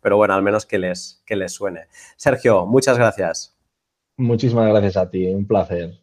Pero 0.00 0.16
bueno, 0.16 0.34
al 0.34 0.42
menos 0.42 0.66
que 0.66 0.78
les, 0.78 1.22
que 1.26 1.36
les 1.36 1.52
suene. 1.52 1.86
Sergio, 2.16 2.66
muchas 2.66 2.98
gracias. 2.98 3.56
Muchísimas 4.16 4.68
gracias 4.68 4.96
a 4.96 5.10
ti, 5.10 5.26
un 5.26 5.46
placer. 5.46 5.98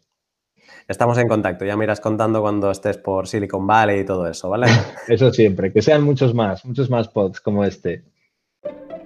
Estamos 0.86 1.16
en 1.18 1.28
contacto, 1.28 1.64
ya 1.64 1.76
me 1.76 1.84
irás 1.84 2.00
contando 2.00 2.42
cuando 2.42 2.70
estés 2.70 2.98
por 2.98 3.26
Silicon 3.26 3.66
Valley 3.66 4.00
y 4.00 4.04
todo 4.04 4.28
eso, 4.28 4.50
¿vale? 4.50 4.66
Eso 5.08 5.32
siempre, 5.32 5.72
que 5.72 5.80
sean 5.80 6.02
muchos 6.02 6.34
más, 6.34 6.64
muchos 6.64 6.90
más 6.90 7.08
pods 7.08 7.40
como 7.40 7.64
este. 7.64 8.04
Thank 8.64 8.78
you. 8.90 9.03